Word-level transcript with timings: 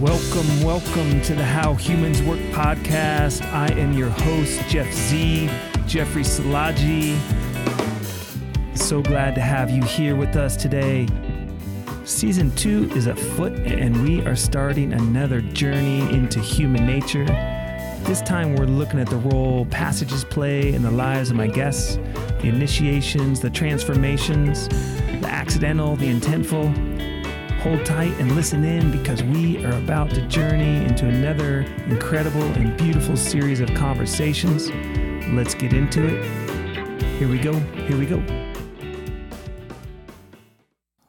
Welcome, 0.00 0.62
welcome 0.62 1.20
to 1.20 1.34
the 1.34 1.44
How 1.44 1.74
Humans 1.74 2.22
Work 2.22 2.38
podcast. 2.52 3.42
I 3.52 3.66
am 3.72 3.92
your 3.92 4.08
host, 4.08 4.66
Jeff 4.66 4.90
Z, 4.90 5.50
Jeffrey 5.86 6.22
Salaji. 6.22 7.18
So 8.74 9.02
glad 9.02 9.34
to 9.34 9.42
have 9.42 9.68
you 9.68 9.82
here 9.82 10.16
with 10.16 10.36
us 10.36 10.56
today. 10.56 11.06
Season 12.06 12.50
two 12.52 12.90
is 12.94 13.08
afoot, 13.08 13.52
and 13.52 14.02
we 14.02 14.24
are 14.24 14.36
starting 14.36 14.94
another 14.94 15.42
journey 15.42 16.00
into 16.14 16.40
human 16.40 16.86
nature. 16.86 17.26
This 18.04 18.22
time, 18.22 18.56
we're 18.56 18.64
looking 18.64 19.00
at 19.00 19.10
the 19.10 19.18
role 19.18 19.66
passages 19.66 20.24
play 20.24 20.72
in 20.72 20.80
the 20.80 20.90
lives 20.90 21.28
of 21.28 21.36
my 21.36 21.46
guests, 21.46 21.96
the 22.40 22.48
initiations, 22.48 23.40
the 23.40 23.50
transformations, 23.50 24.66
the 25.20 25.28
accidental, 25.28 25.94
the 25.96 26.06
intentful. 26.06 27.00
Hold 27.60 27.84
tight 27.84 28.18
and 28.18 28.34
listen 28.34 28.64
in 28.64 28.90
because 28.90 29.22
we 29.22 29.62
are 29.66 29.72
about 29.72 30.08
to 30.12 30.26
journey 30.28 30.82
into 30.86 31.06
another 31.06 31.60
incredible 31.88 32.40
and 32.40 32.74
beautiful 32.78 33.18
series 33.18 33.60
of 33.60 33.68
conversations. 33.74 34.70
Let's 35.34 35.52
get 35.54 35.74
into 35.74 36.06
it. 36.06 37.04
Here 37.18 37.28
we 37.28 37.38
go. 37.38 37.52
Here 37.52 37.98
we 37.98 38.06
go. 38.06 38.22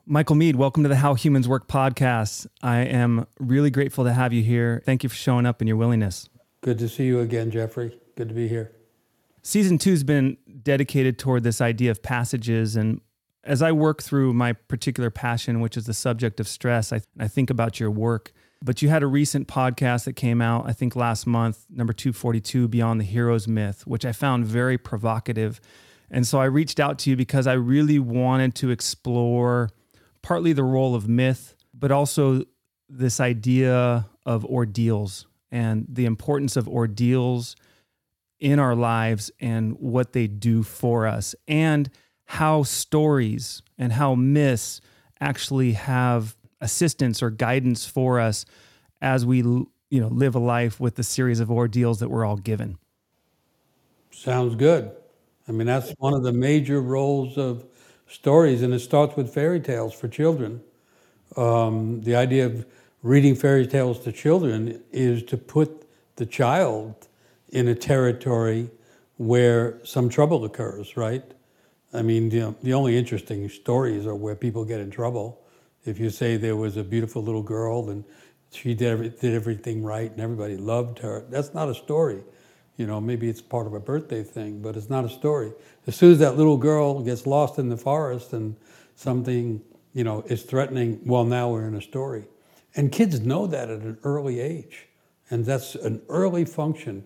Michael 0.06 0.36
Meade, 0.36 0.58
welcome 0.58 0.84
to 0.84 0.90
the 0.90 0.98
How 0.98 1.14
Humans 1.14 1.48
Work 1.48 1.70
podcast. 1.70 2.48
I 2.62 2.80
am 2.80 3.28
really 3.40 3.72
grateful 3.72 4.04
to 4.04 4.12
have 4.12 4.34
you 4.34 4.44
here. 4.44 4.84
Thank 4.86 5.04
you 5.04 5.10
for 5.10 5.16
showing 5.16 5.46
up 5.46 5.62
and 5.62 5.70
your 5.70 5.78
willingness. 5.78 6.28
Good 6.60 6.80
to 6.80 6.90
see 6.90 7.06
you 7.06 7.22
again, 7.22 7.50
Jeffrey. 7.50 7.98
Good 8.18 8.28
to 8.28 8.36
be 8.36 8.50
here. 8.50 8.74
Season 9.42 9.78
two 9.78 9.92
has 9.92 10.04
been 10.04 10.36
dedicated 10.64 11.18
toward 11.18 11.44
this 11.44 11.62
idea 11.62 11.92
of 11.92 12.04
passages. 12.04 12.76
And 12.76 13.00
as 13.44 13.62
I 13.62 13.72
work 13.72 14.04
through 14.04 14.34
my 14.34 14.54
particular 14.54 15.10
passion, 15.10 15.62
which 15.62 15.78
is 15.78 15.86
the 15.86 15.94
subject 15.94 16.40
of 16.40 16.48
stress, 16.48 16.94
I, 16.94 17.02
I 17.20 17.28
think 17.28 17.50
about 17.50 17.80
your 17.80 17.92
work. 17.92 18.32
But 18.64 18.82
you 18.84 18.90
had 18.90 19.02
a 19.02 19.08
recent 19.08 19.48
podcast 19.48 20.06
that 20.06 20.14
came 20.14 20.42
out, 20.42 20.68
I 20.68 20.74
think 20.74 20.96
last 20.96 21.26
month, 21.26 21.66
number 21.70 21.94
242, 21.94 22.68
Beyond 22.68 23.00
the 23.00 23.06
Hero's 23.06 23.48
Myth, 23.48 23.88
which 23.88 24.06
I 24.06 24.12
found 24.12 24.46
very 24.46 24.78
provocative. 24.78 25.60
And 26.12 26.28
so 26.28 26.40
I 26.40 26.46
reached 26.46 26.80
out 26.80 27.00
to 27.00 27.10
you 27.10 27.16
because 27.16 27.48
I 27.48 27.54
really 27.54 27.98
wanted 27.98 28.54
to 28.56 28.70
explore 28.70 29.70
partly 30.22 30.54
the 30.54 30.64
role 30.64 30.94
of 30.94 31.10
myth, 31.10 31.56
but 31.74 31.92
also 31.92 32.44
this 32.88 33.20
idea 33.20 34.08
of 34.26 34.46
ordeals 34.46 35.26
and 35.52 35.88
the 35.90 36.06
importance 36.06 36.56
of 36.56 36.68
ordeals 36.68 37.56
in 38.40 38.60
our 38.60 38.76
lives 38.76 39.32
and 39.40 39.74
what 39.80 40.14
they 40.14 40.28
do 40.28 40.64
for 40.64 41.08
us, 41.08 41.36
and 41.48 41.90
how 42.32 42.64
stories 42.64 43.62
and 43.78 43.92
how 43.92 44.16
myths 44.16 44.80
actually 45.20 45.74
have 45.74 46.38
assistance 46.62 47.22
or 47.22 47.30
guidance 47.30 47.86
for 47.86 48.22
us 48.22 48.46
as 49.02 49.26
we 49.26 49.40
you 49.40 49.68
know 49.92 50.08
live 50.08 50.34
a 50.34 50.40
life 50.40 50.80
with 50.80 50.96
the 50.96 51.04
series 51.04 51.42
of 51.42 51.52
ordeals 51.52 52.00
that 52.00 52.08
we're 52.08 52.24
all 52.24 52.38
given. 52.38 52.78
Sounds 54.12 54.56
good. 54.56 54.92
I 55.50 55.52
mean, 55.52 55.68
that's 55.68 55.92
one 55.98 56.14
of 56.14 56.24
the 56.24 56.32
major 56.32 56.80
roles 56.80 57.38
of 57.38 57.66
stories, 58.08 58.62
and 58.62 58.74
it 58.74 58.80
starts 58.80 59.18
with 59.18 59.34
fairy 59.34 59.60
tales 59.60 59.94
for 59.94 60.08
children. 60.08 60.62
Um, 61.36 62.00
the 62.02 62.16
idea 62.16 62.46
of 62.46 62.66
reading 63.04 63.36
fairy 63.36 63.68
tales 63.68 64.00
to 64.06 64.14
children 64.14 64.82
is 64.94 65.22
to 65.24 65.38
put 65.38 65.86
the 66.16 66.26
child 66.26 67.10
in 67.50 67.68
a 67.68 67.76
territory 67.76 68.70
where 69.18 69.84
some 69.84 70.08
trouble 70.08 70.46
occurs, 70.46 70.96
right? 70.96 71.26
I 71.94 72.02
mean, 72.02 72.30
the, 72.30 72.56
the 72.64 72.74
only 72.74 72.98
interesting 72.98 73.50
stories 73.50 74.06
are 74.06 74.16
where 74.16 74.36
people 74.36 74.64
get 74.64 74.80
in 74.80 74.92
trouble. 74.92 75.42
If 75.86 76.00
you 76.00 76.10
say 76.10 76.38
there 76.38 76.56
was 76.56 76.78
a 76.78 76.84
beautiful 76.84 77.22
little 77.22 77.44
girl 77.44 77.90
and 77.90 78.04
she 78.52 78.74
did, 78.74 78.88
every, 78.88 79.10
did 79.10 79.34
everything 79.34 79.84
right 79.84 80.10
and 80.12 80.22
everybody 80.22 80.58
loved 80.58 81.00
her, 81.00 81.26
that's 81.30 81.54
not 81.54 81.70
a 81.70 81.76
story. 81.76 82.24
You 82.78 82.88
know, 82.88 83.02
maybe 83.02 83.30
it's 83.30 83.42
part 83.42 83.68
of 83.68 83.74
a 83.74 83.80
birthday 83.80 84.24
thing, 84.24 84.62
but 84.62 84.78
it's 84.78 84.90
not 84.90 85.04
a 85.04 85.10
story. 85.10 85.52
As 85.86 85.96
soon 85.96 86.14
as 86.14 86.20
that 86.20 86.38
little 86.38 86.58
girl 86.58 87.02
gets 87.02 87.28
lost 87.28 87.60
in 87.60 87.70
the 87.70 87.78
forest 87.78 88.34
and 88.34 88.56
something, 88.96 89.62
you 89.94 90.04
know, 90.04 90.22
is 90.28 90.44
threatening, 90.44 91.02
well, 91.06 91.26
now 91.26 91.50
we're 91.50 91.68
in 91.68 91.76
a 91.76 91.82
story. 91.82 92.26
And 92.76 92.92
kids 92.92 93.20
know 93.20 93.48
that 93.48 93.70
at 93.70 93.82
an 93.82 93.98
early 94.04 94.40
age. 94.40 94.88
And 95.30 95.46
that's 95.46 95.76
an 95.76 96.02
early 96.10 96.46
function 96.46 97.04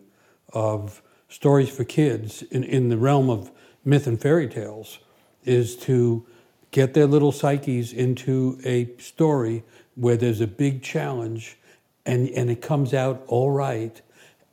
of 0.54 1.02
stories 1.28 1.70
for 1.70 1.84
kids 1.84 2.44
in, 2.44 2.64
in 2.64 2.90
the 2.90 2.98
realm 2.98 3.30
of 3.30 3.52
myth 3.86 4.08
and 4.08 4.20
fairy 4.20 4.48
tales 4.48 5.00
is 5.46 5.76
to 5.76 6.26
get 6.72 6.94
their 6.94 7.06
little 7.06 7.32
psyches 7.32 7.94
into 7.94 8.60
a 8.66 8.90
story 8.98 9.64
where 9.96 10.18
there's 10.18 10.42
a 10.42 10.48
big 10.48 10.82
challenge 10.82 11.58
and, 12.06 12.28
and 12.30 12.50
it 12.50 12.62
comes 12.62 12.94
out 12.94 13.24
all 13.28 13.52
right 13.52 14.02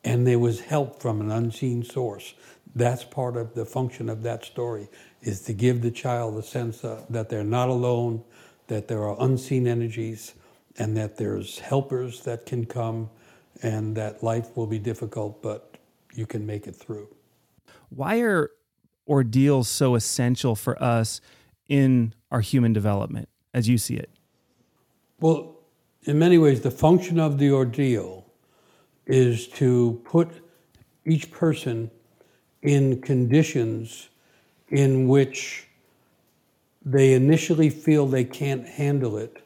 and 0.04 0.26
there 0.26 0.38
was 0.38 0.60
help 0.60 1.00
from 1.00 1.20
an 1.20 1.30
unseen 1.30 1.82
source. 1.82 2.34
That's 2.74 3.04
part 3.04 3.36
of 3.36 3.54
the 3.54 3.64
function 3.64 4.08
of 4.08 4.22
that 4.22 4.44
story 4.44 4.88
is 5.22 5.40
to 5.42 5.52
give 5.52 5.82
the 5.82 5.90
child 5.90 6.36
a 6.36 6.42
sense 6.42 6.84
of, 6.84 7.06
that 7.10 7.28
they're 7.28 7.44
not 7.44 7.68
alone, 7.68 8.22
that 8.66 8.88
there 8.88 9.02
are 9.02 9.16
unseen 9.20 9.66
energies, 9.66 10.34
and 10.78 10.96
that 10.96 11.16
there's 11.16 11.58
helpers 11.58 12.22
that 12.22 12.46
can 12.46 12.64
come, 12.64 13.10
and 13.62 13.94
that 13.96 14.22
life 14.22 14.56
will 14.56 14.66
be 14.66 14.78
difficult, 14.78 15.42
but 15.42 15.76
you 16.14 16.26
can 16.26 16.44
make 16.44 16.66
it 16.66 16.74
through. 16.74 17.06
Why 17.90 18.20
are 18.20 18.50
ordeals 19.08 19.68
so 19.68 19.94
essential 19.94 20.54
for 20.54 20.80
us 20.82 21.20
in 21.68 22.14
our 22.30 22.40
human 22.40 22.72
development 22.72 23.28
as 23.54 23.68
you 23.68 23.78
see 23.78 23.96
it? 23.96 24.10
Well, 25.20 25.56
in 26.04 26.18
many 26.18 26.38
ways, 26.38 26.60
the 26.60 26.70
function 26.70 27.20
of 27.20 27.38
the 27.38 27.52
ordeal 27.52 28.26
is 29.06 29.46
to 29.48 30.00
put 30.04 30.28
each 31.04 31.30
person 31.30 31.90
in 32.62 33.00
conditions 33.00 34.08
in 34.68 35.08
which 35.08 35.68
they 36.84 37.12
initially 37.12 37.70
feel 37.70 38.06
they 38.06 38.24
can't 38.24 38.66
handle 38.66 39.16
it. 39.16 39.44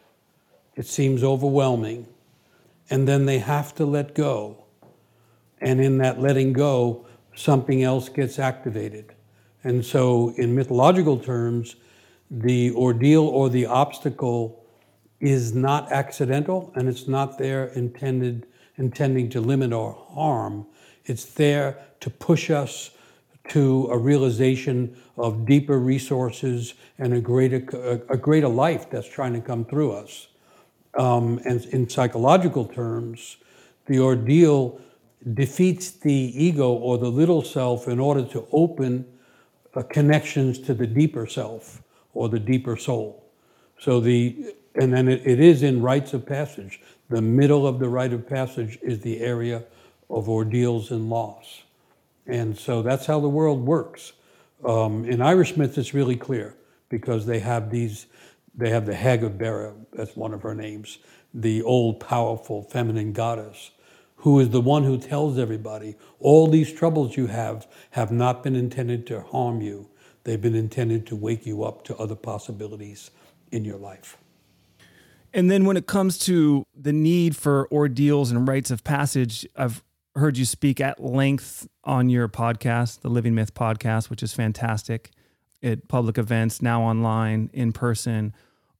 It 0.75 0.87
seems 0.87 1.23
overwhelming. 1.23 2.06
And 2.88 3.06
then 3.09 3.27
they 3.27 3.38
have 3.38 3.75
to 3.77 3.84
let 3.84 4.15
go. 4.15 4.65
And 5.61 5.81
in 5.81 5.99
that 5.99 6.21
letting 6.21 6.53
go, 6.53 7.06
something 7.34 7.83
else 7.83 8.09
gets 8.09 8.38
activated. 8.38 9.16
And 9.66 9.84
so, 9.84 10.32
in 10.37 10.54
mythological 10.54 11.19
terms, 11.19 11.75
the 12.31 12.71
ordeal 12.77 13.27
or 13.27 13.49
the 13.49 13.66
obstacle 13.66 14.65
is 15.19 15.54
not 15.54 15.91
accidental 15.91 16.72
and 16.77 16.88
it's 16.88 17.09
not 17.09 17.37
there 17.37 17.65
intended 17.75 18.47
intending 18.76 19.28
to 19.31 19.41
limit 19.41 19.72
or 19.72 19.93
harm. 20.10 20.66
It's 21.06 21.25
there 21.25 21.78
to 21.99 22.10
push 22.10 22.49
us 22.49 22.93
to 23.49 23.88
a 23.91 23.99
realization 23.99 24.97
of 25.16 25.44
deeper 25.44 25.81
resources 25.81 26.75
and 26.99 27.12
a 27.15 27.21
greater, 27.21 28.05
a, 28.09 28.16
greater 28.16 28.49
life 28.49 28.88
that's 28.88 29.09
trying 29.09 29.32
to 29.32 29.41
come 29.41 29.65
through 29.65 29.94
us. 29.94 30.28
Um, 30.97 31.41
and 31.44 31.65
in 31.66 31.88
psychological 31.88 32.66
terms, 32.66 33.38
the 33.87 33.99
ordeal 33.99 34.81
defeats 35.34 35.91
the 35.91 36.12
ego 36.12 36.71
or 36.71 36.99
the 36.99 37.10
little 37.10 37.43
self 37.43 37.88
in 37.88 37.99
order 37.99 38.25
to 38.26 38.47
open 38.53 39.06
connections 39.82 40.59
to 40.60 40.75
the 40.75 40.87
deeper 40.87 41.26
self 41.26 41.82
or 42.14 42.28
the 42.28 42.38
deeper 42.41 42.76
soul. 42.76 43.25
So 43.78 44.00
the 44.00 44.54
and 44.75 44.92
then 44.92 45.09
it, 45.09 45.26
it 45.26 45.41
is 45.41 45.62
in 45.62 45.81
rites 45.82 46.12
of 46.12 46.26
passage. 46.26 46.81
The 47.09 47.22
middle 47.22 47.66
of 47.66 47.78
the 47.78 47.88
rite 47.88 48.12
of 48.12 48.28
passage 48.28 48.78
is 48.82 49.00
the 49.00 49.20
area 49.20 49.64
of 50.10 50.28
ordeals 50.28 50.91
and 50.91 51.09
loss. 51.09 51.62
And 52.26 52.59
so 52.59 52.82
that's 52.82 53.06
how 53.06 53.20
the 53.20 53.28
world 53.28 53.64
works. 53.64 54.12
Um, 54.64 55.04
in 55.04 55.22
Irish 55.22 55.56
myths, 55.56 55.78
it's 55.78 55.94
really 55.94 56.16
clear 56.16 56.54
because 56.88 57.26
they 57.26 57.38
have 57.41 57.70
these, 57.70 58.06
they 58.54 58.70
have 58.70 58.87
the 58.87 58.94
Hag 58.94 59.22
of 59.25 59.32
Beara, 59.32 59.75
that's 59.93 60.16
one 60.16 60.34
of 60.34 60.43
her 60.43 60.54
names, 60.54 60.98
the 61.32 61.62
old, 61.62 62.00
powerful, 62.00 62.62
feminine 62.62 63.12
goddess, 63.12 63.70
who 64.17 64.41
is 64.41 64.51
the 64.51 64.61
one 64.61 64.85
who 64.85 64.99
tells 64.99 65.39
everybody 65.39 65.97
all 66.19 66.47
these 66.47 66.73
troubles 66.73 67.17
you 67.17 67.27
have 67.27 67.67
have 67.91 68.11
not 68.11 68.43
been 68.43 68.57
intended 68.57 69.07
to 69.07 69.21
harm 69.21 69.61
you. 69.61 69.89
They've 70.25 70.41
been 70.41 70.55
intended 70.55 71.07
to 71.09 71.17
wake 71.17 71.47
you 71.47 71.65
up 71.65 71.85
to 71.85 71.97
other 71.97 72.17
possibilities 72.17 73.11
in 73.53 73.65
your 73.65 73.79
life. 73.79 74.17
And 75.33 75.51
then 75.51 75.65
when 75.65 75.77
it 75.77 75.87
comes 75.87 76.19
to 76.21 76.65
the 76.75 76.93
need 76.93 77.37
for 77.37 77.69
ordeals 77.71 78.31
and 78.31 78.49
rites 78.49 78.71
of 78.71 78.83
passage, 78.85 79.47
I've 79.55 79.85
heard 80.15 80.39
you 80.39 80.47
speak 80.47 80.81
at 80.81 81.03
length 81.03 81.69
on 81.85 82.09
your 82.09 82.27
podcast, 82.27 83.01
the 83.01 83.11
Living 83.11 83.35
Myth 83.35 83.55
podcast, 83.55 84.09
which 84.09 84.23
is 84.23 84.33
fantastic 84.33 85.11
at 85.63 85.89
public 85.89 86.17
events, 86.17 86.63
now 86.63 86.83
online, 86.83 87.51
in 87.53 87.73
person, 87.73 88.33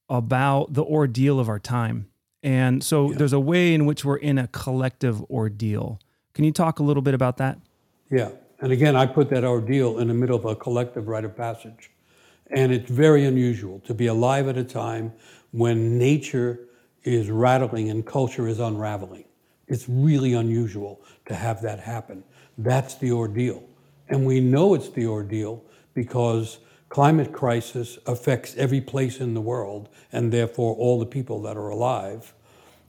about 0.09 0.73
the 0.73 0.83
ordeal 0.83 1.39
of 1.39 1.49
our 1.49 1.59
time. 1.59 2.09
And 2.47 2.85
so 2.85 3.11
yeah. 3.11 3.19
there's 3.19 3.33
a 3.33 3.41
way 3.41 3.75
in 3.75 3.87
which 3.87 4.05
we're 4.05 4.19
in 4.19 4.39
a 4.39 4.47
collective 4.47 5.21
ordeal. 5.25 5.99
Can 6.33 6.45
you 6.45 6.53
talk 6.53 6.79
a 6.79 6.85
little 6.85 7.03
bit 7.03 7.13
about 7.13 7.39
that? 7.39 7.59
Yeah. 8.09 8.31
And 8.61 8.71
again, 8.71 8.95
I 8.95 9.05
put 9.05 9.31
that 9.31 9.43
ordeal 9.43 9.99
in 9.99 10.07
the 10.07 10.15
middle 10.15 10.37
of 10.37 10.45
a 10.45 10.55
collective 10.55 11.09
rite 11.09 11.25
of 11.25 11.37
passage. 11.37 11.91
And 12.53 12.71
it's 12.71 12.89
very 12.89 13.25
unusual 13.25 13.81
to 13.81 13.95
be 13.95 14.07
alive 14.07 14.47
at 14.47 14.57
a 14.57 14.63
time 14.63 15.13
when 15.51 15.99
nature 15.99 16.61
is 17.03 17.31
rattling 17.31 17.91
and 17.91 18.07
culture 18.07 18.47
is 18.47 18.61
unraveling. 18.61 19.25
It's 19.67 19.89
really 19.89 20.35
unusual 20.35 21.01
to 21.27 21.35
have 21.35 21.61
that 21.63 21.81
happen. 21.81 22.23
That's 22.59 22.95
the 22.95 23.11
ordeal. 23.11 23.65
And 24.09 24.25
we 24.25 24.39
know 24.39 24.75
it's 24.75 24.91
the 24.91 25.07
ordeal 25.07 25.65
because 25.95 26.61
climate 26.91 27.33
crisis 27.33 27.99
affects 28.07 28.55
every 28.57 28.81
place 28.81 29.19
in 29.19 29.35
the 29.35 29.41
world 29.41 29.89
and 30.13 30.33
therefore 30.33 30.77
all 30.77 31.01
the 31.01 31.07
people 31.07 31.43
that 31.43 31.57
are 31.57 31.71
alive. 31.71 32.33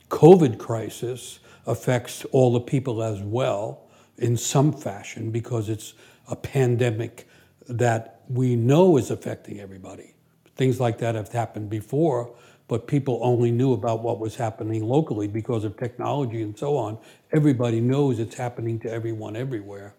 COVID 0.10 0.58
crisis 0.58 1.40
affects 1.66 2.26
all 2.26 2.54
the 2.54 2.62
people 2.62 3.04
as 3.04 3.22
well 3.22 3.88
in 4.18 4.38
some 4.38 4.72
fashion 4.72 5.32
because 5.32 5.70
it's 5.70 5.94
a 6.30 6.36
pandemic 6.36 7.28
that 7.68 8.22
we 8.30 8.56
know 8.56 8.98
is 8.98 9.12
affecting 9.12 9.60
everybody. 9.60 10.14
Things 10.56 10.80
like 10.80 10.98
that 11.00 11.16
have 11.16 11.32
happened 11.32 11.70
before, 11.70 12.34
but 12.68 12.88
people 12.88 13.20
only 13.22 13.52
knew 13.52 13.74
about 13.74 14.02
what 14.02 14.20
was 14.20 14.36
happening 14.36 14.84
locally 14.84 15.28
because 15.28 15.64
of 15.64 15.78
technology 15.78 16.42
and 16.42 16.58
so 16.58 16.78
on. 16.78 16.98
Everybody 17.32 17.80
knows 17.80 18.20
it's 18.20 18.36
happening 18.36 18.80
to 18.80 18.92
everyone 18.92 19.36
everywhere. 19.36 19.94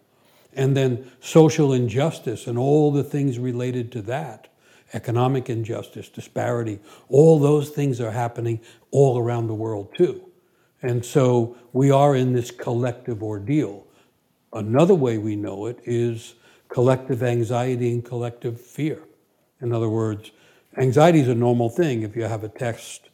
And 0.53 0.75
then 0.75 1.09
social 1.19 1.73
injustice 1.73 2.47
and 2.47 2.57
all 2.57 2.91
the 2.91 3.03
things 3.03 3.39
related 3.39 3.91
to 3.93 4.01
that 4.03 4.47
economic 4.93 5.49
injustice, 5.49 6.09
disparity, 6.09 6.79
all 7.09 7.39
those 7.39 7.69
things 7.69 8.01
are 8.01 8.11
happening 8.11 8.59
all 8.91 9.17
around 9.17 9.47
the 9.47 9.53
world 9.53 9.93
too. 9.95 10.23
And 10.81 11.03
so 11.05 11.57
we 11.73 11.91
are 11.91 12.15
in 12.15 12.33
this 12.33 12.51
collective 12.51 13.21
ordeal. 13.21 13.85
Another 14.53 14.95
way 14.95 15.17
we 15.17 15.35
know 15.35 15.65
it 15.65 15.79
is 15.85 16.35
collective 16.69 17.21
anxiety 17.23 17.91
and 17.91 18.03
collective 18.03 18.59
fear. 18.59 19.03
In 19.61 19.73
other 19.73 19.89
words, 19.89 20.31
anxiety 20.77 21.19
is 21.19 21.27
a 21.27 21.35
normal 21.35 21.69
thing. 21.69 22.03
If 22.03 22.15
you 22.15 22.23
have 22.23 22.43
a 22.43 22.49
test 22.49 23.09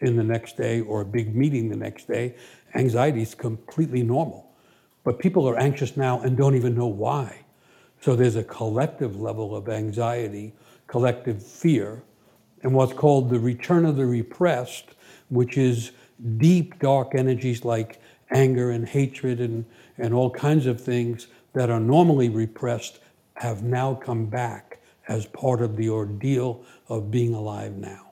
in 0.00 0.16
the 0.16 0.24
next 0.24 0.56
day 0.56 0.80
or 0.80 1.02
a 1.02 1.04
big 1.04 1.34
meeting 1.34 1.68
the 1.68 1.76
next 1.76 2.08
day, 2.08 2.34
anxiety 2.74 3.22
is 3.22 3.34
completely 3.34 4.02
normal. 4.02 4.50
But 5.04 5.18
people 5.18 5.48
are 5.48 5.58
anxious 5.58 5.96
now 5.96 6.20
and 6.20 6.36
don't 6.36 6.56
even 6.56 6.74
know 6.74 6.86
why. 6.86 7.44
So 8.00 8.14
there's 8.14 8.36
a 8.36 8.44
collective 8.44 9.20
level 9.20 9.56
of 9.56 9.68
anxiety, 9.68 10.52
collective 10.88 11.40
fear, 11.40 12.02
and 12.62 12.74
what's 12.74 12.92
called 12.92 13.30
the 13.30 13.38
return 13.38 13.86
of 13.86 13.96
the 13.96 14.04
repressed, 14.04 14.96
which 15.28 15.56
is 15.56 15.92
deep, 16.38 16.78
dark 16.80 17.14
energies 17.14 17.64
like 17.64 18.00
anger 18.30 18.72
and 18.72 18.88
hatred 18.88 19.40
and, 19.40 19.64
and 19.98 20.12
all 20.12 20.30
kinds 20.30 20.66
of 20.66 20.80
things 20.80 21.28
that 21.52 21.70
are 21.70 21.80
normally 21.80 22.28
repressed 22.28 22.98
have 23.34 23.62
now 23.62 23.94
come 23.94 24.26
back 24.26 24.80
as 25.06 25.26
part 25.26 25.62
of 25.62 25.76
the 25.76 25.88
ordeal 25.88 26.64
of 26.88 27.10
being 27.10 27.34
alive 27.34 27.76
now. 27.76 28.08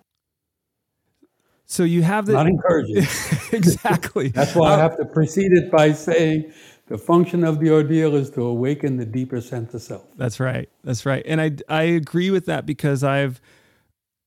So 1.67 1.83
you 1.83 2.03
have 2.03 2.27
the 2.27 2.33
not 2.33 2.47
encouraging. 2.47 2.97
exactly. 3.53 4.29
That's 4.35 4.55
why 4.55 4.75
I 4.75 4.79
have 4.79 4.97
to 4.99 5.05
precede 5.05 5.53
it 5.53 5.71
by 5.71 5.93
saying 5.93 6.53
the 6.87 6.99
function 6.99 7.45
of 7.45 7.61
the 7.61 7.71
ordeal 7.71 8.15
is 8.15 8.31
to 8.31 8.43
awaken 8.43 8.97
the 8.97 9.07
deeper 9.07 9.41
sense 9.41 9.75
of 9.75 9.83
self. 9.83 10.05
That's 10.17 10.39
right. 10.39 10.69
That's 10.85 11.05
right. 11.05 11.23
And 11.27 11.41
I 11.41 11.53
I 11.69 11.83
agree 11.83 12.31
with 12.31 12.47
that 12.47 12.67
because 12.67 13.03
I've 13.03 13.41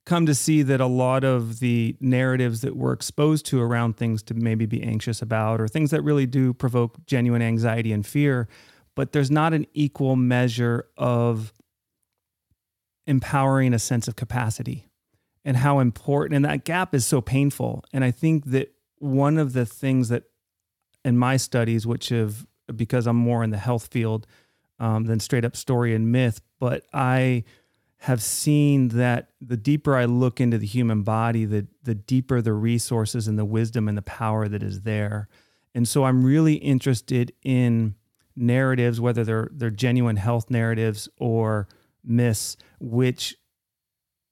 come 0.05 0.25
to 0.25 0.33
see 0.33 0.63
that 0.63 0.81
a 0.81 0.87
lot 0.87 1.23
of 1.23 1.59
the 1.59 1.95
narratives 1.99 2.61
that 2.61 2.75
we're 2.75 2.93
exposed 2.93 3.45
to 3.45 3.61
around 3.61 3.95
things 3.95 4.23
to 4.23 4.33
maybe 4.33 4.65
be 4.65 4.81
anxious 4.81 5.21
about 5.21 5.61
or 5.61 5.67
things 5.67 5.91
that 5.91 6.01
really 6.01 6.25
do 6.25 6.51
provoke 6.51 7.05
genuine 7.05 7.43
anxiety 7.43 7.91
and 7.91 8.07
fear 8.07 8.47
but 8.95 9.11
there's 9.11 9.29
not 9.29 9.53
an 9.53 9.67
equal 9.73 10.15
measure 10.15 10.87
of 10.97 11.53
empowering 13.05 13.71
a 13.71 13.79
sense 13.79 14.07
of 14.07 14.15
capacity 14.15 14.87
and 15.45 15.57
how 15.57 15.77
important 15.77 16.35
and 16.35 16.43
that 16.43 16.65
gap 16.65 16.95
is 16.95 17.05
so 17.05 17.21
painful 17.21 17.83
and 17.93 18.03
i 18.03 18.09
think 18.09 18.45
that 18.45 18.73
one 18.97 19.37
of 19.37 19.53
the 19.53 19.65
things 19.65 20.09
that 20.09 20.23
in 21.09 21.17
my 21.17 21.35
studies 21.37 21.85
which 21.85 22.09
have 22.09 22.45
because 22.75 23.07
i'm 23.07 23.15
more 23.15 23.43
in 23.43 23.49
the 23.49 23.57
health 23.57 23.87
field 23.91 24.25
um, 24.79 25.05
than 25.05 25.19
straight 25.19 25.43
up 25.43 25.55
story 25.55 25.93
and 25.93 26.11
myth 26.11 26.39
but 26.59 26.85
i 26.93 27.43
have 28.03 28.21
seen 28.21 28.89
that 28.89 29.31
the 29.41 29.57
deeper 29.57 29.95
i 29.95 30.05
look 30.05 30.39
into 30.39 30.57
the 30.57 30.67
human 30.67 31.03
body 31.03 31.43
the 31.45 31.67
the 31.83 31.95
deeper 31.95 32.41
the 32.41 32.53
resources 32.53 33.27
and 33.27 33.37
the 33.37 33.45
wisdom 33.45 33.87
and 33.87 33.97
the 33.97 34.03
power 34.03 34.47
that 34.47 34.63
is 34.63 34.81
there. 34.81 35.27
And 35.75 35.87
so 35.87 36.05
i'm 36.05 36.23
really 36.23 36.55
interested 36.55 37.33
in 37.43 37.95
narratives, 38.39 39.01
whether 39.01 39.23
they're 39.23 39.49
they're 39.51 39.69
genuine 39.69 40.15
health 40.15 40.49
narratives 40.49 41.09
or 41.17 41.67
myths, 42.03 42.57
which 42.79 43.35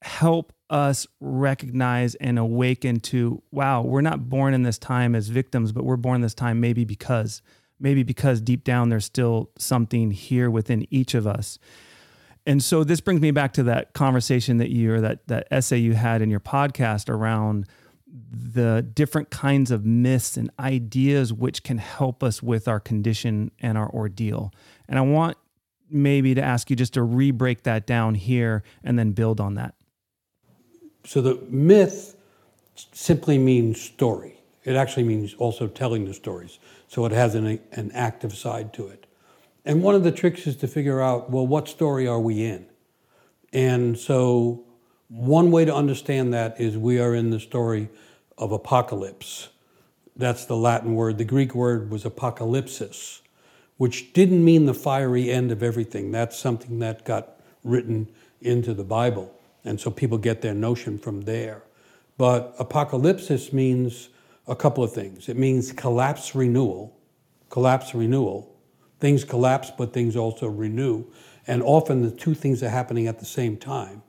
help 0.02 0.52
us 0.70 1.06
recognize 1.20 2.14
and 2.16 2.38
awaken 2.38 3.00
to 3.00 3.42
wow, 3.50 3.82
we're 3.82 4.00
not 4.00 4.28
born 4.28 4.54
in 4.54 4.62
this 4.62 4.78
time 4.78 5.14
as 5.14 5.28
victims, 5.28 5.72
but 5.72 5.84
we're 5.84 5.96
born 5.96 6.20
this 6.20 6.34
time 6.34 6.60
maybe 6.60 6.84
because 6.84 7.42
maybe 7.80 8.02
because 8.02 8.40
deep 8.40 8.64
down 8.64 8.88
there's 8.88 9.04
still 9.04 9.50
something 9.58 10.10
here 10.10 10.50
within 10.50 10.86
each 10.90 11.14
of 11.14 11.26
us. 11.26 11.58
And 12.46 12.62
so 12.62 12.82
this 12.82 13.00
brings 13.00 13.20
me 13.20 13.30
back 13.30 13.52
to 13.54 13.62
that 13.64 13.92
conversation 13.92 14.56
that 14.58 14.70
you 14.70 14.94
or 14.94 15.00
that 15.00 15.26
that 15.28 15.48
essay 15.50 15.78
you 15.78 15.94
had 15.94 16.22
in 16.22 16.30
your 16.30 16.40
podcast 16.40 17.08
around 17.08 17.66
the 18.30 18.82
different 18.94 19.30
kinds 19.30 19.70
of 19.70 19.84
myths 19.84 20.36
and 20.36 20.50
ideas 20.58 21.32
which 21.32 21.62
can 21.62 21.78
help 21.78 22.22
us 22.22 22.42
with 22.42 22.66
our 22.66 22.80
condition 22.80 23.50
and 23.60 23.76
our 23.76 23.90
ordeal. 23.90 24.52
And 24.88 24.98
I 24.98 25.02
want 25.02 25.36
maybe 25.90 26.34
to 26.34 26.42
ask 26.42 26.70
you 26.70 26.76
just 26.76 26.94
to 26.94 27.02
re 27.02 27.30
break 27.30 27.64
that 27.64 27.86
down 27.86 28.14
here 28.14 28.62
and 28.82 28.98
then 28.98 29.12
build 29.12 29.40
on 29.40 29.54
that. 29.54 29.74
So 31.08 31.22
the 31.22 31.38
myth 31.48 32.16
simply 32.92 33.38
means 33.38 33.80
story. 33.80 34.42
It 34.64 34.76
actually 34.76 35.04
means 35.04 35.32
also 35.32 35.66
telling 35.66 36.04
the 36.04 36.12
stories. 36.12 36.58
So 36.86 37.06
it 37.06 37.12
has 37.12 37.34
an, 37.34 37.58
an 37.72 37.90
active 37.94 38.36
side 38.36 38.74
to 38.74 38.88
it. 38.88 39.06
And 39.64 39.82
one 39.82 39.94
of 39.94 40.04
the 40.04 40.12
tricks 40.12 40.46
is 40.46 40.56
to 40.56 40.68
figure 40.68 41.00
out 41.00 41.30
well, 41.30 41.46
what 41.46 41.66
story 41.66 42.06
are 42.06 42.20
we 42.20 42.44
in? 42.44 42.66
And 43.54 43.98
so 43.98 44.66
one 45.08 45.50
way 45.50 45.64
to 45.64 45.74
understand 45.74 46.34
that 46.34 46.60
is 46.60 46.76
we 46.76 47.00
are 47.00 47.14
in 47.14 47.30
the 47.30 47.40
story 47.40 47.88
of 48.36 48.52
apocalypse. 48.52 49.48
That's 50.14 50.44
the 50.44 50.56
Latin 50.56 50.94
word. 50.94 51.16
The 51.16 51.24
Greek 51.24 51.54
word 51.54 51.90
was 51.90 52.04
apocalypsis, 52.04 53.22
which 53.78 54.12
didn't 54.12 54.44
mean 54.44 54.66
the 54.66 54.74
fiery 54.74 55.30
end 55.30 55.52
of 55.52 55.62
everything. 55.62 56.12
That's 56.12 56.38
something 56.38 56.80
that 56.80 57.06
got 57.06 57.40
written 57.64 58.08
into 58.42 58.74
the 58.74 58.84
Bible. 58.84 59.34
And 59.68 59.78
so 59.78 59.90
people 59.90 60.16
get 60.16 60.40
their 60.40 60.54
notion 60.54 60.98
from 60.98 61.20
there. 61.20 61.62
But 62.16 62.56
apocalypsis 62.56 63.52
means 63.52 64.08
a 64.46 64.56
couple 64.56 64.82
of 64.82 64.94
things. 64.94 65.28
It 65.28 65.36
means 65.36 65.72
collapse 65.72 66.34
renewal, 66.34 66.96
collapse 67.50 67.94
renewal. 67.94 68.56
Things 68.98 69.24
collapse, 69.24 69.70
but 69.70 69.92
things 69.92 70.16
also 70.16 70.46
renew. 70.48 71.04
And 71.46 71.62
often 71.62 72.00
the 72.00 72.10
two 72.10 72.32
things 72.32 72.62
are 72.62 72.70
happening 72.70 73.08
at 73.08 73.18
the 73.18 73.26
same 73.26 73.58
time. 73.58 74.00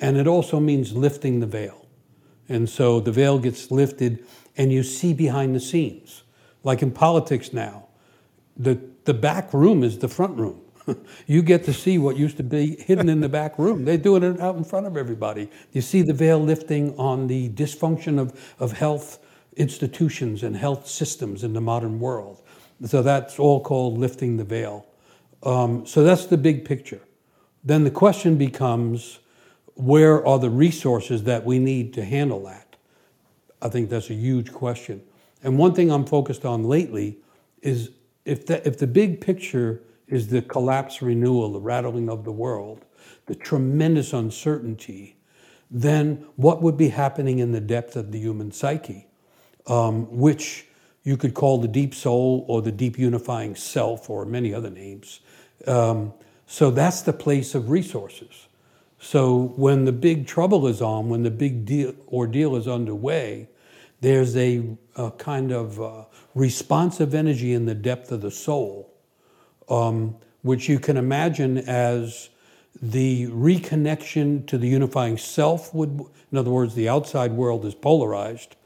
And 0.00 0.16
it 0.16 0.26
also 0.26 0.60
means 0.60 0.94
lifting 0.94 1.40
the 1.40 1.46
veil. 1.46 1.86
And 2.48 2.66
so 2.66 2.98
the 2.98 3.12
veil 3.12 3.38
gets 3.38 3.70
lifted 3.70 4.24
and 4.56 4.72
you 4.72 4.82
see 4.82 5.12
behind 5.12 5.54
the 5.54 5.60
scenes. 5.60 6.22
Like 6.64 6.80
in 6.80 6.90
politics 6.90 7.52
now, 7.52 7.88
the, 8.56 8.80
the 9.04 9.12
back 9.12 9.52
room 9.52 9.84
is 9.84 9.98
the 9.98 10.08
front 10.08 10.38
room. 10.38 10.62
you 11.26 11.42
get 11.42 11.64
to 11.64 11.72
see 11.72 11.98
what 11.98 12.16
used 12.16 12.36
to 12.36 12.42
be 12.42 12.76
hidden 12.76 13.08
in 13.08 13.20
the 13.20 13.28
back 13.28 13.58
room. 13.58 13.84
They're 13.84 13.96
doing 13.96 14.22
it 14.22 14.40
out 14.40 14.56
in 14.56 14.64
front 14.64 14.86
of 14.86 14.96
everybody. 14.96 15.50
You 15.72 15.80
see 15.80 16.02
the 16.02 16.12
veil 16.12 16.38
lifting 16.38 16.96
on 16.98 17.26
the 17.26 17.48
dysfunction 17.50 18.18
of, 18.18 18.54
of 18.58 18.72
health 18.72 19.18
institutions 19.56 20.42
and 20.42 20.56
health 20.56 20.86
systems 20.86 21.42
in 21.42 21.52
the 21.52 21.60
modern 21.60 21.98
world. 21.98 22.42
So 22.84 23.02
that's 23.02 23.38
all 23.38 23.60
called 23.60 23.98
lifting 23.98 24.36
the 24.36 24.44
veil. 24.44 24.86
Um, 25.42 25.86
so 25.86 26.02
that's 26.02 26.26
the 26.26 26.36
big 26.36 26.64
picture. 26.64 27.00
Then 27.64 27.84
the 27.84 27.90
question 27.90 28.36
becomes 28.36 29.18
where 29.74 30.26
are 30.26 30.38
the 30.38 30.50
resources 30.50 31.24
that 31.24 31.44
we 31.44 31.58
need 31.58 31.92
to 31.94 32.04
handle 32.04 32.44
that? 32.44 32.76
I 33.60 33.68
think 33.68 33.90
that's 33.90 34.10
a 34.10 34.14
huge 34.14 34.52
question. 34.52 35.02
And 35.42 35.58
one 35.58 35.74
thing 35.74 35.90
I'm 35.90 36.06
focused 36.06 36.44
on 36.44 36.64
lately 36.64 37.18
is 37.62 37.90
if 38.24 38.46
the, 38.46 38.66
if 38.66 38.78
the 38.78 38.86
big 38.86 39.20
picture 39.20 39.82
is 40.08 40.28
the 40.28 40.42
collapse 40.42 41.02
renewal, 41.02 41.52
the 41.52 41.60
rattling 41.60 42.08
of 42.08 42.24
the 42.24 42.32
world, 42.32 42.84
the 43.26 43.34
tremendous 43.34 44.12
uncertainty, 44.12 45.16
then 45.70 46.26
what 46.36 46.62
would 46.62 46.76
be 46.76 46.88
happening 46.88 47.38
in 47.38 47.52
the 47.52 47.60
depth 47.60 47.96
of 47.96 48.12
the 48.12 48.18
human 48.18 48.52
psyche, 48.52 49.06
um, 49.66 50.06
which 50.16 50.66
you 51.02 51.16
could 51.16 51.34
call 51.34 51.58
the 51.58 51.68
deep 51.68 51.94
soul 51.94 52.44
or 52.48 52.62
the 52.62 52.72
deep 52.72 52.98
unifying 52.98 53.54
self 53.54 54.10
or 54.10 54.24
many 54.24 54.52
other 54.54 54.70
names. 54.70 55.20
Um, 55.66 56.12
so 56.46 56.70
that's 56.70 57.02
the 57.02 57.12
place 57.12 57.54
of 57.54 57.70
resources. 57.70 58.46
So 58.98 59.52
when 59.56 59.84
the 59.84 59.92
big 59.92 60.26
trouble 60.26 60.66
is 60.66 60.80
on, 60.80 61.08
when 61.08 61.22
the 61.22 61.30
big 61.30 61.64
deal, 61.64 61.94
ordeal 62.08 62.56
is 62.56 62.66
underway, 62.66 63.48
there's 64.00 64.36
a, 64.36 64.76
a 64.96 65.10
kind 65.12 65.52
of 65.52 65.80
uh, 65.80 66.04
responsive 66.34 67.14
energy 67.14 67.52
in 67.52 67.66
the 67.66 67.74
depth 67.74 68.12
of 68.12 68.20
the 68.20 68.30
soul, 68.30 68.92
um, 69.68 70.16
which 70.42 70.68
you 70.68 70.78
can 70.78 70.96
imagine 70.96 71.58
as 71.58 72.30
the 72.80 73.26
reconnection 73.28 74.46
to 74.46 74.58
the 74.58 74.68
unifying 74.68 75.16
self 75.16 75.74
would, 75.74 76.00
in 76.30 76.38
other 76.38 76.50
words, 76.50 76.74
the 76.74 76.88
outside 76.88 77.32
world 77.32 77.64
is 77.64 77.74
polarized. 77.74 78.56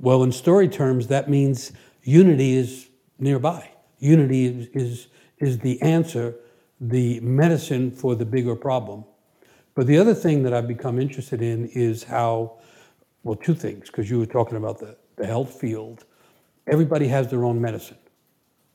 Well, 0.00 0.22
in 0.22 0.32
story 0.32 0.68
terms, 0.68 1.06
that 1.08 1.28
means 1.28 1.72
unity 2.02 2.56
is 2.56 2.88
nearby. 3.18 3.70
Unity 3.98 4.46
is, 4.46 4.68
is, 4.68 5.06
is 5.38 5.58
the 5.58 5.80
answer, 5.82 6.36
the 6.80 7.20
medicine 7.20 7.90
for 7.90 8.14
the 8.14 8.24
bigger 8.24 8.54
problem. 8.54 9.04
But 9.74 9.86
the 9.86 9.98
other 9.98 10.14
thing 10.14 10.42
that 10.42 10.52
I've 10.52 10.68
become 10.68 11.00
interested 11.00 11.40
in 11.42 11.66
is 11.68 12.04
how, 12.04 12.58
well, 13.22 13.36
two 13.36 13.54
things, 13.54 13.86
because 13.86 14.10
you 14.10 14.18
were 14.18 14.26
talking 14.26 14.56
about 14.56 14.78
the, 14.78 14.96
the 15.16 15.26
health 15.26 15.60
field. 15.60 16.04
Everybody 16.66 17.08
has 17.08 17.28
their 17.28 17.44
own 17.44 17.60
medicine. 17.60 17.98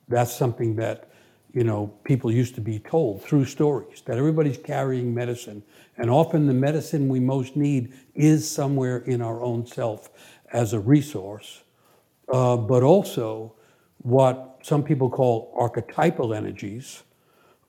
That's 0.07 0.35
something 0.35 0.75
that, 0.77 1.11
you 1.53 1.63
know, 1.63 1.93
people 2.03 2.31
used 2.31 2.55
to 2.55 2.61
be 2.61 2.79
told 2.79 3.21
through 3.21 3.45
stories 3.45 4.01
that 4.05 4.17
everybody's 4.17 4.57
carrying 4.57 5.13
medicine. 5.13 5.63
And 5.97 6.09
often 6.09 6.47
the 6.47 6.53
medicine 6.53 7.07
we 7.07 7.19
most 7.19 7.55
need 7.55 7.93
is 8.15 8.49
somewhere 8.49 8.97
in 8.97 9.21
our 9.21 9.41
own 9.41 9.65
self 9.67 10.09
as 10.51 10.73
a 10.73 10.79
resource, 10.79 11.63
uh, 12.29 12.57
but 12.57 12.81
also 12.81 13.53
what 13.99 14.59
some 14.63 14.83
people 14.83 15.09
call 15.09 15.53
archetypal 15.55 16.33
energies, 16.33 17.03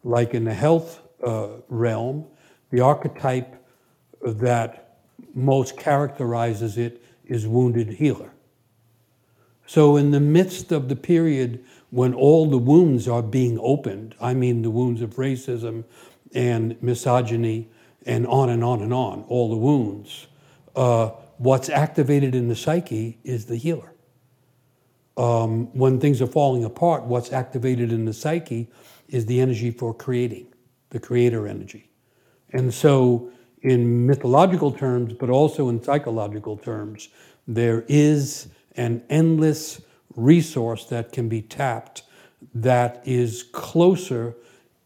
like 0.02 0.32
in 0.32 0.44
the 0.44 0.54
health 0.54 1.02
uh, 1.22 1.48
realm, 1.68 2.26
the 2.70 2.80
archetype 2.80 3.54
that 4.22 4.98
most 5.34 5.76
characterizes 5.76 6.78
it 6.78 7.04
is 7.26 7.46
wounded 7.46 7.88
healer. 7.88 8.30
So, 9.66 9.96
in 9.96 10.10
the 10.10 10.20
midst 10.20 10.72
of 10.72 10.88
the 10.88 10.96
period 10.96 11.64
when 11.94 12.12
all 12.12 12.50
the 12.50 12.58
wounds 12.58 13.06
are 13.06 13.22
being 13.22 13.56
opened, 13.60 14.16
I 14.20 14.34
mean 14.34 14.62
the 14.62 14.70
wounds 14.70 15.00
of 15.00 15.10
racism 15.10 15.84
and 16.34 16.76
misogyny 16.82 17.68
and 18.04 18.26
on 18.26 18.50
and 18.50 18.64
on 18.64 18.82
and 18.82 18.92
on, 18.92 19.22
all 19.28 19.48
the 19.48 19.56
wounds, 19.56 20.26
uh, 20.74 21.10
what's 21.38 21.68
activated 21.68 22.34
in 22.34 22.48
the 22.48 22.56
psyche 22.56 23.20
is 23.22 23.46
the 23.46 23.54
healer. 23.54 23.92
Um, 25.16 25.66
when 25.78 26.00
things 26.00 26.20
are 26.20 26.26
falling 26.26 26.64
apart, 26.64 27.04
what's 27.04 27.32
activated 27.32 27.92
in 27.92 28.06
the 28.06 28.12
psyche 28.12 28.66
is 29.06 29.26
the 29.26 29.38
energy 29.40 29.70
for 29.70 29.94
creating, 29.94 30.52
the 30.90 30.98
creator 30.98 31.46
energy. 31.46 31.92
And 32.52 32.74
so, 32.74 33.30
in 33.62 34.04
mythological 34.04 34.72
terms, 34.72 35.12
but 35.12 35.30
also 35.30 35.68
in 35.68 35.80
psychological 35.80 36.56
terms, 36.56 37.10
there 37.46 37.84
is 37.86 38.48
an 38.74 39.04
endless 39.08 39.80
resource 40.16 40.84
that 40.86 41.12
can 41.12 41.28
be 41.28 41.42
tapped 41.42 42.02
that 42.54 43.02
is 43.04 43.42
closer 43.42 44.34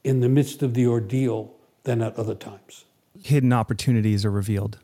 in 0.04 0.20
the 0.20 0.28
midst 0.28 0.62
of 0.62 0.74
the 0.74 0.86
ordeal 0.86 1.54
than 1.84 2.02
at 2.02 2.16
other 2.16 2.34
times. 2.34 2.84
Hidden 3.22 3.52
opportunities 3.52 4.24
are 4.24 4.30
revealed. 4.30 4.78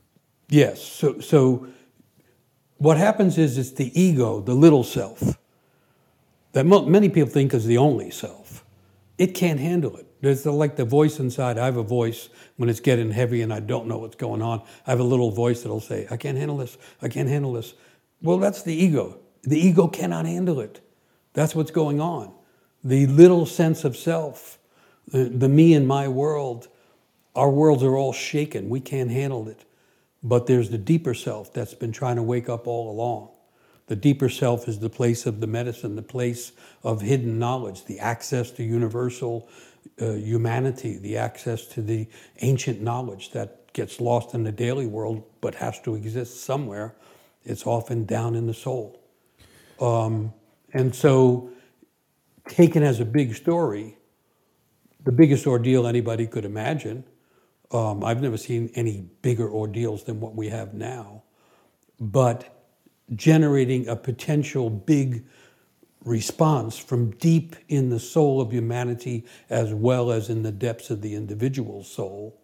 Yes. 0.49 0.83
So, 0.83 1.21
so 1.21 1.69
what 2.79 2.97
happens 2.97 3.39
is 3.39 3.57
it's 3.59 3.71
the 3.73 3.99
ego, 3.99 4.41
the 4.41 4.55
little 4.55 4.85
self, 4.85 5.39
that 6.53 6.67
mo- 6.67 6.87
many 6.87 7.09
people 7.09 7.31
think 7.31 7.55
is 7.55 7.67
the 7.67 7.79
only 7.79 8.11
self. 8.11 8.65
It 9.17 9.29
can't 9.29 9.61
handle 9.61 9.97
it. 9.97 10.07
There's 10.21 10.43
the, 10.43 10.53
like 10.53 10.77
the 10.77 10.85
voice 10.85 11.21
inside. 11.21 11.59
I 11.59 11.67
have 11.67 11.77
a 11.77 11.83
voice 11.83 12.29
when 12.57 12.69
it's 12.69 12.81
getting 12.81 13.11
heavy 13.11 13.43
and 13.43 13.53
I 13.53 13.61
don't 13.61 13.87
know 13.87 13.99
what's 13.99 14.17
going 14.17 14.43
on. 14.43 14.63
I 14.87 14.91
have 14.91 15.01
a 15.01 15.05
little 15.05 15.31
voice 15.31 15.63
that'll 15.63 15.81
say, 15.81 16.07
I 16.11 16.17
can't 16.17 16.37
handle 16.37 16.57
this. 16.57 16.77
I 17.01 17.09
can't 17.09 17.29
handle 17.29 17.53
this. 17.53 17.75
Well, 18.23 18.39
that's 18.39 18.63
the 18.63 18.75
ego. 18.75 19.19
The 19.47 19.59
ego 19.59 19.89
cannot 19.89 20.27
handle 20.27 20.61
it. 20.61 20.81
That's 21.35 21.55
what's 21.55 21.71
going 21.71 22.01
on. 22.01 22.33
The 22.83 23.07
little 23.07 23.47
sense 23.47 23.85
of 23.85 23.97
self, 23.97 24.59
the, 25.09 25.25
the 25.25 25.49
me 25.49 25.75
and 25.75 25.87
my 25.87 26.09
world, 26.09 26.69
our 27.35 27.51
worlds 27.51 27.83
are 27.83 27.97
all 27.97 28.13
shaken. 28.13 28.69
We 28.69 28.81
can't 28.81 29.11
handle 29.11 29.49
it. 29.49 29.65
But 30.23 30.47
there's 30.47 30.71
the 30.71 30.79
deeper 30.79 31.15
self 31.15 31.53
that's 31.53 31.75
been 31.75 31.93
trying 31.93 32.17
to 32.17 32.23
wake 32.23 32.49
up 32.49 32.67
all 32.67 32.91
along. 32.91 33.31
The 33.87 33.97
deeper 33.97 34.31
self 34.31 34.67
is 34.69 34.79
the 34.79 34.89
place 34.89 35.27
of 35.27 35.41
the 35.41 35.47
medicine, 35.47 35.97
the 35.97 36.03
place 36.03 36.53
of 36.83 37.03
hidden 37.03 37.39
knowledge, 37.39 37.85
the 37.85 38.01
access 38.01 38.51
to 38.53 38.63
universal 38.63 39.49
uh, 40.01 40.13
humanity, 40.13 40.97
the 40.97 41.19
access 41.19 41.67
to 41.69 41.83
the 41.83 42.09
ancient 42.41 42.81
knowledge 42.81 43.33
that 43.33 43.73
gets 43.75 44.01
lost 44.01 44.35
in 44.35 44.45
the 44.45 44.53
daily 44.53 44.87
world 44.87 45.23
but 45.43 45.57
has 45.57 45.79
to 45.81 45.95
exist 45.95 46.43
somewhere. 46.45 46.95
It's 47.45 47.67
often 47.67 48.07
down 48.07 48.35
in 48.35 48.47
the 48.47 48.55
soul. 48.55 49.03
Um, 49.81 50.33
and 50.73 50.95
so, 50.95 51.50
taken 52.49 52.83
as 52.83 53.00
a 53.00 53.04
big 53.04 53.35
story, 53.35 53.97
the 55.04 55.12
biggest 55.12 55.47
ordeal 55.47 55.87
anybody 55.87 56.26
could 56.26 56.45
imagine 56.45 57.04
um, 57.75 58.04
I've 58.04 58.23
never 58.23 58.37
seen 58.37 58.71
any 58.76 59.00
bigger 59.23 59.50
ordeals 59.50 60.04
than 60.04 60.21
what 60.21 60.37
we 60.37 60.49
have 60.49 60.75
now, 60.75 61.25
but 62.00 62.64
generating 63.16 63.88
a 63.88 63.97
potential 63.97 64.71
big 64.71 65.25
response 66.04 66.78
from 66.78 67.11
deep 67.12 67.57
in 67.69 67.88
the 67.88 67.99
soul 67.99 68.40
of 68.40 68.52
humanity 68.52 69.25
as 69.50 69.75
well 69.75 70.12
as 70.12 70.31
in 70.31 70.43
the 70.43 70.52
depths 70.52 70.90
of 70.90 71.02
the 71.02 71.14
individual 71.14 71.83
soul. 71.83 72.40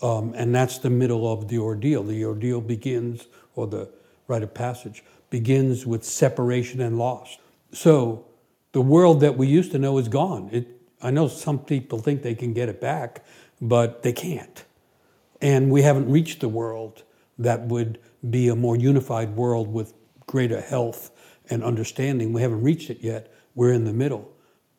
Um, 0.00 0.32
and 0.36 0.54
that's 0.54 0.78
the 0.78 0.90
middle 0.90 1.30
of 1.30 1.48
the 1.48 1.58
ordeal. 1.58 2.02
The 2.02 2.24
ordeal 2.24 2.60
begins, 2.60 3.26
or 3.54 3.66
the 3.66 3.90
rite 4.26 4.42
of 4.42 4.54
passage, 4.54 5.04
begins 5.32 5.86
with 5.86 6.04
separation 6.04 6.82
and 6.82 6.98
loss. 6.98 7.38
So 7.72 8.26
the 8.72 8.82
world 8.82 9.20
that 9.20 9.38
we 9.38 9.46
used 9.46 9.72
to 9.72 9.78
know 9.78 9.96
is 9.96 10.06
gone. 10.06 10.50
It, 10.52 10.68
I 11.00 11.10
know 11.10 11.26
some 11.26 11.58
people 11.58 11.98
think 12.00 12.22
they 12.22 12.34
can 12.34 12.52
get 12.52 12.68
it 12.68 12.82
back, 12.82 13.24
but 13.58 14.02
they 14.02 14.12
can't. 14.12 14.62
And 15.40 15.70
we 15.70 15.80
haven't 15.80 16.10
reached 16.10 16.40
the 16.40 16.50
world 16.50 17.02
that 17.38 17.62
would 17.62 17.98
be 18.28 18.48
a 18.48 18.54
more 18.54 18.76
unified 18.76 19.34
world 19.34 19.72
with 19.72 19.94
greater 20.26 20.60
health 20.60 21.10
and 21.48 21.64
understanding. 21.64 22.34
We 22.34 22.42
haven't 22.42 22.62
reached 22.62 22.90
it 22.90 22.98
yet. 23.00 23.32
We're 23.54 23.72
in 23.72 23.84
the 23.84 23.94
middle. 23.94 24.30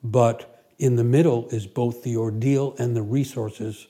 But 0.03 0.65
in 0.77 0.97
the 0.97 1.03
middle 1.03 1.49
is 1.49 1.65
both 1.65 2.03
the 2.03 2.15
ordeal 2.15 2.75
and 2.77 2.95
the 2.95 3.01
resources 3.01 3.87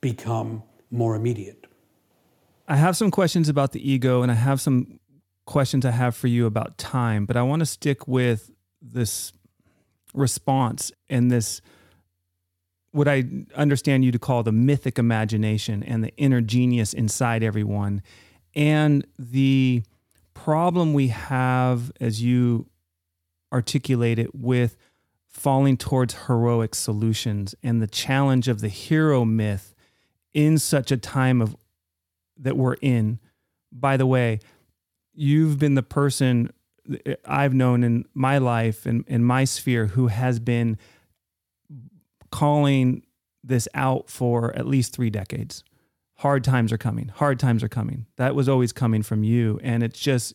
become 0.00 0.64
more 0.90 1.14
immediate. 1.14 1.68
I 2.66 2.76
have 2.76 2.96
some 2.96 3.10
questions 3.10 3.48
about 3.48 3.72
the 3.72 3.90
ego, 3.90 4.22
and 4.22 4.30
I 4.30 4.36
have 4.36 4.60
some 4.60 4.99
questions 5.50 5.84
I 5.84 5.90
have 5.90 6.14
for 6.14 6.28
you 6.28 6.46
about 6.46 6.78
time, 6.78 7.26
but 7.26 7.36
I 7.36 7.42
want 7.42 7.58
to 7.58 7.66
stick 7.66 8.06
with 8.06 8.52
this 8.80 9.32
response 10.14 10.92
and 11.08 11.28
this 11.28 11.60
what 12.92 13.08
I 13.08 13.24
understand 13.56 14.04
you 14.04 14.12
to 14.12 14.18
call 14.18 14.44
the 14.44 14.52
mythic 14.52 14.96
imagination 14.96 15.82
and 15.82 16.04
the 16.04 16.14
inner 16.16 16.40
genius 16.40 16.92
inside 16.92 17.42
everyone. 17.42 18.02
And 18.54 19.04
the 19.18 19.82
problem 20.34 20.92
we 20.94 21.08
have, 21.08 21.92
as 22.00 22.22
you 22.22 22.66
articulate 23.52 24.18
it, 24.20 24.34
with 24.34 24.76
falling 25.28 25.76
towards 25.76 26.26
heroic 26.26 26.76
solutions 26.76 27.56
and 27.62 27.82
the 27.82 27.86
challenge 27.88 28.46
of 28.46 28.60
the 28.60 28.68
hero 28.68 29.24
myth 29.24 29.74
in 30.32 30.58
such 30.58 30.92
a 30.92 30.96
time 30.96 31.42
of 31.42 31.56
that 32.36 32.56
we're 32.56 32.74
in. 32.74 33.18
By 33.72 33.96
the 33.96 34.06
way, 34.06 34.40
you've 35.14 35.58
been 35.58 35.74
the 35.74 35.82
person 35.82 36.52
I've 37.24 37.54
known 37.54 37.84
in 37.84 38.04
my 38.14 38.38
life 38.38 38.86
and 38.86 39.04
in 39.06 39.24
my 39.24 39.44
sphere 39.44 39.86
who 39.86 40.08
has 40.08 40.38
been 40.38 40.78
calling 42.30 43.04
this 43.42 43.68
out 43.74 44.08
for 44.08 44.54
at 44.56 44.66
least 44.66 44.92
three 44.94 45.10
decades. 45.10 45.64
Hard 46.16 46.44
times 46.44 46.72
are 46.72 46.78
coming. 46.78 47.08
Hard 47.08 47.38
times 47.38 47.62
are 47.62 47.68
coming. 47.68 48.06
That 48.16 48.34
was 48.34 48.48
always 48.48 48.72
coming 48.72 49.02
from 49.02 49.24
you. 49.24 49.58
And 49.62 49.82
it's 49.82 49.98
just 49.98 50.34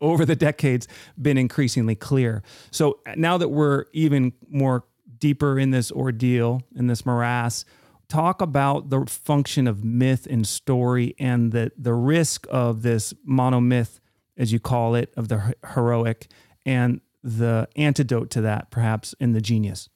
over 0.00 0.24
the 0.24 0.36
decades 0.36 0.86
been 1.20 1.38
increasingly 1.38 1.94
clear. 1.94 2.42
So 2.70 3.00
now 3.16 3.38
that 3.38 3.48
we're 3.48 3.86
even 3.92 4.32
more 4.48 4.84
deeper 5.18 5.58
in 5.58 5.70
this 5.70 5.90
ordeal, 5.90 6.62
in 6.76 6.86
this 6.88 7.06
morass, 7.06 7.64
talk 8.08 8.42
about 8.42 8.90
the 8.90 9.06
function 9.06 9.66
of 9.66 9.82
myth 9.82 10.26
and 10.28 10.46
story 10.46 11.14
and 11.18 11.52
the, 11.52 11.72
the 11.78 11.94
risk 11.94 12.46
of 12.50 12.82
this 12.82 13.14
monomyth, 13.28 14.00
as 14.36 14.52
you 14.52 14.60
call 14.60 14.94
it, 14.94 15.12
of 15.16 15.28
the 15.28 15.54
heroic, 15.74 16.28
and 16.66 17.00
the 17.22 17.68
antidote 17.76 18.30
to 18.30 18.40
that, 18.40 18.70
perhaps, 18.70 19.14
in 19.20 19.32
the 19.32 19.40
genius. 19.40 19.88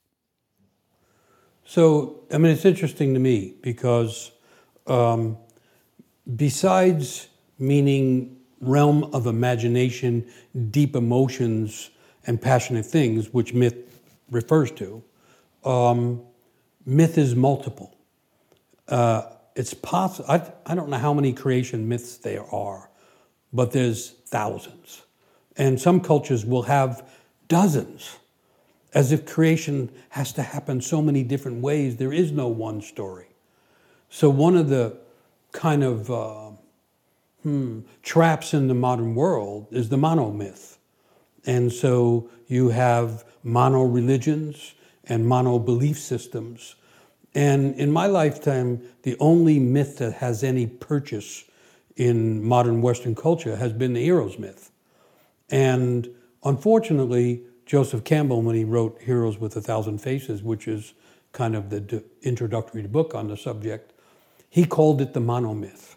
So, 1.65 2.25
I 2.33 2.39
mean, 2.39 2.53
it's 2.53 2.65
interesting 2.65 3.13
to 3.15 3.21
me 3.21 3.55
because 3.61 4.33
um, 4.87 5.37
besides 6.37 7.29
meaning 7.59 8.39
realm 8.61 9.05
of 9.13 9.27
imagination, 9.27 10.27
deep 10.71 10.97
emotions, 10.97 11.91
and 12.27 12.41
passionate 12.41 12.85
things, 12.85 13.33
which 13.33 13.55
myth 13.55 14.01
refers 14.31 14.71
to, 14.73 15.03
um, 15.65 16.23
myth 16.85 17.17
is 17.19 17.35
multiple. 17.35 17.97
Uh, 18.87 19.23
it's 19.57 19.75
possible. 19.75 20.31
I, 20.31 20.51
I 20.67 20.75
don't 20.75 20.89
know 20.89 20.99
how 20.99 21.15
many 21.15 21.33
creation 21.33 21.89
myths 21.89 22.19
there 22.19 22.45
are, 22.55 22.88
but 23.53 23.73
there's 23.73 24.11
thousands, 24.11 25.03
and 25.57 25.81
some 25.81 26.01
cultures 26.01 26.45
will 26.45 26.63
have 26.63 27.09
dozens 27.49 28.17
as 28.95 29.13
if 29.13 29.27
creation 29.27 29.91
has 30.11 30.33
to 30.33 30.43
happen 30.43 30.81
so 30.81 31.03
many 31.03 31.23
different 31.23 31.61
ways. 31.61 31.97
There 31.97 32.13
is 32.13 32.33
no 32.33 32.49
one 32.49 32.81
story. 32.81 33.27
So, 34.11 34.31
one 34.31 34.57
of 34.57 34.69
the 34.69 34.97
kind 35.53 35.85
of 35.85 36.11
uh, 36.11 36.51
hmm, 37.43 37.81
traps 38.03 38.55
in 38.55 38.69
the 38.69 38.75
modern 38.75 39.15
world 39.15 39.67
is 39.71 39.89
the 39.89 39.97
monomyth. 39.97 40.77
And 41.47 41.73
so 41.73 42.29
you 42.47 42.69
have 42.69 43.25
mono 43.43 43.83
religions 43.83 44.75
and 45.05 45.27
mono 45.27 45.59
belief 45.59 45.99
systems. 45.99 46.75
And 47.35 47.75
in 47.77 47.91
my 47.91 48.07
lifetime, 48.07 48.83
the 49.03 49.17
only 49.21 49.59
myth 49.59 49.99
that 49.99 50.15
has 50.15 50.43
any 50.43 50.67
purchase 50.67 51.45
in 51.99 52.43
modern 52.43 52.81
Western 52.81 53.15
culture 53.15 53.57
has 53.57 53.73
been 53.73 53.93
the 53.93 54.03
heroes 54.03 54.39
myth. 54.39 54.71
And 55.51 56.09
unfortunately, 56.45 57.43
Joseph 57.67 58.05
Campbell, 58.05 58.41
when 58.41 58.55
he 58.55 58.65
wrote 58.65 59.03
Heroes 59.03 59.39
with 59.39 59.57
a 59.57 59.61
Thousand 59.61 59.99
Faces, 59.99 60.43
which 60.43 60.69
is 60.69 60.95
kind 61.33 61.57
of 61.57 61.71
the 61.71 62.05
introductory 62.23 62.87
book 62.87 63.15
on 63.15 63.29
the 63.29 63.37
subject, 63.37 63.93
he 64.49 64.65
called 64.65 65.01
it 65.01 65.13
the 65.13 65.21
monomyth. 65.21 65.97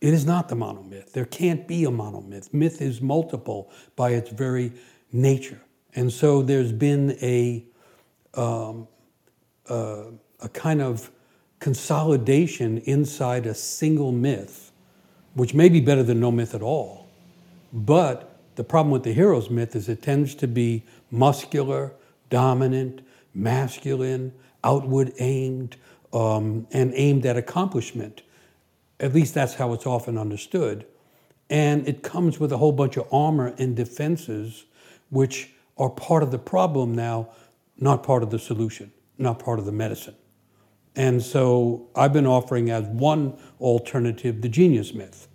It 0.00 0.12
is 0.12 0.26
not 0.26 0.48
the 0.48 0.54
monomyth. 0.54 1.12
There 1.12 1.24
can't 1.24 1.66
be 1.66 1.84
a 1.84 1.90
monomyth. 1.90 2.52
Myth 2.52 2.80
is 2.80 3.00
multiple 3.00 3.72
by 3.96 4.10
its 4.10 4.30
very 4.30 4.72
nature. 5.10 5.60
And 5.94 6.12
so 6.12 6.42
there's 6.42 6.72
been 6.72 7.16
a, 7.22 7.64
um, 8.34 8.88
uh, 9.68 10.04
a 10.40 10.48
kind 10.50 10.82
of 10.82 11.10
consolidation 11.60 12.78
inside 12.78 13.46
a 13.46 13.54
single 13.54 14.12
myth, 14.12 14.72
which 15.34 15.54
may 15.54 15.68
be 15.68 15.80
better 15.80 16.02
than 16.02 16.18
no 16.18 16.32
myth 16.32 16.54
at 16.54 16.62
all. 16.62 17.08
But 17.72 18.38
the 18.56 18.64
problem 18.64 18.90
with 18.90 19.04
the 19.04 19.12
hero's 19.12 19.50
myth 19.50 19.76
is 19.76 19.88
it 19.88 20.02
tends 20.02 20.34
to 20.36 20.48
be 20.48 20.82
muscular, 21.10 21.92
dominant, 22.30 23.02
masculine, 23.34 24.32
outward 24.64 25.12
aimed, 25.18 25.76
um, 26.12 26.66
and 26.72 26.92
aimed 26.94 27.24
at 27.26 27.36
accomplishment. 27.36 28.22
At 28.98 29.14
least 29.14 29.34
that's 29.34 29.54
how 29.54 29.72
it's 29.72 29.86
often 29.86 30.18
understood. 30.18 30.86
And 31.48 31.86
it 31.88 32.02
comes 32.02 32.40
with 32.40 32.52
a 32.52 32.58
whole 32.58 32.72
bunch 32.72 32.96
of 32.96 33.06
armor 33.12 33.54
and 33.58 33.76
defenses, 33.76 34.64
which 35.10 35.50
are 35.78 35.90
part 35.90 36.22
of 36.22 36.30
the 36.30 36.38
problem 36.38 36.94
now, 36.94 37.28
not 37.78 38.02
part 38.02 38.22
of 38.22 38.30
the 38.30 38.38
solution, 38.38 38.92
not 39.18 39.38
part 39.38 39.58
of 39.58 39.64
the 39.64 39.72
medicine. 39.72 40.14
And 40.96 41.22
so 41.22 41.88
I've 41.94 42.12
been 42.12 42.26
offering 42.26 42.70
as 42.70 42.84
one 42.84 43.38
alternative 43.60 44.42
the 44.42 44.48
genius 44.48 44.92
myth. 44.92 45.28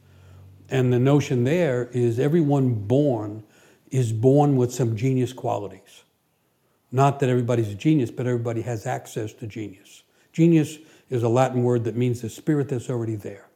And 0.69 0.91
the 0.91 0.99
notion 0.99 1.43
there 1.43 1.89
is 1.91 2.19
everyone 2.19 2.73
born 2.73 3.43
is 3.91 4.11
born 4.11 4.57
with 4.57 4.73
some 4.73 4.95
genius 4.95 5.31
qualities. 5.31 6.03
Not 6.91 7.19
that 7.19 7.29
everybody's 7.29 7.69
a 7.69 7.75
genius, 7.75 8.11
but 8.11 8.25
everybody 8.25 8.61
has 8.61 8.85
access 8.85 9.33
to 9.33 9.47
genius. 9.47 10.03
Genius 10.33 10.79
is 11.09 11.23
a 11.23 11.29
Latin 11.29 11.63
word 11.63 11.83
that 11.85 11.95
means 11.95 12.21
the 12.21 12.29
spirit 12.29 12.69
that's 12.69 12.89
already 12.89 13.15
there. 13.15 13.47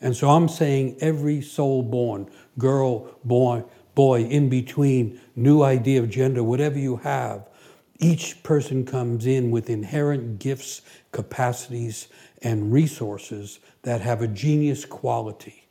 And 0.00 0.16
so 0.16 0.30
I'm 0.30 0.48
saying 0.48 0.96
every 1.00 1.42
soul 1.42 1.82
born, 1.82 2.30
girl, 2.56 3.18
boy, 3.24 3.64
boy, 3.94 4.22
in 4.24 4.48
between, 4.48 5.20
new 5.34 5.62
idea 5.62 6.00
of 6.00 6.08
gender, 6.08 6.42
whatever 6.42 6.78
you 6.78 6.96
have, 6.98 7.48
each 7.98 8.42
person 8.42 8.84
comes 8.84 9.26
in 9.26 9.50
with 9.50 9.68
inherent 9.68 10.38
gifts, 10.38 10.82
capacities, 11.12 12.08
and 12.42 12.72
resources 12.72 13.58
that 13.82 14.00
have 14.00 14.22
a 14.22 14.28
genius 14.28 14.84
quality, 14.84 15.66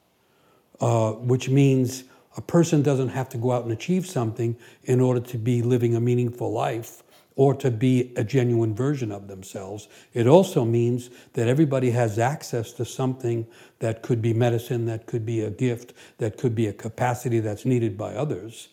uh, 0.81 1.13
which 1.13 1.49
means 1.49 2.03
a 2.35 2.41
person 2.41 2.81
doesn't 2.81 3.09
have 3.09 3.29
to 3.29 3.37
go 3.37 3.51
out 3.51 3.63
and 3.63 3.71
achieve 3.71 4.05
something 4.05 4.57
in 4.83 4.99
order 4.99 5.19
to 5.19 5.37
be 5.37 5.61
living 5.61 5.95
a 5.95 5.99
meaningful 5.99 6.51
life 6.51 7.03
or 7.35 7.53
to 7.53 7.69
be 7.69 8.11
a 8.15 8.23
genuine 8.23 8.75
version 8.75 9.11
of 9.11 9.27
themselves. 9.27 9.87
It 10.13 10.27
also 10.27 10.65
means 10.65 11.09
that 11.33 11.47
everybody 11.47 11.91
has 11.91 12.19
access 12.19 12.73
to 12.73 12.83
something 12.83 13.47
that 13.79 14.01
could 14.01 14.21
be 14.21 14.33
medicine, 14.33 14.85
that 14.87 15.05
could 15.05 15.25
be 15.25 15.41
a 15.41 15.51
gift, 15.51 15.93
that 16.17 16.37
could 16.37 16.55
be 16.55 16.67
a 16.67 16.73
capacity 16.73 17.39
that's 17.39 17.63
needed 17.63 17.97
by 17.97 18.15
others. 18.15 18.69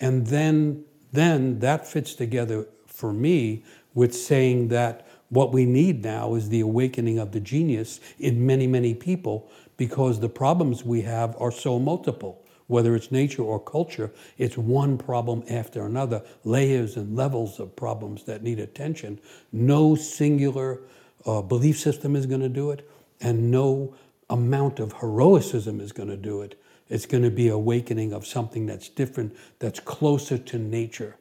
And 0.00 0.26
then, 0.26 0.84
then 1.12 1.60
that 1.60 1.86
fits 1.86 2.14
together 2.14 2.66
for 3.00 3.12
me 3.12 3.64
with 3.94 4.14
saying 4.14 4.68
that 4.68 5.06
what 5.30 5.52
we 5.52 5.64
need 5.64 6.04
now 6.04 6.34
is 6.34 6.48
the 6.48 6.60
awakening 6.60 7.18
of 7.18 7.32
the 7.32 7.40
genius 7.40 8.00
in 8.18 8.46
many, 8.46 8.66
many 8.66 8.94
people 8.94 9.50
because 9.76 10.20
the 10.20 10.28
problems 10.28 10.84
we 10.84 11.02
have 11.02 11.34
are 11.40 11.50
so 11.50 11.78
multiple 11.78 12.44
whether 12.70 12.94
it's 12.94 13.10
nature 13.10 13.42
or 13.42 13.58
culture, 13.58 14.12
it's 14.38 14.56
one 14.56 14.96
problem 14.96 15.42
after 15.50 15.86
another, 15.86 16.22
layers 16.44 16.96
and 16.96 17.16
levels 17.16 17.58
of 17.58 17.74
problems 17.74 18.22
that 18.22 18.44
need 18.44 18.60
attention. 18.60 19.18
No 19.50 19.96
singular 19.96 20.78
uh, 21.26 21.42
belief 21.42 21.80
system 21.80 22.14
is 22.14 22.26
going 22.26 22.42
to 22.42 22.48
do 22.48 22.70
it, 22.70 22.88
and 23.20 23.50
no 23.50 23.96
amount 24.30 24.78
of 24.78 24.92
heroicism 24.92 25.80
is 25.80 25.90
going 25.90 26.10
to 26.10 26.16
do 26.16 26.42
it. 26.42 26.62
It's 26.88 27.06
going 27.06 27.24
to 27.24 27.30
be 27.30 27.48
awakening 27.48 28.12
of 28.12 28.24
something 28.24 28.66
that's 28.66 28.88
different, 28.88 29.36
that's 29.58 29.80
closer 29.80 30.38
to 30.38 30.56
nature, 30.56 31.16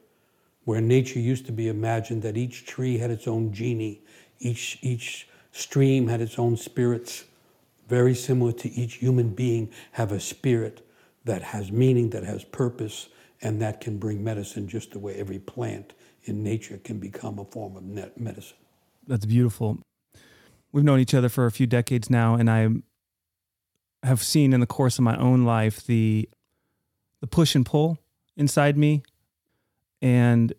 where 0.66 0.82
nature 0.82 1.20
used 1.20 1.46
to 1.46 1.52
be 1.52 1.68
imagined 1.68 2.22
that 2.24 2.38
each 2.38 2.66
tree 2.66 2.98
had 2.98 3.12
its 3.12 3.28
own 3.28 3.52
genie, 3.52 4.02
each, 4.40 4.78
each 4.82 5.28
stream 5.52 6.08
had 6.08 6.22
its 6.22 6.38
own 6.38 6.56
spirits, 6.58 7.26
very 7.88 8.14
similar 8.14 8.52
to 8.52 8.70
each 8.70 8.96
human 8.96 9.30
being 9.30 9.70
have 9.94 10.12
a 10.12 10.20
spirit 10.20 10.86
that 11.26 11.42
has 11.42 11.72
meaning, 11.72 12.10
that 12.12 12.24
has 12.24 12.44
purpose, 12.44 13.10
and 13.42 13.62
that 13.62 13.82
can 13.82 13.98
bring 13.98 14.24
medicine 14.24 14.68
just 14.68 14.92
the 14.92 15.00
way 15.00 15.16
every 15.16 15.40
plant 15.40 15.94
in 16.26 16.44
nature 16.44 16.78
can 16.84 17.00
become 17.00 17.40
a 17.40 17.46
form 17.46 17.76
of 17.76 17.84
medicine. 18.18 18.58
That's 19.08 19.26
beautiful. 19.26 19.80
We've 20.72 20.84
known 20.84 21.00
each 21.00 21.14
other 21.14 21.30
for 21.30 21.46
a 21.46 21.52
few 21.52 21.66
decades 21.66 22.10
now, 22.10 22.36
and 22.36 22.50
I 22.50 22.70
have 24.04 24.22
seen 24.22 24.54
in 24.54 24.60
the 24.60 24.68
course 24.68 24.98
of 24.98 25.04
my 25.04 25.18
own 25.18 25.46
life 25.46 25.86
the 25.86 26.30
the 27.22 27.28
push 27.28 27.54
and 27.54 27.66
pull 27.66 27.98
inside 28.38 28.78
me, 28.78 29.04
and 30.02 30.54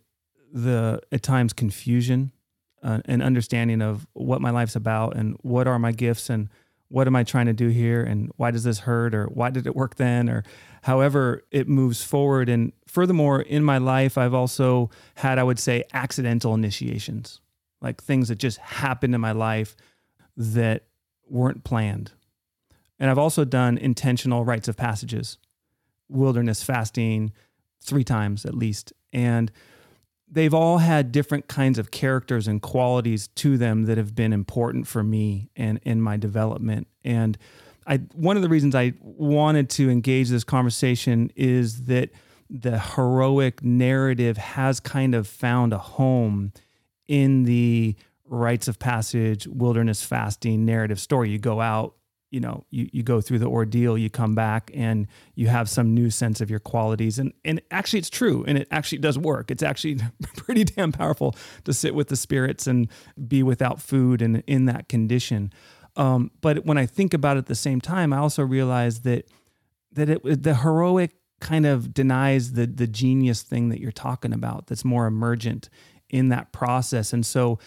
the 0.53 1.00
at 1.12 1.22
times 1.22 1.53
confusion 1.53 2.33
uh, 2.83 3.00
and 3.05 3.22
understanding 3.22 3.83
of 3.83 4.07
what 4.12 4.40
my 4.40 4.50
life's 4.50 4.76
about 4.76 5.16
and 5.16 5.37
what 5.42 5.66
are 5.66 5.79
my 5.79 5.92
gifts 5.92 6.31
and 6.31 6.48
what 6.88 7.07
am 7.07 7.14
I 7.14 7.22
trying 7.22 7.46
to 7.46 7.53
do 7.53 7.68
here 7.68 8.03
and 8.03 8.33
why 8.37 8.50
does 8.50 8.64
this 8.64 8.81
hurt 8.81 9.14
or 9.14 9.26
why 9.26 9.50
did 9.50 9.66
it 9.66 9.76
work 9.76 9.94
then 9.94 10.29
or 10.29 10.42
however 10.83 11.44
it 11.50 11.68
moves 11.68 12.03
forward. 12.03 12.48
And 12.48 12.72
furthermore, 12.87 13.42
in 13.42 13.62
my 13.62 13.79
life, 13.79 14.18
I've 14.18 14.35
also 14.35 14.90
had, 15.14 15.38
I 15.38 15.44
would 15.44 15.61
say, 15.61 15.85
accidental 15.92 16.53
initiations, 16.53 17.40
like 17.81 18.03
things 18.03 18.29
that 18.29 18.38
just 18.38 18.59
happened 18.59 19.14
in 19.14 19.20
my 19.20 19.33
life 19.33 19.76
that 20.37 20.85
weren't 21.29 21.62
planned. 21.62 22.12
And 22.98 23.09
I've 23.09 23.18
also 23.18 23.44
done 23.44 23.79
intentional 23.79 24.44
rites 24.44 24.66
of 24.66 24.76
passages, 24.76 25.38
wilderness 26.09 26.62
fasting 26.62 27.33
three 27.81 28.05
times 28.05 28.44
at 28.44 28.55
least. 28.55 28.92
And 29.12 29.51
they've 30.31 30.55
all 30.55 30.79
had 30.79 31.12
different 31.12 31.49
kinds 31.49 31.79
of 31.79 31.90
characters 31.90 32.46
and 32.46 32.62
qualities 32.62 33.29
to 33.29 33.59
them 33.59 33.85
that 33.85 33.99
have 33.99 34.14
been 34.14 34.33
important 34.33 34.87
for 34.87 35.03
me 35.03 35.51
and 35.57 35.81
in 35.83 36.01
my 36.01 36.16
development. 36.16 36.87
And 37.05 37.37
I 37.87 37.96
one 38.14 38.37
of 38.37 38.42
the 38.42 38.49
reasons 38.49 38.75
I 38.75 38.94
wanted 39.01 39.68
to 39.70 39.90
engage 39.90 40.29
this 40.29 40.44
conversation 40.44 41.33
is 41.35 41.85
that 41.85 42.11
the 42.49 42.79
heroic 42.79 43.62
narrative 43.64 44.37
has 44.37 44.81
kind 44.81 45.14
of 45.14 45.27
found 45.27 45.73
a 45.73 45.79
home 45.79 46.53
in 47.09 47.44
the 47.44 47.96
rites 48.25 48.68
of 48.68 48.79
passage, 48.79 49.46
wilderness 49.49 50.03
fasting 50.03 50.64
narrative 50.64 51.01
story. 51.01 51.31
You 51.31 51.38
go 51.38 51.61
out 51.61 51.94
you 52.31 52.40
know 52.40 52.64
you, 52.71 52.88
you 52.93 53.03
go 53.03 53.21
through 53.21 53.38
the 53.38 53.47
ordeal 53.47 53.99
you 53.99 54.09
come 54.09 54.35
back 54.35 54.71
and 54.75 55.07
you 55.35 55.49
have 55.49 55.69
some 55.69 55.95
new 55.95 56.11
sense 56.11 56.40
of 56.40 56.51
your 56.51 56.61
qualities. 56.61 57.19
And 57.19 57.33
and 57.45 57.61
actually 57.71 57.99
it's 57.99 58.11
true 58.11 58.45
and 58.47 58.57
it 58.57 58.69
actually 58.71 58.99
does 58.99 59.19
work. 59.19 59.51
It's 59.51 59.62
actually 59.62 59.99
pretty 60.37 60.64
damn 60.64 60.93
powerful 60.93 61.35
to 61.64 61.73
sit 61.73 61.95
with 61.95 62.09
the 62.09 62.16
spirits 62.16 62.66
and 62.66 62.88
be 63.29 63.43
without 63.43 63.81
food 63.81 64.23
and 64.23 64.43
in 64.47 64.66
that 64.66 64.88
condition. 64.88 65.53
Um, 65.97 66.31
but 66.40 66.64
when 66.64 66.79
i 66.79 66.87
think 66.87 67.14
about 67.14 67.37
it 67.37 67.40
at 67.40 67.47
the 67.47 67.57
same 67.57 67.81
time 67.81 68.12
i 68.12 68.16
also 68.16 68.45
realize 68.45 69.01
that 69.01 69.29
that 69.90 70.09
it 70.09 70.43
the 70.43 70.55
heroic 70.55 71.11
kind 71.40 71.66
of 71.66 71.93
denies 71.93 72.53
the 72.53 72.66
the 72.66 72.87
genius 72.87 73.43
thing 73.43 73.71
that 73.71 73.81
you're 73.81 73.90
talking 73.90 74.33
about 74.33 74.69
that's 74.69 74.85
more 74.85 75.07
emergent 75.07 75.69
in 76.11 76.29
that 76.29 76.53
process. 76.53 77.12
And 77.12 77.25
so 77.25 77.59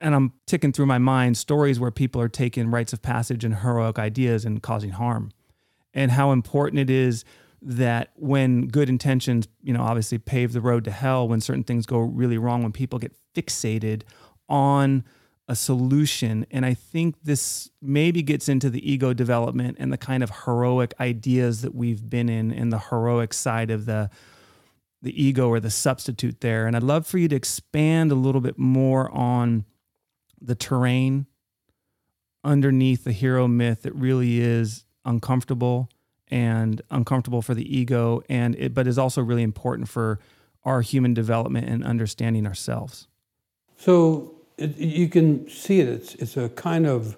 and 0.00 0.14
I'm 0.14 0.32
ticking 0.46 0.72
through 0.72 0.86
my 0.86 0.98
mind 0.98 1.36
stories 1.36 1.80
where 1.80 1.90
people 1.90 2.20
are 2.20 2.28
taking 2.28 2.70
rites 2.70 2.92
of 2.92 3.02
passage 3.02 3.44
and 3.44 3.56
heroic 3.56 3.98
ideas 3.98 4.44
and 4.44 4.62
causing 4.62 4.90
harm, 4.90 5.30
and 5.94 6.10
how 6.10 6.32
important 6.32 6.80
it 6.80 6.90
is 6.90 7.24
that 7.60 8.12
when 8.14 8.68
good 8.68 8.88
intentions, 8.88 9.48
you 9.62 9.72
know, 9.72 9.82
obviously 9.82 10.18
pave 10.18 10.52
the 10.52 10.60
road 10.60 10.84
to 10.84 10.90
hell, 10.90 11.26
when 11.26 11.40
certain 11.40 11.64
things 11.64 11.86
go 11.86 11.98
really 11.98 12.38
wrong, 12.38 12.62
when 12.62 12.72
people 12.72 12.98
get 12.98 13.12
fixated 13.34 14.02
on 14.48 15.04
a 15.48 15.56
solution. 15.56 16.46
And 16.50 16.64
I 16.64 16.74
think 16.74 17.16
this 17.24 17.70
maybe 17.80 18.22
gets 18.22 18.48
into 18.48 18.70
the 18.70 18.90
ego 18.90 19.12
development 19.12 19.78
and 19.80 19.92
the 19.92 19.98
kind 19.98 20.22
of 20.22 20.30
heroic 20.44 20.94
ideas 21.00 21.62
that 21.62 21.74
we've 21.74 22.08
been 22.08 22.28
in, 22.28 22.52
in 22.52 22.68
the 22.68 22.78
heroic 22.78 23.32
side 23.32 23.70
of 23.70 23.86
the 23.86 24.10
the 25.00 25.22
ego 25.22 25.48
or 25.48 25.60
the 25.60 25.70
substitute 25.70 26.40
there. 26.40 26.66
And 26.66 26.74
I'd 26.74 26.82
love 26.82 27.06
for 27.06 27.18
you 27.18 27.28
to 27.28 27.36
expand 27.36 28.10
a 28.10 28.16
little 28.16 28.40
bit 28.40 28.58
more 28.58 29.08
on 29.12 29.64
the 30.40 30.54
terrain 30.54 31.26
underneath 32.44 33.04
the 33.04 33.12
hero 33.12 33.48
myth 33.48 33.82
that 33.82 33.94
really 33.94 34.40
is 34.40 34.84
uncomfortable 35.04 35.88
and 36.30 36.82
uncomfortable 36.90 37.42
for 37.42 37.54
the 37.54 37.76
ego, 37.76 38.22
and 38.28 38.54
it, 38.56 38.74
but 38.74 38.86
is 38.86 38.98
also 38.98 39.22
really 39.22 39.42
important 39.42 39.88
for 39.88 40.18
our 40.64 40.82
human 40.82 41.14
development 41.14 41.68
and 41.68 41.82
understanding 41.84 42.46
ourselves. 42.46 43.08
So 43.78 44.34
it, 44.58 44.76
you 44.76 45.08
can 45.08 45.48
see 45.48 45.80
it. 45.80 45.88
It's, 45.88 46.14
it's 46.16 46.36
a 46.36 46.50
kind 46.50 46.86
of 46.86 47.16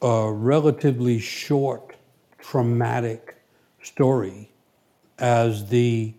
a 0.00 0.32
relatively 0.32 1.18
short, 1.18 1.94
traumatic 2.38 3.36
story 3.82 4.50
as 5.18 5.68
the 5.68 6.14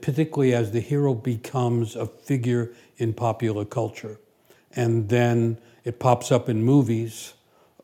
particularly 0.00 0.54
as 0.54 0.70
the 0.70 0.80
hero 0.80 1.12
becomes 1.14 1.94
a 1.94 2.06
figure 2.06 2.72
in 2.96 3.12
popular 3.12 3.66
culture. 3.66 4.18
And 4.76 5.08
then 5.08 5.58
it 5.84 5.98
pops 5.98 6.32
up 6.32 6.48
in 6.48 6.62
movies, 6.62 7.34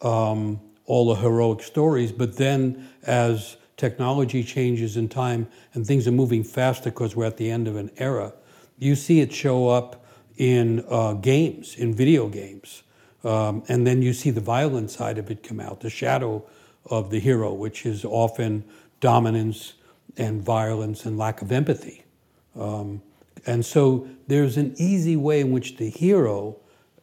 um, 0.02 0.60
all 0.86 1.14
the 1.14 1.20
heroic 1.20 1.62
stories. 1.62 2.12
But 2.12 2.36
then 2.36 2.88
as 3.04 3.56
technology 3.76 4.42
changes 4.42 4.96
in 4.96 5.08
time 5.08 5.48
and 5.74 5.86
things 5.86 6.06
are 6.06 6.12
moving 6.12 6.44
faster 6.44 6.90
because 6.90 7.14
we're 7.14 7.26
at 7.26 7.36
the 7.36 7.50
end 7.50 7.68
of 7.68 7.76
an 7.76 7.90
era, 7.96 8.32
you 8.78 8.94
see 8.94 9.20
it 9.20 9.32
show 9.32 9.68
up 9.68 10.04
in 10.36 10.84
uh, 10.88 11.12
games, 11.14 11.76
in 11.76 11.94
video 11.94 12.28
games. 12.28 12.82
Um, 13.22 13.62
and 13.68 13.86
then 13.86 14.00
you 14.00 14.12
see 14.14 14.30
the 14.30 14.40
violent 14.40 14.90
side 14.90 15.18
of 15.18 15.30
it 15.30 15.42
come 15.42 15.60
out, 15.60 15.80
the 15.80 15.90
shadow 15.90 16.44
of 16.86 17.10
the 17.10 17.20
hero, 17.20 17.52
which 17.52 17.84
is 17.84 18.04
often 18.04 18.64
dominance 19.00 19.74
and 20.16 20.42
violence 20.42 21.04
and 21.04 21.18
lack 21.18 21.42
of 21.42 21.52
empathy. 21.52 22.04
Um, 22.58 23.02
and 23.46 23.64
so 23.64 24.08
there's 24.26 24.56
an 24.56 24.74
easy 24.76 25.16
way 25.16 25.40
in 25.40 25.50
which 25.50 25.76
the 25.76 25.90
hero, 25.90 26.56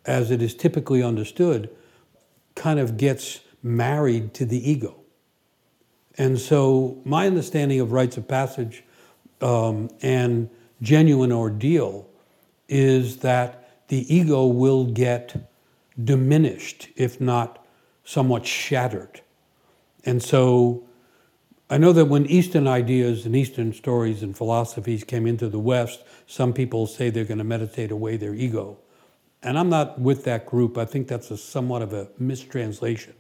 as 0.07 0.31
it 0.31 0.41
is 0.41 0.55
typically 0.55 1.03
understood, 1.03 1.69
kind 2.55 2.79
of 2.79 2.97
gets 2.97 3.41
married 3.61 4.33
to 4.33 4.45
the 4.45 4.69
ego. 4.69 4.95
And 6.17 6.39
so 6.39 6.99
my 7.05 7.27
understanding 7.27 7.79
of 7.79 7.91
rites 7.91 8.17
of 8.17 8.27
passage 8.27 8.83
um, 9.41 9.89
and 10.01 10.49
genuine 10.81 11.31
ordeal 11.31 12.09
is 12.67 13.17
that 13.17 13.87
the 13.89 14.13
ego 14.13 14.47
will 14.47 14.85
get 14.85 15.49
diminished, 16.03 16.89
if 16.95 17.21
not 17.21 17.63
somewhat 18.03 18.45
shattered. 18.45 19.21
And 20.03 20.23
so 20.23 20.83
I 21.69 21.77
know 21.77 21.91
that 21.93 22.05
when 22.05 22.25
Eastern 22.27 22.67
ideas 22.67 23.25
and 23.25 23.35
Eastern 23.35 23.73
stories 23.73 24.23
and 24.23 24.35
philosophies 24.35 25.03
came 25.03 25.27
into 25.27 25.49
the 25.49 25.59
West, 25.59 26.03
some 26.25 26.53
people 26.53 26.87
say 26.87 27.09
they're 27.09 27.25
going 27.25 27.37
to 27.39 27.43
meditate 27.43 27.91
away 27.91 28.17
their 28.17 28.33
ego. 28.33 28.77
And 29.43 29.57
I'm 29.57 29.69
not 29.69 29.99
with 29.99 30.23
that 30.25 30.45
group. 30.45 30.77
I 30.77 30.85
think 30.85 31.07
that's 31.07 31.31
a 31.31 31.37
somewhat 31.37 31.81
of 31.81 31.93
a 31.93 32.07
mistranslation. 32.17 33.13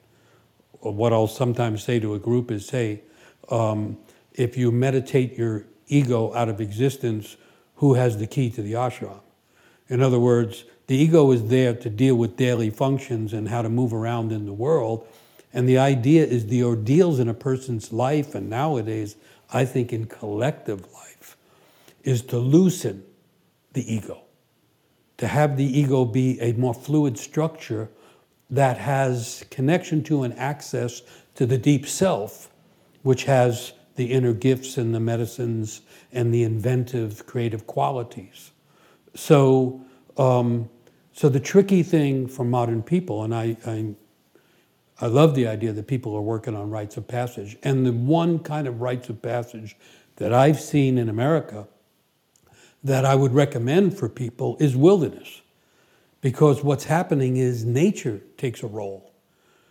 What 0.79 1.13
I'll 1.13 1.27
sometimes 1.27 1.83
say 1.83 1.99
to 1.99 2.13
a 2.13 2.19
group 2.19 2.51
is 2.51 2.65
say, 2.65 3.01
um, 3.49 3.97
if 4.33 4.57
you 4.57 4.71
meditate 4.71 5.37
your 5.37 5.65
ego 5.87 6.33
out 6.33 6.49
of 6.49 6.61
existence, 6.61 7.37
who 7.75 7.93
has 7.93 8.17
the 8.17 8.27
key 8.27 8.49
to 8.51 8.61
the 8.61 8.73
ashram? 8.73 9.21
In 9.89 10.01
other 10.01 10.19
words, 10.19 10.65
the 10.87 10.95
ego 10.95 11.31
is 11.31 11.47
there 11.47 11.73
to 11.73 11.89
deal 11.89 12.15
with 12.15 12.37
daily 12.37 12.69
functions 12.69 13.33
and 13.33 13.49
how 13.49 13.61
to 13.61 13.69
move 13.69 13.93
around 13.93 14.31
in 14.31 14.45
the 14.45 14.53
world. 14.53 15.07
And 15.53 15.67
the 15.67 15.77
idea 15.77 16.25
is 16.25 16.47
the 16.47 16.63
ordeals 16.63 17.19
in 17.19 17.27
a 17.27 17.33
person's 17.33 17.91
life, 17.91 18.35
and 18.35 18.49
nowadays, 18.49 19.15
I 19.51 19.65
think 19.65 19.93
in 19.93 20.05
collective 20.05 20.81
life, 20.93 21.37
is 22.03 22.21
to 22.23 22.37
loosen 22.37 23.03
the 23.73 23.93
ego, 23.93 24.21
to 25.17 25.27
have 25.27 25.57
the 25.57 25.65
ego 25.65 26.05
be 26.05 26.39
a 26.39 26.53
more 26.53 26.73
fluid 26.73 27.17
structure 27.17 27.89
that 28.49 28.77
has 28.77 29.43
connection 29.49 30.03
to 30.03 30.23
and 30.23 30.33
access 30.37 31.01
to 31.35 31.45
the 31.45 31.57
deep 31.57 31.87
self, 31.87 32.49
which 33.03 33.25
has 33.25 33.73
the 33.95 34.11
inner 34.11 34.33
gifts 34.33 34.77
and 34.77 34.93
the 34.93 34.99
medicines 34.99 35.81
and 36.11 36.33
the 36.33 36.43
inventive, 36.43 37.25
creative 37.25 37.67
qualities. 37.67 38.51
So, 39.15 39.81
um, 40.17 40.69
so 41.13 41.29
the 41.29 41.39
tricky 41.39 41.83
thing 41.83 42.27
for 42.27 42.45
modern 42.45 42.83
people, 42.83 43.23
and 43.23 43.33
I, 43.33 43.57
I, 43.65 43.95
I 45.01 45.07
love 45.07 45.35
the 45.35 45.47
idea 45.47 45.73
that 45.73 45.87
people 45.87 46.15
are 46.15 46.21
working 46.21 46.55
on 46.55 46.69
rites 46.69 46.95
of 46.95 47.07
passage, 47.07 47.57
and 47.63 47.85
the 47.85 47.91
one 47.91 48.39
kind 48.39 48.67
of 48.67 48.81
rites 48.81 49.09
of 49.09 49.21
passage 49.21 49.75
that 50.17 50.31
I've 50.31 50.59
seen 50.59 50.97
in 50.97 51.09
America 51.09 51.67
that 52.83 53.05
I 53.05 53.15
would 53.15 53.33
recommend 53.33 53.97
for 53.97 54.09
people 54.09 54.57
is 54.59 54.75
wilderness. 54.75 55.41
Because 56.21 56.63
what's 56.63 56.85
happening 56.85 57.37
is 57.37 57.63
nature 57.63 58.21
takes 58.37 58.63
a 58.63 58.67
role. 58.67 59.11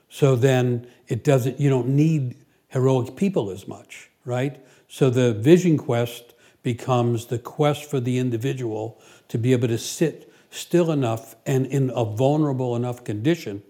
So 0.08 0.36
then 0.36 0.86
it 1.08 1.24
doesn't, 1.24 1.60
you 1.60 1.68
don't 1.68 1.88
need 1.88 2.36
heroic 2.68 3.16
people 3.16 3.50
as 3.50 3.66
much, 3.66 4.10
right? 4.24 4.64
So 4.88 5.10
the 5.10 5.32
vision 5.32 5.76
quest 5.76 6.34
becomes 6.62 7.26
the 7.26 7.38
quest 7.38 7.88
for 7.88 8.00
the 8.00 8.18
individual 8.18 9.00
to 9.28 9.38
be 9.38 9.52
able 9.52 9.68
to 9.68 9.78
sit 9.78 10.32
still 10.50 10.90
enough 10.90 11.36
and 11.44 11.66
in 11.66 11.90
a 11.94 12.04
vulnerable 12.04 12.76
enough 12.76 13.04
condition 13.04 13.62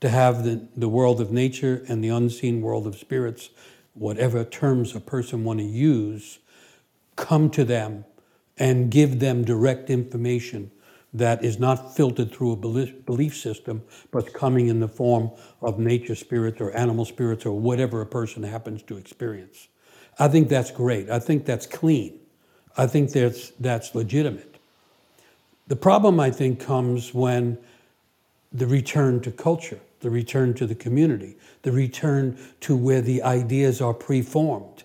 to 0.00 0.08
have 0.08 0.44
the, 0.44 0.66
the 0.76 0.88
world 0.88 1.20
of 1.20 1.30
nature 1.30 1.84
and 1.88 2.02
the 2.02 2.08
unseen 2.08 2.62
world 2.62 2.86
of 2.86 2.96
spirits, 2.96 3.50
whatever 3.94 4.44
terms 4.44 4.94
a 4.94 5.00
person 5.00 5.44
want 5.44 5.58
to 5.58 5.64
use, 5.64 6.38
come 7.16 7.50
to 7.50 7.64
them 7.64 8.04
and 8.60 8.90
give 8.90 9.18
them 9.18 9.42
direct 9.42 9.90
information 9.90 10.70
that 11.12 11.42
is 11.42 11.58
not 11.58 11.96
filtered 11.96 12.30
through 12.30 12.52
a 12.52 12.56
belief 12.56 13.36
system, 13.36 13.82
but 14.12 14.32
coming 14.32 14.68
in 14.68 14.78
the 14.78 14.86
form 14.86 15.30
of 15.60 15.78
nature 15.78 16.14
spirits 16.14 16.60
or 16.60 16.70
animal 16.76 17.04
spirits 17.04 17.44
or 17.44 17.58
whatever 17.58 18.00
a 18.00 18.06
person 18.06 18.44
happens 18.44 18.82
to 18.82 18.96
experience. 18.96 19.66
I 20.18 20.28
think 20.28 20.48
that's 20.48 20.70
great. 20.70 21.10
I 21.10 21.18
think 21.18 21.46
that's 21.46 21.66
clean. 21.66 22.20
I 22.76 22.86
think 22.86 23.10
that's, 23.10 23.50
that's 23.58 23.94
legitimate. 23.94 24.58
The 25.66 25.76
problem, 25.76 26.20
I 26.20 26.30
think, 26.30 26.60
comes 26.60 27.12
when 27.12 27.58
the 28.52 28.66
return 28.66 29.20
to 29.22 29.32
culture, 29.32 29.80
the 30.00 30.10
return 30.10 30.54
to 30.54 30.66
the 30.66 30.74
community, 30.74 31.36
the 31.62 31.72
return 31.72 32.38
to 32.60 32.76
where 32.76 33.00
the 33.00 33.22
ideas 33.22 33.80
are 33.80 33.94
preformed. 33.94 34.84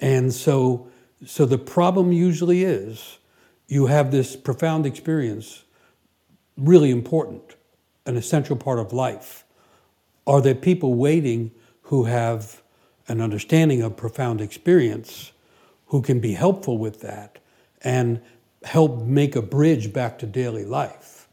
And 0.00 0.32
so, 0.32 0.88
so 1.24 1.44
the 1.44 1.58
problem 1.58 2.12
usually 2.12 2.64
is 2.64 3.18
you 3.66 3.86
have 3.86 4.10
this 4.10 4.36
profound 4.36 4.86
experience, 4.86 5.64
really 6.56 6.90
important, 6.90 7.56
an 8.06 8.16
essential 8.16 8.56
part 8.56 8.78
of 8.78 8.92
life. 8.92 9.44
Are 10.26 10.40
there 10.40 10.54
people 10.54 10.94
waiting 10.94 11.50
who 11.82 12.04
have 12.04 12.62
an 13.08 13.20
understanding 13.20 13.82
of 13.82 13.96
profound 13.96 14.40
experience 14.40 15.32
who 15.86 16.02
can 16.02 16.20
be 16.20 16.32
helpful 16.32 16.78
with 16.78 17.00
that? 17.00 17.38
And 17.82 18.20
help 18.64 19.02
make 19.02 19.36
a 19.36 19.42
bridge 19.42 19.92
back 19.92 20.18
to 20.18 20.26
daily 20.26 20.64
life, 20.64 21.28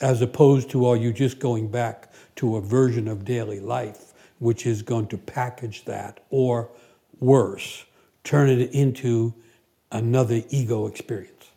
as 0.00 0.22
opposed 0.22 0.70
to 0.70 0.86
are 0.86 0.96
you 0.96 1.12
just 1.12 1.38
going 1.38 1.68
back 1.68 2.10
to 2.36 2.56
a 2.56 2.60
version 2.60 3.08
of 3.08 3.24
daily 3.24 3.60
life 3.60 4.12
which 4.38 4.66
is 4.66 4.82
going 4.82 5.06
to 5.06 5.16
package 5.16 5.84
that, 5.84 6.18
or 6.30 6.68
worse, 7.20 7.84
turn 8.24 8.48
it 8.48 8.72
into 8.72 9.34
another 9.90 10.42
ego 10.50 10.86
experience. 10.86 11.50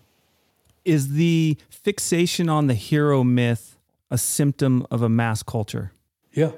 Is 0.84 1.14
the 1.14 1.58
fixation 1.70 2.50
on 2.50 2.68
the 2.68 2.74
hero 2.74 3.24
myth 3.24 3.78
a 4.12 4.18
symptom 4.18 4.86
of 4.92 5.02
a 5.02 5.10
mass 5.10 5.42
culture? 5.42 5.92
Yeah. 6.34 6.52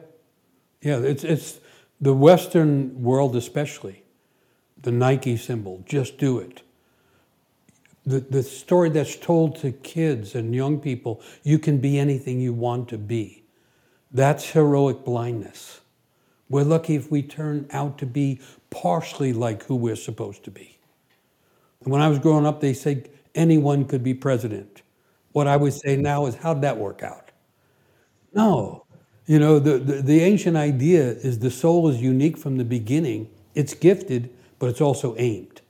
Yeah, 0.81 0.99
it's, 0.99 1.23
it's 1.23 1.59
the 1.99 2.13
Western 2.13 3.01
world, 3.01 3.35
especially. 3.35 4.03
The 4.81 4.91
Nike 4.91 5.37
symbol, 5.37 5.83
just 5.87 6.17
do 6.17 6.39
it 6.39 6.61
the, 8.07 8.21
the 8.21 8.41
story 8.41 8.89
that's 8.89 9.17
told 9.17 9.57
to 9.57 9.73
kids 9.73 10.33
and 10.33 10.55
young 10.55 10.79
people 10.79 11.21
you 11.43 11.59
can 11.59 11.77
be 11.79 11.99
anything 11.99 12.39
you 12.39 12.53
want 12.53 12.87
to 12.89 12.97
be. 12.97 13.43
That's 14.11 14.51
heroic 14.51 15.03
blindness. 15.03 15.81
We're 16.49 16.63
lucky 16.63 16.95
if 16.95 17.11
we 17.11 17.21
turn 17.21 17.67
out 17.69 17.97
to 17.97 18.05
be 18.05 18.39
partially 18.69 19.33
like 19.33 19.63
who 19.63 19.75
we're 19.75 19.95
supposed 19.95 20.43
to 20.43 20.51
be. 20.51 20.77
And 21.83 21.91
when 21.91 22.01
I 22.01 22.07
was 22.07 22.19
growing 22.19 22.45
up, 22.45 22.61
they 22.61 22.73
said 22.73 23.09
anyone 23.35 23.85
could 23.85 24.03
be 24.03 24.13
president. 24.13 24.81
What 25.31 25.47
I 25.47 25.57
would 25.57 25.73
say 25.73 25.95
now 25.95 26.25
is, 26.25 26.35
how'd 26.35 26.61
that 26.61 26.77
work 26.77 27.03
out? 27.03 27.31
No. 28.33 28.85
You 29.25 29.39
know, 29.39 29.59
the, 29.59 29.77
the, 29.77 30.01
the 30.01 30.21
ancient 30.21 30.57
idea 30.57 31.03
is 31.03 31.39
the 31.39 31.51
soul 31.51 31.89
is 31.89 32.01
unique 32.01 32.37
from 32.37 32.57
the 32.57 32.65
beginning. 32.65 33.29
It's 33.55 33.73
gifted, 33.73 34.29
but 34.59 34.69
it's 34.69 34.81
also 34.81 35.15
aimed. 35.17 35.61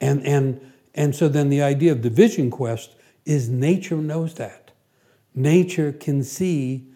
And, 0.00 0.24
and 0.26 0.60
and 0.96 1.14
so 1.14 1.28
then 1.28 1.50
the 1.50 1.62
idea 1.62 1.92
of 1.92 2.02
the 2.02 2.10
vision 2.10 2.50
quest 2.50 2.96
is 3.24 3.48
nature 3.48 3.96
knows 3.96 4.34
that. 4.34 4.72
Nature 5.34 5.92
can 5.92 6.24
see, 6.24 6.86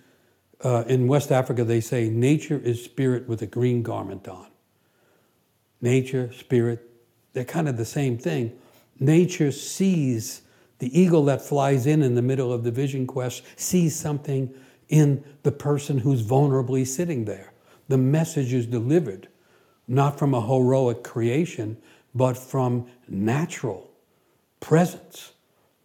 uh, 0.64 0.84
in 0.88 1.06
West 1.06 1.30
Africa, 1.30 1.64
they 1.64 1.82
say 1.82 2.08
nature 2.08 2.58
is 2.58 2.82
spirit 2.82 3.28
with 3.28 3.42
a 3.42 3.46
green 3.46 3.82
garment 3.82 4.26
on. 4.26 4.46
Nature, 5.80 6.32
spirit, 6.32 6.90
they're 7.32 7.44
kind 7.44 7.68
of 7.68 7.76
the 7.76 7.84
same 7.84 8.18
thing. 8.18 8.52
Nature 8.98 9.50
sees 9.52 10.42
the 10.78 10.98
eagle 10.98 11.24
that 11.26 11.42
flies 11.42 11.86
in 11.86 12.02
in 12.02 12.14
the 12.14 12.22
middle 12.22 12.52
of 12.52 12.64
the 12.64 12.70
vision 12.70 13.06
quest, 13.06 13.42
sees 13.56 13.94
something 13.94 14.52
in 14.88 15.22
the 15.42 15.52
person 15.52 15.98
who's 15.98 16.22
vulnerably 16.22 16.86
sitting 16.86 17.24
there. 17.24 17.52
the 17.90 17.98
message 17.98 18.54
is 18.54 18.66
delivered, 18.66 19.28
not 19.88 20.16
from 20.18 20.32
a 20.32 20.40
heroic 20.40 21.02
creation, 21.02 21.76
but 22.14 22.36
from 22.36 22.86
natural 23.08 23.90
presence. 24.60 25.32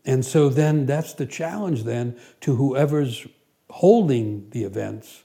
And 0.06 0.24
so 0.24 0.48
then 0.50 0.86
that's 0.86 1.14
the 1.14 1.26
challenge 1.26 1.84
then 1.84 2.16
to 2.42 2.56
whoever's 2.56 3.28
holding 3.72 4.50
the 4.52 4.64
events. 4.64 5.24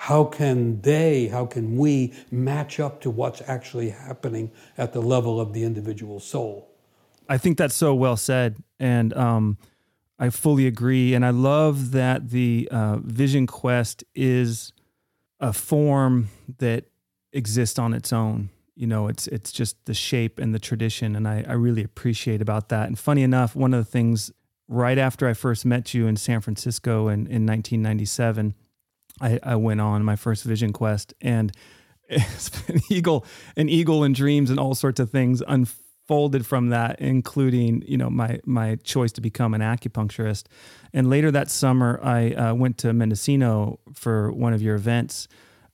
How 0.00 0.24
can 0.24 0.80
they, 0.80 1.28
how 1.28 1.44
can 1.44 1.76
we 1.76 2.14
match 2.30 2.80
up 2.80 3.02
to 3.02 3.10
what's 3.10 3.42
actually 3.46 3.90
happening 3.90 4.50
at 4.78 4.94
the 4.94 5.02
level 5.02 5.38
of 5.38 5.52
the 5.52 5.62
individual 5.62 6.20
soul? 6.20 6.70
I 7.28 7.36
think 7.36 7.58
that's 7.58 7.74
so 7.74 7.94
well 7.94 8.16
said. 8.16 8.56
And 8.78 9.12
um, 9.12 9.58
I 10.18 10.30
fully 10.30 10.66
agree. 10.66 11.12
And 11.12 11.22
I 11.22 11.28
love 11.28 11.90
that 11.90 12.30
the 12.30 12.66
uh, 12.70 12.96
Vision 13.02 13.46
Quest 13.46 14.02
is 14.14 14.72
a 15.38 15.52
form 15.52 16.30
that 16.56 16.86
exists 17.34 17.78
on 17.78 17.92
its 17.92 18.10
own 18.10 18.48
you 18.74 18.86
know 18.86 19.06
it's 19.06 19.26
it's 19.28 19.52
just 19.52 19.76
the 19.84 19.94
shape 19.94 20.38
and 20.38 20.54
the 20.54 20.58
tradition 20.58 21.14
and 21.14 21.28
I, 21.28 21.44
I 21.46 21.52
really 21.52 21.84
appreciate 21.84 22.42
about 22.42 22.70
that 22.70 22.88
and 22.88 22.98
funny 22.98 23.22
enough 23.22 23.54
one 23.54 23.72
of 23.72 23.84
the 23.84 23.90
things 23.90 24.32
right 24.66 24.98
after 24.98 25.28
i 25.28 25.32
first 25.32 25.64
met 25.64 25.94
you 25.94 26.08
in 26.08 26.16
san 26.16 26.40
francisco 26.40 27.06
in, 27.08 27.26
in 27.26 27.46
1997 27.46 28.54
I, 29.20 29.38
I 29.42 29.56
went 29.56 29.80
on 29.80 30.04
my 30.04 30.16
first 30.16 30.44
vision 30.44 30.72
quest 30.72 31.14
and 31.20 31.52
an 32.10 32.80
eagle 32.88 33.24
an 33.56 33.68
eagle 33.68 34.02
and 34.02 34.14
dreams 34.14 34.50
and 34.50 34.58
all 34.58 34.74
sorts 34.74 34.98
of 34.98 35.10
things 35.10 35.42
unfolded 35.46 36.44
from 36.44 36.70
that 36.70 37.00
including 37.00 37.82
you 37.86 37.96
know 37.96 38.10
my 38.10 38.40
my 38.44 38.76
choice 38.76 39.12
to 39.12 39.20
become 39.20 39.54
an 39.54 39.60
acupuncturist 39.60 40.46
and 40.92 41.08
later 41.08 41.30
that 41.30 41.48
summer 41.48 42.00
i 42.02 42.32
uh, 42.32 42.52
went 42.52 42.78
to 42.78 42.92
mendocino 42.92 43.78
for 43.94 44.32
one 44.32 44.52
of 44.52 44.60
your 44.60 44.74
events 44.74 45.28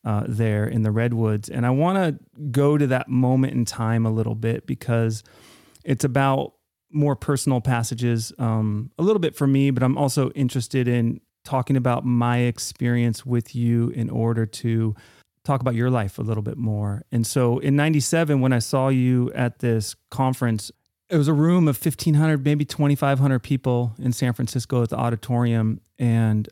uh, 0.07 0.23
there 0.29 0.67
in 0.67 0.83
the 0.83 0.91
redwoods. 0.93 1.51
And 1.51 1.67
I 1.67 1.71
want 1.71 1.99
to 1.99 2.41
go 2.53 2.79
to 2.79 2.87
that 2.87 3.09
moment 3.09 3.55
in 3.55 3.65
time 3.65 4.07
a 4.07 4.11
little 4.11 4.37
bit 4.37 4.67
because 4.67 5.25
it's 5.85 6.05
about 6.05 6.55
more 6.93 7.17
personal 7.17 7.61
passages, 7.61 8.33
um, 8.39 8.93
a 8.99 9.03
little 9.03 9.19
bit 9.19 9.35
for 9.35 9.49
me, 9.49 9.73
but 9.73 9.83
I'm 9.83 9.99
also 9.99 10.31
interested 10.31 10.87
in 10.87 11.21
talking 11.47 11.77
about 11.77 12.05
my 12.05 12.39
experience 12.39 13.25
with 13.25 13.55
you 13.55 13.89
in 13.91 14.11
order 14.11 14.45
to 14.45 14.95
talk 15.45 15.61
about 15.61 15.75
your 15.75 15.89
life 15.89 16.19
a 16.19 16.23
little 16.23 16.43
bit 16.43 16.59
more. 16.59 17.05
And 17.13 17.27
so 17.27 17.59
in 17.61 17.77
97, 17.77 18.41
when 18.41 18.53
I 18.53 18.59
saw 18.59 18.89
you 18.89 19.33
at 19.33 19.61
this 19.61 19.95
conference, 20.11 20.73
it 21.09 21.17
was 21.17 21.29
a 21.29 21.33
room 21.33 21.69
of 21.69 21.83
1,500, 21.83 22.45
maybe 22.45 22.65
2,500 22.65 23.39
people 23.39 23.95
in 23.99 24.13
San 24.13 24.33
Francisco 24.33 24.83
at 24.83 24.91
the 24.91 24.97
auditorium. 24.97 25.81
And 25.99 26.49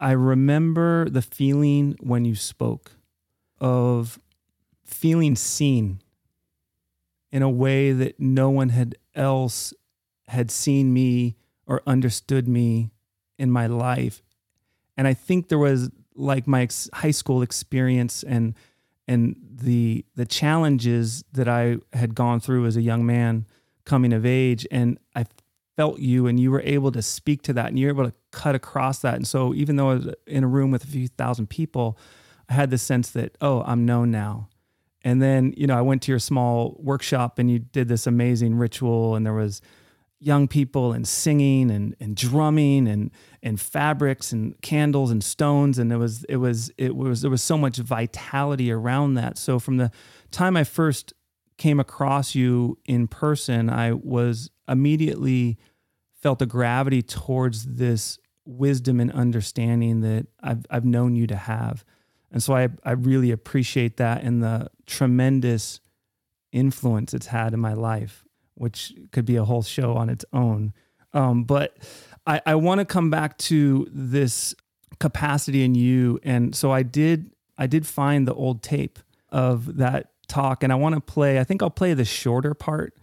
I 0.00 0.12
remember 0.12 1.08
the 1.10 1.22
feeling 1.22 1.96
when 2.00 2.24
you 2.24 2.34
spoke 2.34 2.92
of 3.60 4.18
feeling 4.84 5.36
seen 5.36 6.00
in 7.30 7.42
a 7.42 7.50
way 7.50 7.92
that 7.92 8.18
no 8.18 8.50
one 8.50 8.70
had 8.70 8.96
else 9.14 9.74
had 10.28 10.50
seen 10.50 10.92
me 10.92 11.36
or 11.66 11.82
understood 11.86 12.48
me 12.48 12.90
in 13.42 13.50
my 13.50 13.66
life. 13.66 14.22
And 14.96 15.08
I 15.08 15.14
think 15.14 15.48
there 15.48 15.58
was 15.58 15.90
like 16.14 16.46
my 16.46 16.62
ex- 16.62 16.88
high 16.92 17.10
school 17.10 17.42
experience 17.42 18.22
and 18.22 18.54
and 19.08 19.34
the 19.50 20.04
the 20.14 20.24
challenges 20.24 21.24
that 21.32 21.48
I 21.48 21.78
had 21.92 22.14
gone 22.14 22.38
through 22.38 22.66
as 22.66 22.76
a 22.76 22.82
young 22.82 23.04
man 23.04 23.46
coming 23.84 24.12
of 24.12 24.24
age 24.24 24.66
and 24.70 24.98
I 25.16 25.26
felt 25.76 25.98
you 25.98 26.26
and 26.28 26.38
you 26.38 26.50
were 26.52 26.62
able 26.62 26.92
to 26.92 27.02
speak 27.02 27.42
to 27.42 27.52
that 27.54 27.66
and 27.66 27.78
you 27.78 27.86
were 27.86 27.92
able 27.92 28.10
to 28.10 28.14
cut 28.30 28.54
across 28.54 29.00
that. 29.00 29.14
And 29.14 29.26
so 29.26 29.52
even 29.54 29.76
though 29.76 29.90
I 29.90 29.94
was 29.94 30.14
in 30.26 30.44
a 30.44 30.46
room 30.48 30.70
with 30.70 30.84
a 30.84 30.86
few 30.86 31.08
thousand 31.08 31.48
people, 31.48 31.98
I 32.48 32.52
had 32.54 32.70
the 32.70 32.78
sense 32.78 33.10
that, 33.10 33.36
oh, 33.40 33.62
I'm 33.66 33.84
known 33.84 34.10
now. 34.10 34.48
And 35.02 35.20
then, 35.20 35.52
you 35.56 35.66
know, 35.66 35.76
I 35.76 35.80
went 35.80 36.02
to 36.02 36.12
your 36.12 36.20
small 36.20 36.76
workshop 36.78 37.40
and 37.40 37.50
you 37.50 37.58
did 37.58 37.88
this 37.88 38.06
amazing 38.06 38.54
ritual 38.54 39.16
and 39.16 39.26
there 39.26 39.32
was 39.32 39.60
young 40.22 40.46
people 40.46 40.92
and 40.92 41.06
singing 41.06 41.70
and, 41.70 41.96
and 42.00 42.16
drumming 42.16 42.86
and 42.86 43.10
and 43.42 43.60
fabrics 43.60 44.30
and 44.30 44.60
candles 44.62 45.10
and 45.10 45.24
stones 45.24 45.78
and 45.78 45.92
it 45.92 45.96
was 45.96 46.24
it 46.24 46.36
was 46.36 46.70
it 46.78 46.94
was 46.94 47.22
there 47.22 47.30
was 47.30 47.42
so 47.42 47.58
much 47.58 47.78
vitality 47.78 48.70
around 48.70 49.14
that. 49.14 49.36
So 49.36 49.58
from 49.58 49.78
the 49.78 49.90
time 50.30 50.56
I 50.56 50.64
first 50.64 51.12
came 51.58 51.80
across 51.80 52.34
you 52.34 52.78
in 52.84 53.08
person, 53.08 53.68
I 53.68 53.92
was 53.92 54.50
immediately 54.68 55.58
felt 56.20 56.40
a 56.40 56.46
gravity 56.46 57.02
towards 57.02 57.64
this 57.64 58.18
wisdom 58.44 59.00
and 59.00 59.12
understanding 59.12 60.00
that 60.00 60.26
I've, 60.40 60.64
I've 60.70 60.84
known 60.84 61.16
you 61.16 61.26
to 61.26 61.36
have. 61.36 61.84
And 62.30 62.42
so 62.42 62.54
I, 62.54 62.68
I 62.84 62.92
really 62.92 63.30
appreciate 63.30 63.96
that 63.98 64.22
and 64.22 64.42
the 64.42 64.68
tremendous 64.86 65.80
influence 66.50 67.12
it's 67.12 67.26
had 67.26 67.54
in 67.54 67.60
my 67.60 67.74
life, 67.74 68.24
which 68.54 68.92
could 69.12 69.24
be 69.24 69.36
a 69.36 69.44
whole 69.44 69.62
show 69.62 69.94
on 69.94 70.08
its 70.08 70.24
own. 70.32 70.72
Um, 71.12 71.44
but 71.44 71.76
I, 72.26 72.40
I 72.46 72.54
want 72.54 72.80
to 72.80 72.84
come 72.84 73.10
back 73.10 73.38
to 73.38 73.88
this 73.90 74.54
capacity 74.98 75.64
in 75.64 75.74
you. 75.74 76.20
And 76.22 76.54
so 76.54 76.70
I 76.70 76.82
did 76.82 77.30
I 77.58 77.66
did 77.66 77.86
find 77.86 78.26
the 78.26 78.34
old 78.34 78.62
tape 78.62 78.98
of 79.28 79.76
that 79.76 80.10
talk 80.28 80.62
and 80.62 80.72
I 80.72 80.76
want 80.76 80.94
to 80.94 81.00
play, 81.00 81.38
I 81.38 81.44
think 81.44 81.62
I'll 81.62 81.70
play 81.70 81.94
the 81.94 82.04
shorter 82.04 82.54
part 82.54 82.94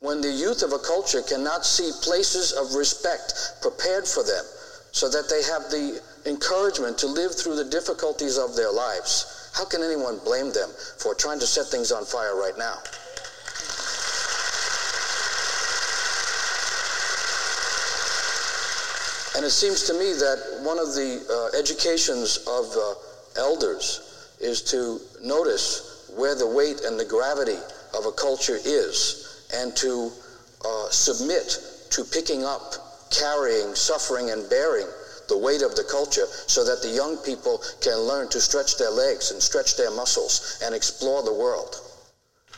when 0.00 0.22
the 0.22 0.32
youth 0.32 0.62
of 0.62 0.72
a 0.72 0.78
culture 0.78 1.20
cannot 1.20 1.64
see 1.64 1.92
places 2.00 2.52
of 2.52 2.74
respect 2.74 3.60
prepared 3.60 4.08
for 4.08 4.24
them 4.24 4.44
so 4.92 5.08
that 5.10 5.28
they 5.28 5.42
have 5.44 5.70
the 5.70 6.00
encouragement 6.24 6.96
to 6.98 7.06
live 7.06 7.36
through 7.36 7.54
the 7.54 7.68
difficulties 7.68 8.38
of 8.38 8.56
their 8.56 8.72
lives, 8.72 9.50
how 9.54 9.64
can 9.64 9.82
anyone 9.82 10.18
blame 10.24 10.52
them 10.52 10.70
for 10.98 11.14
trying 11.14 11.38
to 11.38 11.46
set 11.46 11.66
things 11.66 11.92
on 11.92 12.04
fire 12.04 12.34
right 12.34 12.56
now? 12.56 12.78
And 19.36 19.44
it 19.44 19.50
seems 19.50 19.84
to 19.84 19.94
me 19.94 20.12
that 20.12 20.60
one 20.62 20.78
of 20.78 20.88
the 20.88 21.22
uh, 21.30 21.56
educations 21.58 22.38
of 22.48 22.66
uh, 22.76 22.94
elders 23.40 24.36
is 24.40 24.60
to 24.62 25.00
notice 25.22 26.10
where 26.16 26.34
the 26.34 26.46
weight 26.46 26.80
and 26.84 26.98
the 26.98 27.04
gravity 27.04 27.58
of 27.96 28.06
a 28.06 28.12
culture 28.12 28.58
is 28.64 29.46
and 29.54 29.74
to 29.76 30.10
uh, 30.64 30.88
submit 30.90 31.58
to 31.90 32.04
picking 32.04 32.44
up, 32.44 32.74
carrying, 33.10 33.74
suffering, 33.74 34.30
and 34.30 34.48
bearing 34.50 34.86
the 35.28 35.38
weight 35.38 35.62
of 35.62 35.76
the 35.76 35.84
culture 35.84 36.26
so 36.46 36.64
that 36.64 36.82
the 36.82 36.88
young 36.88 37.16
people 37.18 37.62
can 37.80 37.96
learn 37.98 38.28
to 38.28 38.40
stretch 38.40 38.78
their 38.78 38.90
legs 38.90 39.30
and 39.30 39.40
stretch 39.40 39.76
their 39.76 39.90
muscles 39.90 40.60
and 40.64 40.74
explore 40.74 41.22
the 41.22 41.32
world. 41.32 41.76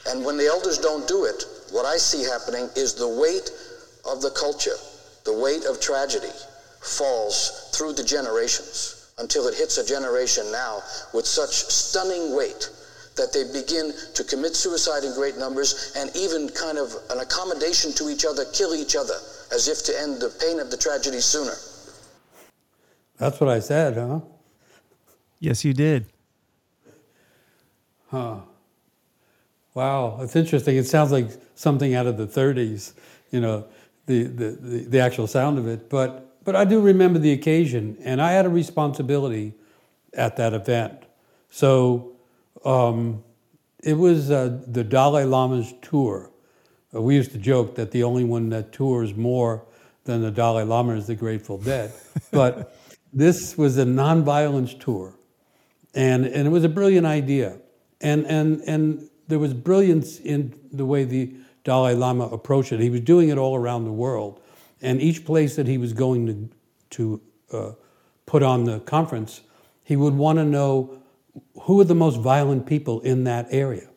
And 0.08 0.24
when 0.24 0.38
the 0.38 0.46
elders 0.46 0.78
don't 0.78 1.06
do 1.06 1.24
it, 1.26 1.44
what 1.70 1.84
I 1.84 1.98
see 1.98 2.24
happening 2.24 2.68
is 2.76 2.94
the 2.94 3.08
weight 3.08 3.50
of 4.04 4.22
the 4.22 4.30
culture, 4.30 4.76
the 5.24 5.38
weight 5.38 5.64
of 5.64 5.80
tragedy, 5.80 6.32
falls 6.82 7.70
through 7.74 7.92
the 7.94 8.04
generations 8.04 9.12
until 9.18 9.46
it 9.46 9.54
hits 9.54 9.78
a 9.78 9.86
generation 9.86 10.50
now 10.50 10.80
with 11.14 11.26
such 11.26 11.50
stunning 11.50 12.34
weight 12.36 12.68
that 13.16 13.32
they 13.32 13.44
begin 13.52 13.92
to 14.14 14.24
commit 14.24 14.56
suicide 14.56 15.04
in 15.04 15.14
great 15.14 15.36
numbers 15.36 15.92
and 15.96 16.10
even 16.16 16.48
kind 16.48 16.78
of 16.78 16.94
an 17.10 17.20
accommodation 17.20 17.92
to 17.92 18.08
each 18.08 18.24
other, 18.24 18.44
kill 18.52 18.74
each 18.74 18.96
other, 18.96 19.14
as 19.52 19.68
if 19.68 19.84
to 19.84 20.00
end 20.00 20.20
the 20.20 20.30
pain 20.40 20.58
of 20.58 20.70
the 20.70 20.76
tragedy 20.76 21.20
sooner. 21.20 21.52
That's 23.18 23.38
what 23.38 23.50
I 23.50 23.60
said, 23.60 23.96
huh? 23.96 24.20
Yes, 25.38 25.64
you 25.64 25.74
did. 25.74 26.06
Huh. 28.10 28.40
Wow, 29.74 30.16
that's 30.20 30.36
interesting. 30.36 30.76
It 30.76 30.86
sounds 30.86 31.12
like 31.12 31.28
something 31.54 31.94
out 31.94 32.06
of 32.06 32.16
the 32.16 32.26
30s, 32.26 32.94
you 33.30 33.40
know, 33.40 33.66
the, 34.06 34.24
the, 34.24 34.50
the, 34.50 34.78
the 34.88 35.00
actual 35.00 35.26
sound 35.26 35.58
of 35.58 35.66
it. 35.66 35.88
But, 35.88 36.31
but 36.44 36.56
I 36.56 36.64
do 36.64 36.80
remember 36.80 37.18
the 37.18 37.32
occasion, 37.32 37.96
and 38.00 38.20
I 38.20 38.32
had 38.32 38.46
a 38.46 38.50
responsibility 38.50 39.54
at 40.14 40.36
that 40.36 40.52
event. 40.52 41.04
So 41.50 42.12
um, 42.64 43.22
it 43.82 43.94
was 43.94 44.30
uh, 44.30 44.60
the 44.66 44.84
Dalai 44.84 45.24
Lama's 45.24 45.74
tour. 45.82 46.30
Uh, 46.94 47.02
we 47.02 47.14
used 47.14 47.32
to 47.32 47.38
joke 47.38 47.74
that 47.76 47.90
the 47.90 48.02
only 48.02 48.24
one 48.24 48.48
that 48.50 48.72
tours 48.72 49.14
more 49.14 49.64
than 50.04 50.22
the 50.22 50.30
Dalai 50.30 50.64
Lama 50.64 50.94
is 50.94 51.06
the 51.06 51.14
Grateful 51.14 51.58
Dead. 51.58 51.92
but 52.30 52.76
this 53.12 53.56
was 53.56 53.78
a 53.78 53.84
nonviolence 53.84 54.78
tour. 54.78 55.14
And, 55.94 56.26
and 56.26 56.46
it 56.46 56.50
was 56.50 56.64
a 56.64 56.68
brilliant 56.68 57.06
idea. 57.06 57.58
And, 58.00 58.26
and, 58.26 58.62
and 58.66 59.08
there 59.28 59.38
was 59.38 59.54
brilliance 59.54 60.18
in 60.18 60.58
the 60.72 60.86
way 60.86 61.04
the 61.04 61.34
Dalai 61.64 61.94
Lama 61.94 62.24
approached 62.24 62.72
it. 62.72 62.80
He 62.80 62.90
was 62.90 63.00
doing 63.00 63.28
it 63.28 63.38
all 63.38 63.54
around 63.54 63.84
the 63.84 63.92
world. 63.92 64.40
And 64.82 65.00
each 65.00 65.24
place 65.24 65.56
that 65.56 65.66
he 65.66 65.78
was 65.78 65.92
going 65.92 66.26
to, 66.26 66.50
to 66.90 67.20
uh, 67.56 67.72
put 68.26 68.42
on 68.42 68.64
the 68.64 68.80
conference, 68.80 69.40
he 69.84 69.96
would 69.96 70.14
want 70.14 70.38
to 70.38 70.44
know 70.44 70.98
who 71.62 71.80
are 71.80 71.84
the 71.84 71.94
most 71.94 72.16
violent 72.16 72.66
people 72.66 73.00
in 73.00 73.24
that 73.24 73.46
area? 73.50 73.88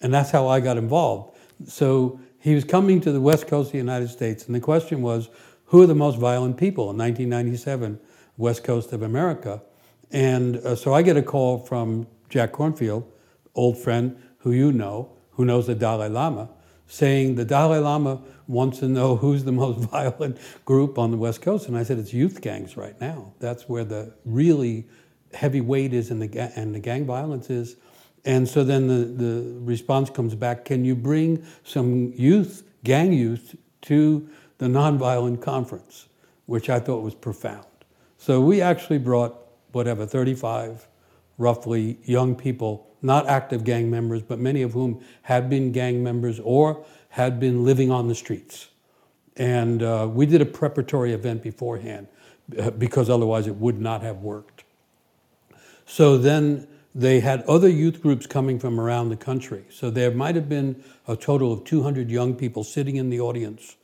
And 0.00 0.12
that's 0.12 0.30
how 0.30 0.48
I 0.48 0.60
got 0.60 0.76
involved. 0.76 1.36
So 1.66 2.20
he 2.40 2.54
was 2.54 2.64
coming 2.64 3.00
to 3.00 3.12
the 3.12 3.20
west 3.20 3.46
coast 3.46 3.68
of 3.68 3.72
the 3.72 3.78
United 3.78 4.08
States, 4.08 4.46
and 4.46 4.54
the 4.54 4.60
question 4.60 5.02
was, 5.02 5.28
who 5.66 5.82
are 5.82 5.86
the 5.86 5.94
most 5.94 6.18
violent 6.18 6.56
people 6.56 6.90
in 6.90 6.96
1997, 6.96 7.98
west 8.36 8.64
coast 8.64 8.92
of 8.92 9.02
America? 9.02 9.62
And 10.10 10.56
uh, 10.58 10.76
so 10.76 10.94
I 10.94 11.02
get 11.02 11.16
a 11.16 11.22
call 11.22 11.58
from 11.58 12.06
Jack 12.28 12.52
Kornfield, 12.52 13.04
old 13.54 13.78
friend 13.78 14.16
who 14.38 14.52
you 14.52 14.72
know, 14.72 15.10
who 15.32 15.44
knows 15.44 15.66
the 15.66 15.74
Dalai 15.74 16.08
Lama, 16.08 16.48
saying 16.86 17.34
the 17.34 17.44
Dalai 17.44 17.78
Lama 17.78 18.20
wants 18.48 18.80
to 18.80 18.88
know 18.88 19.14
who's 19.14 19.44
the 19.44 19.52
most 19.52 19.78
violent 19.90 20.38
group 20.64 20.98
on 20.98 21.12
the 21.12 21.16
West 21.16 21.42
Coast. 21.42 21.68
And 21.68 21.76
I 21.76 21.84
said, 21.84 21.98
it's 21.98 22.12
youth 22.12 22.40
gangs 22.40 22.76
right 22.76 23.00
now. 23.00 23.32
That's 23.38 23.68
where 23.68 23.84
the 23.84 24.14
really 24.24 24.86
heavy 25.32 25.60
weight 25.60 25.92
is 25.92 26.10
in 26.10 26.18
the 26.18 26.26
ga- 26.26 26.52
and 26.56 26.74
the 26.74 26.80
gang 26.80 27.06
violence 27.06 27.50
is. 27.50 27.76
And 28.24 28.48
so 28.48 28.64
then 28.64 28.88
the, 28.88 29.04
the 29.04 29.60
response 29.60 30.10
comes 30.10 30.34
back, 30.34 30.64
can 30.64 30.84
you 30.84 30.96
bring 30.96 31.44
some 31.62 32.12
youth, 32.16 32.64
gang 32.82 33.12
youth, 33.12 33.54
to 33.82 34.28
the 34.58 34.66
nonviolent 34.66 35.40
conference, 35.40 36.08
which 36.46 36.68
I 36.68 36.80
thought 36.80 37.02
was 37.02 37.14
profound. 37.14 37.66
So 38.16 38.40
we 38.40 38.60
actually 38.60 38.98
brought, 38.98 39.36
whatever, 39.72 40.04
35 40.04 40.88
roughly 41.38 41.98
young 42.02 42.34
people, 42.34 42.88
not 43.00 43.28
active 43.28 43.62
gang 43.62 43.88
members, 43.88 44.22
but 44.22 44.40
many 44.40 44.62
of 44.62 44.72
whom 44.72 45.02
had 45.22 45.48
been 45.48 45.70
gang 45.70 46.02
members 46.02 46.40
or 46.40 46.84
had 47.18 47.40
been 47.40 47.64
living 47.64 47.90
on 47.90 48.06
the 48.06 48.14
streets. 48.14 48.68
And 49.36 49.82
uh, 49.82 50.08
we 50.08 50.24
did 50.24 50.40
a 50.40 50.46
preparatory 50.46 51.12
event 51.12 51.42
beforehand 51.42 52.06
uh, 52.56 52.70
because 52.70 53.10
otherwise 53.10 53.48
it 53.48 53.56
would 53.56 53.80
not 53.80 54.02
have 54.02 54.18
worked. 54.18 54.62
So 55.84 56.16
then 56.16 56.68
they 56.94 57.18
had 57.18 57.42
other 57.42 57.68
youth 57.68 58.00
groups 58.00 58.24
coming 58.26 58.60
from 58.60 58.78
around 58.78 59.08
the 59.08 59.16
country. 59.16 59.64
So 59.68 59.90
there 59.90 60.12
might 60.12 60.36
have 60.36 60.48
been 60.48 60.84
a 61.08 61.16
total 61.16 61.52
of 61.52 61.64
200 61.64 62.08
young 62.08 62.36
people 62.36 62.62
sitting 62.62 62.94
in 62.94 63.10
the 63.10 63.20
audience 63.20 63.74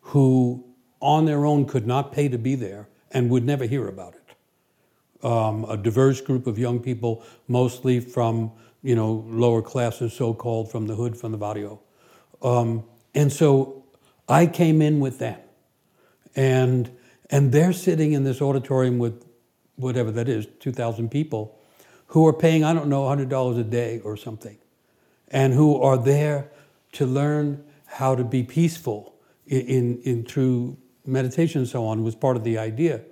who, 0.00 0.64
on 1.00 1.24
their 1.24 1.46
own, 1.46 1.66
could 1.66 1.86
not 1.86 2.10
pay 2.10 2.28
to 2.28 2.38
be 2.38 2.56
there 2.56 2.88
and 3.12 3.30
would 3.30 3.44
never 3.44 3.64
hear 3.64 3.86
about 3.86 4.14
it. 4.14 5.24
Um, 5.24 5.64
a 5.68 5.76
diverse 5.76 6.20
group 6.20 6.48
of 6.48 6.58
young 6.58 6.80
people, 6.80 7.22
mostly 7.46 8.00
from 8.00 8.50
you 8.82 8.96
know 8.96 9.24
lower 9.28 9.62
classes, 9.62 10.12
so-called 10.12 10.68
from 10.68 10.88
the 10.88 10.96
hood, 10.96 11.16
from 11.16 11.30
the 11.30 11.38
barrio, 11.38 11.80
um, 12.42 12.84
and 13.14 13.32
so 13.32 13.84
I 14.28 14.46
came 14.46 14.82
in 14.82 15.00
with 15.00 15.18
them, 15.18 15.38
and 16.34 16.90
and 17.30 17.52
they're 17.52 17.72
sitting 17.72 18.12
in 18.12 18.24
this 18.24 18.42
auditorium 18.42 18.98
with 18.98 19.24
whatever 19.76 20.10
that 20.12 20.28
is, 20.28 20.46
two 20.60 20.72
thousand 20.72 21.10
people, 21.10 21.58
who 22.08 22.26
are 22.26 22.32
paying 22.32 22.64
I 22.64 22.72
don't 22.72 22.88
know 22.88 23.06
hundred 23.08 23.28
dollars 23.28 23.58
a 23.58 23.64
day 23.64 24.00
or 24.00 24.16
something, 24.16 24.58
and 25.28 25.54
who 25.54 25.80
are 25.80 25.96
there 25.96 26.50
to 26.92 27.06
learn 27.06 27.64
how 27.86 28.14
to 28.14 28.24
be 28.24 28.42
peaceful 28.42 29.14
in, 29.46 29.60
in, 29.60 30.02
in 30.02 30.24
through 30.24 30.76
meditation 31.04 31.60
and 31.60 31.68
so 31.68 31.84
on 31.84 32.02
was 32.04 32.14
part 32.14 32.36
of 32.36 32.44
the 32.44 32.58
idea. 32.58 33.02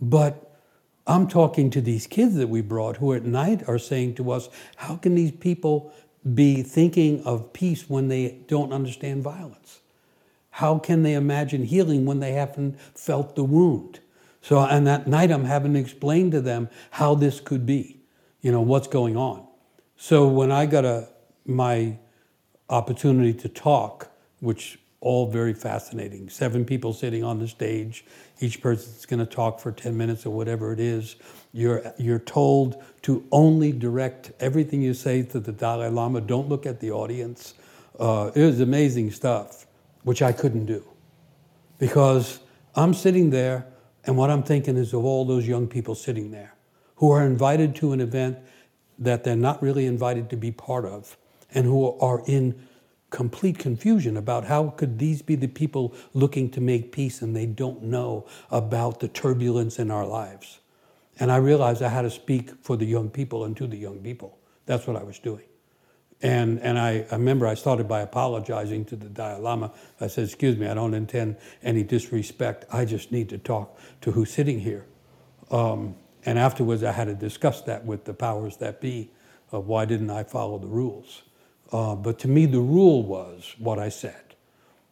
But 0.00 0.58
I'm 1.06 1.28
talking 1.28 1.70
to 1.70 1.80
these 1.80 2.06
kids 2.06 2.34
that 2.34 2.48
we 2.48 2.60
brought 2.60 2.96
who 2.96 3.12
at 3.14 3.24
night 3.24 3.68
are 3.68 3.78
saying 3.78 4.16
to 4.16 4.30
us, 4.30 4.48
how 4.76 4.96
can 4.96 5.14
these 5.14 5.30
people 5.30 5.92
be 6.34 6.62
thinking 6.62 7.22
of 7.24 7.52
peace 7.52 7.88
when 7.88 8.08
they 8.08 8.38
don't 8.48 8.72
understand 8.72 9.22
violence? 9.22 9.80
How 10.50 10.78
can 10.78 11.02
they 11.02 11.14
imagine 11.14 11.64
healing 11.64 12.06
when 12.06 12.20
they 12.20 12.32
haven't 12.32 12.80
felt 12.94 13.36
the 13.36 13.44
wound? 13.44 14.00
So, 14.40 14.60
and 14.60 14.86
that 14.86 15.06
night 15.06 15.30
I'm 15.30 15.44
having 15.44 15.74
to 15.74 15.80
explain 15.80 16.30
to 16.30 16.40
them 16.40 16.68
how 16.92 17.14
this 17.14 17.40
could 17.40 17.66
be, 17.66 18.00
you 18.40 18.52
know, 18.52 18.60
what's 18.60 18.88
going 18.88 19.16
on. 19.16 19.46
So 19.96 20.28
when 20.28 20.52
I 20.52 20.66
got 20.66 20.84
a, 20.84 21.08
my 21.44 21.98
opportunity 22.68 23.34
to 23.34 23.48
talk, 23.48 24.10
which 24.40 24.78
all 25.00 25.30
very 25.30 25.54
fascinating. 25.54 26.28
Seven 26.28 26.64
people 26.64 26.92
sitting 26.92 27.22
on 27.22 27.38
the 27.38 27.48
stage. 27.48 28.04
Each 28.40 28.60
person's 28.60 29.06
going 29.06 29.20
to 29.20 29.26
talk 29.26 29.60
for 29.60 29.72
10 29.72 29.96
minutes 29.96 30.26
or 30.26 30.30
whatever 30.30 30.72
it 30.72 30.80
is. 30.80 31.16
You're, 31.52 31.92
you're 31.98 32.18
told 32.18 32.82
to 33.02 33.24
only 33.30 33.72
direct 33.72 34.32
everything 34.40 34.82
you 34.82 34.94
say 34.94 35.22
to 35.22 35.40
the 35.40 35.52
Dalai 35.52 35.88
Lama. 35.88 36.20
Don't 36.20 36.48
look 36.48 36.66
at 36.66 36.80
the 36.80 36.90
audience. 36.90 37.54
Uh, 37.98 38.30
it 38.34 38.42
was 38.42 38.60
amazing 38.60 39.10
stuff, 39.10 39.66
which 40.02 40.22
I 40.22 40.32
couldn't 40.32 40.66
do. 40.66 40.84
Because 41.78 42.40
I'm 42.74 42.94
sitting 42.94 43.30
there, 43.30 43.66
and 44.04 44.16
what 44.16 44.30
I'm 44.30 44.42
thinking 44.42 44.76
is 44.76 44.92
of 44.92 45.04
all 45.04 45.24
those 45.24 45.46
young 45.46 45.66
people 45.66 45.94
sitting 45.94 46.30
there 46.30 46.54
who 46.96 47.10
are 47.10 47.24
invited 47.24 47.74
to 47.76 47.92
an 47.92 48.00
event 48.00 48.38
that 48.98 49.24
they're 49.24 49.36
not 49.36 49.62
really 49.62 49.86
invited 49.86 50.30
to 50.30 50.36
be 50.36 50.50
part 50.50 50.84
of 50.84 51.16
and 51.54 51.66
who 51.66 51.98
are 51.98 52.22
in 52.26 52.54
complete 53.10 53.58
confusion 53.58 54.16
about 54.16 54.44
how 54.44 54.70
could 54.70 54.98
these 54.98 55.22
be 55.22 55.36
the 55.36 55.46
people 55.46 55.94
looking 56.12 56.50
to 56.50 56.60
make 56.60 56.92
peace 56.92 57.22
and 57.22 57.36
they 57.36 57.46
don't 57.46 57.82
know 57.82 58.26
about 58.50 59.00
the 59.00 59.08
turbulence 59.08 59.78
in 59.78 59.90
our 59.90 60.06
lives. 60.06 60.58
And 61.18 61.32
I 61.32 61.36
realized 61.36 61.82
I 61.82 61.88
had 61.88 62.02
to 62.02 62.10
speak 62.10 62.50
for 62.62 62.76
the 62.76 62.84
young 62.84 63.08
people 63.08 63.44
and 63.44 63.56
to 63.56 63.66
the 63.66 63.76
young 63.76 64.00
people. 64.00 64.38
That's 64.66 64.86
what 64.86 64.96
I 64.96 65.02
was 65.02 65.18
doing. 65.18 65.44
And, 66.22 66.60
and 66.60 66.78
I, 66.78 67.06
I 67.10 67.14
remember 67.14 67.46
I 67.46 67.54
started 67.54 67.88
by 67.88 68.00
apologizing 68.00 68.86
to 68.86 68.96
the 68.96 69.08
Dalai 69.08 69.40
Lama. 69.40 69.72
I 70.00 70.06
said, 70.06 70.24
Excuse 70.24 70.56
me, 70.56 70.66
I 70.66 70.74
don't 70.74 70.94
intend 70.94 71.36
any 71.62 71.82
disrespect. 71.82 72.64
I 72.72 72.84
just 72.84 73.12
need 73.12 73.28
to 73.30 73.38
talk 73.38 73.78
to 74.00 74.12
who's 74.12 74.30
sitting 74.30 74.60
here. 74.60 74.86
Um, 75.50 75.96
and 76.24 76.38
afterwards, 76.38 76.82
I 76.82 76.92
had 76.92 77.04
to 77.04 77.14
discuss 77.14 77.60
that 77.62 77.84
with 77.84 78.04
the 78.04 78.14
powers 78.14 78.56
that 78.56 78.80
be 78.80 79.10
of 79.52 79.66
why 79.66 79.84
didn't 79.84 80.10
I 80.10 80.24
follow 80.24 80.58
the 80.58 80.66
rules. 80.66 81.22
Uh, 81.72 81.94
but 81.94 82.18
to 82.20 82.28
me, 82.28 82.46
the 82.46 82.60
rule 82.60 83.02
was 83.02 83.54
what 83.58 83.78
I 83.78 83.88
said. 83.88 84.34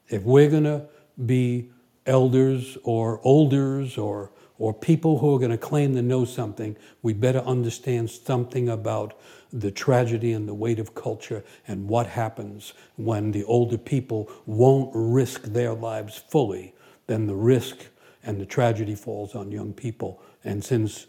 If 0.09 0.23
we're 0.23 0.51
going 0.51 0.65
to 0.65 0.87
be 1.25 1.71
elders 2.07 2.77
or 2.83 3.21
olders 3.23 3.97
or, 3.97 4.31
or 4.59 4.75
people 4.75 5.19
who 5.19 5.35
are 5.35 5.39
going 5.39 5.51
to 5.51 5.59
claim 5.59 5.95
to 5.95 6.03
know 6.03 6.25
something, 6.25 6.77
we 7.03 7.13
better 7.13 7.41
understand 7.41 8.11
something 8.11 8.69
about 8.69 9.19
the 9.53 9.71
tragedy 9.71 10.33
and 10.33 10.49
the 10.49 10.55
weight 10.55 10.81
of 10.81 10.95
culture 10.95 11.45
and 11.69 11.89
what 11.89 12.09
happens 12.09 12.75
when 12.97 13.31
the 13.31 13.45
older 13.45 13.79
people 13.79 14.31
won't 14.47 14.91
risk 14.95 15.45
their 15.45 15.73
lives 15.73 16.19
fully, 16.29 16.75
then 17.07 17.27
the 17.27 17.35
risk 17.35 17.87
and 18.25 18.41
the 18.41 18.47
tragedy 18.47 18.95
falls 18.95 19.35
on 19.35 19.53
young 19.53 19.73
people. 19.73 20.21
And 20.43 20.65
since 20.65 21.07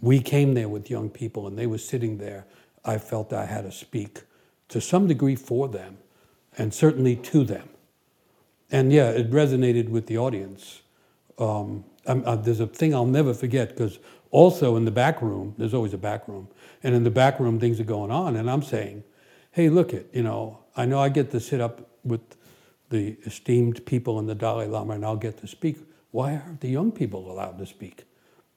we 0.00 0.20
came 0.20 0.54
there 0.54 0.68
with 0.68 0.88
young 0.88 1.10
people 1.10 1.48
and 1.48 1.58
they 1.58 1.66
were 1.66 1.78
sitting 1.78 2.18
there, 2.18 2.46
I 2.84 2.98
felt 2.98 3.32
I 3.32 3.46
had 3.46 3.64
to 3.64 3.72
speak 3.72 4.22
to 4.68 4.80
some 4.80 5.06
degree 5.06 5.36
for 5.36 5.68
them 5.68 5.98
and 6.56 6.72
certainly 6.74 7.16
to 7.16 7.44
them. 7.44 7.68
And 8.70 8.92
yeah, 8.92 9.10
it 9.10 9.30
resonated 9.30 9.88
with 9.88 10.06
the 10.06 10.18
audience. 10.18 10.82
Um, 11.38 11.84
uh, 12.06 12.36
there's 12.36 12.60
a 12.60 12.66
thing 12.66 12.94
I'll 12.94 13.06
never 13.06 13.32
forget 13.32 13.70
because 13.70 13.98
also 14.30 14.76
in 14.76 14.84
the 14.84 14.90
back 14.90 15.22
room, 15.22 15.54
there's 15.58 15.74
always 15.74 15.94
a 15.94 15.98
back 15.98 16.28
room, 16.28 16.48
and 16.82 16.94
in 16.94 17.04
the 17.04 17.10
back 17.10 17.40
room 17.40 17.58
things 17.58 17.80
are 17.80 17.84
going 17.84 18.10
on, 18.10 18.36
and 18.36 18.50
I'm 18.50 18.62
saying, 18.62 19.04
hey, 19.52 19.68
look 19.68 19.92
it, 19.92 20.08
you 20.12 20.22
know, 20.22 20.58
I 20.76 20.84
know 20.86 21.00
I 21.00 21.08
get 21.08 21.30
to 21.32 21.40
sit 21.40 21.60
up 21.60 21.88
with 22.04 22.20
the 22.90 23.16
esteemed 23.24 23.84
people 23.86 24.18
in 24.18 24.26
the 24.26 24.34
Dalai 24.34 24.66
Lama 24.66 24.94
and 24.94 25.04
I'll 25.04 25.16
get 25.16 25.38
to 25.38 25.46
speak. 25.46 25.78
Why 26.10 26.34
aren't 26.34 26.60
the 26.60 26.68
young 26.68 26.92
people 26.92 27.30
allowed 27.30 27.58
to 27.58 27.66
speak? 27.66 28.04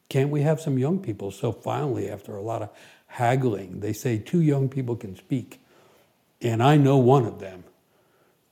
Can't 0.09 0.29
we 0.29 0.41
have 0.41 0.61
some 0.61 0.77
young 0.77 0.99
people? 0.99 1.31
So 1.31 1.51
finally, 1.51 2.09
after 2.09 2.35
a 2.35 2.41
lot 2.41 2.61
of 2.61 2.69
haggling, 3.07 3.79
they 3.79 3.93
say 3.93 4.17
two 4.17 4.41
young 4.41 4.69
people 4.69 4.95
can 4.95 5.15
speak. 5.15 5.61
And 6.41 6.61
I 6.63 6.77
know 6.77 6.97
one 6.97 7.25
of 7.25 7.39
them 7.39 7.63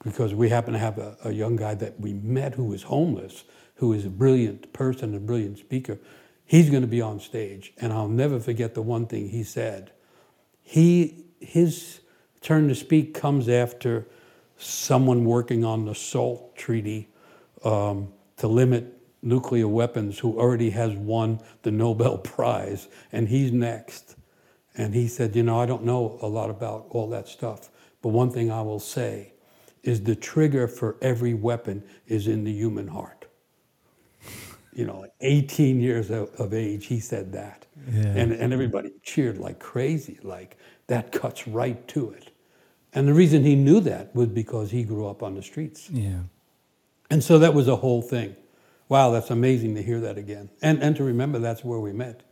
because 0.04 0.34
we 0.34 0.50
happen 0.50 0.74
to 0.74 0.80
have 0.80 0.98
a, 0.98 1.18
a, 1.26 1.32
young 1.32 1.56
guy 1.56 1.74
that 1.76 2.00
we 2.00 2.14
met 2.14 2.54
who 2.54 2.66
was 2.66 2.84
homeless, 2.84 3.44
who 3.76 3.92
is 3.94 4.06
a 4.06 4.10
brilliant 4.10 4.72
person, 4.72 5.14
a 5.16 5.20
brilliant 5.20 5.58
speaker. 5.58 5.98
He's 6.46 6.70
going 6.70 6.82
to 6.82 6.88
be 6.88 7.02
on 7.02 7.20
stage, 7.20 7.74
and 7.78 7.92
I'll 7.92 8.08
never 8.08 8.40
forget 8.40 8.74
the 8.74 8.82
one 8.82 9.08
thing 9.08 9.30
he 9.30 9.44
said. 9.44 9.92
He, 10.62 11.26
his 11.40 12.00
turn 12.42 12.70
to 12.70 12.76
speak 12.76 13.14
comes 13.14 13.50
after 13.50 14.08
someone 14.58 15.26
working 15.26 15.66
on 15.66 15.86
the 15.86 15.96
SALT 15.96 16.56
treaty 16.56 17.10
um, 17.64 18.10
to 18.38 18.48
limit 18.48 18.98
nuclear 19.22 19.68
weapons 19.68 20.20
who 20.20 20.40
already 20.40 20.70
has 20.70 20.94
won 20.94 21.40
the 21.64 21.72
Nobel 21.72 22.18
Prize, 22.24 22.88
and 23.12 23.28
he's 23.28 23.52
next. 23.52 24.16
And 24.76 24.94
he 24.94 25.08
said, 25.08 25.36
You 25.36 25.44
know, 25.44 25.60
I 25.60 25.66
don't 25.66 25.84
know 25.84 26.18
a 26.22 26.28
lot 26.28 26.50
about 26.50 26.88
all 26.92 27.10
that 27.10 27.28
stuff, 27.28 27.70
but 28.02 28.10
one 28.10 28.32
thing 28.32 28.52
I 28.52 28.62
will 28.62 28.80
say 28.80 29.34
is 29.84 30.04
the 30.04 30.16
trigger 30.16 30.68
for 30.68 30.98
every 31.02 31.34
weapon 31.34 31.84
is 32.08 32.28
in 32.28 32.44
the 32.44 32.52
human 32.52 32.88
heart. 32.88 33.26
You 34.74 34.86
know, 34.86 35.06
18 35.22 35.80
years 35.80 36.10
of, 36.10 36.34
of 36.40 36.54
age, 36.54 36.86
he 36.86 37.00
said 37.00 37.34
that. 37.34 37.66
Yeah. 37.92 38.02
And, 38.02 38.32
and 38.32 38.54
everybody 38.54 38.92
cheered 39.04 39.38
like 39.38 39.60
crazy, 39.60 40.20
like 40.22 40.58
that 40.88 41.12
cuts 41.12 41.48
right 41.48 41.86
to 41.90 42.12
it. 42.12 42.32
And 42.94 43.08
the 43.08 43.14
reason 43.14 43.44
he 43.44 43.56
knew 43.56 43.80
that 43.82 44.16
was 44.16 44.28
because 44.28 44.72
he 44.72 44.84
grew 44.84 45.08
up 45.08 45.22
on 45.22 45.36
the 45.36 45.44
streets. 45.44 45.90
Yeah. 45.90 46.22
And 47.10 47.24
so 47.24 47.40
that 47.40 47.54
was 47.54 47.68
a 47.68 47.78
whole 47.78 48.02
thing. 48.02 48.36
Wow, 48.88 49.12
that's 49.12 49.30
amazing 49.30 49.76
to 49.76 49.84
hear 49.84 50.00
that 50.02 50.18
again. 50.18 50.50
And, 50.62 50.82
and 50.82 50.96
to 50.96 51.04
remember 51.04 51.40
that's 51.40 51.64
where 51.64 51.80
we 51.80 51.94
met. 51.94 52.24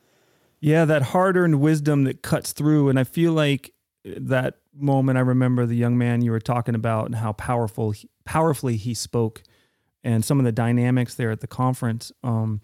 Yeah, 0.60 0.86
that 0.86 1.04
hard 1.04 1.38
earned 1.38 1.62
wisdom 1.62 2.04
that 2.06 2.24
cuts 2.24 2.52
through. 2.52 2.90
And 2.90 3.00
I 3.00 3.04
feel 3.04 3.34
like 3.34 3.74
that 4.18 4.60
moment, 4.74 5.18
I 5.18 5.22
remember 5.22 5.66
the 5.66 5.76
young 5.76 5.98
man 5.98 6.22
you 6.22 6.32
were 6.32 6.40
talking 6.40 6.76
about 6.76 7.06
and 7.06 7.16
how 7.16 7.34
powerful, 7.34 7.94
powerfully 8.26 8.78
he 8.78 8.94
spoke, 8.94 9.44
and 10.04 10.24
some 10.24 10.40
of 10.40 10.46
the 10.46 10.52
dynamics 10.52 11.16
there 11.16 11.32
at 11.32 11.42
the 11.42 11.48
conference. 11.48 12.12
Um, 12.24 12.62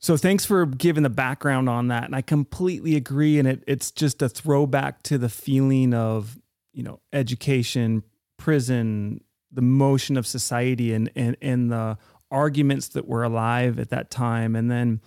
So 0.00 0.16
thanks 0.16 0.44
for 0.44 0.64
giving 0.64 1.02
the 1.02 1.10
background 1.10 1.68
on 1.68 1.88
that. 1.88 2.04
And 2.04 2.14
I 2.14 2.22
completely 2.22 2.94
agree. 2.94 3.38
And 3.40 3.48
it, 3.48 3.64
it's 3.66 3.90
just 3.90 4.22
a 4.22 4.28
throwback 4.28 5.02
to 5.04 5.18
the 5.18 5.28
feeling 5.28 5.92
of, 5.92 6.38
you 6.72 6.84
know, 6.84 7.00
education, 7.12 8.04
prison, 8.36 9.20
the 9.50 9.62
motion 9.62 10.16
of 10.16 10.24
society 10.24 10.92
and, 10.92 11.10
and, 11.16 11.36
and 11.42 11.72
the 11.72 11.98
arguments 12.30 12.88
that 12.88 13.08
were 13.08 13.24
alive 13.24 13.80
at 13.80 13.90
that 13.90 14.08
time. 14.10 14.54
And 14.54 14.70
then, 14.70 15.00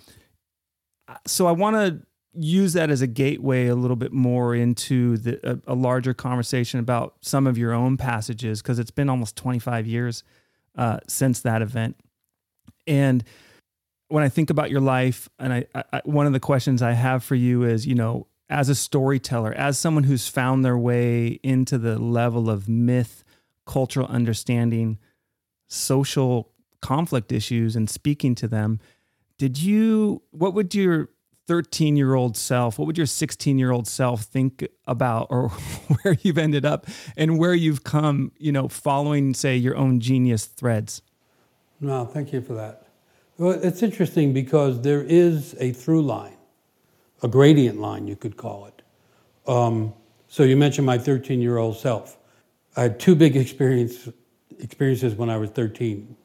uh, 1.07 1.16
so 1.26 1.47
I 1.47 1.53
want 1.53 1.76
to 1.78 2.05
use 2.34 2.73
that 2.73 2.89
as 2.89 3.01
a 3.01 3.07
gateway 3.07 3.67
a 3.67 3.75
little 3.75 3.95
bit 3.95 4.13
more 4.13 4.55
into 4.55 5.17
the, 5.17 5.39
a, 5.67 5.73
a 5.73 5.75
larger 5.75 6.13
conversation 6.13 6.79
about 6.79 7.15
some 7.21 7.47
of 7.47 7.57
your 7.57 7.73
own 7.73 7.97
passages, 7.97 8.61
because 8.61 8.79
it's 8.79 8.91
been 8.91 9.09
almost 9.09 9.36
25 9.36 9.86
years 9.86 10.23
uh, 10.77 10.99
since 11.07 11.41
that 11.41 11.61
event. 11.61 11.97
And 12.88 13.23
when 14.07 14.23
I 14.23 14.29
think 14.29 14.49
about 14.49 14.71
your 14.71 14.82
life, 14.82 15.29
and 15.39 15.53
I, 15.53 15.65
I, 15.75 16.01
one 16.05 16.25
of 16.25 16.34
the 16.34 16.39
questions 16.39 16.82
I 16.82 16.93
have 16.93 17.23
for 17.23 17.36
you 17.36 17.63
is, 17.63 17.86
you 17.86 17.95
know, 17.95 18.27
as 18.49 18.67
a 18.67 18.75
storyteller, 18.75 19.53
as 19.53 19.79
someone 19.79 20.03
who's 20.03 20.27
found 20.27 20.63
their 20.63 20.77
way 20.77 21.39
into 21.41 21.77
the 21.77 21.97
level 21.97 22.49
of 22.49 22.67
myth, 22.67 23.23
cultural 23.65 24.07
understanding, 24.07 24.97
social 25.67 26.51
conflict 26.82 27.32
issues, 27.32 27.75
and 27.77 27.89
speaking 27.89 28.36
to 28.36 28.47
them, 28.47 28.79
did 29.38 29.57
you? 29.57 30.21
What 30.32 30.53
would 30.53 30.75
your 30.75 31.09
13 31.47 31.95
year 31.97 32.13
old 32.13 32.37
self, 32.37 32.77
what 32.79 32.85
would 32.85 32.97
your 32.97 33.07
16 33.07 33.57
year 33.57 33.71
old 33.71 33.87
self 33.87 34.21
think 34.23 34.67
about 34.87 35.27
or 35.29 35.49
where 36.01 36.17
you've 36.21 36.37
ended 36.37 36.65
up 36.65 36.87
and 37.17 37.37
where 37.37 37.53
you've 37.53 37.83
come, 37.83 38.31
you 38.37 38.51
know, 38.51 38.67
following, 38.67 39.33
say, 39.33 39.57
your 39.57 39.75
own 39.75 39.99
genius 39.99 40.45
threads? 40.45 41.01
No, 41.79 42.05
thank 42.05 42.31
you 42.31 42.41
for 42.41 42.53
that. 42.53 42.87
Well, 43.37 43.59
it's 43.63 43.81
interesting 43.81 44.33
because 44.33 44.81
there 44.81 45.01
is 45.01 45.55
a 45.59 45.71
through 45.71 46.03
line, 46.03 46.37
a 47.23 47.27
gradient 47.27 47.79
line, 47.79 48.07
you 48.07 48.15
could 48.15 48.37
call 48.37 48.67
it. 48.67 48.81
Um, 49.47 49.93
so 50.27 50.43
you 50.43 50.55
mentioned 50.55 50.85
my 50.85 50.97
13 50.97 51.41
year 51.41 51.57
old 51.57 51.77
self. 51.77 52.17
I 52.77 52.83
had 52.83 52.99
two 52.99 53.15
big 53.15 53.35
experience, 53.35 54.07
experiences 54.59 55.15
when 55.15 55.29
I 55.29 55.37
was 55.37 55.49
13. 55.49 56.15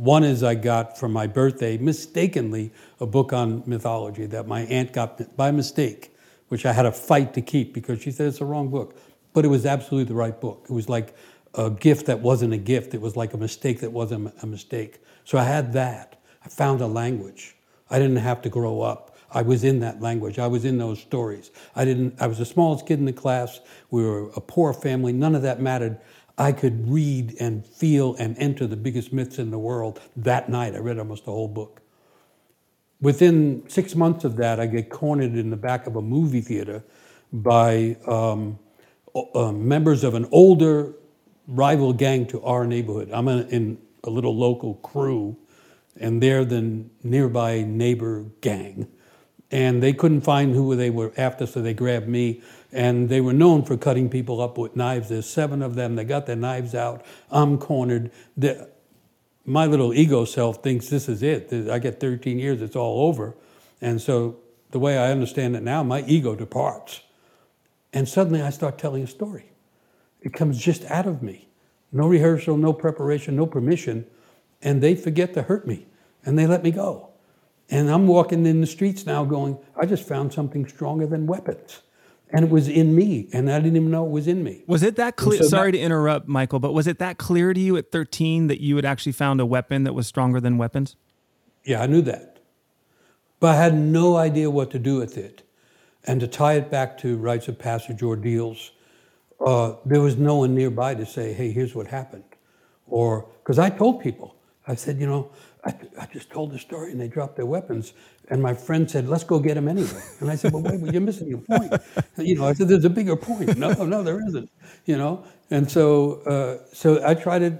One 0.00 0.24
is 0.24 0.42
I 0.42 0.54
got 0.54 0.96
for 0.96 1.10
my 1.10 1.26
birthday, 1.26 1.76
mistakenly, 1.76 2.72
a 3.00 3.06
book 3.06 3.34
on 3.34 3.62
mythology 3.66 4.24
that 4.24 4.46
my 4.46 4.62
aunt 4.62 4.94
got 4.94 5.36
by 5.36 5.50
mistake, 5.50 6.16
which 6.48 6.64
I 6.64 6.72
had 6.72 6.86
a 6.86 6.90
fight 6.90 7.34
to 7.34 7.42
keep 7.42 7.74
because 7.74 8.00
she 8.00 8.10
said 8.10 8.28
it's 8.28 8.38
the 8.38 8.46
wrong 8.46 8.70
book. 8.70 8.96
But 9.34 9.44
it 9.44 9.48
was 9.48 9.66
absolutely 9.66 10.08
the 10.08 10.14
right 10.14 10.40
book. 10.40 10.64
It 10.70 10.72
was 10.72 10.88
like 10.88 11.14
a 11.52 11.68
gift 11.68 12.06
that 12.06 12.20
wasn't 12.20 12.54
a 12.54 12.56
gift, 12.56 12.94
it 12.94 13.00
was 13.02 13.14
like 13.14 13.34
a 13.34 13.36
mistake 13.36 13.80
that 13.80 13.92
wasn't 13.92 14.32
a 14.40 14.46
mistake. 14.46 15.02
So 15.24 15.36
I 15.36 15.44
had 15.44 15.74
that. 15.74 16.18
I 16.42 16.48
found 16.48 16.80
a 16.80 16.86
language. 16.86 17.54
I 17.90 17.98
didn't 17.98 18.16
have 18.16 18.40
to 18.40 18.48
grow 18.48 18.80
up. 18.80 19.18
I 19.32 19.42
was 19.42 19.64
in 19.64 19.80
that 19.80 20.00
language. 20.00 20.38
I 20.38 20.46
was 20.46 20.64
in 20.64 20.78
those 20.78 20.98
stories. 21.00 21.50
I 21.76 21.84
didn't 21.84 22.14
I 22.18 22.26
was 22.26 22.38
the 22.38 22.46
smallest 22.46 22.86
kid 22.86 22.98
in 22.98 23.04
the 23.04 23.12
class. 23.12 23.60
We 23.90 24.02
were 24.02 24.30
a 24.30 24.40
poor 24.40 24.72
family. 24.72 25.12
None 25.12 25.34
of 25.34 25.42
that 25.42 25.60
mattered. 25.60 26.00
I 26.40 26.52
could 26.52 26.90
read 26.90 27.36
and 27.38 27.66
feel 27.66 28.14
and 28.14 28.34
enter 28.38 28.66
the 28.66 28.76
biggest 28.76 29.12
myths 29.12 29.38
in 29.38 29.50
the 29.50 29.58
world 29.58 30.00
that 30.16 30.48
night. 30.48 30.74
I 30.74 30.78
read 30.78 30.98
almost 30.98 31.26
the 31.26 31.32
whole 31.32 31.48
book. 31.48 31.82
Within 33.02 33.68
six 33.68 33.94
months 33.94 34.24
of 34.24 34.36
that, 34.36 34.58
I 34.58 34.64
get 34.64 34.88
cornered 34.88 35.36
in 35.36 35.50
the 35.50 35.56
back 35.58 35.86
of 35.86 35.96
a 35.96 36.00
movie 36.00 36.40
theater 36.40 36.82
by 37.30 37.98
um, 38.06 38.58
uh, 39.34 39.52
members 39.52 40.02
of 40.02 40.14
an 40.14 40.26
older 40.32 40.94
rival 41.46 41.92
gang 41.92 42.26
to 42.28 42.42
our 42.42 42.66
neighborhood. 42.66 43.10
I'm 43.12 43.28
in 43.28 43.76
a 44.04 44.10
little 44.10 44.34
local 44.34 44.74
crew 44.76 45.36
and 45.98 46.22
they're 46.22 46.46
the 46.46 46.84
nearby 47.02 47.64
neighbor 47.64 48.24
gang. 48.40 48.88
And 49.50 49.82
they 49.82 49.92
couldn't 49.92 50.22
find 50.22 50.54
who 50.54 50.74
they 50.74 50.88
were 50.88 51.12
after, 51.18 51.44
so 51.44 51.60
they 51.60 51.74
grabbed 51.74 52.08
me. 52.08 52.40
And 52.72 53.08
they 53.08 53.20
were 53.20 53.32
known 53.32 53.64
for 53.64 53.76
cutting 53.76 54.08
people 54.08 54.40
up 54.40 54.56
with 54.56 54.76
knives. 54.76 55.08
There's 55.08 55.28
seven 55.28 55.62
of 55.62 55.74
them. 55.74 55.96
They 55.96 56.04
got 56.04 56.26
their 56.26 56.36
knives 56.36 56.74
out. 56.74 57.04
I'm 57.30 57.58
cornered. 57.58 58.12
The, 58.36 58.70
my 59.44 59.66
little 59.66 59.92
ego 59.92 60.24
self 60.24 60.62
thinks 60.62 60.88
this 60.88 61.08
is 61.08 61.22
it. 61.22 61.52
I 61.68 61.78
get 61.78 61.98
13 61.98 62.38
years, 62.38 62.62
it's 62.62 62.76
all 62.76 63.08
over. 63.08 63.34
And 63.80 64.00
so 64.00 64.36
the 64.70 64.78
way 64.78 64.98
I 64.98 65.10
understand 65.10 65.56
it 65.56 65.62
now, 65.62 65.82
my 65.82 66.02
ego 66.02 66.36
departs. 66.36 67.00
And 67.92 68.08
suddenly 68.08 68.40
I 68.40 68.50
start 68.50 68.78
telling 68.78 69.02
a 69.02 69.08
story. 69.08 69.50
It 70.20 70.32
comes 70.32 70.58
just 70.58 70.84
out 70.84 71.06
of 71.06 71.22
me. 71.22 71.48
No 71.90 72.06
rehearsal, 72.06 72.56
no 72.56 72.72
preparation, 72.72 73.34
no 73.34 73.46
permission 73.46 74.06
and 74.62 74.82
they 74.82 74.94
forget 74.94 75.34
to 75.34 75.42
hurt 75.42 75.66
me 75.66 75.86
and 76.24 76.38
they 76.38 76.46
let 76.46 76.62
me 76.62 76.70
go. 76.70 77.08
And 77.70 77.88
I'm 77.88 78.06
walking 78.06 78.46
in 78.46 78.60
the 78.60 78.66
streets 78.66 79.06
now 79.06 79.24
going, 79.24 79.56
I 79.76 79.86
just 79.86 80.06
found 80.06 80.32
something 80.32 80.66
stronger 80.66 81.06
than 81.06 81.26
weapons. 81.26 81.82
And 82.32 82.44
it 82.44 82.50
was 82.50 82.68
in 82.68 82.94
me, 82.94 83.28
and 83.32 83.50
I 83.50 83.58
didn't 83.58 83.76
even 83.76 83.90
know 83.90 84.06
it 84.06 84.10
was 84.10 84.28
in 84.28 84.44
me. 84.44 84.62
Was 84.68 84.84
it 84.84 84.96
that 84.96 85.16
clear? 85.16 85.42
So 85.42 85.48
sorry 85.48 85.72
that, 85.72 85.78
to 85.78 85.82
interrupt, 85.82 86.28
Michael, 86.28 86.60
but 86.60 86.72
was 86.72 86.86
it 86.86 86.98
that 87.00 87.18
clear 87.18 87.52
to 87.52 87.58
you 87.60 87.76
at 87.76 87.90
13 87.90 88.46
that 88.46 88.60
you 88.60 88.76
had 88.76 88.84
actually 88.84 89.12
found 89.12 89.40
a 89.40 89.46
weapon 89.46 89.82
that 89.82 89.94
was 89.94 90.06
stronger 90.06 90.40
than 90.40 90.56
weapons? 90.56 90.94
Yeah, 91.64 91.82
I 91.82 91.86
knew 91.86 92.02
that. 92.02 92.38
But 93.40 93.56
I 93.56 93.62
had 93.62 93.74
no 93.74 94.16
idea 94.16 94.50
what 94.50 94.70
to 94.70 94.78
do 94.78 94.96
with 94.96 95.18
it. 95.18 95.42
And 96.04 96.20
to 96.20 96.28
tie 96.28 96.54
it 96.54 96.70
back 96.70 96.98
to 96.98 97.16
rites 97.16 97.48
of 97.48 97.58
passage 97.58 98.02
ordeals, 98.02 98.70
uh, 99.44 99.74
there 99.84 100.00
was 100.00 100.16
no 100.16 100.36
one 100.36 100.54
nearby 100.54 100.94
to 100.94 101.06
say, 101.06 101.32
hey, 101.32 101.50
here's 101.50 101.74
what 101.74 101.86
happened. 101.86 102.24
Or, 102.86 103.28
because 103.42 103.58
I 103.58 103.70
told 103.70 104.02
people, 104.02 104.36
I 104.66 104.74
said, 104.74 105.00
you 105.00 105.06
know, 105.06 105.30
I, 105.64 105.74
I, 106.00 106.06
just 106.06 106.30
told 106.30 106.52
the 106.52 106.58
story 106.58 106.92
and 106.92 107.00
they 107.00 107.08
dropped 107.08 107.36
their 107.36 107.46
weapons. 107.46 107.92
And 108.30 108.40
my 108.40 108.54
friend 108.54 108.90
said, 108.90 109.08
let's 109.08 109.24
go 109.24 109.40
get 109.40 109.56
him 109.56 109.68
anyway. 109.68 110.02
And 110.20 110.30
I 110.30 110.36
said, 110.36 110.52
well, 110.52 110.62
wait, 110.62 110.80
well, 110.80 110.92
you're 110.92 111.02
missing 111.02 111.28
your 111.28 111.38
point. 111.38 111.72
You 112.16 112.36
know, 112.36 112.46
I 112.46 112.52
said, 112.52 112.68
there's 112.68 112.84
a 112.84 112.90
bigger 112.90 113.16
point. 113.16 113.56
No, 113.58 113.72
no, 113.84 114.02
there 114.02 114.24
isn't. 114.28 114.48
You 114.86 114.96
know, 114.96 115.24
and 115.50 115.68
so, 115.68 116.22
uh, 116.22 116.72
so 116.72 117.04
I 117.06 117.14
tried 117.14 117.40
to 117.40 117.58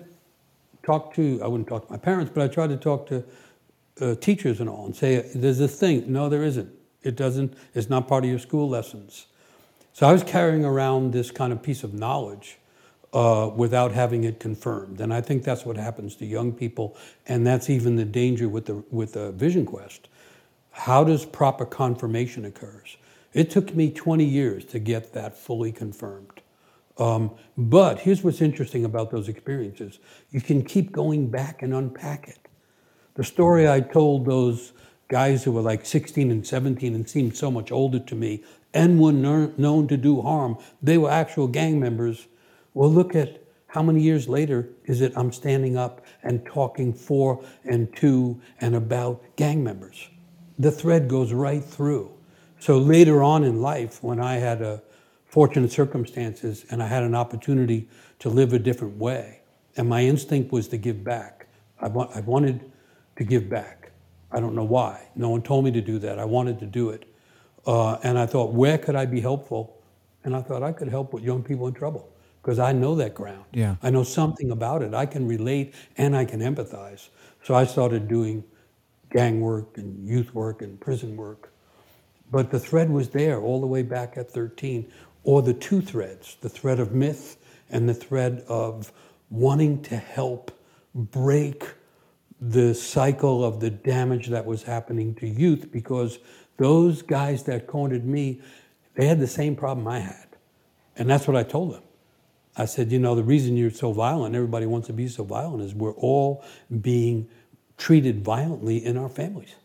talk 0.84 1.12
to, 1.14 1.40
I 1.42 1.48
wouldn't 1.48 1.68
talk 1.68 1.86
to 1.86 1.92
my 1.92 1.98
parents, 1.98 2.30
but 2.32 2.42
I 2.42 2.48
tried 2.48 2.68
to 2.68 2.76
talk 2.76 3.08
to 3.08 3.24
uh, 4.00 4.14
teachers 4.14 4.60
and 4.60 4.68
all 4.68 4.86
and 4.86 4.94
say, 4.94 5.30
there's 5.34 5.58
this 5.58 5.78
thing. 5.78 6.10
No, 6.10 6.28
there 6.28 6.44
isn't. 6.44 6.70
It 7.02 7.16
doesn't, 7.16 7.54
it's 7.74 7.90
not 7.90 8.06
part 8.06 8.24
of 8.24 8.30
your 8.30 8.38
school 8.38 8.68
lessons. 8.68 9.26
So 9.92 10.06
I 10.06 10.12
was 10.12 10.22
carrying 10.22 10.64
around 10.64 11.12
this 11.12 11.30
kind 11.30 11.52
of 11.52 11.62
piece 11.62 11.82
of 11.82 11.94
knowledge 11.94 12.58
uh, 13.12 13.50
without 13.54 13.92
having 13.92 14.24
it 14.24 14.38
confirmed. 14.38 15.00
And 15.00 15.12
I 15.12 15.20
think 15.20 15.42
that's 15.42 15.66
what 15.66 15.76
happens 15.76 16.14
to 16.16 16.26
young 16.26 16.52
people, 16.52 16.96
and 17.26 17.44
that's 17.44 17.68
even 17.68 17.96
the 17.96 18.04
danger 18.04 18.48
with 18.48 18.66
the 18.66 18.84
with 18.90 19.14
the 19.14 19.32
Vision 19.32 19.66
Quest. 19.66 20.08
How 20.80 21.04
does 21.04 21.26
proper 21.26 21.66
confirmation 21.66 22.46
occurs? 22.46 22.96
It 23.34 23.50
took 23.50 23.74
me 23.74 23.90
20 23.90 24.24
years 24.24 24.64
to 24.66 24.78
get 24.78 25.12
that 25.12 25.36
fully 25.36 25.72
confirmed. 25.72 26.40
Um, 26.96 27.32
but 27.56 27.98
here's 27.98 28.24
what's 28.24 28.40
interesting 28.40 28.86
about 28.86 29.10
those 29.10 29.28
experiences: 29.28 29.98
you 30.30 30.40
can 30.40 30.64
keep 30.64 30.90
going 30.90 31.28
back 31.28 31.62
and 31.62 31.74
unpack 31.74 32.28
it. 32.28 32.38
The 33.14 33.24
story 33.24 33.68
I 33.68 33.80
told 33.80 34.24
those 34.24 34.72
guys 35.08 35.44
who 35.44 35.52
were 35.52 35.60
like 35.60 35.84
16 35.84 36.30
and 36.30 36.46
17 36.46 36.94
and 36.94 37.08
seemed 37.08 37.36
so 37.36 37.50
much 37.50 37.70
older 37.70 37.98
to 37.98 38.14
me 38.14 38.42
and 38.72 38.98
were 38.98 39.12
known 39.12 39.86
to 39.88 39.96
do 39.98 40.22
harm, 40.22 40.56
they 40.82 40.96
were 40.96 41.10
actual 41.10 41.46
gang 41.46 41.78
members 41.78 42.26
well, 42.72 42.90
look 42.90 43.14
at 43.16 43.42
how 43.66 43.82
many 43.82 44.00
years 44.00 44.28
later 44.28 44.68
is 44.84 45.00
it 45.00 45.12
I'm 45.16 45.32
standing 45.32 45.76
up 45.76 46.04
and 46.22 46.44
talking 46.46 46.92
for 46.92 47.44
and 47.64 47.94
to 47.96 48.40
and 48.60 48.76
about 48.76 49.22
gang 49.36 49.62
members? 49.62 50.08
The 50.60 50.70
thread 50.70 51.08
goes 51.08 51.32
right 51.32 51.64
through. 51.64 52.10
So 52.58 52.76
later 52.76 53.22
on 53.22 53.44
in 53.44 53.62
life, 53.62 54.02
when 54.02 54.20
I 54.20 54.34
had 54.34 54.60
a 54.60 54.82
fortunate 55.24 55.72
circumstances 55.72 56.66
and 56.70 56.82
I 56.82 56.86
had 56.86 57.02
an 57.02 57.14
opportunity 57.14 57.88
to 58.18 58.28
live 58.28 58.52
a 58.52 58.58
different 58.58 58.98
way, 58.98 59.40
and 59.78 59.88
my 59.88 60.02
instinct 60.04 60.52
was 60.52 60.68
to 60.68 60.76
give 60.76 61.02
back. 61.02 61.46
I, 61.80 61.88
wa- 61.88 62.10
I 62.14 62.20
wanted 62.20 62.70
to 63.16 63.24
give 63.24 63.48
back. 63.48 63.90
I 64.30 64.38
don't 64.38 64.54
know 64.54 64.64
why. 64.64 65.08
No 65.16 65.30
one 65.30 65.40
told 65.40 65.64
me 65.64 65.70
to 65.70 65.80
do 65.80 65.98
that. 66.00 66.18
I 66.18 66.26
wanted 66.26 66.58
to 66.58 66.66
do 66.66 66.90
it. 66.90 67.06
Uh, 67.66 67.94
and 68.02 68.18
I 68.18 68.26
thought, 68.26 68.52
where 68.52 68.76
could 68.76 68.96
I 68.96 69.06
be 69.06 69.20
helpful? 69.20 69.82
And 70.24 70.36
I 70.36 70.42
thought 70.42 70.62
I 70.62 70.72
could 70.72 70.88
help 70.88 71.14
with 71.14 71.24
young 71.24 71.42
people 71.42 71.68
in 71.68 71.72
trouble 71.72 72.12
because 72.42 72.58
I 72.58 72.72
know 72.72 72.94
that 72.96 73.14
ground. 73.14 73.46
Yeah. 73.54 73.76
I 73.82 73.88
know 73.88 74.02
something 74.02 74.50
about 74.50 74.82
it. 74.82 74.92
I 74.92 75.06
can 75.06 75.26
relate 75.26 75.74
and 75.96 76.14
I 76.14 76.26
can 76.26 76.40
empathize. 76.40 77.08
So 77.44 77.54
I 77.54 77.64
started 77.64 78.08
doing 78.08 78.44
gang 79.10 79.40
work 79.40 79.76
and 79.76 80.06
youth 80.06 80.34
work 80.34 80.62
and 80.62 80.80
prison 80.80 81.16
work. 81.16 81.52
But 82.30 82.50
the 82.50 82.60
thread 82.60 82.90
was 82.90 83.10
there 83.10 83.40
all 83.40 83.60
the 83.60 83.66
way 83.66 83.82
back 83.82 84.16
at 84.16 84.30
13, 84.30 84.90
or 85.24 85.42
the 85.42 85.54
two 85.54 85.80
threads 85.80 86.36
the 86.40 86.48
thread 86.48 86.80
of 86.80 86.92
myth 86.92 87.36
and 87.68 87.88
the 87.88 87.94
thread 87.94 88.44
of 88.48 88.92
wanting 89.30 89.82
to 89.82 89.96
help 89.96 90.50
break 90.94 91.64
the 92.40 92.74
cycle 92.74 93.44
of 93.44 93.60
the 93.60 93.70
damage 93.70 94.28
that 94.28 94.46
was 94.46 94.62
happening 94.62 95.14
to 95.14 95.28
youth 95.28 95.70
because 95.70 96.18
those 96.56 97.02
guys 97.02 97.44
that 97.44 97.66
cornered 97.66 98.04
me, 98.04 98.40
they 98.94 99.06
had 99.06 99.20
the 99.20 99.26
same 99.26 99.54
problem 99.54 99.86
I 99.86 100.00
had. 100.00 100.26
And 100.96 101.08
that's 101.08 101.28
what 101.28 101.36
I 101.36 101.42
told 101.42 101.74
them. 101.74 101.82
I 102.56 102.64
said, 102.64 102.90
you 102.90 102.98
know, 102.98 103.14
the 103.14 103.22
reason 103.22 103.56
you're 103.56 103.70
so 103.70 103.92
violent, 103.92 104.34
everybody 104.34 104.66
wants 104.66 104.88
to 104.88 104.92
be 104.92 105.06
so 105.08 105.24
violent, 105.24 105.62
is 105.62 105.74
we're 105.74 105.94
all 105.94 106.44
being 106.80 107.28
treated 107.80 108.22
violently 108.22 108.84
in 108.84 108.96
our 108.98 109.08
families. 109.08 109.56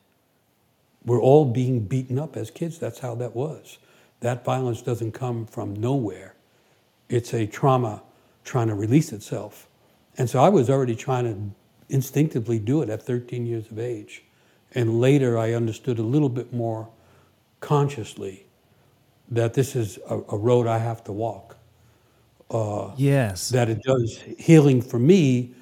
we're 1.06 1.22
all 1.22 1.46
being 1.46 1.82
beaten 1.82 2.18
up 2.18 2.36
as 2.38 2.50
kids. 2.50 2.80
That's 2.80 3.00
how 3.00 3.14
that 3.16 3.36
was. 3.36 3.78
That 4.22 4.44
violence 4.44 4.82
doesn't 4.82 5.12
come 5.12 5.46
from 5.46 5.76
nowhere. 5.76 6.36
It's 7.10 7.34
a 7.34 7.46
trauma 7.46 8.02
trying 8.44 8.70
to 8.70 8.76
release 8.76 9.12
itself. 9.14 9.68
And 10.18 10.30
so 10.30 10.40
I 10.40 10.50
was 10.50 10.70
already 10.70 10.96
trying 10.96 11.26
to 11.26 11.94
instinctively 11.94 12.58
do 12.60 12.82
it 12.82 12.90
at 12.90 13.04
13 13.04 13.46
years 13.46 13.70
of 13.70 13.78
age. 13.78 14.24
And 14.74 15.00
later 15.00 15.38
I 15.38 15.54
understood 15.54 16.00
a 16.00 16.04
little 16.04 16.30
bit 16.30 16.54
more 16.54 16.90
consciously 17.60 18.48
that 19.30 19.54
this 19.54 19.76
is 19.76 20.00
a, 20.10 20.20
a 20.30 20.38
road 20.38 20.68
I 20.68 20.80
have 20.80 21.04
to 21.06 21.12
walk. 21.12 21.58
Uh, 22.50 22.92
yes. 22.98 23.50
That 23.50 23.70
it 23.70 23.84
does 23.84 24.20
healing 24.40 24.82
for 24.82 25.00
me, 25.00 25.54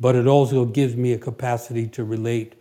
but 0.00 0.14
it 0.14 0.26
also 0.26 0.64
gives 0.64 0.96
me 0.96 1.12
a 1.12 1.18
capacity 1.18 1.86
to 1.88 2.04
relate 2.04 2.54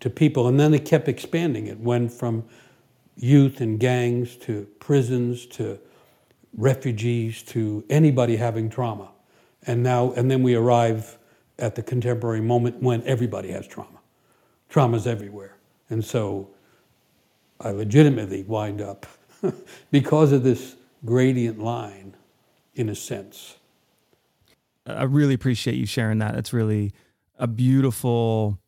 to 0.00 0.10
people. 0.10 0.48
And 0.48 0.58
then 0.58 0.74
it 0.74 0.84
kept 0.84 1.08
expanding. 1.08 1.66
It 1.66 1.78
went 1.80 2.12
from 2.12 2.44
youth 3.16 3.60
and 3.60 3.78
gangs 3.78 4.36
to 4.36 4.66
prisons 4.80 5.46
to 5.46 5.78
refugees 6.56 7.42
to 7.42 7.84
anybody 7.88 8.36
having 8.36 8.68
trauma. 8.68 9.10
And 9.66 9.82
now, 9.82 10.12
and 10.12 10.30
then 10.30 10.42
we 10.42 10.54
arrive 10.54 11.18
at 11.58 11.74
the 11.74 11.82
contemporary 11.82 12.40
moment 12.40 12.82
when 12.82 13.02
everybody 13.04 13.50
has 13.52 13.66
trauma. 13.66 14.00
Trauma's 14.68 15.06
everywhere. 15.06 15.56
And 15.90 16.04
so 16.04 16.50
I 17.60 17.70
legitimately 17.70 18.42
wind 18.42 18.80
up, 18.80 19.06
because 19.90 20.32
of 20.32 20.42
this 20.42 20.76
gradient 21.04 21.58
line, 21.58 22.16
in 22.74 22.88
a 22.88 22.94
sense. 22.94 23.56
I 24.86 25.04
really 25.04 25.34
appreciate 25.34 25.76
you 25.76 25.86
sharing 25.86 26.18
that. 26.18 26.36
It's 26.36 26.52
really 26.52 26.92
a 27.38 27.46
beautiful 27.46 28.58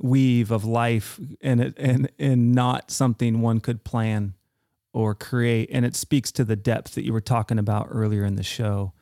weave 0.00 0.50
of 0.50 0.64
life 0.64 1.18
and 1.40 1.74
and 1.76 2.10
and 2.18 2.52
not 2.52 2.90
something 2.90 3.40
one 3.40 3.60
could 3.60 3.84
plan 3.84 4.34
or 4.92 5.14
create 5.14 5.68
and 5.72 5.84
it 5.84 5.96
speaks 5.96 6.30
to 6.30 6.44
the 6.44 6.56
depth 6.56 6.94
that 6.94 7.04
you 7.04 7.12
were 7.12 7.20
talking 7.20 7.58
about 7.58 7.88
earlier 7.90 8.24
in 8.24 8.36
the 8.36 8.42
show 8.42 8.92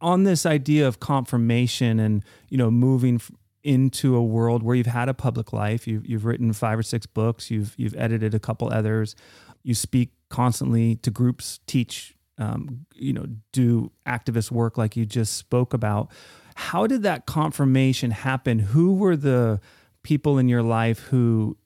on 0.00 0.24
this 0.24 0.46
idea 0.46 0.86
of 0.88 1.00
confirmation 1.00 2.00
and 2.00 2.24
you 2.48 2.56
know 2.56 2.70
moving 2.70 3.20
into 3.62 4.16
a 4.16 4.22
world 4.22 4.62
where 4.62 4.74
you've 4.74 4.86
had 4.86 5.08
a 5.08 5.14
public 5.14 5.52
life 5.52 5.86
you've, 5.86 6.06
you've 6.06 6.24
written 6.24 6.52
five 6.52 6.78
or 6.78 6.82
six 6.82 7.04
books 7.04 7.50
you've 7.50 7.74
you've 7.76 7.94
edited 7.96 8.34
a 8.34 8.38
couple 8.38 8.72
others 8.72 9.14
you 9.62 9.74
speak 9.74 10.12
constantly 10.30 10.96
to 10.96 11.10
groups 11.10 11.60
teach 11.66 12.15
um, 12.38 12.86
you 12.94 13.12
know 13.12 13.26
do 13.52 13.90
activist 14.06 14.50
work 14.50 14.76
like 14.76 14.96
you 14.96 15.06
just 15.06 15.34
spoke 15.34 15.72
about 15.72 16.10
how 16.56 16.86
did 16.86 17.02
that 17.02 17.26
confirmation 17.26 18.10
happen 18.10 18.58
who 18.58 18.94
were 18.94 19.16
the 19.16 19.60
people 20.02 20.38
in 20.38 20.48
your 20.48 20.62
life 20.62 21.00
who 21.00 21.56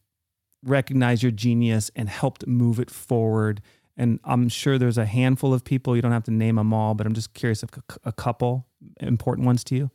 recognized 0.64 1.23
your 1.23 1.33
genius 1.33 1.91
and 1.95 2.09
helped 2.09 2.47
move 2.47 2.81
it 2.81 2.91
forward? 2.91 3.61
And 3.97 4.18
I'm 4.25 4.49
sure 4.49 4.79
there's 4.79 4.99
a 4.99 5.07
handful 5.07 5.53
of 5.53 5.64
people. 5.64 5.95
You 5.95 6.03
don't 6.03 6.12
have 6.12 6.25
to 6.25 6.31
name 6.31 6.57
them 6.57 6.73
all, 6.73 6.95
but 6.95 7.07
I'm 7.07 7.14
just 7.14 7.35
curious 7.35 7.62
if 7.62 7.71
a 8.05 8.12
couple 8.12 8.66
important 9.01 9.47
ones 9.47 9.62
to 9.64 9.77
you. 9.77 9.91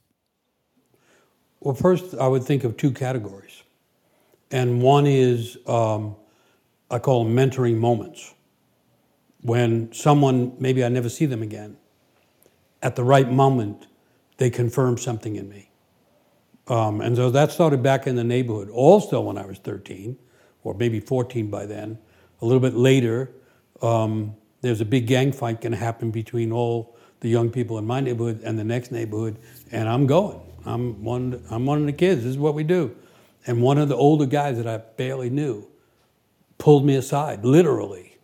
Well, 1.60 1.74
first, 1.74 2.14
I 2.16 2.28
would 2.28 2.44
think 2.44 2.64
of 2.64 2.78
two 2.78 2.92
categories. 2.92 3.64
And 4.52 4.82
one 4.82 5.08
is 5.08 5.58
um, 5.66 6.16
I 6.92 7.00
call 7.00 7.24
them 7.24 7.36
mentoring 7.36 7.78
moments. 7.78 8.35
When 9.46 9.94
someone, 9.94 10.56
maybe 10.58 10.84
I 10.84 10.90
never 10.90 11.08
see 11.08 11.28
them 11.28 11.44
again, 11.44 11.78
at 12.82 12.96
the 12.96 13.04
right 13.04 13.32
moment, 13.32 13.86
they 14.38 14.50
confirm 14.50 14.98
something 14.98 15.36
in 15.36 15.48
me. 15.48 15.70
Um, 16.68 17.00
and 17.00 17.16
so 17.16 17.30
that 17.30 17.52
started 17.52 17.84
back 17.84 18.08
in 18.08 18.16
the 18.16 18.24
neighborhood. 18.24 18.72
Also, 18.72 19.22
when 19.22 19.38
I 19.38 19.46
was 19.46 19.60
13, 19.60 20.18
or 20.64 20.74
maybe 20.74 21.00
14 21.00 21.52
by 21.52 21.68
then, 21.68 22.00
a 22.42 22.46
little 22.46 22.60
bit 22.60 22.74
later, 22.74 23.32
um, 23.84 24.36
there's 24.62 24.82
a 24.82 24.86
big 24.86 25.06
gang 25.06 25.32
fight 25.32 25.62
going 25.62 25.74
to 25.74 25.78
happen 25.78 26.10
between 26.10 26.52
all 26.52 26.98
the 27.20 27.30
young 27.30 27.52
people 27.52 27.78
in 27.78 27.86
my 27.86 28.00
neighborhood 28.00 28.42
and 28.44 28.58
the 28.58 28.64
next 28.64 28.92
neighborhood, 28.92 29.38
and 29.72 29.88
I'm 29.88 30.08
going. 30.08 30.42
I'm 30.66 31.04
one. 31.04 31.44
I'm 31.52 31.68
one 31.68 31.82
of 31.82 31.86
the 31.86 31.94
kids. 31.94 32.24
This 32.24 32.32
is 32.32 32.40
what 32.40 32.56
we 32.56 32.64
do. 32.64 32.96
And 33.46 33.62
one 33.62 33.78
of 33.78 33.90
the 33.90 33.96
older 33.96 34.26
guys 34.26 34.58
that 34.58 34.66
I 34.66 34.78
barely 34.78 35.30
knew 35.30 35.68
pulled 36.58 36.84
me 36.84 36.96
aside, 36.96 37.46
literally, 37.46 38.15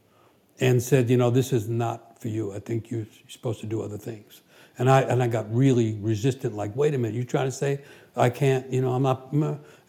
and 0.61 0.81
said, 0.81 1.09
"You 1.09 1.17
know, 1.17 1.29
this 1.29 1.51
is 1.51 1.67
not 1.67 2.21
for 2.21 2.29
you. 2.29 2.53
I 2.53 2.59
think 2.59 2.89
you're 2.89 3.07
supposed 3.27 3.59
to 3.59 3.67
do 3.67 3.81
other 3.81 3.97
things." 3.97 4.41
And 4.77 4.89
I 4.89 5.01
and 5.01 5.21
I 5.21 5.27
got 5.27 5.53
really 5.53 5.95
resistant. 5.99 6.55
Like, 6.55 6.73
wait 6.75 6.93
a 6.93 6.97
minute, 6.97 7.15
you're 7.15 7.25
trying 7.25 7.47
to 7.47 7.51
say 7.51 7.81
I 8.15 8.29
can't, 8.29 8.71
you 8.71 8.81
know, 8.81 8.93
I'm 8.93 9.03
not. 9.03 9.33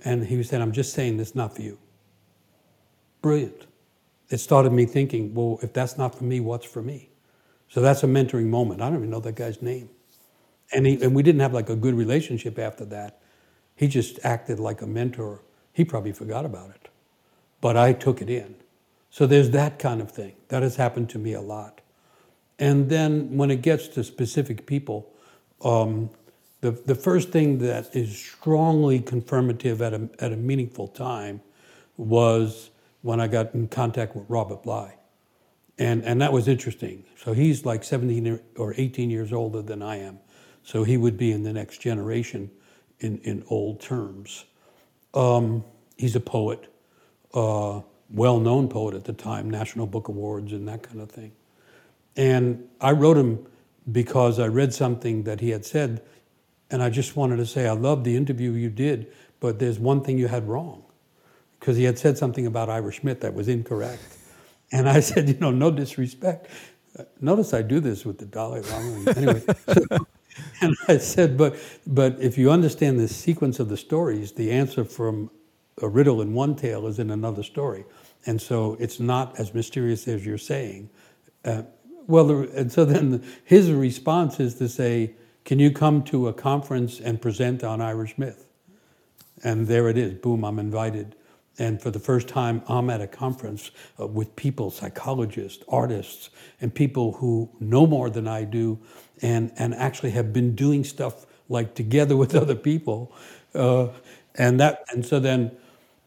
And 0.04 0.24
he 0.24 0.42
said, 0.42 0.60
I'm 0.60 0.72
just 0.72 0.92
saying 0.92 1.16
this 1.16 1.34
not 1.34 1.54
for 1.54 1.62
you. 1.62 1.78
Brilliant. 3.20 3.66
It 4.30 4.38
started 4.38 4.72
me 4.72 4.86
thinking, 4.86 5.34
well, 5.34 5.58
if 5.62 5.72
that's 5.72 5.98
not 5.98 6.14
for 6.14 6.24
me, 6.24 6.40
what's 6.40 6.66
for 6.66 6.82
me? 6.82 7.10
So 7.68 7.80
that's 7.80 8.02
a 8.02 8.06
mentoring 8.06 8.46
moment. 8.46 8.80
I 8.80 8.88
don't 8.88 8.98
even 8.98 9.10
know 9.10 9.20
that 9.20 9.34
guy's 9.34 9.62
name. 9.62 9.90
And, 10.72 10.86
he, 10.86 11.02
and 11.02 11.14
we 11.14 11.22
didn't 11.22 11.40
have 11.40 11.52
like 11.52 11.68
a 11.68 11.76
good 11.76 11.94
relationship 11.94 12.58
after 12.58 12.84
that. 12.86 13.20
He 13.74 13.88
just 13.88 14.18
acted 14.24 14.58
like 14.60 14.82
a 14.82 14.86
mentor. 14.86 15.42
He 15.72 15.84
probably 15.84 16.12
forgot 16.12 16.44
about 16.44 16.70
it. 16.70 16.88
But 17.60 17.76
I 17.76 17.92
took 17.92 18.22
it 18.22 18.30
in. 18.30 18.54
So 19.12 19.26
there's 19.26 19.50
that 19.50 19.78
kind 19.78 20.00
of 20.00 20.10
thing. 20.10 20.32
That 20.48 20.62
has 20.62 20.76
happened 20.76 21.10
to 21.10 21.18
me 21.18 21.34
a 21.34 21.40
lot. 21.42 21.82
And 22.58 22.88
then 22.88 23.36
when 23.36 23.50
it 23.50 23.60
gets 23.60 23.86
to 23.88 24.04
specific 24.04 24.66
people, 24.66 25.12
um, 25.62 26.08
the, 26.62 26.70
the 26.70 26.94
first 26.94 27.28
thing 27.28 27.58
that 27.58 27.94
is 27.94 28.18
strongly 28.18 29.00
confirmative 29.00 29.82
at 29.82 29.92
a, 29.92 30.08
at 30.18 30.32
a 30.32 30.36
meaningful 30.36 30.88
time 30.88 31.42
was 31.98 32.70
when 33.02 33.20
I 33.20 33.28
got 33.28 33.54
in 33.54 33.68
contact 33.68 34.16
with 34.16 34.24
Robert 34.30 34.62
Bly. 34.62 34.94
And, 35.78 36.02
and 36.04 36.22
that 36.22 36.32
was 36.32 36.48
interesting. 36.48 37.04
So 37.22 37.34
he's 37.34 37.66
like 37.66 37.84
17 37.84 38.40
or 38.56 38.72
18 38.78 39.10
years 39.10 39.30
older 39.30 39.60
than 39.60 39.82
I 39.82 39.96
am. 39.96 40.20
So 40.62 40.84
he 40.84 40.96
would 40.96 41.18
be 41.18 41.32
in 41.32 41.42
the 41.42 41.52
next 41.52 41.82
generation 41.82 42.50
in, 43.00 43.18
in 43.18 43.44
old 43.48 43.82
terms. 43.82 44.46
Um, 45.12 45.64
he's 45.98 46.16
a 46.16 46.20
poet, 46.20 46.72
uh, 47.34 47.82
well 48.12 48.38
known 48.38 48.68
poet 48.68 48.94
at 48.94 49.04
the 49.04 49.12
time, 49.12 49.48
National 49.48 49.86
Book 49.86 50.08
Awards 50.08 50.52
and 50.52 50.68
that 50.68 50.82
kind 50.82 51.00
of 51.00 51.10
thing. 51.10 51.32
And 52.16 52.68
I 52.80 52.92
wrote 52.92 53.16
him 53.16 53.46
because 53.90 54.38
I 54.38 54.46
read 54.46 54.74
something 54.74 55.24
that 55.24 55.40
he 55.40 55.50
had 55.50 55.64
said 55.64 56.02
and 56.72 56.82
I 56.82 56.88
just 56.88 57.16
wanted 57.16 57.36
to 57.36 57.46
say, 57.46 57.68
I 57.68 57.72
love 57.72 58.02
the 58.02 58.16
interview 58.16 58.52
you 58.52 58.70
did, 58.70 59.12
but 59.40 59.58
there's 59.58 59.78
one 59.78 60.02
thing 60.02 60.18
you 60.18 60.28
had 60.28 60.48
wrong. 60.48 60.82
Because 61.60 61.76
he 61.76 61.84
had 61.84 61.98
said 61.98 62.16
something 62.16 62.46
about 62.46 62.70
Irish 62.70 63.04
myth 63.04 63.20
that 63.20 63.34
was 63.34 63.46
incorrect. 63.46 64.02
And 64.72 64.88
I 64.88 65.00
said, 65.10 65.28
you 65.28 65.36
know, 65.38 65.50
no 65.50 65.70
disrespect. 65.70 66.48
Notice 67.20 67.52
I 67.52 67.60
do 67.62 67.78
this 67.78 68.06
with 68.06 68.18
the 68.18 68.24
Dalai 68.24 68.62
Lama. 68.62 69.12
Anyway, 69.16 69.42
so, 69.68 70.06
and 70.62 70.74
I 70.88 70.96
said, 70.96 71.36
but, 71.36 71.56
but 71.86 72.18
if 72.20 72.38
you 72.38 72.50
understand 72.50 72.98
the 72.98 73.08
sequence 73.08 73.60
of 73.60 73.68
the 73.68 73.76
stories, 73.76 74.32
the 74.32 74.50
answer 74.50 74.84
from 74.84 75.30
a 75.80 75.88
riddle 75.88 76.22
in 76.22 76.32
one 76.32 76.56
tale 76.56 76.86
is 76.86 76.98
in 76.98 77.10
another 77.10 77.42
story. 77.42 77.84
And 78.26 78.40
so 78.40 78.76
it's 78.78 79.00
not 79.00 79.38
as 79.38 79.54
mysterious 79.54 80.06
as 80.06 80.24
you're 80.24 80.38
saying. 80.38 80.90
Uh, 81.44 81.62
well, 82.06 82.30
and 82.30 82.70
so 82.70 82.84
then 82.84 83.24
his 83.44 83.70
response 83.70 84.40
is 84.40 84.54
to 84.56 84.68
say, 84.68 85.14
can 85.44 85.58
you 85.58 85.70
come 85.70 86.02
to 86.04 86.28
a 86.28 86.32
conference 86.32 87.00
and 87.00 87.20
present 87.20 87.64
on 87.64 87.80
Irish 87.80 88.16
myth? 88.16 88.46
And 89.42 89.66
there 89.66 89.88
it 89.88 89.98
is, 89.98 90.14
boom, 90.14 90.44
I'm 90.44 90.58
invited. 90.58 91.16
And 91.58 91.82
for 91.82 91.90
the 91.90 91.98
first 91.98 92.28
time, 92.28 92.62
I'm 92.68 92.88
at 92.90 93.00
a 93.00 93.06
conference 93.06 93.70
uh, 94.00 94.06
with 94.06 94.34
people, 94.36 94.70
psychologists, 94.70 95.62
artists, 95.68 96.30
and 96.60 96.74
people 96.74 97.12
who 97.12 97.50
know 97.60 97.86
more 97.86 98.08
than 98.08 98.26
I 98.26 98.44
do 98.44 98.78
and, 99.20 99.52
and 99.58 99.74
actually 99.74 100.12
have 100.12 100.32
been 100.32 100.54
doing 100.54 100.84
stuff 100.84 101.26
like 101.48 101.74
together 101.74 102.16
with 102.22 102.34
other 102.34 102.54
people. 102.54 103.12
Uh, 103.54 103.88
and, 104.36 104.60
that, 104.60 104.84
and 104.92 105.04
so 105.04 105.18
then 105.18 105.52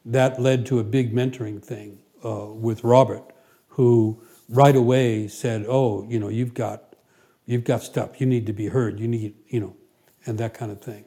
that 0.06 0.42
led 0.42 0.66
to 0.68 0.80
a 0.80 0.84
big 0.84 1.14
mentoring 1.14 1.62
thing 1.62 2.00
uh, 2.26 2.48
with 2.48 2.84
Robert, 2.84 3.24
who 3.70 4.22
right 4.50 4.76
away 4.76 5.28
said, 5.28 5.66
Oh, 5.68 6.06
you 6.10 6.20
know, 6.20 6.30
you've 6.30 6.54
got 6.54 6.96
you've 7.46 7.64
got 7.64 7.84
stuff. 7.84 8.20
You 8.20 8.28
need 8.28 8.48
to 8.48 8.54
be 8.54 8.68
heard. 8.68 9.00
You 9.00 9.08
need, 9.08 9.36
you 9.48 9.60
know, 9.60 9.76
and 10.26 10.38
that 10.40 10.54
kind 10.54 10.72
of 10.72 10.82
thing. 10.82 11.06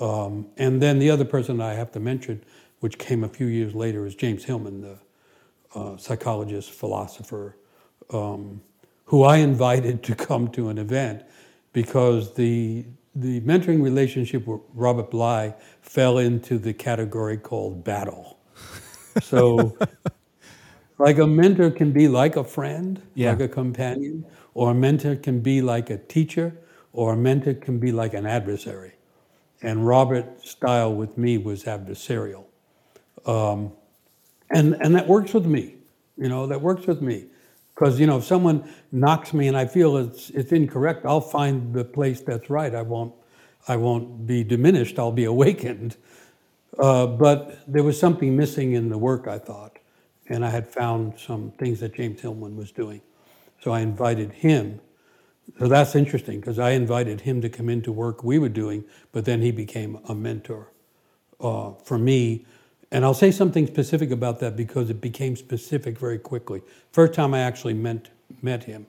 Um, 0.00 0.48
and 0.56 0.82
then 0.82 0.98
the 0.98 1.10
other 1.10 1.24
person 1.24 1.60
I 1.60 1.74
have 1.74 1.92
to 1.92 2.00
mention, 2.00 2.44
which 2.80 2.98
came 2.98 3.24
a 3.24 3.28
few 3.28 3.46
years 3.46 3.74
later, 3.74 4.06
is 4.06 4.14
James 4.14 4.44
Hillman, 4.44 4.82
the 4.82 4.98
uh, 5.74 5.96
psychologist, 5.96 6.72
philosopher, 6.72 7.56
um, 8.12 8.60
who 9.06 9.24
I 9.24 9.38
invited 9.38 10.02
to 10.04 10.14
come 10.14 10.48
to 10.52 10.68
an 10.68 10.78
event 10.78 11.22
because 11.72 12.34
the 12.34 12.86
the 13.14 13.40
mentoring 13.40 13.82
relationship 13.82 14.46
with 14.46 14.60
Robert 14.74 15.10
Bly 15.10 15.54
fell 15.80 16.18
into 16.18 16.58
the 16.58 16.74
category 16.74 17.38
called 17.38 17.82
battle. 17.82 18.38
So, 19.22 19.78
like 20.98 21.18
a 21.18 21.26
mentor 21.26 21.70
can 21.70 21.92
be 21.92 22.08
like 22.08 22.36
a 22.36 22.44
friend, 22.44 23.00
yeah. 23.14 23.30
like 23.30 23.40
a 23.40 23.48
companion, 23.48 24.24
or 24.54 24.70
a 24.72 24.74
mentor 24.74 25.16
can 25.16 25.40
be 25.40 25.62
like 25.62 25.90
a 25.90 25.98
teacher, 25.98 26.56
or 26.92 27.14
a 27.14 27.16
mentor 27.16 27.54
can 27.54 27.78
be 27.78 27.92
like 27.92 28.14
an 28.14 28.26
adversary. 28.26 28.94
And 29.62 29.86
Robert's 29.86 30.50
style 30.50 30.94
with 30.94 31.18
me 31.18 31.38
was 31.38 31.64
adversarial. 31.64 32.44
Um, 33.26 33.72
And, 34.50 34.74
and 34.80 34.94
that 34.94 35.06
works 35.08 35.34
with 35.34 35.46
me. 35.46 35.76
You 36.16 36.28
know, 36.28 36.46
that 36.46 36.60
works 36.60 36.86
with 36.86 37.02
me. 37.02 37.26
Because, 37.74 38.00
you 38.00 38.06
know, 38.06 38.18
if 38.18 38.24
someone 38.24 38.68
knocks 38.92 39.34
me 39.34 39.48
and 39.48 39.56
I 39.56 39.66
feel 39.66 39.96
it's, 39.98 40.30
it's 40.30 40.52
incorrect, 40.52 41.04
I'll 41.06 41.20
find 41.20 41.74
the 41.74 41.84
place 41.84 42.20
that's 42.22 42.48
right. 42.50 42.74
I 42.74 42.82
won't, 42.82 43.14
I 43.68 43.76
won't 43.76 44.26
be 44.26 44.44
diminished, 44.44 44.98
I'll 44.98 45.12
be 45.12 45.24
awakened. 45.36 45.96
Uh, 46.78 47.06
but 47.06 47.60
there 47.66 47.82
was 47.82 47.98
something 47.98 48.36
missing 48.36 48.72
in 48.74 48.88
the 48.90 48.98
work, 48.98 49.28
I 49.28 49.38
thought. 49.38 49.78
And 50.28 50.44
I 50.44 50.50
had 50.50 50.68
found 50.68 51.18
some 51.18 51.52
things 51.52 51.80
that 51.80 51.94
James 51.94 52.20
Hillman 52.20 52.56
was 52.56 52.72
doing. 52.72 53.00
So 53.60 53.72
I 53.72 53.80
invited 53.80 54.32
him. 54.32 54.80
So 55.58 55.68
that's 55.68 55.94
interesting 55.94 56.40
because 56.40 56.58
I 56.58 56.70
invited 56.70 57.20
him 57.20 57.40
to 57.40 57.48
come 57.48 57.68
into 57.68 57.92
work 57.92 58.24
we 58.24 58.38
were 58.38 58.48
doing, 58.48 58.84
but 59.12 59.24
then 59.24 59.40
he 59.42 59.52
became 59.52 59.98
a 60.08 60.14
mentor 60.14 60.72
uh, 61.40 61.72
for 61.84 61.98
me. 61.98 62.44
And 62.90 63.04
I'll 63.04 63.14
say 63.14 63.30
something 63.30 63.66
specific 63.66 64.10
about 64.10 64.40
that 64.40 64.56
because 64.56 64.90
it 64.90 65.00
became 65.00 65.36
specific 65.36 65.98
very 65.98 66.18
quickly. 66.18 66.62
First 66.92 67.14
time 67.14 67.34
I 67.34 67.40
actually 67.40 67.74
met, 67.74 68.08
met 68.42 68.64
him, 68.64 68.86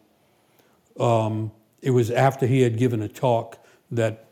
um, 0.99 1.51
it 1.81 1.91
was 1.91 2.09
after 2.09 2.47
he 2.47 2.61
had 2.61 2.77
given 2.77 3.01
a 3.01 3.07
talk 3.07 3.59
that 3.91 4.25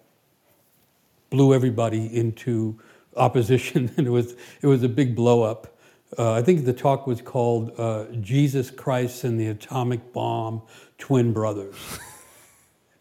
blew 1.29 1.53
everybody 1.53 2.15
into 2.15 2.79
opposition, 3.15 3.91
and 3.97 4.07
it 4.07 4.09
was 4.09 4.35
it 4.61 4.67
was 4.67 4.83
a 4.83 4.89
big 4.89 5.15
blow 5.15 5.43
up. 5.43 5.74
Uh, 6.17 6.33
I 6.33 6.41
think 6.41 6.65
the 6.65 6.73
talk 6.73 7.07
was 7.07 7.21
called 7.21 7.71
uh, 7.77 8.05
"Jesus 8.21 8.71
Christ 8.71 9.23
and 9.23 9.39
the 9.39 9.47
Atomic 9.47 10.13
Bomb: 10.13 10.61
Twin 10.97 11.33
Brothers." 11.33 11.75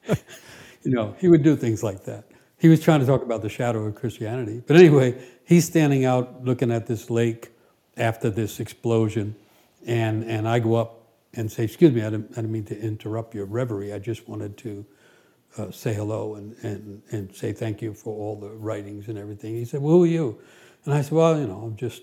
you 0.08 0.16
know, 0.84 1.14
he 1.18 1.28
would 1.28 1.42
do 1.42 1.56
things 1.56 1.82
like 1.82 2.04
that. 2.04 2.24
He 2.58 2.68
was 2.68 2.80
trying 2.80 3.00
to 3.00 3.06
talk 3.06 3.22
about 3.22 3.42
the 3.42 3.48
shadow 3.48 3.84
of 3.84 3.94
Christianity, 3.94 4.62
but 4.66 4.76
anyway, 4.76 5.22
he's 5.44 5.64
standing 5.64 6.04
out 6.04 6.44
looking 6.44 6.70
at 6.70 6.86
this 6.86 7.10
lake 7.10 7.50
after 7.96 8.30
this 8.30 8.60
explosion, 8.60 9.36
and 9.86 10.24
and 10.24 10.48
I 10.48 10.58
go 10.58 10.74
up 10.74 11.02
and 11.34 11.50
say, 11.50 11.64
"Excuse 11.64 11.92
me, 11.92 12.02
I 12.02 12.10
didn't, 12.10 12.32
I 12.32 12.36
didn't 12.36 12.52
mean 12.52 12.64
to 12.66 12.80
interrupt 12.80 13.34
your 13.34 13.46
reverie. 13.46 13.92
I 13.92 13.98
just 13.98 14.28
wanted 14.28 14.56
to." 14.58 14.84
uh, 15.56 15.70
say 15.70 15.94
hello 15.94 16.34
and, 16.34 16.56
and, 16.62 17.02
and 17.12 17.34
say 17.34 17.52
thank 17.52 17.80
you 17.80 17.94
for 17.94 18.14
all 18.14 18.36
the 18.36 18.50
writings 18.50 19.08
and 19.08 19.18
everything. 19.18 19.54
He 19.54 19.64
said, 19.64 19.80
well, 19.80 19.94
who 19.94 20.04
are 20.04 20.08
you? 20.08 20.38
And 20.84 20.94
I 20.94 21.02
said, 21.02 21.12
well, 21.12 21.38
you 21.38 21.46
know, 21.46 21.58
I'm 21.58 21.76
just 21.76 22.02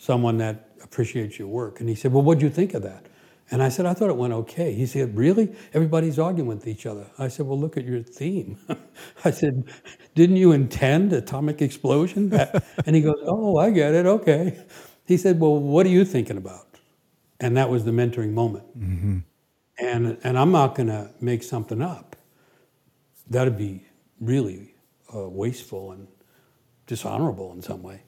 someone 0.00 0.38
that 0.38 0.70
appreciates 0.82 1.38
your 1.38 1.48
work. 1.48 1.78
And 1.78 1.88
he 1.88 1.94
said, 1.94 2.10
well, 2.10 2.22
what 2.22 2.38
do 2.38 2.46
you 2.46 2.50
think 2.50 2.72
of 2.72 2.82
that? 2.82 3.04
And 3.50 3.62
I 3.62 3.68
said, 3.68 3.84
I 3.84 3.92
thought 3.92 4.08
it 4.08 4.16
went 4.16 4.32
okay. 4.32 4.72
He 4.72 4.86
said, 4.86 5.14
really? 5.14 5.54
Everybody's 5.74 6.18
arguing 6.18 6.48
with 6.48 6.66
each 6.66 6.86
other. 6.86 7.06
I 7.18 7.28
said, 7.28 7.46
well, 7.46 7.58
look 7.58 7.76
at 7.76 7.84
your 7.84 8.00
theme. 8.00 8.56
I 9.24 9.30
said, 9.30 9.64
didn't 10.14 10.36
you 10.36 10.52
intend 10.52 11.12
atomic 11.12 11.60
explosion? 11.60 12.32
and 12.86 12.96
he 12.96 13.02
goes, 13.02 13.22
oh, 13.26 13.58
I 13.58 13.70
get 13.70 13.94
it. 13.94 14.06
Okay. 14.06 14.64
He 15.04 15.18
said, 15.18 15.38
well, 15.38 15.58
what 15.58 15.84
are 15.84 15.90
you 15.90 16.06
thinking 16.06 16.38
about? 16.38 16.66
And 17.38 17.56
that 17.58 17.68
was 17.68 17.84
the 17.84 17.90
mentoring 17.90 18.32
moment. 18.32 18.78
Mm-hmm. 18.78 19.18
And, 19.84 20.18
and 20.24 20.38
I'm 20.38 20.52
not 20.52 20.76
going 20.76 20.88
to 20.88 21.10
make 21.20 21.42
something 21.42 21.82
up 21.82 22.16
that'd 23.28 23.58
be 23.58 23.84
really 24.18 24.74
uh, 25.14 25.28
wasteful 25.28 25.92
and 25.92 26.06
dishonorable 26.86 27.52
in 27.52 27.60
some 27.60 27.82
way. 27.82 28.02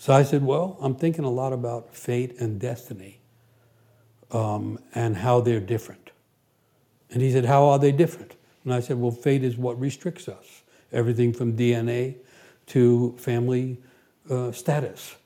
So 0.00 0.14
I 0.14 0.22
said, 0.22 0.42
Well, 0.42 0.78
I'm 0.80 0.94
thinking 0.94 1.26
a 1.26 1.30
lot 1.30 1.52
about 1.52 1.94
fate 1.94 2.40
and 2.40 2.58
destiny 2.58 3.20
um, 4.30 4.78
and 4.94 5.14
how 5.14 5.42
they're 5.42 5.60
different. 5.60 6.12
And 7.10 7.20
he 7.20 7.30
said, 7.30 7.44
How 7.44 7.66
are 7.66 7.78
they 7.78 7.92
different? 7.92 8.34
And 8.64 8.72
I 8.72 8.80
said, 8.80 8.96
Well, 8.96 9.10
fate 9.10 9.44
is 9.44 9.58
what 9.58 9.78
restricts 9.78 10.26
us 10.26 10.62
everything 10.90 11.34
from 11.34 11.54
DNA 11.54 12.16
to 12.68 13.14
family 13.18 13.76
uh, 14.30 14.52
status. 14.52 15.16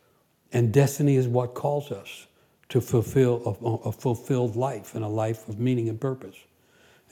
And 0.52 0.72
destiny 0.72 1.14
is 1.14 1.28
what 1.28 1.54
calls 1.54 1.92
us 1.92 2.26
to 2.70 2.80
fulfill 2.80 3.56
a, 3.62 3.88
a 3.90 3.92
fulfilled 3.92 4.56
life 4.56 4.96
and 4.96 5.04
a 5.04 5.08
life 5.08 5.48
of 5.48 5.60
meaning 5.60 5.88
and 5.88 6.00
purpose. 6.00 6.36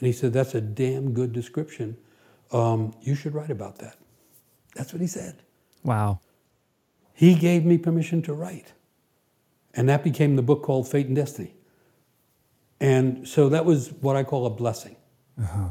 And 0.00 0.06
he 0.08 0.12
said, 0.12 0.32
That's 0.32 0.56
a 0.56 0.60
damn 0.60 1.12
good 1.12 1.32
description 1.32 1.96
um, 2.50 2.92
you 3.02 3.14
should 3.14 3.34
write 3.34 3.50
about 3.50 3.78
that. 3.78 3.98
That's 4.74 4.92
what 4.92 5.00
he 5.00 5.06
said. 5.06 5.36
Wow. 5.84 6.18
He 7.14 7.34
gave 7.34 7.64
me 7.64 7.78
permission 7.78 8.22
to 8.22 8.32
write. 8.32 8.72
And 9.74 9.88
that 9.88 10.04
became 10.04 10.36
the 10.36 10.42
book 10.42 10.62
called 10.62 10.88
Fate 10.88 11.06
and 11.06 11.16
Destiny. 11.16 11.54
And 12.80 13.26
so 13.26 13.48
that 13.48 13.64
was 13.64 13.92
what 14.00 14.16
I 14.16 14.24
call 14.24 14.46
a 14.46 14.50
blessing. 14.50 14.96
Uh-huh. 15.40 15.70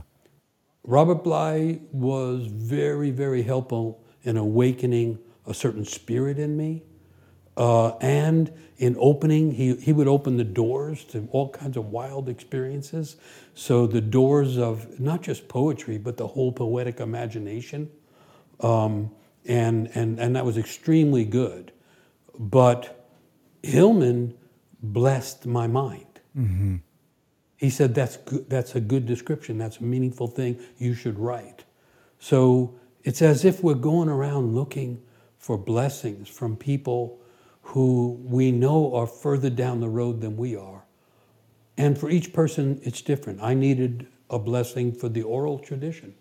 Robert 0.83 1.23
Bly 1.23 1.81
was 1.91 2.47
very, 2.47 3.11
very 3.11 3.43
helpful 3.43 4.03
in 4.23 4.37
awakening 4.37 5.19
a 5.45 5.53
certain 5.53 5.85
spirit 5.85 6.39
in 6.39 6.57
me 6.57 6.83
uh, 7.57 7.97
and 7.97 8.51
in 8.77 8.95
opening, 8.99 9.51
he, 9.51 9.75
he 9.75 9.93
would 9.93 10.07
open 10.07 10.37
the 10.37 10.43
doors 10.43 11.03
to 11.05 11.27
all 11.31 11.49
kinds 11.49 11.77
of 11.77 11.87
wild 11.91 12.29
experiences. 12.29 13.17
So 13.53 13.85
the 13.85 14.01
doors 14.01 14.57
of 14.57 14.99
not 14.99 15.21
just 15.21 15.47
poetry, 15.47 15.97
but 15.97 16.17
the 16.17 16.27
whole 16.27 16.51
poetic 16.51 16.99
imagination. 16.99 17.91
Um, 18.61 19.11
and, 19.45 19.89
and, 19.95 20.19
and 20.19 20.35
that 20.35 20.45
was 20.45 20.57
extremely 20.57 21.25
good. 21.25 21.71
But 22.37 23.07
Hillman 23.63 24.37
blessed 24.81 25.45
my 25.45 25.67
mind. 25.67 26.19
Mm-hmm. 26.37 26.77
He 27.57 27.69
said, 27.69 27.93
that's, 27.93 28.17
good, 28.17 28.49
that's 28.49 28.75
a 28.75 28.79
good 28.79 29.05
description. 29.05 29.57
That's 29.57 29.77
a 29.77 29.83
meaningful 29.83 30.27
thing. 30.27 30.59
You 30.77 30.93
should 30.93 31.19
write. 31.19 31.63
So 32.19 32.75
it's 33.03 33.21
as 33.21 33.45
if 33.45 33.63
we're 33.63 33.73
going 33.75 34.09
around 34.09 34.55
looking 34.55 35.01
for 35.37 35.57
blessings 35.57 36.29
from 36.29 36.55
people 36.55 37.19
who 37.61 38.19
we 38.23 38.51
know 38.51 38.95
are 38.95 39.07
further 39.07 39.49
down 39.49 39.79
the 39.79 39.89
road 39.89 40.21
than 40.21 40.37
we 40.37 40.55
are. 40.55 40.85
And 41.77 41.97
for 41.97 42.09
each 42.09 42.33
person, 42.33 42.79
it's 42.83 43.01
different. 43.01 43.41
I 43.41 43.53
needed 43.53 44.07
a 44.29 44.39
blessing 44.39 44.91
for 44.93 45.09
the 45.09 45.23
oral 45.23 45.59
tradition, 45.59 46.15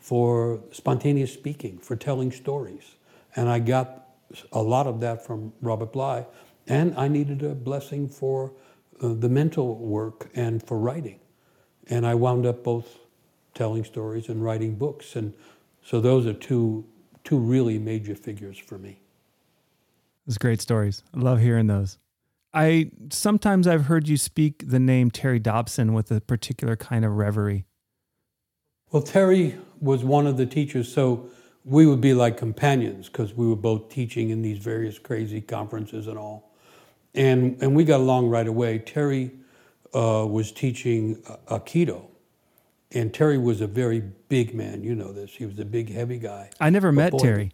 for 0.00 0.60
spontaneous 0.72 1.32
speaking, 1.32 1.78
for 1.78 1.94
telling 1.94 2.32
stories. 2.32 2.96
And 3.36 3.48
I 3.48 3.60
got 3.60 4.08
a 4.52 4.62
lot 4.62 4.86
of 4.86 5.00
that 5.00 5.24
from 5.24 5.52
Robert 5.60 5.92
Bly. 5.92 6.26
And 6.66 6.96
I 6.96 7.06
needed 7.06 7.42
a 7.42 7.54
blessing 7.54 8.08
for 8.08 8.52
uh, 9.00 9.14
the 9.14 9.28
mental 9.28 9.76
work 9.76 10.30
and 10.34 10.62
for 10.62 10.78
writing. 10.78 11.20
And 11.88 12.06
I 12.06 12.14
wound 12.14 12.46
up 12.46 12.64
both 12.64 12.98
telling 13.54 13.84
stories 13.84 14.28
and 14.28 14.42
writing 14.42 14.74
books. 14.74 15.16
And 15.16 15.34
so 15.84 16.00
those 16.00 16.26
are 16.26 16.32
two, 16.32 16.84
two 17.22 17.38
really 17.38 17.78
major 17.78 18.14
figures 18.14 18.58
for 18.58 18.78
me. 18.78 19.00
Those 20.26 20.38
great 20.38 20.60
stories. 20.60 21.02
I 21.14 21.20
love 21.20 21.40
hearing 21.40 21.66
those. 21.66 21.98
I 22.52 22.90
sometimes 23.10 23.66
I've 23.66 23.84
heard 23.84 24.08
you 24.08 24.16
speak 24.16 24.64
the 24.66 24.80
name 24.80 25.10
Terry 25.10 25.38
Dobson 25.38 25.92
with 25.92 26.10
a 26.10 26.20
particular 26.20 26.76
kind 26.76 27.04
of 27.04 27.12
reverie. 27.12 27.64
Well, 28.90 29.02
Terry 29.02 29.56
was 29.80 30.02
one 30.02 30.26
of 30.26 30.36
the 30.36 30.46
teachers, 30.46 30.92
so 30.92 31.28
we 31.64 31.86
would 31.86 32.00
be 32.00 32.12
like 32.12 32.36
companions 32.36 33.08
because 33.08 33.34
we 33.34 33.46
were 33.46 33.56
both 33.56 33.88
teaching 33.88 34.30
in 34.30 34.42
these 34.42 34.58
various 34.58 34.98
crazy 34.98 35.40
conferences 35.40 36.06
and 36.06 36.18
all. 36.18 36.52
And, 37.14 37.56
and 37.62 37.74
we 37.74 37.84
got 37.84 38.00
along 38.00 38.28
right 38.28 38.46
away. 38.46 38.78
Terry 38.78 39.30
uh, 39.94 40.26
was 40.28 40.50
teaching 40.50 41.16
Aikido, 41.48 42.06
and 42.92 43.12
Terry 43.14 43.38
was 43.38 43.60
a 43.60 43.66
very 43.66 44.00
big 44.28 44.54
man. 44.54 44.82
You 44.82 44.94
know 44.94 45.12
this. 45.12 45.30
He 45.32 45.46
was 45.46 45.58
a 45.58 45.64
big, 45.64 45.92
heavy 45.92 46.18
guy. 46.18 46.50
I 46.60 46.70
never 46.70 46.90
met 46.90 47.12
boy, 47.12 47.18
Terry. 47.18 47.52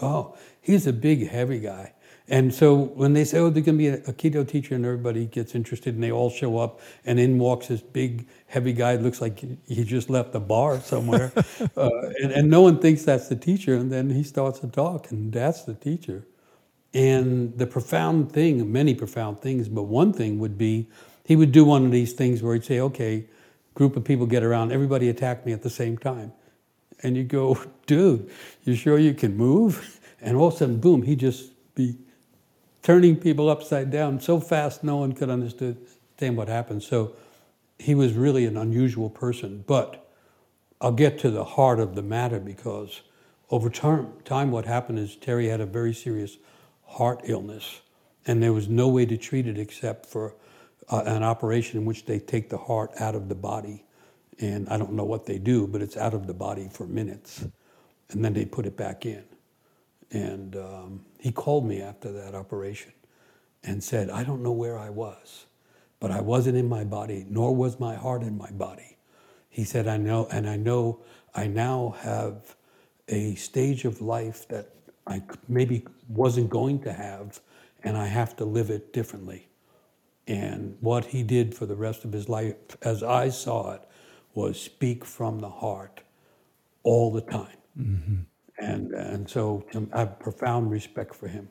Oh, 0.00 0.36
he's 0.60 0.86
a 0.86 0.92
big, 0.92 1.28
heavy 1.28 1.60
guy. 1.60 1.94
And 2.28 2.54
so 2.54 2.74
when 2.74 3.12
they 3.14 3.24
say, 3.24 3.38
oh, 3.38 3.50
there's 3.50 3.66
going 3.66 3.78
to 3.78 3.96
be 3.96 4.12
Aikido 4.12 4.46
teacher, 4.46 4.74
and 4.74 4.84
everybody 4.84 5.26
gets 5.26 5.54
interested, 5.54 5.94
and 5.94 6.02
they 6.02 6.12
all 6.12 6.30
show 6.30 6.58
up, 6.58 6.80
and 7.04 7.18
in 7.18 7.38
walks 7.38 7.66
this 7.66 7.80
big, 7.80 8.26
heavy 8.46 8.72
guy, 8.72 8.94
looks 8.96 9.20
like 9.20 9.44
he 9.66 9.84
just 9.84 10.08
left 10.08 10.32
the 10.32 10.40
bar 10.40 10.80
somewhere. 10.80 11.32
uh, 11.76 11.90
and, 12.22 12.32
and, 12.32 12.48
no 12.48 12.62
one 12.62 12.78
thinks 12.78 13.02
that's 13.04 13.28
the 13.28 13.36
teacher, 13.36 13.74
and 13.74 13.90
then 13.90 14.10
he 14.10 14.22
starts 14.22 14.60
to 14.60 14.68
talk, 14.68 15.10
and 15.10 15.32
that's 15.32 15.62
the 15.64 15.74
teacher. 15.74 16.24
And 16.94 17.58
the 17.58 17.66
profound 17.66 18.32
thing, 18.32 18.70
many 18.70 18.94
profound 18.94 19.40
things, 19.40 19.68
but 19.68 19.84
one 19.84 20.12
thing 20.12 20.38
would 20.38 20.56
be 20.56 20.88
he 21.24 21.36
would 21.36 21.52
do 21.52 21.64
one 21.64 21.84
of 21.84 21.90
these 21.92 22.12
things 22.12 22.42
where 22.42 22.54
he'd 22.54 22.64
say, 22.64 22.80
okay, 22.80 23.26
group 23.74 23.96
of 23.96 24.04
people 24.04 24.26
get 24.26 24.42
around, 24.42 24.72
everybody 24.72 25.08
attack 25.08 25.46
me 25.46 25.52
at 25.52 25.62
the 25.62 25.70
same 25.70 25.96
time. 25.96 26.32
And 27.02 27.16
you 27.16 27.24
go, 27.24 27.58
dude, 27.86 28.30
you 28.64 28.74
sure 28.74 28.98
you 28.98 29.14
can 29.14 29.36
move? 29.36 30.00
And 30.20 30.36
all 30.36 30.48
of 30.48 30.54
a 30.54 30.56
sudden, 30.58 30.78
boom, 30.78 31.02
he'd 31.02 31.20
just 31.20 31.50
be 31.74 31.96
turning 32.82 33.16
people 33.16 33.48
upside 33.48 33.90
down 33.90 34.20
so 34.20 34.40
fast 34.40 34.82
no 34.84 34.96
one 34.96 35.12
could 35.12 35.30
understand 35.30 36.36
what 36.36 36.48
happened. 36.48 36.82
So 36.82 37.14
he 37.78 37.94
was 37.94 38.14
really 38.14 38.44
an 38.46 38.56
unusual 38.56 39.10
person. 39.10 39.64
But 39.66 40.08
I'll 40.80 40.92
get 40.92 41.18
to 41.20 41.30
the 41.30 41.44
heart 41.44 41.80
of 41.80 41.94
the 41.94 42.02
matter 42.02 42.40
because 42.40 43.02
over 43.50 43.70
term, 43.70 44.14
time, 44.24 44.50
what 44.50 44.64
happened 44.64 44.98
is 44.98 45.16
Terry 45.16 45.48
had 45.48 45.60
a 45.60 45.66
very 45.66 45.92
serious 45.92 46.38
heart 46.86 47.20
illness, 47.24 47.80
and 48.26 48.42
there 48.42 48.52
was 48.52 48.68
no 48.68 48.88
way 48.88 49.06
to 49.06 49.16
treat 49.16 49.46
it 49.46 49.58
except 49.58 50.06
for 50.06 50.34
uh, 50.88 51.02
an 51.06 51.22
operation 51.22 51.78
in 51.78 51.84
which 51.84 52.06
they 52.06 52.18
take 52.18 52.50
the 52.50 52.58
heart 52.58 52.90
out 52.98 53.14
of 53.14 53.28
the 53.28 53.34
body 53.34 53.84
and 54.40 54.68
I 54.68 54.76
don't 54.76 54.92
know 54.92 55.04
what 55.04 55.26
they 55.26 55.38
do, 55.38 55.66
but 55.66 55.82
it's 55.82 55.96
out 55.96 56.14
of 56.14 56.26
the 56.26 56.34
body 56.34 56.68
for 56.70 56.86
minutes, 56.86 57.44
and 58.10 58.24
then 58.24 58.32
they 58.32 58.44
put 58.44 58.66
it 58.66 58.76
back 58.76 59.06
in. 59.06 59.24
And 60.10 60.56
um, 60.56 61.04
he 61.22 61.30
called 61.30 61.64
me 61.64 61.80
after 61.80 62.10
that 62.10 62.34
operation, 62.34 62.90
and 63.62 63.84
said, 63.84 64.10
I 64.10 64.24
don't 64.24 64.42
know 64.42 64.50
where 64.50 64.76
I 64.76 64.90
was, 64.90 65.46
but 66.00 66.10
I 66.10 66.20
wasn't 66.20 66.56
in 66.56 66.68
my 66.68 66.82
body, 66.82 67.24
nor 67.30 67.54
was 67.54 67.78
my 67.78 67.94
heart 67.94 68.22
in 68.22 68.36
my 68.36 68.50
body. 68.50 68.96
He 69.48 69.62
said, 69.62 69.86
I 69.86 69.98
know, 69.98 70.26
and 70.32 70.50
I 70.50 70.56
know 70.56 70.98
I 71.32 71.46
now 71.46 71.94
have 72.00 72.56
a 73.06 73.36
stage 73.36 73.84
of 73.84 74.00
life 74.00 74.48
that 74.48 74.70
I 75.06 75.22
maybe 75.46 75.86
wasn't 76.08 76.50
going 76.50 76.80
to 76.80 76.92
have, 76.92 77.38
and 77.84 77.96
I 77.96 78.06
have 78.06 78.34
to 78.36 78.44
live 78.44 78.68
it 78.70 78.92
differently. 78.92 79.46
And 80.26 80.76
what 80.80 81.04
he 81.04 81.22
did 81.22 81.54
for 81.54 81.66
the 81.66 81.76
rest 81.76 82.04
of 82.04 82.12
his 82.12 82.28
life, 82.28 82.56
as 82.82 83.04
I 83.04 83.28
saw 83.28 83.74
it, 83.74 83.82
was 84.34 84.60
speak 84.60 85.04
from 85.04 85.38
the 85.38 85.50
heart 85.50 86.00
all 86.82 87.12
the 87.12 87.20
time. 87.20 87.58
Mm-hmm. 87.78 88.22
And, 88.58 88.92
and 88.92 89.28
so 89.28 89.64
um, 89.74 89.88
I 89.92 90.00
have 90.00 90.18
profound 90.18 90.70
respect 90.70 91.14
for 91.14 91.28
him. 91.28 91.48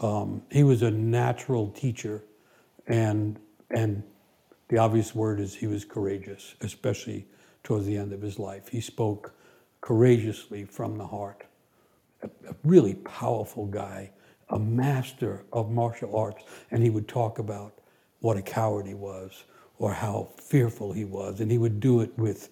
Um, 0.00 0.42
he 0.50 0.62
was 0.64 0.82
a 0.82 0.90
natural 0.90 1.70
teacher, 1.70 2.22
and, 2.86 3.38
and 3.70 4.02
the 4.68 4.78
obvious 4.78 5.14
word 5.14 5.40
is 5.40 5.54
he 5.54 5.66
was 5.66 5.84
courageous, 5.84 6.54
especially 6.60 7.26
towards 7.62 7.86
the 7.86 7.96
end 7.96 8.12
of 8.12 8.20
his 8.20 8.38
life. 8.38 8.68
He 8.68 8.80
spoke 8.80 9.32
courageously 9.80 10.64
from 10.64 10.98
the 10.98 11.06
heart. 11.06 11.44
A, 12.22 12.26
a 12.48 12.54
really 12.64 12.94
powerful 12.94 13.66
guy, 13.66 14.10
a 14.50 14.58
master 14.58 15.44
of 15.52 15.70
martial 15.70 16.16
arts, 16.16 16.42
and 16.70 16.82
he 16.82 16.90
would 16.90 17.08
talk 17.08 17.38
about 17.38 17.74
what 18.20 18.36
a 18.36 18.42
coward 18.42 18.86
he 18.86 18.94
was 18.94 19.44
or 19.78 19.92
how 19.92 20.28
fearful 20.36 20.92
he 20.92 21.04
was, 21.04 21.40
and 21.40 21.50
he 21.50 21.58
would 21.58 21.80
do 21.80 22.00
it 22.00 22.16
with 22.18 22.48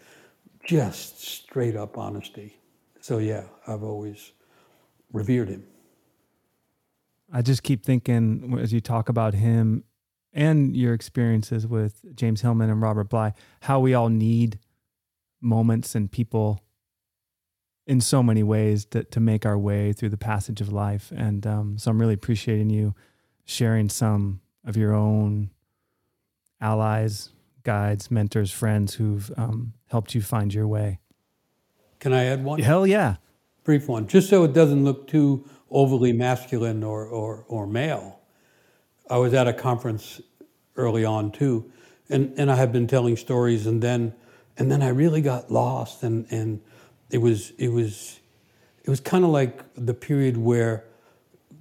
just 0.65 1.21
straight 1.21 1.77
up 1.77 1.99
honesty. 1.99 2.57
So, 3.03 3.19
yeah, 3.19 3.43
I've 3.67 3.83
always 3.83 4.31
revered 5.13 5.49
him. 5.49 5.65
I 7.33 7.43
just 7.43 7.65
keep 7.65 7.85
thinking 7.85 8.57
as 8.61 8.73
you 8.73 8.81
talk 8.81 9.09
about 9.09 9.35
him 9.35 9.83
and 10.33 10.77
your 10.77 10.95
experiences 10.95 11.67
with 11.67 12.01
James 12.15 12.43
Hillman 12.43 12.71
and 12.71 12.81
Robert 12.81 13.11
Bly, 13.11 13.33
how 13.63 13.81
we 13.81 13.93
all 13.93 14.09
need 14.09 14.61
moments 15.41 15.97
and 15.97 16.13
people 16.13 16.63
in 17.89 18.01
so 18.01 18.23
many 18.23 18.45
ways 18.45 18.85
to, 18.85 19.03
to 19.03 19.19
make 19.19 19.45
our 19.45 19.59
way 19.59 19.93
through 19.93 20.11
the 20.11 20.17
passage 20.17 20.61
of 20.61 20.73
life. 20.73 21.13
And 21.15 21.45
um, 21.45 21.79
so 21.79 21.91
I'm 21.91 22.01
really 22.01 22.15
appreciating 22.15 22.71
you 22.71 22.95
sharing 23.45 23.89
some 23.89 24.43
of 24.65 24.77
your 24.77 24.95
own 24.95 25.51
allies, 26.61 27.31
guides, 27.65 28.13
mentors, 28.13 28.53
friends 28.53 28.95
who've 28.95 29.29
um, 29.37 29.73
helped 29.89 30.15
you 30.15 30.23
find 30.23 30.55
your 30.55 30.69
way. 30.69 31.01
Can 32.03 32.13
I 32.13 32.25
add 32.25 32.43
one? 32.43 32.59
Hell 32.59 32.85
yeah. 32.85 33.15
Brief 33.63 33.87
one, 33.87 34.09
just 34.09 34.29
so 34.29 34.43
it 34.43 34.53
doesn't 34.53 34.83
look 34.83 35.07
too 35.07 35.49
overly 35.71 36.13
masculine 36.13 36.83
or, 36.83 37.07
or, 37.07 37.45
or 37.47 37.65
male. 37.65 38.19
I 39.09 39.19
was 39.19 39.33
at 39.35 39.47
a 39.47 39.53
conference 39.53 40.21
early 40.75 41.05
on 41.05 41.31
too, 41.31 41.71
and, 42.09 42.35
and 42.37 42.51
I 42.51 42.57
had 42.57 42.73
been 42.73 42.89
telling 42.89 43.17
stories, 43.17 43.69
and 43.69 43.81
then 43.81 44.15
and 44.59 44.69
then 44.69 44.83
I 44.83 44.89
really 44.89 45.21
got 45.21 45.53
lost, 45.53 46.03
and, 46.03 46.27
and 46.33 46.61
it 47.11 47.19
was 47.19 47.53
it 47.53 47.69
was 47.69 48.19
it 48.83 48.91
was 48.91 48.99
kind 48.99 49.23
of 49.23 49.31
like 49.31 49.63
the 49.77 49.95
period 49.95 50.37
where 50.37 50.83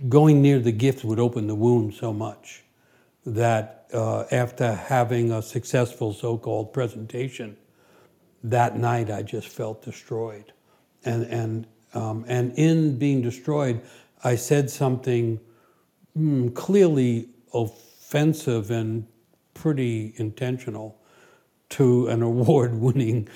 going 0.09 0.41
near 0.41 0.57
the 0.57 0.71
gift 0.71 1.03
would 1.03 1.19
open 1.19 1.45
the 1.45 1.53
wound 1.53 1.93
so 1.93 2.11
much 2.11 2.63
that 3.27 3.85
uh, 3.93 4.23
after 4.31 4.73
having 4.73 5.31
a 5.31 5.43
successful 5.43 6.13
so-called 6.13 6.73
presentation, 6.73 7.57
that 8.43 8.77
night 8.77 9.09
I 9.09 9.21
just 9.21 9.47
felt 9.47 9.83
destroyed, 9.83 10.53
and 11.05 11.23
and 11.25 11.67
um, 11.93 12.25
and 12.27 12.53
in 12.57 12.97
being 12.97 13.21
destroyed, 13.21 13.81
I 14.23 14.35
said 14.35 14.69
something 14.69 15.39
mm, 16.17 16.53
clearly 16.53 17.29
offensive 17.53 18.71
and 18.71 19.07
pretty 19.53 20.13
intentional 20.17 20.97
to 21.69 22.07
an 22.07 22.21
award-winning 22.31 23.27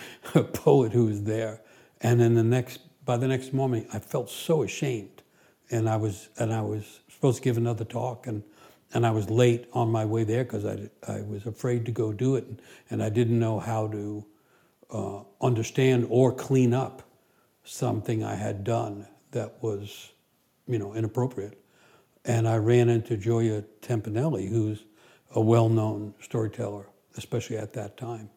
poet 0.53 0.91
who 0.91 1.05
was 1.05 1.23
there, 1.23 1.61
and 2.01 2.19
then 2.19 2.33
the 2.33 2.43
next 2.43 2.79
by 3.05 3.17
the 3.17 3.27
next 3.27 3.53
morning 3.53 3.87
I 3.93 3.99
felt 3.99 4.29
so 4.29 4.63
ashamed, 4.63 5.21
and 5.69 5.89
I 5.89 5.97
was 5.97 6.29
and 6.37 6.53
I 6.53 6.61
was 6.61 7.01
supposed 7.09 7.37
to 7.37 7.43
give 7.43 7.57
another 7.57 7.85
talk. 7.85 8.27
And 8.27 8.43
and 8.93 9.05
I 9.05 9.11
was 9.11 9.29
late 9.29 9.67
on 9.73 9.91
my 9.91 10.05
way 10.05 10.23
there 10.23 10.43
because 10.43 10.65
I, 10.65 10.89
I 11.07 11.21
was 11.21 11.45
afraid 11.45 11.85
to 11.85 11.91
go 11.91 12.13
do 12.13 12.35
it, 12.35 12.45
and 12.89 13.03
I 13.03 13.09
didn't 13.09 13.39
know 13.39 13.59
how 13.59 13.87
to 13.87 14.25
uh, 14.91 15.21
understand 15.41 16.07
or 16.09 16.31
clean 16.31 16.73
up 16.73 17.03
something 17.63 18.23
I 18.23 18.36
had 18.36 18.63
done 18.63 19.07
that 19.31 19.61
was, 19.61 20.11
you 20.67 20.79
know, 20.79 20.93
inappropriate. 20.93 21.59
And 22.23 22.47
I 22.47 22.57
ran 22.57 22.89
into 22.89 23.17
Gioia 23.17 23.63
Timpanelli, 23.81 24.49
who's 24.49 24.86
a 25.33 25.41
well-known 25.41 26.13
storyteller, 26.21 26.88
especially 27.17 27.57
at 27.57 27.73
that 27.73 27.97
time. 27.97 28.29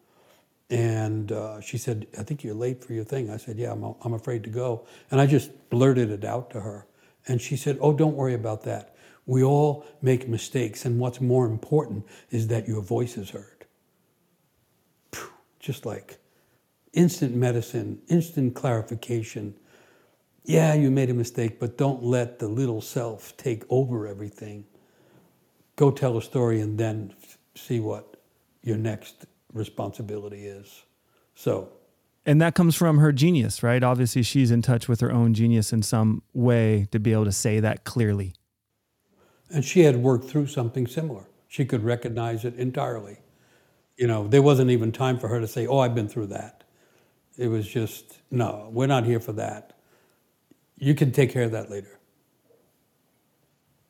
And 0.69 1.31
uh, 1.31 1.61
she 1.61 1.77
said, 1.77 2.05
I 2.17 2.23
think 2.23 2.43
you're 2.43 2.53
late 2.53 2.83
for 2.83 2.93
your 2.93 3.03
thing. 3.03 3.31
I 3.31 3.37
said, 3.37 3.57
Yeah, 3.57 3.71
I'm, 3.71 3.95
I'm 4.03 4.13
afraid 4.13 4.43
to 4.43 4.49
go. 4.49 4.85
And 5.09 5.19
I 5.19 5.25
just 5.25 5.51
blurted 5.69 6.11
it 6.11 6.23
out 6.23 6.51
to 6.51 6.61
her. 6.61 6.85
And 7.27 7.41
she 7.41 7.55
said, 7.55 7.77
Oh, 7.81 7.93
don't 7.93 8.15
worry 8.15 8.35
about 8.35 8.63
that. 8.63 8.95
We 9.25 9.43
all 9.43 9.85
make 10.01 10.27
mistakes, 10.27 10.85
and 10.85 10.99
what's 10.99 11.21
more 11.21 11.45
important 11.45 12.05
is 12.31 12.47
that 12.47 12.67
your 12.67 12.81
voice 12.81 13.17
is 13.17 13.29
heard. 13.31 13.65
Just 15.59 15.85
like 15.85 16.18
instant 16.93 17.35
medicine, 17.35 18.01
instant 18.07 18.55
clarification. 18.55 19.55
Yeah, 20.43 20.73
you 20.73 20.89
made 20.89 21.09
a 21.09 21.13
mistake, 21.13 21.59
but 21.59 21.77
don't 21.77 22.03
let 22.03 22.39
the 22.39 22.47
little 22.47 22.81
self 22.81 23.35
take 23.37 23.63
over 23.69 24.07
everything. 24.07 24.65
Go 25.75 25.91
tell 25.91 26.17
a 26.17 26.21
story 26.21 26.61
and 26.61 26.77
then 26.77 27.13
see 27.55 27.79
what 27.79 28.17
your 28.63 28.77
next 28.77 29.25
responsibility 29.53 30.45
is. 30.45 30.83
So, 31.35 31.69
and 32.25 32.41
that 32.41 32.53
comes 32.53 32.75
from 32.75 32.97
her 32.97 33.11
genius, 33.11 33.63
right? 33.63 33.81
Obviously, 33.81 34.23
she's 34.23 34.51
in 34.51 34.61
touch 34.61 34.87
with 34.87 34.99
her 34.99 35.11
own 35.11 35.33
genius 35.33 35.71
in 35.71 35.81
some 35.81 36.21
way 36.33 36.87
to 36.91 36.99
be 36.99 37.13
able 37.13 37.25
to 37.25 37.31
say 37.31 37.59
that 37.59 37.85
clearly. 37.85 38.33
And 39.49 39.65
she 39.65 39.81
had 39.81 39.97
worked 39.97 40.25
through 40.25 40.47
something 40.47 40.85
similar. 40.85 41.25
She 41.47 41.65
could 41.65 41.83
recognize 41.83 42.45
it 42.45 42.55
entirely. 42.55 43.17
You 43.97 44.07
know, 44.07 44.27
there 44.27 44.41
wasn't 44.41 44.69
even 44.69 44.91
time 44.91 45.17
for 45.17 45.27
her 45.27 45.39
to 45.39 45.47
say, 45.47 45.65
"Oh, 45.65 45.79
I've 45.79 45.95
been 45.95 46.07
through 46.07 46.27
that." 46.27 46.58
It 47.39 47.47
was 47.47 47.65
just, 47.65 48.19
"No, 48.29 48.69
we're 48.73 48.87
not 48.87 49.05
here 49.05 49.21
for 49.21 49.31
that. 49.31 49.71
You 50.77 50.93
can 50.93 51.13
take 51.13 51.31
care 51.31 51.43
of 51.43 51.51
that 51.51 51.71
later." 51.71 51.97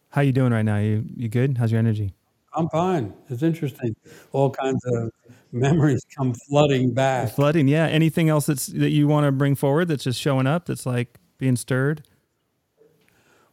How 0.10 0.22
you 0.22 0.32
doing 0.32 0.54
right 0.54 0.62
now? 0.62 0.78
You 0.78 1.04
you 1.16 1.30
good? 1.30 1.58
How's 1.58 1.72
your 1.72 1.80
energy? 1.80 2.14
I'm 2.54 2.70
fine. 2.70 3.12
It's 3.28 3.42
interesting. 3.42 3.96
All 4.34 4.52
kinds 4.52 4.86
of 4.86 5.12
memories 5.52 6.06
come 6.16 6.36
flooding 6.36 6.94
back. 6.94 7.32
Flooding, 7.32 7.68
yeah. 7.68 7.88
Anything 7.88 8.30
else 8.30 8.46
that's 8.46 8.68
that 8.68 8.92
you 8.92 9.08
want 9.08 9.26
to 9.26 9.32
bring 9.32 9.56
forward 9.56 9.88
that's 9.88 10.04
just 10.04 10.20
showing 10.22 10.46
up 10.46 10.68
that's 10.68 10.86
like 10.86 11.18
being 11.40 11.56
stirred? 11.56 12.04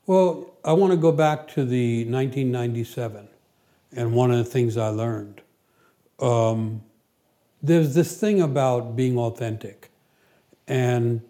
Well, 0.06 0.52
I 0.62 0.74
want 0.74 0.92
to 0.92 0.98
go 0.98 1.10
back 1.10 1.48
to 1.48 1.64
the 1.64 2.04
1997 2.04 3.28
and 3.92 4.12
one 4.12 4.30
of 4.30 4.36
the 4.36 4.44
things 4.44 4.76
I 4.76 4.88
learned. 4.88 5.40
Um, 6.20 6.82
there's 7.66 7.94
this 7.94 8.16
thing 8.18 8.40
about 8.40 8.96
being 8.96 9.18
authentic, 9.18 9.90
and 10.68 11.20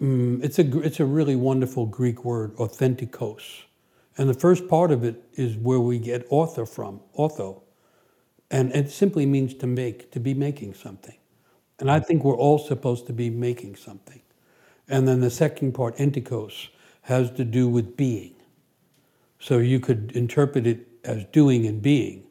um, 0.00 0.40
it's 0.42 0.58
a 0.58 0.80
it's 0.80 1.00
a 1.00 1.04
really 1.04 1.36
wonderful 1.36 1.86
Greek 1.86 2.24
word, 2.24 2.54
authentikos, 2.56 3.62
and 4.18 4.28
the 4.28 4.34
first 4.34 4.68
part 4.68 4.90
of 4.90 5.04
it 5.04 5.22
is 5.34 5.56
where 5.56 5.80
we 5.80 5.98
get 5.98 6.26
author 6.30 6.66
from, 6.66 7.00
ortho, 7.16 7.62
and 8.50 8.72
it 8.72 8.90
simply 8.90 9.24
means 9.24 9.54
to 9.54 9.66
make, 9.66 10.10
to 10.10 10.20
be 10.20 10.34
making 10.34 10.74
something, 10.74 11.16
and 11.78 11.90
I 11.90 12.00
think 12.00 12.24
we're 12.24 12.36
all 12.36 12.58
supposed 12.58 13.06
to 13.06 13.12
be 13.12 13.30
making 13.30 13.76
something, 13.76 14.20
and 14.88 15.06
then 15.06 15.20
the 15.20 15.30
second 15.30 15.72
part, 15.72 15.96
entikos, 15.96 16.68
has 17.02 17.30
to 17.32 17.44
do 17.44 17.68
with 17.68 17.96
being. 17.96 18.34
So 19.38 19.58
you 19.58 19.80
could 19.80 20.12
interpret 20.14 20.66
it 20.66 20.86
as 21.04 21.24
doing 21.32 21.66
and 21.66 21.80
being, 21.82 22.24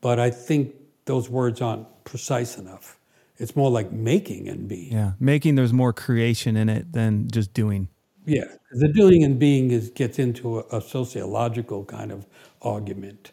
but 0.00 0.18
I 0.18 0.30
think 0.30 0.74
those 1.08 1.28
words 1.28 1.60
aren't 1.60 1.86
precise 2.04 2.58
enough. 2.58 3.00
It's 3.38 3.56
more 3.56 3.70
like 3.70 3.90
making 3.90 4.48
and 4.48 4.68
being. 4.68 4.92
Yeah, 4.92 5.12
making 5.18 5.54
there's 5.56 5.72
more 5.72 5.92
creation 5.92 6.56
in 6.56 6.68
it 6.68 6.92
than 6.92 7.28
just 7.30 7.52
doing. 7.54 7.88
Yeah, 8.26 8.44
the 8.72 8.88
doing 8.88 9.24
and 9.24 9.38
being 9.38 9.70
is 9.70 9.90
gets 9.90 10.18
into 10.18 10.60
a, 10.60 10.78
a 10.78 10.80
sociological 10.80 11.84
kind 11.86 12.12
of 12.12 12.26
argument 12.62 13.32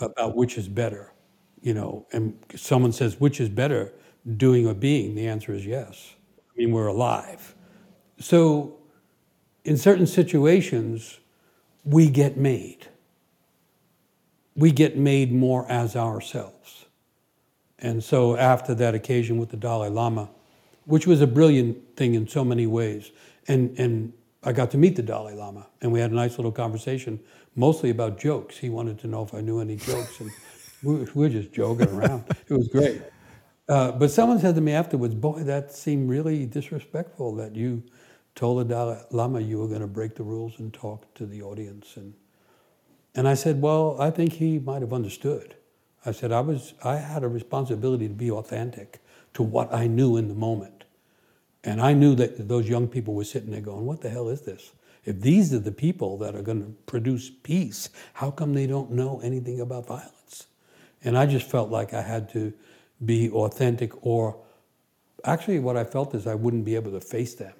about 0.00 0.36
which 0.36 0.58
is 0.58 0.68
better, 0.68 1.12
you 1.62 1.72
know. 1.72 2.06
And 2.12 2.36
someone 2.54 2.92
says 2.92 3.18
which 3.18 3.40
is 3.40 3.48
better, 3.48 3.92
doing 4.36 4.66
or 4.66 4.74
being. 4.74 5.14
The 5.14 5.26
answer 5.26 5.52
is 5.52 5.64
yes. 5.64 6.14
I 6.38 6.58
mean, 6.58 6.72
we're 6.72 6.88
alive. 6.88 7.54
So 8.18 8.76
in 9.64 9.78
certain 9.78 10.06
situations, 10.06 11.20
we 11.84 12.10
get 12.10 12.36
made. 12.36 12.88
We 14.54 14.72
get 14.72 14.96
made 14.96 15.32
more 15.32 15.70
as 15.70 15.96
ourselves. 15.96 16.83
And 17.84 18.02
so, 18.02 18.34
after 18.38 18.74
that 18.76 18.94
occasion 18.94 19.36
with 19.36 19.50
the 19.50 19.58
Dalai 19.58 19.90
Lama, 19.90 20.30
which 20.86 21.06
was 21.06 21.20
a 21.20 21.26
brilliant 21.26 21.98
thing 21.98 22.14
in 22.14 22.26
so 22.26 22.42
many 22.42 22.66
ways, 22.66 23.10
and, 23.46 23.78
and 23.78 24.14
I 24.42 24.52
got 24.52 24.70
to 24.70 24.78
meet 24.78 24.96
the 24.96 25.02
Dalai 25.02 25.34
Lama, 25.34 25.66
and 25.82 25.92
we 25.92 26.00
had 26.00 26.10
a 26.10 26.14
nice 26.14 26.38
little 26.38 26.50
conversation, 26.50 27.20
mostly 27.56 27.90
about 27.90 28.18
jokes. 28.18 28.56
He 28.56 28.70
wanted 28.70 28.98
to 29.00 29.06
know 29.06 29.22
if 29.22 29.34
I 29.34 29.42
knew 29.42 29.60
any 29.60 29.76
jokes, 29.76 30.18
and 30.20 30.30
we 30.82 31.04
were 31.14 31.28
just 31.28 31.52
joking 31.52 31.90
around. 31.90 32.24
It 32.48 32.54
was 32.54 32.68
great. 32.68 33.02
Uh, 33.68 33.92
but 33.92 34.10
someone 34.10 34.38
said 34.40 34.54
to 34.54 34.62
me 34.62 34.72
afterwards, 34.72 35.14
"Boy, 35.14 35.42
that 35.42 35.70
seemed 35.70 36.08
really 36.08 36.46
disrespectful 36.46 37.34
that 37.34 37.54
you 37.54 37.82
told 38.34 38.60
the 38.60 38.64
Dalai 38.64 38.98
Lama 39.10 39.40
you 39.40 39.58
were 39.58 39.68
going 39.68 39.82
to 39.82 39.86
break 39.86 40.14
the 40.14 40.22
rules 40.22 40.58
and 40.58 40.72
talk 40.72 41.12
to 41.16 41.26
the 41.26 41.42
audience." 41.42 41.98
And 41.98 42.14
and 43.14 43.28
I 43.28 43.34
said, 43.34 43.60
"Well, 43.60 44.00
I 44.00 44.10
think 44.10 44.32
he 44.32 44.58
might 44.58 44.80
have 44.80 44.94
understood." 44.94 45.54
I 46.06 46.12
said, 46.12 46.32
"I 46.32 46.40
was 46.40 46.74
I 46.82 46.96
had 46.96 47.22
a 47.22 47.28
responsibility 47.28 48.08
to 48.08 48.14
be 48.14 48.30
authentic 48.30 49.00
to 49.34 49.42
what 49.42 49.72
I 49.72 49.86
knew 49.86 50.16
in 50.16 50.28
the 50.28 50.34
moment." 50.34 50.84
And 51.64 51.80
I 51.80 51.94
knew 51.94 52.14
that 52.16 52.46
those 52.46 52.68
young 52.68 52.86
people 52.86 53.14
were 53.14 53.24
sitting 53.24 53.50
there 53.50 53.62
going, 53.62 53.86
What 53.86 54.02
the 54.02 54.10
hell 54.10 54.28
is 54.28 54.42
this? 54.42 54.72
If 55.04 55.20
these 55.20 55.52
are 55.52 55.58
the 55.58 55.72
people 55.72 56.18
that 56.18 56.34
are 56.34 56.42
going 56.42 56.62
to 56.62 56.74
produce 56.86 57.30
peace, 57.30 57.90
how 58.14 58.30
come 58.30 58.54
they 58.54 58.66
don't 58.66 58.90
know 58.90 59.20
anything 59.22 59.60
about 59.60 59.86
violence? 59.86 60.46
And 61.02 61.18
I 61.18 61.26
just 61.26 61.46
felt 61.50 61.70
like 61.70 61.92
I 61.92 62.02
had 62.02 62.30
to 62.30 62.52
be 63.04 63.30
authentic, 63.30 64.06
or 64.06 64.38
actually, 65.24 65.58
what 65.58 65.76
I 65.76 65.84
felt 65.84 66.14
is 66.14 66.26
I 66.26 66.34
wouldn't 66.34 66.64
be 66.64 66.74
able 66.74 66.92
to 66.92 67.00
face 67.00 67.34
them 67.34 67.52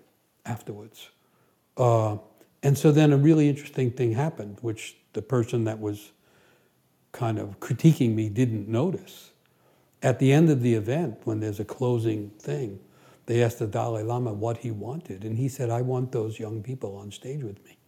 afterwards. 0.46 1.10
Uh, 1.76 2.16
and 2.62 2.78
so 2.78 2.92
then 2.92 3.12
a 3.12 3.16
really 3.16 3.48
interesting 3.48 3.90
thing 3.90 4.12
happened, 4.12 4.58
which 4.62 4.96
the 5.12 5.20
person 5.20 5.64
that 5.64 5.80
was 5.80 6.12
kind 7.14 7.38
of 7.38 7.58
critiquing 7.60 8.14
me 8.14 8.28
didn't 8.28 8.68
notice. 8.68 9.30
At 10.02 10.18
the 10.18 10.30
end 10.30 10.50
of 10.50 10.60
the 10.60 10.74
event, 10.74 11.20
when 11.24 11.40
there's 11.40 11.60
a 11.60 11.64
closing 11.64 12.28
thing, 12.38 12.78
they 13.24 13.42
asked 13.42 13.60
the 13.60 13.66
Dalai 13.66 14.02
Lama 14.02 14.34
what 14.34 14.58
he 14.58 14.70
wanted, 14.70 15.24
and 15.24 15.38
he 15.38 15.48
said, 15.48 15.70
I 15.70 15.80
want 15.80 16.12
those 16.12 16.38
young 16.38 16.62
people 16.62 16.94
on 16.96 17.10
stage 17.10 17.42
with 17.42 17.64
me. 17.64 17.78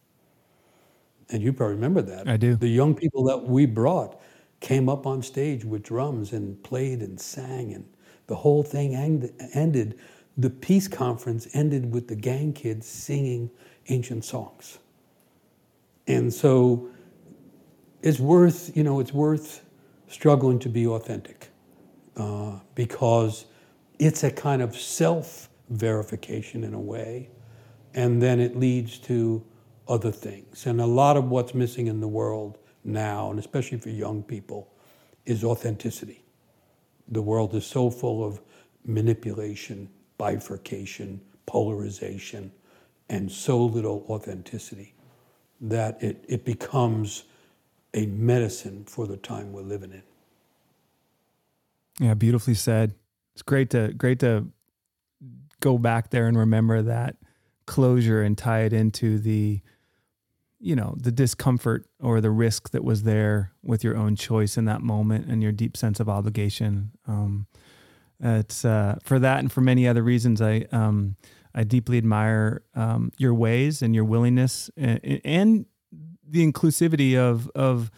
And 1.28 1.42
you 1.42 1.52
probably 1.52 1.74
remember 1.74 2.00
that. 2.02 2.26
I 2.26 2.38
do. 2.38 2.56
The 2.56 2.68
young 2.68 2.94
people 2.94 3.24
that 3.24 3.42
we 3.42 3.66
brought 3.66 4.22
came 4.60 4.88
up 4.88 5.06
on 5.06 5.22
stage 5.22 5.64
with 5.64 5.82
drums 5.82 6.32
and 6.32 6.62
played 6.62 7.00
and 7.00 7.20
sang, 7.20 7.74
and 7.74 7.84
the 8.28 8.36
whole 8.36 8.62
thing 8.62 8.94
ended. 8.94 9.98
The 10.38 10.50
peace 10.50 10.88
conference 10.88 11.48
ended 11.52 11.92
with 11.92 12.08
the 12.08 12.16
gang 12.16 12.52
kids 12.52 12.86
singing 12.86 13.50
ancient 13.88 14.24
songs. 14.24 14.78
And 16.06 16.32
so 16.32 16.88
it's 18.06 18.20
worth, 18.20 18.76
you 18.76 18.84
know, 18.84 19.00
it's 19.00 19.12
worth 19.12 19.64
struggling 20.06 20.60
to 20.60 20.68
be 20.68 20.86
authentic 20.86 21.48
uh, 22.16 22.52
because 22.76 23.46
it's 23.98 24.22
a 24.22 24.30
kind 24.30 24.62
of 24.62 24.76
self 24.76 25.48
verification 25.70 26.62
in 26.62 26.72
a 26.72 26.80
way, 26.80 27.28
and 27.94 28.22
then 28.22 28.38
it 28.38 28.56
leads 28.56 28.98
to 28.98 29.44
other 29.88 30.12
things. 30.12 30.66
And 30.66 30.80
a 30.80 30.86
lot 30.86 31.16
of 31.16 31.30
what's 31.30 31.52
missing 31.52 31.88
in 31.88 32.00
the 32.00 32.06
world 32.06 32.58
now, 32.84 33.30
and 33.30 33.40
especially 33.40 33.78
for 33.78 33.90
young 33.90 34.22
people, 34.22 34.72
is 35.24 35.42
authenticity. 35.42 36.24
The 37.08 37.22
world 37.22 37.56
is 37.56 37.66
so 37.66 37.90
full 37.90 38.24
of 38.24 38.40
manipulation, 38.84 39.88
bifurcation, 40.16 41.20
polarization, 41.46 42.52
and 43.08 43.32
so 43.32 43.64
little 43.64 44.06
authenticity 44.08 44.94
that 45.60 46.00
it, 46.00 46.24
it 46.28 46.44
becomes 46.44 47.24
a 47.96 48.06
medicine 48.06 48.84
for 48.84 49.06
the 49.06 49.16
time 49.16 49.52
we're 49.52 49.62
living 49.62 49.90
in. 49.90 50.02
Yeah, 51.98 52.14
beautifully 52.14 52.54
said 52.54 52.94
it's 53.34 53.42
great 53.42 53.70
to 53.70 53.92
great 53.94 54.20
to 54.20 54.46
go 55.60 55.78
back 55.78 56.10
there 56.10 56.26
and 56.26 56.38
remember 56.38 56.82
that 56.82 57.16
closure 57.66 58.22
and 58.22 58.36
tie 58.38 58.60
it 58.60 58.72
into 58.72 59.18
the 59.18 59.60
you 60.60 60.76
know 60.76 60.94
the 60.98 61.10
discomfort 61.10 61.86
or 62.00 62.20
the 62.20 62.30
risk 62.30 62.70
that 62.70 62.84
was 62.84 63.02
there 63.02 63.52
with 63.62 63.82
your 63.82 63.96
own 63.96 64.14
choice 64.14 64.56
in 64.56 64.66
that 64.66 64.82
moment 64.82 65.26
and 65.26 65.42
your 65.42 65.52
deep 65.52 65.76
sense 65.76 66.00
of 66.00 66.08
obligation 66.08 66.92
um, 67.06 67.46
it's 68.20 68.64
uh, 68.64 68.96
for 69.02 69.18
that 69.18 69.40
and 69.40 69.50
for 69.52 69.60
many 69.60 69.86
other 69.86 70.02
reasons 70.02 70.40
i 70.40 70.64
um, 70.72 71.16
i 71.54 71.64
deeply 71.64 71.98
admire 71.98 72.62
um, 72.74 73.10
your 73.18 73.34
ways 73.34 73.82
and 73.82 73.94
your 73.94 74.04
willingness 74.04 74.70
and, 74.76 75.20
and 75.24 75.66
the 76.28 76.50
inclusivity 76.50 77.16
of 77.16 77.50
of 77.54 77.90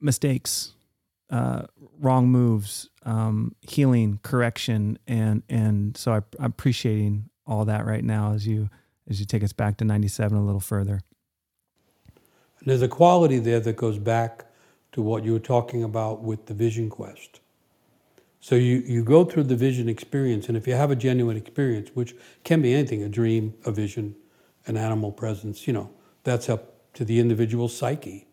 mistakes 0.00 0.74
uh, 1.30 1.62
wrong 2.00 2.28
moves, 2.28 2.88
um, 3.04 3.54
healing, 3.62 4.18
correction, 4.22 4.98
and 5.06 5.42
and 5.48 5.96
so 5.96 6.12
I, 6.12 6.16
I'm 6.38 6.46
appreciating 6.46 7.28
all 7.46 7.64
that 7.66 7.86
right 7.86 8.04
now 8.04 8.32
as 8.32 8.46
you 8.46 8.70
as 9.08 9.20
you 9.20 9.26
take 9.26 9.42
us 9.42 9.52
back 9.52 9.76
to 9.78 9.84
'97 9.84 10.36
a 10.36 10.44
little 10.44 10.60
further. 10.60 11.00
There's 12.64 12.82
a 12.82 12.88
quality 12.88 13.38
there 13.38 13.60
that 13.60 13.76
goes 13.76 13.98
back 13.98 14.46
to 14.92 15.02
what 15.02 15.22
you 15.24 15.32
were 15.32 15.38
talking 15.38 15.84
about 15.84 16.22
with 16.22 16.46
the 16.46 16.54
vision 16.54 16.90
quest. 16.90 17.40
So 18.40 18.54
you, 18.54 18.78
you 18.86 19.04
go 19.04 19.24
through 19.24 19.44
the 19.44 19.56
vision 19.56 19.88
experience, 19.88 20.48
and 20.48 20.56
if 20.56 20.66
you 20.66 20.74
have 20.74 20.90
a 20.90 20.96
genuine 20.96 21.36
experience, 21.36 21.90
which 21.94 22.14
can 22.44 22.62
be 22.62 22.72
anything 22.72 23.02
a 23.02 23.08
dream, 23.08 23.54
a 23.64 23.72
vision, 23.72 24.16
an 24.66 24.76
animal 24.76 25.12
presence, 25.12 25.66
you 25.66 25.72
know, 25.72 25.90
that's 26.24 26.48
up 26.48 26.77
to 26.98 27.04
the 27.04 27.20
individual 27.20 27.68
psyche. 27.68 28.26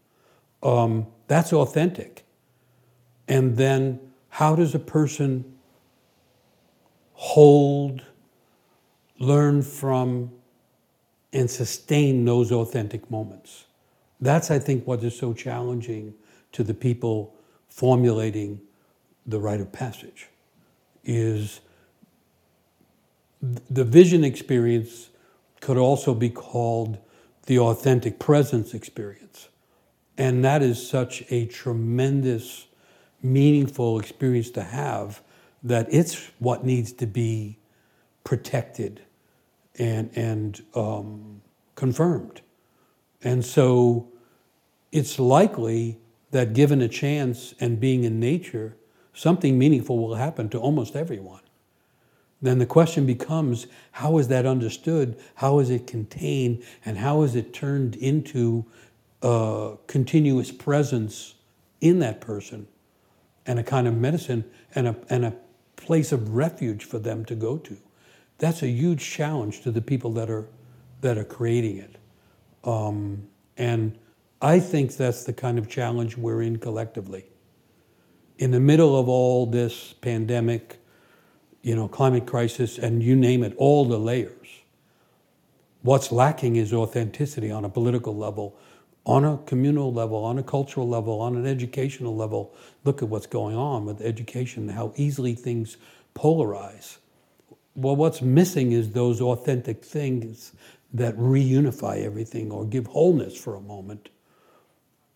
Um, 0.63 1.05
that's 1.27 1.53
authentic. 1.53 2.25
And 3.27 3.57
then 3.57 3.99
how 4.29 4.55
does 4.55 4.73
a 4.73 4.79
person 4.79 5.53
hold, 7.13 8.01
learn 9.19 9.61
from, 9.61 10.31
and 11.31 11.47
sustain 11.47 12.25
those 12.25 12.51
authentic 12.51 13.11
moments? 13.11 13.65
That's, 14.19 14.49
I 14.49 14.57
think, 14.57 14.87
what 14.87 15.03
is 15.03 15.15
so 15.15 15.31
challenging 15.31 16.15
to 16.53 16.63
the 16.63 16.73
people 16.73 17.35
formulating 17.69 18.61
the 19.27 19.39
rite 19.39 19.61
of 19.61 19.71
passage 19.71 20.29
is 21.03 21.59
the 23.69 23.83
vision 23.83 24.23
experience 24.23 25.11
could 25.61 25.77
also 25.77 26.15
be 26.15 26.31
called 26.31 26.97
the 27.45 27.59
authentic 27.59 28.19
presence 28.19 28.73
experience. 28.73 29.49
And 30.17 30.43
that 30.45 30.61
is 30.61 30.87
such 30.87 31.23
a 31.29 31.45
tremendous 31.45 32.67
meaningful 33.21 33.99
experience 33.99 34.49
to 34.51 34.63
have 34.63 35.21
that 35.63 35.87
it's 35.89 36.31
what 36.39 36.63
needs 36.63 36.91
to 36.93 37.07
be 37.07 37.57
protected 38.23 39.01
and 39.77 40.09
and 40.15 40.63
um, 40.73 41.41
confirmed. 41.75 42.41
And 43.23 43.43
so 43.43 44.07
it's 44.91 45.19
likely 45.19 45.97
that 46.31 46.53
given 46.53 46.81
a 46.81 46.87
chance 46.87 47.53
and 47.59 47.79
being 47.79 48.03
in 48.03 48.19
nature, 48.19 48.77
something 49.13 49.57
meaningful 49.57 49.97
will 49.97 50.15
happen 50.15 50.49
to 50.49 50.59
almost 50.59 50.95
everyone. 50.95 51.41
Then 52.45 52.59
the 52.59 52.65
question 52.65 53.05
becomes 53.05 53.67
how 53.91 54.17
is 54.17 54.27
that 54.29 54.45
understood? 54.45 55.17
How 55.35 55.59
is 55.59 55.69
it 55.69 55.87
contained? 55.87 56.63
And 56.85 56.97
how 56.97 57.23
is 57.23 57.35
it 57.35 57.53
turned 57.53 57.95
into 57.95 58.65
a 59.21 59.77
continuous 59.87 60.51
presence 60.51 61.35
in 61.81 61.99
that 61.99 62.21
person? 62.21 62.67
and 63.45 63.59
a 63.59 63.63
kind 63.63 63.87
of 63.87 63.95
medicine 63.95 64.43
and 64.73 64.87
a, 64.87 64.95
and 65.09 65.25
a 65.25 65.33
place 65.75 66.11
of 66.11 66.35
refuge 66.35 66.83
for 66.83 66.99
them 66.99 67.25
to 67.25 67.35
go 67.35 67.57
to. 67.57 67.77
That's 68.37 68.63
a 68.63 68.67
huge 68.67 69.09
challenge 69.09 69.61
to 69.61 69.71
the 69.71 69.81
people 69.81 70.11
that 70.13 70.29
are, 70.29 70.47
that 71.01 71.17
are 71.17 71.23
creating 71.23 71.77
it. 71.77 71.95
Um, 72.63 73.27
and 73.57 73.97
I 74.41 74.59
think 74.59 74.95
that's 74.97 75.23
the 75.23 75.33
kind 75.33 75.57
of 75.57 75.69
challenge 75.69 76.17
we're 76.17 76.41
in 76.41 76.57
collectively. 76.57 77.25
In 78.37 78.51
the 78.51 78.59
middle 78.59 78.99
of 78.99 79.07
all 79.07 79.45
this 79.45 79.93
pandemic, 79.93 80.79
you 81.65 81.75
know, 81.75 81.87
climate 81.87 82.27
crisis, 82.27 82.77
and 82.77 83.01
you 83.01 83.15
name 83.15 83.43
it, 83.43 83.51
all 83.57 83.85
the 83.85 83.97
layers, 83.97 84.61
what's 85.81 86.11
lacking 86.11 86.57
is 86.57 86.71
authenticity 86.71 87.49
on 87.49 87.65
a 87.65 87.69
political 87.69 88.15
level, 88.15 88.55
on 89.03 89.25
a 89.25 89.39
communal 89.47 89.91
level, 89.91 90.23
on 90.23 90.37
a 90.37 90.43
cultural 90.43 90.87
level, 90.87 91.19
on 91.19 91.35
an 91.35 91.47
educational 91.47 92.15
level, 92.15 92.53
look 92.83 93.01
at 93.01 93.09
what's 93.09 93.25
going 93.25 93.55
on 93.55 93.83
with 93.83 93.99
education, 93.99 94.69
how 94.69 94.93
easily 94.95 95.33
things 95.33 95.77
polarize. 96.13 96.97
Well, 97.73 97.95
what's 97.95 98.21
missing 98.21 98.71
is 98.71 98.91
those 98.91 99.19
authentic 99.19 99.83
things 99.83 100.51
that 100.93 101.17
reunify 101.17 102.03
everything 102.03 102.51
or 102.51 102.63
give 102.63 102.85
wholeness 102.85 103.35
for 103.35 103.55
a 103.55 103.61
moment. 103.61 104.09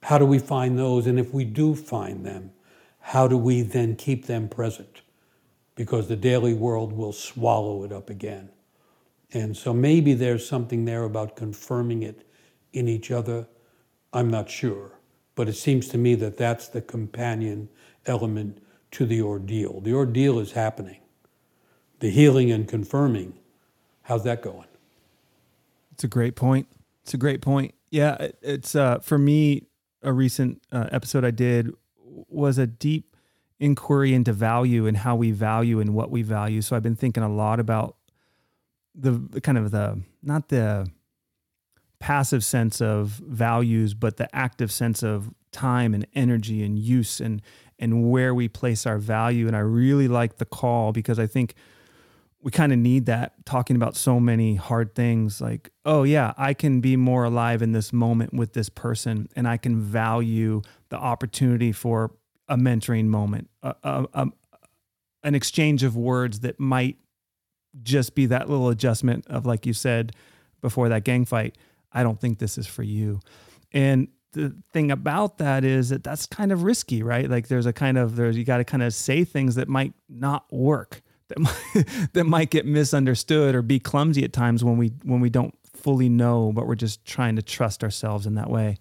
How 0.02 0.18
do 0.18 0.26
we 0.26 0.40
find 0.40 0.80
those? 0.80 1.06
And 1.06 1.20
if 1.20 1.32
we 1.32 1.46
do 1.46 1.76
find 1.76 2.26
them, 2.26 2.50
how 3.02 3.28
do 3.28 3.38
we 3.38 3.62
then 3.62 3.96
keep 3.96 4.26
them 4.26 4.50
present? 4.50 5.02
Because 5.80 6.10
the 6.10 6.18
daily 6.18 6.54
world 6.54 6.92
will 6.92 7.14
swallow 7.14 7.86
it 7.86 7.94
up 7.94 8.10
again. 8.10 8.50
And 9.32 9.56
so 9.56 9.74
maybe 9.74 10.14
there's 10.14 10.46
something 10.46 10.84
there 10.84 11.04
about 11.04 11.38
confirming 11.38 12.04
it 12.04 12.28
in 12.74 12.90
each 12.90 13.12
other 13.12 13.48
I'm 14.12 14.30
not 14.30 14.50
sure, 14.50 15.00
but 15.36 15.48
it 15.48 15.54
seems 15.54 15.88
to 15.90 15.98
me 15.98 16.16
that 16.16 16.38
that's 16.38 16.68
the 16.68 16.82
companion 16.82 17.70
element 18.06 18.60
to 18.92 19.06
the 19.06 19.22
ordeal. 19.22 19.82
The 19.82 19.94
ordeal 19.94 20.40
is 20.40 20.54
happening. 20.54 21.00
The 22.00 22.10
healing 22.10 22.52
and 22.52 22.68
confirming, 22.68 23.34
how's 24.04 24.24
that 24.24 24.42
going? 24.42 24.68
It's 25.92 26.04
a 26.04 26.08
great 26.08 26.36
point. 26.36 26.68
It's 27.04 27.14
a 27.14 27.18
great 27.18 27.42
point. 27.42 27.76
Yeah, 27.92 28.30
it's 28.42 28.76
uh, 28.76 29.00
for 29.00 29.18
me 29.18 29.68
a 30.02 30.14
recent 30.14 30.62
uh, 30.72 30.88
episode 30.92 31.26
I 31.26 31.32
did 31.32 31.72
was 32.28 32.58
a 32.58 32.66
deep 32.66 33.09
inquiry 33.60 34.14
into 34.14 34.34
value 34.34 34.88
and 34.88 34.98
how 34.98 35.16
we 35.16 35.32
value 35.32 35.80
and 35.80 35.94
what 35.94 36.10
we 36.10 36.22
value. 36.22 36.62
So 36.62 36.76
I've 36.76 36.84
been 36.84 36.96
thinking 36.96 37.24
a 37.24 37.30
lot 37.30 37.60
about 37.60 37.98
the, 38.96 39.42
kind 39.42 39.58
of 39.58 39.72
the 39.72 40.02
not 40.24 40.50
the 40.50 40.90
passive 42.00 42.44
sense 42.44 42.82
of 42.82 43.22
values, 43.26 43.94
but 43.94 44.18
the 44.18 44.34
active 44.36 44.72
sense 44.72 45.04
of 45.04 45.34
time 45.52 45.94
and 45.94 46.08
energy 46.14 46.64
and 46.64 46.78
use 46.80 47.20
and 47.20 47.42
and 47.78 48.10
where 48.10 48.34
we 48.34 48.48
place 48.48 48.86
our 48.86 48.98
value. 48.98 49.48
And 49.48 49.56
I 49.56 49.60
really 49.60 50.08
like 50.08 50.38
the 50.38 50.46
call 50.46 50.92
because 50.92 51.18
I 51.18 51.28
think 51.28 51.56
we 52.42 52.52
kind 52.52 52.72
of 52.72 52.80
need 52.80 53.06
that 53.06 53.34
talking 53.46 53.76
about 53.76 53.96
so 53.96 54.20
many 54.20 54.56
hard 54.56 54.96
things 54.96 55.42
like 55.42 55.72
oh 55.86 56.04
yeah 56.04 56.34
i 56.38 56.54
can 56.54 56.80
be 56.80 56.96
more 56.96 57.26
alive 57.26 57.62
in 57.62 57.74
this 57.74 57.92
moment 57.92 58.34
with 58.34 58.54
this 58.54 58.70
person 58.70 59.28
and 59.36 59.48
i 59.48 59.58
can 59.58 59.80
value 59.82 60.62
the 60.90 60.98
opportunity 60.98 61.72
for 61.72 62.12
a 62.50 62.58
mentoring 62.58 63.06
moment 63.06 63.50
a, 63.64 63.76
a, 63.84 64.06
a, 64.14 64.28
an 65.24 65.36
exchange 65.36 65.84
of 65.84 65.96
words 65.96 66.42
that 66.42 66.60
might 66.60 66.98
just 67.82 68.16
be 68.16 68.26
that 68.26 68.50
little 68.50 68.70
adjustment 68.70 69.26
of 69.28 69.46
like 69.46 69.66
you 69.66 69.74
said 69.74 70.12
before 70.62 70.90
that 70.90 71.04
gang 71.04 71.26
fight 71.26 71.58
i 71.94 72.04
don't 72.04 72.20
think 72.20 72.40
this 72.40 72.58
is 72.58 72.68
for 72.68 72.84
you 72.84 73.20
and 73.72 74.08
the 74.34 74.54
thing 74.72 74.92
about 74.92 75.38
that 75.40 75.64
is 75.64 75.90
that 75.90 76.04
that's 76.04 76.26
kind 76.26 76.52
of 76.52 76.64
risky 76.64 77.02
right 77.02 77.30
like 77.30 77.48
there's 77.48 77.66
a 77.66 77.74
kind 77.74 77.98
of 77.98 78.16
there's 78.16 78.38
you 78.38 78.44
got 78.44 78.58
to 78.58 78.64
kind 78.64 78.84
of 78.84 78.94
say 78.94 79.24
things 79.24 79.56
that 79.56 79.68
might 79.68 79.94
not 80.08 80.52
work 80.52 81.02
that 81.30 81.40
might, 81.76 82.14
that 82.14 82.24
might 82.26 82.50
get 82.50 82.66
misunderstood 82.66 83.56
or 83.56 83.62
be 83.62 83.80
clumsy 83.80 84.24
at 84.24 84.34
times 84.34 84.64
when 84.64 84.78
we 84.78 84.92
when 85.04 85.22
we 85.22 85.30
don't 85.30 85.56
fully 85.80 86.10
know, 86.10 86.52
but 86.54 86.68
we're 86.68 86.76
just 86.76 87.06
trying 87.06 87.36
to 87.38 87.42
trust 87.42 87.84
ourselves 87.84 88.26
in 88.26 88.36
that 88.36 88.50
way. 88.50 88.78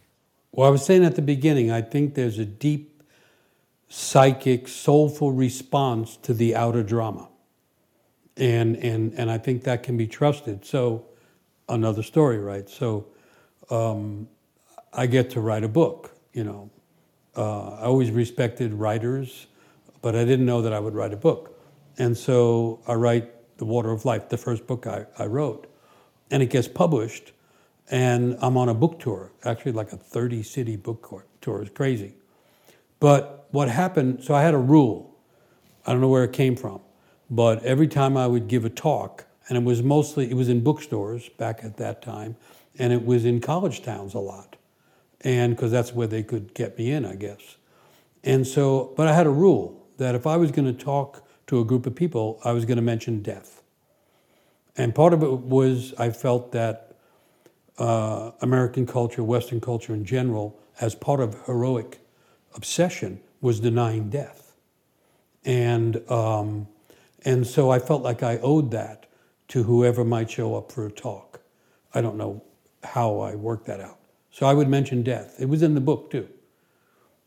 Well, 0.52 0.66
I 0.66 0.70
was 0.70 0.84
saying 0.84 1.04
at 1.04 1.16
the 1.16 1.22
beginning, 1.22 1.70
I 1.70 1.82
think 1.82 2.14
there's 2.14 2.38
a 2.38 2.44
deep 2.44 2.97
psychic, 3.88 4.68
soulful 4.68 5.32
response 5.32 6.16
to 6.18 6.34
the 6.34 6.54
outer 6.54 6.82
drama. 6.82 7.28
And, 8.36 8.76
and, 8.76 9.14
and 9.14 9.30
I 9.30 9.38
think 9.38 9.64
that 9.64 9.82
can 9.82 9.96
be 9.96 10.06
trusted. 10.06 10.64
So, 10.64 11.06
another 11.68 12.02
story, 12.02 12.38
right? 12.38 12.68
So, 12.68 13.06
um, 13.70 14.28
I 14.92 15.06
get 15.06 15.30
to 15.30 15.40
write 15.40 15.64
a 15.64 15.68
book, 15.68 16.16
you 16.32 16.44
know. 16.44 16.70
Uh, 17.36 17.70
I 17.74 17.82
always 17.82 18.10
respected 18.10 18.72
writers, 18.74 19.46
but 20.02 20.16
I 20.16 20.24
didn't 20.24 20.46
know 20.46 20.62
that 20.62 20.72
I 20.72 20.80
would 20.80 20.94
write 20.94 21.12
a 21.12 21.16
book. 21.16 21.56
And 21.98 22.16
so 22.16 22.80
I 22.86 22.94
write 22.94 23.58
The 23.58 23.64
Water 23.64 23.90
of 23.90 24.04
Life, 24.04 24.28
the 24.28 24.36
first 24.36 24.66
book 24.66 24.86
I, 24.86 25.06
I 25.18 25.26
wrote. 25.26 25.72
And 26.30 26.42
it 26.42 26.50
gets 26.50 26.68
published, 26.68 27.32
and 27.90 28.36
I'm 28.40 28.56
on 28.56 28.68
a 28.68 28.74
book 28.74 28.98
tour, 29.00 29.32
actually, 29.44 29.72
like 29.72 29.92
a 29.92 29.96
30 29.96 30.42
city 30.42 30.76
book 30.76 31.26
tour. 31.40 31.62
It's 31.62 31.70
crazy. 31.70 32.14
But 33.00 33.37
what 33.50 33.68
happened, 33.68 34.24
so 34.24 34.34
I 34.34 34.42
had 34.42 34.54
a 34.54 34.58
rule. 34.58 35.16
I 35.86 35.92
don't 35.92 36.00
know 36.00 36.08
where 36.08 36.24
it 36.24 36.32
came 36.32 36.56
from, 36.56 36.80
but 37.30 37.62
every 37.62 37.88
time 37.88 38.16
I 38.16 38.26
would 38.26 38.48
give 38.48 38.64
a 38.64 38.70
talk, 38.70 39.26
and 39.48 39.56
it 39.56 39.64
was 39.64 39.82
mostly, 39.82 40.30
it 40.30 40.34
was 40.34 40.48
in 40.48 40.62
bookstores 40.62 41.28
back 41.30 41.60
at 41.64 41.76
that 41.78 42.02
time, 42.02 42.36
and 42.78 42.92
it 42.92 43.04
was 43.04 43.24
in 43.24 43.40
college 43.40 43.82
towns 43.82 44.14
a 44.14 44.18
lot. 44.18 44.56
And 45.22 45.56
because 45.56 45.72
that's 45.72 45.92
where 45.92 46.06
they 46.06 46.22
could 46.22 46.54
get 46.54 46.78
me 46.78 46.92
in, 46.92 47.04
I 47.04 47.16
guess. 47.16 47.56
And 48.22 48.46
so, 48.46 48.92
but 48.96 49.08
I 49.08 49.14
had 49.14 49.26
a 49.26 49.30
rule 49.30 49.86
that 49.96 50.14
if 50.14 50.26
I 50.26 50.36
was 50.36 50.52
going 50.52 50.66
to 50.66 50.84
talk 50.84 51.26
to 51.48 51.60
a 51.60 51.64
group 51.64 51.86
of 51.86 51.94
people, 51.94 52.40
I 52.44 52.52
was 52.52 52.64
going 52.64 52.76
to 52.76 52.82
mention 52.82 53.22
death. 53.22 53.62
And 54.76 54.94
part 54.94 55.12
of 55.12 55.22
it 55.22 55.30
was 55.30 55.92
I 55.98 56.10
felt 56.10 56.52
that 56.52 56.94
uh, 57.78 58.32
American 58.40 58.86
culture, 58.86 59.24
Western 59.24 59.60
culture 59.60 59.92
in 59.92 60.04
general, 60.04 60.58
as 60.80 60.94
part 60.94 61.20
of 61.20 61.36
heroic 61.46 61.98
obsession, 62.54 63.20
was 63.40 63.60
denying 63.60 64.10
death. 64.10 64.56
And, 65.44 66.02
um, 66.10 66.68
and 67.24 67.46
so 67.46 67.70
I 67.70 67.78
felt 67.78 68.02
like 68.02 68.22
I 68.22 68.38
owed 68.38 68.70
that 68.72 69.06
to 69.48 69.62
whoever 69.62 70.04
might 70.04 70.30
show 70.30 70.56
up 70.56 70.70
for 70.72 70.86
a 70.86 70.90
talk. 70.90 71.40
I 71.94 72.00
don't 72.00 72.16
know 72.16 72.42
how 72.84 73.20
I 73.20 73.34
worked 73.34 73.66
that 73.66 73.80
out. 73.80 73.98
So 74.30 74.46
I 74.46 74.54
would 74.54 74.68
mention 74.68 75.02
death. 75.02 75.36
It 75.38 75.48
was 75.48 75.62
in 75.62 75.74
the 75.74 75.80
book 75.80 76.10
too. 76.10 76.28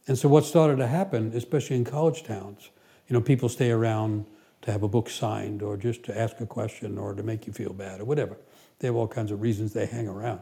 And 0.07 0.17
so 0.17 0.29
what 0.29 0.45
started 0.45 0.77
to 0.77 0.87
happen, 0.87 1.31
especially 1.33 1.75
in 1.75 1.85
college 1.85 2.23
towns, 2.23 2.69
you 3.07 3.13
know, 3.13 3.21
people 3.21 3.49
stay 3.49 3.71
around 3.71 4.25
to 4.61 4.71
have 4.71 4.83
a 4.83 4.87
book 4.87 5.09
signed 5.09 5.61
or 5.61 5.77
just 5.77 6.03
to 6.03 6.17
ask 6.17 6.39
a 6.39 6.45
question 6.45 6.97
or 6.97 7.13
to 7.13 7.23
make 7.23 7.47
you 7.47 7.53
feel 7.53 7.73
bad 7.73 7.99
or 7.99 8.05
whatever. 8.05 8.37
They 8.79 8.87
have 8.87 8.95
all 8.95 9.07
kinds 9.07 9.31
of 9.31 9.41
reasons 9.41 9.73
they 9.73 9.85
hang 9.85 10.07
around. 10.07 10.41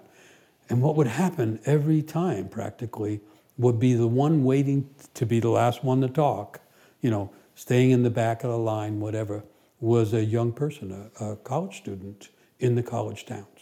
And 0.69 0.81
what 0.81 0.95
would 0.95 1.07
happen 1.07 1.59
every 1.65 2.01
time, 2.01 2.47
practically, 2.47 3.21
would 3.59 3.77
be 3.77 3.93
the 3.93 4.07
one 4.07 4.43
waiting 4.45 4.89
to 5.13 5.25
be 5.25 5.39
the 5.41 5.49
last 5.49 5.83
one 5.83 5.99
to 5.99 6.07
talk, 6.07 6.61
you 7.01 7.11
know, 7.11 7.29
staying 7.55 7.91
in 7.91 8.03
the 8.03 8.09
back 8.09 8.43
of 8.45 8.49
the 8.49 8.57
line, 8.57 9.01
whatever, 9.01 9.43
was 9.81 10.13
a 10.13 10.23
young 10.23 10.53
person, 10.53 11.11
a, 11.19 11.31
a 11.31 11.35
college 11.35 11.75
student 11.77 12.29
in 12.59 12.75
the 12.75 12.81
college 12.81 13.25
towns. 13.25 13.59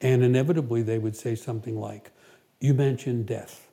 And 0.00 0.22
inevitably, 0.22 0.82
they 0.82 0.98
would 0.98 1.16
say 1.16 1.34
something 1.34 1.78
like, 1.78 2.12
You 2.60 2.72
mentioned 2.72 3.26
death. 3.26 3.68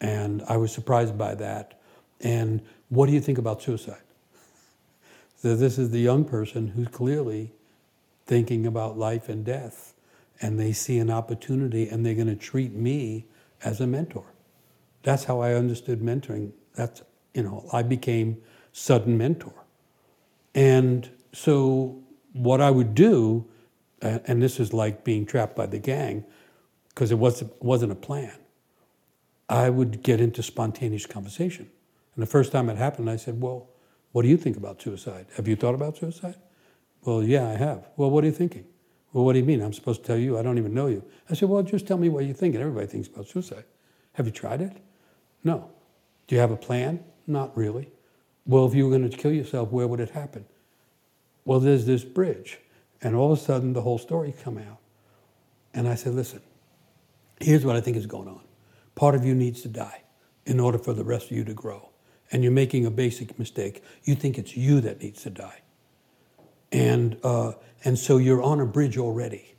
And 0.00 0.42
I 0.48 0.56
was 0.56 0.72
surprised 0.72 1.16
by 1.16 1.36
that. 1.36 1.80
And 2.20 2.60
what 2.88 3.06
do 3.06 3.12
you 3.12 3.20
think 3.20 3.38
about 3.38 3.62
suicide? 3.62 4.02
So 5.38 5.54
this 5.54 5.78
is 5.78 5.90
the 5.90 6.00
young 6.00 6.24
person 6.24 6.68
who's 6.68 6.88
clearly 6.88 7.52
thinking 8.26 8.66
about 8.66 8.98
life 8.98 9.28
and 9.28 9.44
death, 9.44 9.94
and 10.40 10.58
they 10.58 10.72
see 10.72 10.98
an 10.98 11.10
opportunity 11.10 11.88
and 11.88 12.04
they're 12.04 12.14
going 12.14 12.26
to 12.26 12.34
treat 12.34 12.72
me 12.72 13.26
as 13.62 13.80
a 13.80 13.86
mentor. 13.86 14.24
That's 15.06 15.22
how 15.22 15.38
I 15.38 15.54
understood 15.54 16.00
mentoring. 16.00 16.50
That's, 16.74 17.00
you 17.32 17.44
know, 17.44 17.68
I 17.72 17.84
became 17.84 18.38
sudden 18.72 19.16
mentor. 19.16 19.54
And 20.52 21.08
so 21.32 22.02
what 22.32 22.60
I 22.60 22.72
would 22.72 22.92
do, 22.92 23.46
and 24.02 24.42
this 24.42 24.58
is 24.58 24.72
like 24.72 25.04
being 25.04 25.24
trapped 25.24 25.54
by 25.54 25.66
the 25.66 25.78
gang, 25.78 26.24
because 26.88 27.12
it 27.12 27.20
wasn't, 27.20 27.52
wasn't 27.62 27.92
a 27.92 27.94
plan, 27.94 28.32
I 29.48 29.70
would 29.70 30.02
get 30.02 30.20
into 30.20 30.42
spontaneous 30.42 31.06
conversation. 31.06 31.70
And 32.16 32.22
the 32.22 32.26
first 32.26 32.50
time 32.50 32.68
it 32.68 32.76
happened, 32.76 33.08
I 33.08 33.14
said, 33.14 33.40
Well, 33.40 33.68
what 34.10 34.22
do 34.22 34.28
you 34.28 34.36
think 34.36 34.56
about 34.56 34.82
suicide? 34.82 35.26
Have 35.36 35.46
you 35.46 35.54
thought 35.54 35.76
about 35.76 35.98
suicide? 35.98 36.34
Well, 37.04 37.22
yeah, 37.22 37.48
I 37.48 37.54
have. 37.54 37.86
Well, 37.96 38.10
what 38.10 38.24
are 38.24 38.26
you 38.26 38.32
thinking? 38.32 38.64
Well, 39.12 39.24
what 39.24 39.34
do 39.34 39.38
you 39.38 39.44
mean? 39.44 39.62
I'm 39.62 39.72
supposed 39.72 40.00
to 40.00 40.06
tell 40.08 40.18
you? 40.18 40.36
I 40.36 40.42
don't 40.42 40.58
even 40.58 40.74
know 40.74 40.88
you. 40.88 41.04
I 41.30 41.34
said, 41.34 41.48
Well, 41.48 41.62
just 41.62 41.86
tell 41.86 41.96
me 41.96 42.08
what 42.08 42.24
you 42.24 42.34
think. 42.34 42.56
And 42.56 42.64
everybody 42.64 42.88
thinks 42.88 43.06
about 43.06 43.28
suicide. 43.28 43.66
Have 44.14 44.26
you 44.26 44.32
tried 44.32 44.62
it? 44.62 44.82
No. 45.46 45.70
Do 46.26 46.34
you 46.34 46.40
have 46.40 46.50
a 46.50 46.56
plan? 46.56 47.04
Not 47.28 47.56
really. 47.56 47.88
Well, 48.46 48.66
if 48.66 48.74
you 48.74 48.84
were 48.84 48.90
going 48.90 49.08
to 49.08 49.16
kill 49.16 49.32
yourself, 49.32 49.70
where 49.70 49.86
would 49.86 50.00
it 50.00 50.10
happen? 50.10 50.44
Well, 51.44 51.60
there's 51.60 51.86
this 51.86 52.02
bridge. 52.02 52.58
And 53.00 53.14
all 53.14 53.32
of 53.32 53.38
a 53.38 53.40
sudden, 53.40 53.72
the 53.72 53.82
whole 53.82 53.98
story 53.98 54.34
come 54.42 54.58
out. 54.58 54.78
And 55.72 55.86
I 55.86 55.94
said, 55.94 56.14
Listen, 56.14 56.40
here's 57.40 57.64
what 57.64 57.76
I 57.76 57.80
think 57.80 57.96
is 57.96 58.06
going 58.06 58.26
on. 58.26 58.40
Part 58.96 59.14
of 59.14 59.24
you 59.24 59.36
needs 59.36 59.62
to 59.62 59.68
die 59.68 60.02
in 60.46 60.58
order 60.58 60.78
for 60.78 60.92
the 60.92 61.04
rest 61.04 61.30
of 61.30 61.36
you 61.36 61.44
to 61.44 61.54
grow 61.54 61.90
and 62.32 62.42
you're 62.42 62.52
making 62.52 62.84
a 62.84 62.90
basic 62.90 63.38
mistake. 63.38 63.84
You 64.02 64.16
think 64.16 64.38
it's 64.38 64.56
you 64.56 64.80
that 64.80 65.00
needs 65.00 65.22
to 65.22 65.30
die. 65.30 65.60
And, 66.72 67.18
uh, 67.22 67.52
and 67.84 67.96
so 67.96 68.16
you're 68.16 68.42
on 68.42 68.58
a 68.58 68.66
bridge 68.66 68.98
already. 68.98 69.54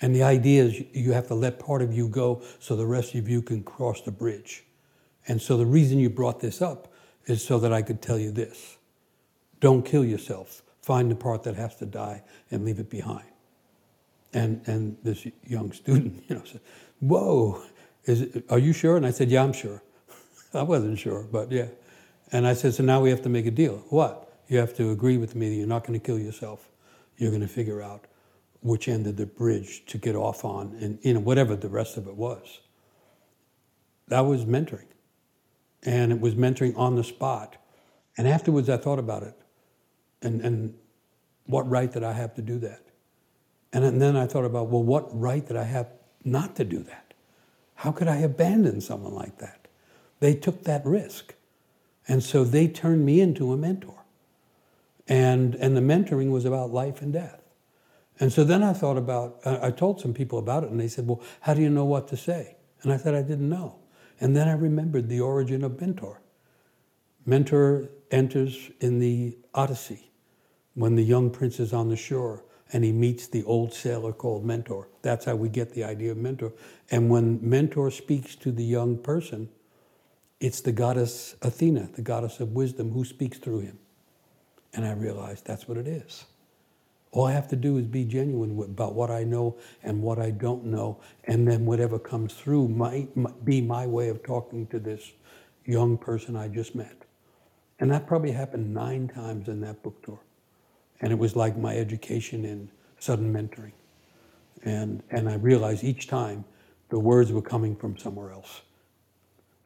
And 0.00 0.14
the 0.14 0.22
idea 0.22 0.64
is 0.64 0.82
you 0.94 1.12
have 1.12 1.26
to 1.28 1.34
let 1.34 1.58
part 1.58 1.82
of 1.82 1.92
you 1.92 2.08
go 2.08 2.42
so 2.58 2.74
the 2.74 2.86
rest 2.86 3.14
of 3.14 3.28
you 3.28 3.42
can 3.42 3.62
cross 3.62 4.00
the 4.00 4.10
bridge. 4.10 4.65
And 5.28 5.40
so 5.40 5.56
the 5.56 5.66
reason 5.66 5.98
you 5.98 6.10
brought 6.10 6.40
this 6.40 6.62
up 6.62 6.92
is 7.26 7.44
so 7.44 7.58
that 7.58 7.72
I 7.72 7.82
could 7.82 8.00
tell 8.00 8.18
you 8.18 8.30
this 8.30 8.76
don't 9.60 9.84
kill 9.84 10.04
yourself. 10.04 10.62
Find 10.82 11.10
the 11.10 11.16
part 11.16 11.42
that 11.44 11.56
has 11.56 11.74
to 11.76 11.86
die 11.86 12.22
and 12.50 12.64
leave 12.64 12.78
it 12.78 12.88
behind. 12.88 13.26
And, 14.32 14.60
and 14.66 14.96
this 15.02 15.26
young 15.44 15.72
student, 15.72 16.24
you 16.28 16.36
know, 16.36 16.42
said, 16.44 16.60
Whoa, 17.00 17.62
is 18.04 18.22
it, 18.22 18.44
are 18.50 18.58
you 18.58 18.72
sure? 18.72 18.96
And 18.96 19.06
I 19.06 19.10
said, 19.10 19.30
Yeah, 19.30 19.42
I'm 19.42 19.52
sure. 19.52 19.82
I 20.54 20.62
wasn't 20.62 20.98
sure, 20.98 21.26
but 21.30 21.50
yeah. 21.50 21.66
And 22.32 22.46
I 22.46 22.54
said, 22.54 22.74
so 22.74 22.82
now 22.82 23.00
we 23.00 23.10
have 23.10 23.22
to 23.22 23.28
make 23.28 23.46
a 23.46 23.50
deal. 23.50 23.84
What? 23.88 24.32
You 24.48 24.58
have 24.58 24.74
to 24.76 24.90
agree 24.90 25.16
with 25.16 25.34
me 25.34 25.48
that 25.48 25.54
you're 25.54 25.66
not 25.66 25.86
going 25.86 25.98
to 25.98 26.04
kill 26.04 26.18
yourself. 26.18 26.68
You're 27.16 27.30
going 27.30 27.42
to 27.42 27.48
figure 27.48 27.82
out 27.82 28.06
which 28.62 28.88
end 28.88 29.06
of 29.06 29.16
the 29.16 29.26
bridge 29.26 29.84
to 29.86 29.98
get 29.98 30.16
off 30.16 30.44
on, 30.44 30.76
and 30.80 30.98
you 31.02 31.14
know 31.14 31.20
whatever 31.20 31.54
the 31.56 31.68
rest 31.68 31.96
of 31.96 32.08
it 32.08 32.16
was. 32.16 32.60
That 34.08 34.20
was 34.20 34.44
mentoring, 34.44 34.86
and 35.82 36.12
it 36.12 36.20
was 36.20 36.34
mentoring 36.34 36.76
on 36.76 36.96
the 36.96 37.04
spot. 37.04 37.56
And 38.16 38.26
afterwards, 38.26 38.68
I 38.68 38.76
thought 38.76 38.98
about 38.98 39.22
it, 39.22 39.34
and 40.22 40.40
and 40.40 40.74
what 41.46 41.68
right 41.68 41.92
did 41.92 42.02
I 42.02 42.12
have 42.12 42.34
to 42.34 42.42
do 42.42 42.58
that? 42.60 42.82
And 43.72 43.84
and 43.84 44.00
then 44.00 44.16
I 44.16 44.26
thought 44.26 44.44
about, 44.44 44.68
well, 44.68 44.82
what 44.82 45.08
right 45.18 45.46
did 45.46 45.56
I 45.56 45.64
have 45.64 45.88
not 46.24 46.56
to 46.56 46.64
do 46.64 46.78
that? 46.84 47.14
How 47.76 47.92
could 47.92 48.08
I 48.08 48.16
abandon 48.16 48.80
someone 48.80 49.14
like 49.14 49.38
that? 49.38 49.68
They 50.20 50.34
took 50.34 50.64
that 50.64 50.84
risk. 50.84 51.34
And 52.08 52.22
so 52.22 52.44
they 52.44 52.68
turned 52.68 53.04
me 53.04 53.20
into 53.20 53.52
a 53.52 53.56
mentor. 53.56 54.04
And, 55.08 55.54
and 55.56 55.76
the 55.76 55.80
mentoring 55.80 56.30
was 56.30 56.44
about 56.44 56.72
life 56.72 57.02
and 57.02 57.12
death. 57.12 57.42
And 58.18 58.32
so 58.32 58.44
then 58.44 58.62
I 58.62 58.72
thought 58.72 58.96
about, 58.96 59.40
I 59.44 59.70
told 59.70 60.00
some 60.00 60.14
people 60.14 60.38
about 60.38 60.64
it, 60.64 60.70
and 60.70 60.80
they 60.80 60.88
said, 60.88 61.06
Well, 61.06 61.20
how 61.40 61.52
do 61.52 61.60
you 61.60 61.68
know 61.68 61.84
what 61.84 62.08
to 62.08 62.16
say? 62.16 62.56
And 62.82 62.92
I 62.92 62.96
said, 62.96 63.14
I 63.14 63.22
didn't 63.22 63.48
know. 63.48 63.76
And 64.20 64.36
then 64.36 64.48
I 64.48 64.52
remembered 64.52 65.08
the 65.08 65.20
origin 65.20 65.62
of 65.62 65.80
mentor. 65.80 66.20
Mentor 67.24 67.88
enters 68.10 68.70
in 68.80 68.98
the 68.98 69.36
Odyssey 69.54 70.10
when 70.74 70.94
the 70.94 71.02
young 71.02 71.30
prince 71.30 71.58
is 71.58 71.72
on 71.72 71.88
the 71.88 71.96
shore 71.96 72.44
and 72.72 72.84
he 72.84 72.92
meets 72.92 73.26
the 73.28 73.44
old 73.44 73.72
sailor 73.72 74.12
called 74.12 74.44
Mentor. 74.44 74.88
That's 75.02 75.24
how 75.24 75.36
we 75.36 75.48
get 75.48 75.72
the 75.72 75.84
idea 75.84 76.10
of 76.10 76.16
mentor. 76.16 76.52
And 76.90 77.08
when 77.08 77.38
Mentor 77.48 77.90
speaks 77.90 78.34
to 78.36 78.50
the 78.50 78.64
young 78.64 78.98
person, 78.98 79.48
it's 80.40 80.60
the 80.60 80.72
goddess 80.72 81.36
Athena, 81.42 81.90
the 81.94 82.02
goddess 82.02 82.40
of 82.40 82.52
wisdom, 82.52 82.90
who 82.92 83.04
speaks 83.04 83.38
through 83.38 83.60
him. 83.60 83.78
And 84.74 84.84
I 84.84 84.92
realized 84.92 85.46
that's 85.46 85.68
what 85.68 85.78
it 85.78 85.86
is. 85.86 86.26
All 87.16 87.24
I 87.24 87.32
have 87.32 87.48
to 87.48 87.56
do 87.56 87.78
is 87.78 87.86
be 87.86 88.04
genuine 88.04 88.60
about 88.60 88.94
what 88.94 89.10
I 89.10 89.24
know 89.24 89.56
and 89.82 90.02
what 90.02 90.18
I 90.18 90.30
don't 90.30 90.66
know, 90.66 91.00
and 91.24 91.48
then 91.48 91.64
whatever 91.64 91.98
comes 91.98 92.34
through 92.34 92.68
might, 92.68 93.08
be 93.42 93.62
my 93.62 93.86
way 93.86 94.10
of 94.10 94.22
talking 94.22 94.66
to 94.66 94.78
this 94.78 95.12
young 95.64 95.96
person 95.96 96.36
I 96.36 96.48
just 96.48 96.74
met. 96.74 97.06
And 97.80 97.90
that 97.90 98.06
probably 98.06 98.32
happened 98.32 98.74
nine 98.74 99.08
times 99.08 99.48
in 99.48 99.62
that 99.62 99.82
book 99.82 100.04
tour. 100.04 100.20
And 101.00 101.10
it 101.10 101.18
was 101.18 101.34
like 101.34 101.56
my 101.56 101.74
education 101.74 102.44
in 102.44 102.70
sudden 102.98 103.32
mentoring. 103.32 103.72
And, 104.64 105.02
and 105.08 105.26
I 105.26 105.36
realized 105.36 105.84
each 105.84 106.08
time 106.08 106.44
the 106.90 106.98
words 106.98 107.32
were 107.32 107.40
coming 107.40 107.74
from 107.76 107.96
somewhere 107.96 108.30
else. 108.30 108.60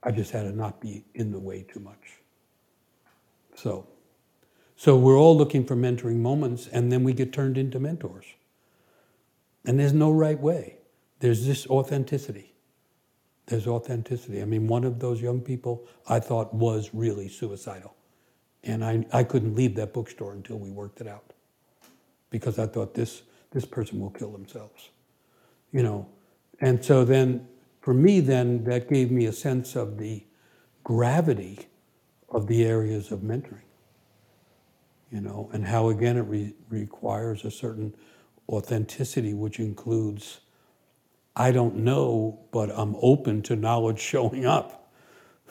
I 0.05 0.13
just 0.13 0.31
had 0.31 0.43
to 0.43 0.53
not 0.53 0.81
be 0.81 1.03
in 1.17 1.33
the 1.33 1.41
way 1.41 1.67
too 1.69 1.81
much. 1.81 2.21
So, 3.57 3.89
so 4.81 4.97
we're 4.97 5.18
all 5.18 5.37
looking 5.37 5.66
for 5.66 5.76
mentoring 5.76 6.20
moments, 6.20 6.66
and 6.66 6.91
then 6.91 7.05
we 7.05 7.12
get 7.12 7.35
turned 7.35 7.59
into 7.59 7.78
mentors. 7.78 8.24
And 9.66 9.78
there's 9.78 9.93
no 9.93 10.11
right 10.11 10.41
way. 10.41 10.78
There's 11.18 11.47
this 11.47 11.66
authenticity. 11.66 12.55
There's 13.45 13.66
authenticity. 13.66 14.41
I 14.41 14.47
mean, 14.47 14.68
one 14.68 14.85
of 14.85 14.99
those 14.99 15.20
young 15.20 15.43
people 15.43 15.87
I 16.09 16.18
thought 16.18 16.55
was 16.55 16.95
really 16.95 17.28
suicidal. 17.28 17.95
And 18.64 18.83
I, 18.83 19.05
I 19.12 19.22
couldn't 19.22 19.55
leave 19.55 19.74
that 19.74 19.93
bookstore 19.93 20.33
until 20.33 20.59
we 20.59 20.70
worked 20.70 21.03
it 21.03 21.07
out 21.07 21.35
because 22.31 22.59
I 22.59 22.66
thought 22.66 22.95
this, 22.95 23.24
this 23.51 23.66
person 23.66 24.01
will 24.01 24.09
kill 24.09 24.33
themselves. 24.33 24.89
You 25.72 25.83
know, 25.83 26.09
and 26.62 26.83
so 26.83 27.05
then 27.05 27.47
for 27.83 27.93
me, 27.93 28.20
then 28.20 28.64
that 28.64 28.89
gave 28.89 29.11
me 29.11 29.26
a 29.26 29.33
sense 29.33 29.76
of 29.76 29.99
the 29.99 30.24
gravity 30.85 31.68
of 32.31 32.47
the 32.47 32.64
areas 32.64 33.12
of 33.12 33.20
mentoring. 33.20 33.70
You 35.11 35.21
know, 35.21 35.51
and 35.53 35.67
how 35.67 35.89
again 35.89 36.17
it 36.17 36.23
re- 36.23 36.55
requires 36.69 37.45
a 37.45 37.51
certain 37.51 37.95
authenticity, 38.49 39.35
which 39.35 39.59
includes 39.59 40.41
I 41.37 41.53
don't 41.53 41.77
know, 41.77 42.41
but 42.51 42.71
I'm 42.71 42.97
open 43.01 43.43
to 43.43 43.57
knowledge 43.57 44.01
showing 44.01 44.47
up. 44.47 44.93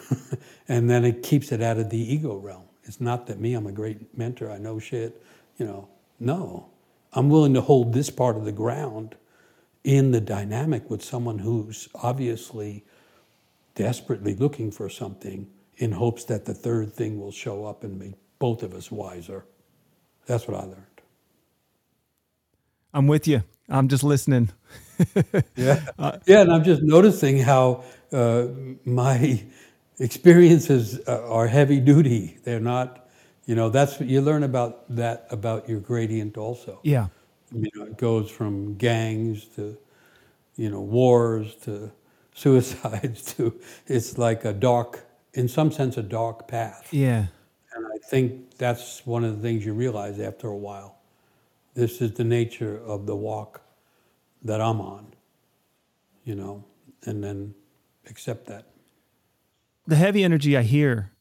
and 0.68 0.90
then 0.90 1.06
it 1.06 1.24
keeps 1.24 1.52
it 1.52 1.62
out 1.62 1.78
of 1.78 1.90
the 1.90 1.98
ego 1.98 2.36
realm. 2.36 2.66
It's 2.84 3.02
not 3.02 3.28
that 3.28 3.40
me, 3.40 3.54
I'm 3.54 3.68
a 3.68 3.72
great 3.72 4.18
mentor, 4.18 4.52
I 4.52 4.58
know 4.58 4.80
shit, 4.80 5.22
you 5.58 5.66
know. 5.66 5.88
No. 6.20 6.70
I'm 7.14 7.30
willing 7.30 7.54
to 7.54 7.62
hold 7.62 7.94
this 7.94 8.10
part 8.10 8.36
of 8.36 8.46
the 8.46 8.52
ground 8.52 9.16
in 9.84 10.12
the 10.12 10.22
dynamic 10.22 10.90
with 10.90 11.04
someone 11.04 11.40
who's 11.40 11.88
obviously 11.96 12.84
desperately 13.76 14.36
looking 14.36 14.70
for 14.70 14.90
something 14.90 15.48
in 15.78 15.94
hopes 15.94 16.26
that 16.26 16.46
the 16.46 16.54
third 16.54 16.94
thing 16.94 17.20
will 17.20 17.32
show 17.32 17.66
up 17.66 17.84
and 17.84 17.98
make 17.98 18.16
both 18.40 18.64
of 18.64 18.74
us 18.74 18.92
wiser. 18.92 19.46
That's 20.26 20.48
what 20.48 20.58
I 20.58 20.64
learned. 20.64 20.86
I'm 22.94 23.08
with 23.08 23.28
you. 23.28 23.44
I'm 23.70 23.88
just 23.88 24.04
listening. 24.04 24.50
yeah. 25.56 25.86
Uh, 25.98 26.18
yeah, 26.26 26.42
and 26.42 26.52
I'm 26.52 26.64
just 26.64 26.82
noticing 26.82 27.38
how 27.38 27.84
uh, 28.12 28.48
my 28.84 29.44
experiences 30.00 31.00
uh, 31.08 31.28
are 31.30 31.48
heavy 31.48 31.80
duty. 31.80 32.38
They're 32.44 32.60
not, 32.60 33.08
you 33.46 33.56
know, 33.56 33.70
that's 33.70 34.00
what 34.00 34.10
you 34.10 34.22
learn 34.22 34.44
about 34.44 34.96
that 34.96 35.28
about 35.30 35.70
your 35.70 35.80
gradient 35.80 36.38
also. 36.38 36.80
Yeah. 36.84 37.08
You 37.52 37.70
know, 37.76 37.86
it 37.86 37.98
goes 37.98 38.32
from 38.32 38.76
gangs 38.76 39.46
to, 39.56 39.78
you 40.56 40.70
know, 40.70 40.82
wars 40.82 41.56
to 41.64 41.92
suicides 42.34 43.34
to, 43.36 43.60
it's 43.86 44.18
like 44.18 44.46
a 44.46 44.54
dark, 44.54 45.06
in 45.34 45.48
some 45.48 45.72
sense, 45.72 45.98
a 45.98 46.04
dark 46.04 46.48
path. 46.48 46.88
Yeah. 46.92 47.28
Think 48.10 48.58
that's 48.58 49.06
one 49.06 49.24
of 49.24 49.36
the 49.36 49.42
things 49.42 49.66
you 49.66 49.74
realize 49.74 50.20
after 50.20 50.48
a 50.48 50.58
while. 50.58 50.98
This 51.76 52.02
is 52.02 52.14
the 52.14 52.24
nature 52.24 52.78
of 52.84 53.06
the 53.06 53.16
walk 53.16 53.62
that 54.44 54.60
I'm 54.60 54.82
on, 54.82 55.14
you 56.24 56.36
know, 56.36 56.64
and 57.06 57.24
then 57.24 57.54
accept 58.08 58.48
that 58.48 58.66
the 59.90 59.96
heavy 59.96 60.24
energy 60.24 60.56
I 60.56 60.62
hear, 60.62 61.12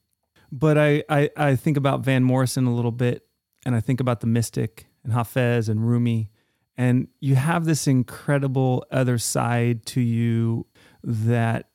but 0.52 0.76
I, 0.76 1.02
I, 1.08 1.30
I 1.36 1.56
think 1.56 1.78
about 1.78 2.00
Van 2.00 2.22
Morrison 2.22 2.66
a 2.66 2.74
little 2.74 2.92
bit 2.92 3.26
and 3.64 3.74
I 3.74 3.80
think 3.80 3.98
about 3.98 4.20
the 4.20 4.26
mystic 4.26 4.86
and 5.02 5.14
Hafez 5.14 5.70
and 5.70 5.88
Rumi. 5.88 6.30
And 6.76 7.08
you 7.18 7.34
have 7.34 7.64
this 7.64 7.86
incredible 7.86 8.84
other 8.90 9.16
side 9.16 9.86
to 9.86 10.00
you 10.02 10.66
that 11.02 11.70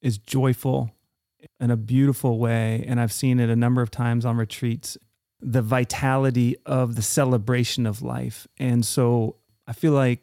is 0.00 0.18
joyful 0.18 0.92
in 1.60 1.70
a 1.70 1.76
beautiful 1.76 2.38
way. 2.38 2.84
And 2.86 3.00
I've 3.00 3.12
seen 3.12 3.40
it 3.40 3.50
a 3.50 3.56
number 3.56 3.82
of 3.82 3.90
times 3.90 4.24
on 4.24 4.36
retreats 4.36 4.96
the 5.40 5.62
vitality 5.62 6.56
of 6.64 6.96
the 6.96 7.02
celebration 7.02 7.86
of 7.86 8.02
life. 8.02 8.46
And 8.58 8.84
so 8.84 9.36
I 9.66 9.72
feel 9.72 9.92
like, 9.92 10.22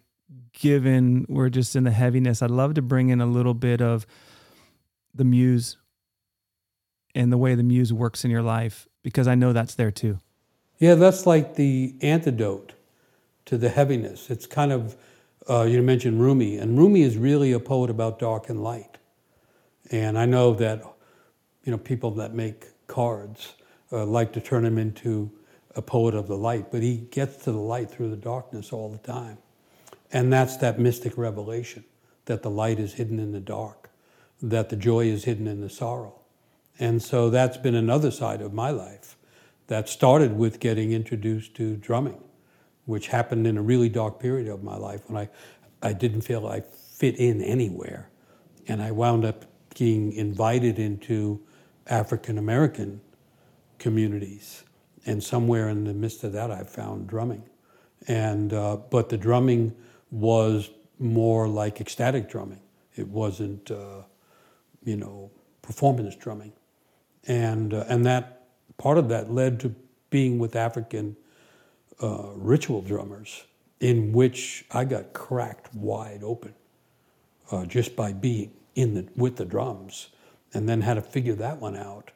given 0.53 1.26
we're 1.30 1.49
just 1.49 1.76
in 1.76 1.84
the 1.84 1.91
heaviness, 1.91 2.41
I'd 2.41 2.51
love 2.51 2.76
to 2.76 2.82
bring 2.82 3.09
in 3.09 3.22
a 3.22 3.26
little 3.26 3.53
bit 3.53 3.82
of 3.82 4.05
the 5.14 5.24
muse 5.24 5.78
and 7.16 7.32
the 7.32 7.38
way 7.38 7.55
the 7.55 7.64
muse 7.64 7.93
works 7.93 8.26
in 8.26 8.32
your 8.32 8.41
life 8.41 8.88
because 9.03 9.28
I 9.28 9.36
know 9.36 9.53
that's 9.53 9.76
there 9.76 9.91
too. 9.91 10.20
Yeah, 10.80 10.95
that's 10.95 11.26
like 11.26 11.55
the 11.55 11.95
antidote 12.01 12.74
to 13.45 13.57
the 13.57 13.70
heaviness. 13.70 14.30
It's 14.30 14.45
kind 14.45 14.72
of, 14.72 14.95
uh, 15.49 15.64
you 15.64 15.82
mentioned 15.82 16.22
Rumi, 16.22 16.57
and 16.57 16.78
Rumi 16.78 17.01
is 17.01 17.18
really 17.18 17.51
a 17.51 17.59
poet 17.59 17.89
about 17.89 18.20
dark 18.20 18.49
and 18.49 18.64
light. 18.64 18.97
And 19.91 20.18
I 20.18 20.26
know 20.26 20.53
that, 20.55 20.84
you 21.64 21.72
know, 21.72 21.78
people 21.78 22.11
that 22.11 22.34
make 22.34 22.68
cards 22.88 23.53
uh, 23.91 24.05
like 24.05 24.34
to 24.34 24.41
turn 24.41 24.66
him 24.66 24.78
into 24.78 25.32
a 25.76 25.82
poet 25.82 26.14
of 26.14 26.28
the 26.28 26.38
light, 26.38 26.72
but 26.72 26.82
he 26.82 26.97
gets 26.97 27.43
to 27.43 27.51
the 27.51 27.57
light 27.57 27.89
through 27.89 28.09
the 28.09 28.18
darkness 28.18 28.72
all 28.72 28.89
the 28.89 28.97
time. 28.99 29.38
And 30.11 30.32
that's 30.32 30.57
that 30.57 30.79
mystic 30.79 31.17
revelation 31.17 31.83
that 32.25 32.43
the 32.43 32.50
light 32.50 32.79
is 32.79 32.93
hidden 32.93 33.20
in 33.20 33.32
the 33.32 33.39
dark 33.39 33.83
that 34.43 34.70
the 34.70 34.75
joy 34.75 35.05
is 35.05 35.24
hidden 35.24 35.47
in 35.47 35.62
the 35.62 35.70
sorrow. 35.70 36.20
And 36.78 37.01
so 37.01 37.29
that's 37.29 37.58
been 37.58 37.75
another 37.75 38.12
side 38.12 38.42
of 38.42 38.54
my 38.54 38.71
life 38.71 39.16
that 39.67 39.87
started 39.87 40.37
with 40.37 40.59
getting 40.59 40.92
introduced 40.92 41.55
to 41.55 41.78
drumming, 41.78 42.21
which 42.86 43.08
happened 43.08 43.47
in 43.47 43.58
a 43.58 43.62
really 43.62 43.87
dark 43.87 44.20
period 44.20 44.50
of 44.50 44.62
my 44.62 44.75
life 44.75 45.01
when 45.08 45.17
I, 45.17 45.87
I 45.87 45.93
didn't 45.93 46.21
feel 46.21 46.46
I 46.46 46.59
fit 46.59 47.16
in 47.16 47.42
anywhere. 47.42 48.09
And 48.67 48.82
I 48.82 48.92
wound 48.92 49.24
up 49.24 49.46
being 49.78 50.12
invited 50.12 50.78
into 50.78 51.39
African 51.88 52.38
American 52.38 53.01
communities. 53.80 54.64
And 55.05 55.22
somewhere 55.22 55.70
in 55.70 55.84
the 55.84 55.93
midst 55.93 56.24
of 56.24 56.32
that, 56.34 56.50
I 56.51 56.64
found 56.64 57.08
drumming. 57.08 57.43
And, 58.08 58.54
uh, 58.54 58.78
but 58.89 59.10
the 59.10 59.18
drumming 59.18 59.76
was 60.12 60.70
more 61.00 61.47
like 61.47 61.82
ecstatic 61.82 62.30
drumming. 62.30 62.62
It 62.96 63.08
wasn't 63.08 63.72
uh, 63.72 64.04
you 64.84 64.97
know, 64.97 65.32
performance 65.62 66.16
drumming. 66.16 66.54
And, 67.26 67.74
uh, 67.74 67.86
and 67.88 68.05
that 68.05 68.47
part 68.78 68.97
of 68.97 69.10
that 69.10 69.32
led 69.32 69.60
to 69.62 69.74
being 70.10 70.39
with 70.39 70.55
African 70.55 71.16
uh, 72.01 72.30
ritual 72.36 72.82
drummers, 72.82 73.46
in 73.80 74.12
which 74.12 74.66
I 74.72 74.86
got 74.86 75.14
cracked 75.14 75.74
wide 75.74 76.22
open 76.24 76.54
uh, 77.51 77.66
just 77.66 77.96
by 77.96 78.14
being 78.14 78.51
in 78.76 78.93
the, 78.93 79.08
with 79.16 79.38
the 79.38 79.46
drums, 79.46 80.10
and 80.54 80.67
then 80.67 80.82
had 80.82 80.96
to 80.96 81.01
figure 81.01 81.36
that 81.36 81.59
one 81.59 81.75
out. 81.75 82.12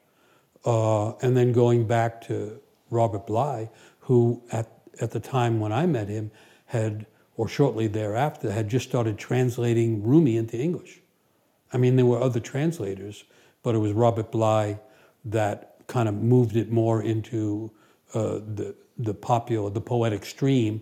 Uh, 0.65 1.15
and 1.21 1.35
then 1.35 1.51
going 1.51 1.87
back 1.87 2.21
to 2.21 2.59
Robert 2.89 3.25
Bly, 3.27 3.69
who 4.01 4.41
at, 4.51 4.69
at 4.99 5.11
the 5.11 5.19
time 5.19 5.59
when 5.59 5.71
I 5.71 5.85
met 5.85 6.07
him 6.07 6.31
had, 6.65 7.05
or 7.35 7.47
shortly 7.47 7.87
thereafter, 7.87 8.51
had 8.51 8.69
just 8.69 8.87
started 8.87 9.17
translating 9.17 10.03
Rumi 10.03 10.37
into 10.37 10.57
English. 10.57 11.01
I 11.71 11.77
mean, 11.77 11.95
there 11.95 12.05
were 12.05 12.21
other 12.21 12.39
translators, 12.39 13.23
but 13.63 13.75
it 13.75 13.79
was 13.79 13.93
Robert 13.93 14.31
Bly 14.31 14.79
that 15.25 15.75
kind 15.87 16.07
of 16.07 16.15
moved 16.15 16.55
it 16.55 16.71
more 16.71 17.01
into 17.01 17.71
uh, 18.13 18.39
the 18.55 18.75
the 18.97 19.13
popular, 19.13 19.69
the 19.69 19.81
poetic 19.81 20.25
stream. 20.25 20.81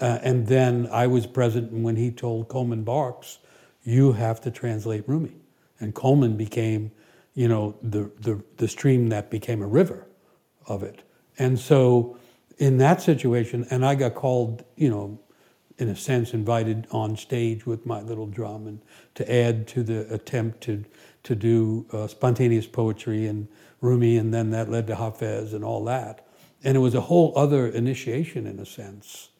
Uh, 0.00 0.18
and 0.22 0.46
then 0.46 0.88
I 0.90 1.06
was 1.06 1.26
present 1.26 1.70
when 1.70 1.96
he 1.96 2.10
told 2.10 2.48
Coleman 2.48 2.82
Barks, 2.82 3.38
"You 3.84 4.12
have 4.12 4.40
to 4.42 4.50
translate 4.50 5.06
Rumi," 5.06 5.34
and 5.82 5.94
Coleman 5.94 6.36
became, 6.36 6.90
you 7.34 7.48
know, 7.48 7.74
the 7.82 8.10
the 8.20 8.42
the 8.56 8.68
stream 8.68 9.08
that 9.08 9.30
became 9.30 9.62
a 9.62 9.66
river 9.66 10.06
of 10.66 10.82
it. 10.82 11.02
And 11.38 11.58
so 11.58 12.16
in 12.58 12.78
that 12.78 13.02
situation, 13.02 13.66
and 13.70 13.84
I 13.84 13.94
got 13.94 14.14
called, 14.14 14.64
you 14.76 14.88
know, 14.88 15.18
in 15.78 15.88
a 15.88 15.96
sense, 15.96 16.32
invited 16.32 16.86
on 16.90 17.16
stage 17.16 17.66
with 17.66 17.84
my 17.84 18.00
little 18.00 18.26
drum 18.26 18.66
and 18.66 18.80
to 19.14 19.32
add 19.32 19.66
to 19.68 19.82
the 19.82 20.12
attempt 20.14 20.60
to 20.62 20.84
to 21.24 21.34
do 21.34 21.86
uh, 21.92 22.06
spontaneous 22.06 22.66
poetry 22.66 23.26
and 23.26 23.48
Rumi, 23.80 24.16
and 24.16 24.32
then 24.32 24.50
that 24.50 24.70
led 24.70 24.86
to 24.88 24.94
Hafez 24.94 25.52
and 25.52 25.64
all 25.64 25.84
that. 25.84 26.26
And 26.64 26.76
it 26.76 26.80
was 26.80 26.94
a 26.94 27.00
whole 27.00 27.32
other 27.36 27.66
initiation, 27.66 28.46
in 28.46 28.58
a 28.60 28.66
sense, 28.66 29.30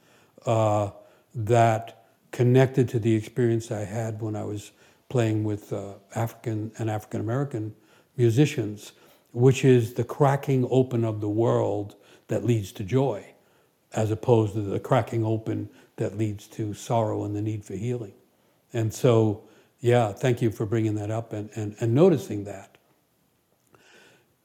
uh, 0.47 0.91
that 1.35 2.05
connected 2.33 2.89
to 2.89 2.99
the 2.99 3.15
experience 3.15 3.71
I 3.71 3.85
had 3.85 4.21
when 4.21 4.35
I 4.35 4.45
was 4.45 4.73
playing 5.13 5.45
with 5.45 5.75
uh, 5.75 5.93
African 6.15 6.73
and 6.79 6.89
African 6.89 7.21
American 7.21 7.75
musicians, 8.17 8.93
which 9.33 9.63
is 9.63 9.93
the 9.93 10.05
cracking 10.05 10.67
open 10.71 11.05
of 11.05 11.21
the 11.21 11.29
world 11.29 11.95
that 12.29 12.47
leads 12.47 12.73
to 12.73 12.83
joy, 12.83 13.23
as 13.93 14.11
opposed 14.11 14.55
to 14.55 14.63
the 14.63 14.81
cracking 14.81 15.23
open 15.23 15.69
that 15.97 16.17
leads 16.17 16.47
to 16.47 16.73
sorrow 16.73 17.25
and 17.25 17.37
the 17.37 17.43
need 17.43 17.63
for 17.63 17.75
healing. 17.75 18.15
And 18.73 18.93
so, 18.93 19.43
yeah, 19.81 20.13
thank 20.13 20.41
you 20.41 20.51
for 20.51 20.65
bringing 20.65 20.95
that 20.95 21.11
up 21.11 21.35
and, 21.35 21.51
and, 21.55 21.77
and 21.79 21.95
noticing 21.95 22.45
that. 22.45 22.79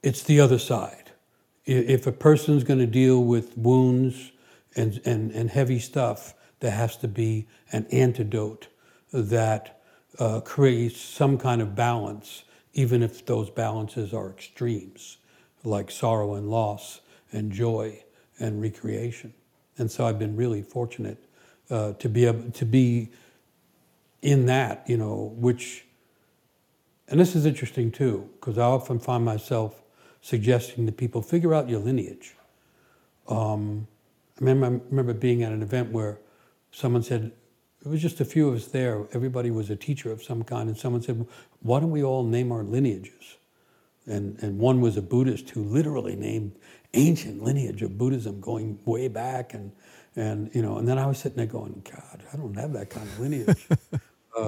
It's 0.04 0.24
the 0.24 0.42
other 0.42 0.60
side. 0.60 1.12
If 1.66 2.06
a 2.08 2.12
person's 2.12 2.66
going 2.66 2.80
to 2.80 2.86
deal 2.86 3.24
with 3.24 3.58
wounds 3.58 4.34
and, 4.76 5.00
and, 5.06 5.32
and 5.32 5.50
heavy 5.50 5.80
stuff, 5.80 6.34
there 6.60 6.72
has 6.72 6.98
to 6.98 7.08
be 7.08 7.48
an 7.72 7.86
antidote 7.90 8.68
that 9.14 9.77
uh, 10.20 10.40
creates 10.42 11.00
some 11.00 11.38
kind 11.38 11.62
of 11.62 11.76
balance, 11.76 12.44
even 12.74 13.04
if 13.04 13.26
those 13.26 13.50
balances 13.50 14.14
are 14.14 14.30
extremes, 14.30 15.18
like 15.64 15.92
sorrow 15.92 16.36
and 16.36 16.50
loss 16.50 17.02
and 17.32 17.52
joy 17.52 18.04
and 18.40 18.62
recreation. 18.62 19.34
And 19.78 19.92
so 19.92 20.06
I've 20.06 20.20
been 20.20 20.36
really 20.36 20.62
fortunate 20.62 21.24
uh, 21.70 21.94
to 21.94 22.10
be 22.10 22.26
able 22.26 22.52
to 22.52 22.66
be 22.66 23.12
in 24.22 24.46
that, 24.48 24.84
you 24.88 24.98
know, 24.98 25.34
which, 25.36 25.86
and 27.08 27.20
this 27.20 27.36
is 27.36 27.46
interesting 27.46 27.92
too, 27.92 28.30
because 28.40 28.58
I 28.58 28.64
often 28.64 29.00
find 29.00 29.24
myself 29.24 29.82
suggesting 30.22 30.86
to 30.86 30.92
people 30.92 31.22
figure 31.22 31.54
out 31.54 31.70
your 31.70 31.80
lineage. 31.80 32.36
Um, 33.28 33.88
I 34.40 34.46
remember, 34.46 34.66
I 34.66 34.90
remember 34.90 35.14
being 35.14 35.44
at 35.44 35.52
an 35.52 35.62
event 35.62 35.92
where 35.92 36.20
someone 36.72 37.04
said, 37.04 37.32
it 37.86 37.88
was 37.88 38.02
just 38.02 38.20
a 38.20 38.26
few 38.26 38.50
of 38.50 38.56
us 38.56 38.68
there. 38.68 39.06
Everybody 39.14 39.52
was 39.52 39.70
a 39.70 39.76
teacher 39.76 40.12
of 40.12 40.24
some 40.24 40.44
kind, 40.44 40.70
and 40.70 40.78
someone 40.78 41.02
said, 41.02 41.26
"Why 41.62 41.80
don't 41.80 41.92
we 41.92 42.04
all 42.04 42.24
name 42.24 42.52
our 42.52 42.64
lineages?" 42.64 43.38
And 44.06 44.38
and 44.42 44.60
one 44.60 44.82
was 44.82 44.98
a 44.98 45.02
Buddhist 45.02 45.50
who 45.52 45.64
literally 45.64 46.16
named 46.16 46.54
ancient 46.94 47.44
lineage 47.44 47.82
of 47.82 47.98
Buddhism 47.98 48.42
going 48.42 48.80
way 48.86 49.08
back, 49.08 49.54
and 49.54 49.72
and 50.16 50.50
you 50.54 50.62
know, 50.62 50.78
and 50.78 50.88
then 50.88 50.98
I 50.98 51.06
was 51.06 51.20
sitting 51.20 51.38
there 51.38 51.46
going, 51.46 51.84
God, 51.90 52.24
I 52.34 52.38
don't 52.38 52.56
have 52.58 52.74
that 52.74 52.90
kind 52.90 53.08
of 53.08 53.20
lineage. 53.20 53.68
uh, 54.38 54.48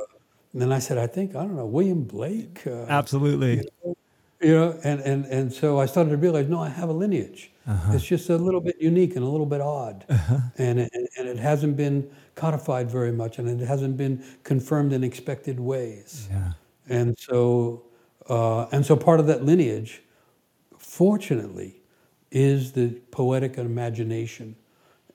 and 0.54 0.62
then 0.62 0.72
I 0.72 0.80
said, 0.80 0.98
I 0.98 1.08
think 1.08 1.36
I 1.36 1.42
don't 1.42 1.56
know, 1.56 1.66
William 1.66 2.04
Blake. 2.04 2.66
Uh, 2.66 2.86
Absolutely. 2.90 3.58
You 3.58 3.68
know, 3.86 3.96
you 4.42 4.56
know, 4.56 4.80
and, 4.84 5.02
and, 5.02 5.26
and 5.26 5.54
so 5.54 5.80
I 5.80 5.86
started 5.86 6.12
to 6.12 6.18
realize, 6.18 6.48
no, 6.48 6.62
I 6.62 6.70
have 6.70 6.90
a 6.90 6.94
lineage. 6.94 7.52
Uh-huh. 7.68 7.94
It's 7.94 8.06
just 8.06 8.30
a 8.30 8.38
little 8.38 8.62
bit 8.62 8.78
unique 8.80 9.16
and 9.16 9.24
a 9.24 9.28
little 9.28 9.46
bit 9.46 9.60
odd. 9.60 10.06
Uh-huh. 10.10 10.38
And, 10.58 10.80
it, 10.80 10.92
and 11.18 11.28
it 11.28 11.38
hasn't 11.38 11.76
been 11.76 12.10
codified 12.40 12.90
very 12.90 13.12
much 13.12 13.38
and 13.38 13.50
it 13.50 13.66
hasn't 13.66 13.98
been 13.98 14.24
confirmed 14.44 14.94
in 14.94 15.04
expected 15.04 15.60
ways. 15.60 16.28
Yeah. 16.32 16.54
And 16.88 17.18
so, 17.20 17.84
uh, 18.30 18.66
and 18.72 18.86
so 18.86 18.96
part 18.96 19.20
of 19.20 19.28
that 19.28 19.44
lineage, 19.44 20.02
fortunately, 20.78 21.82
is 22.32 22.72
the 22.72 22.90
poetic 23.12 23.58
imagination 23.58 24.56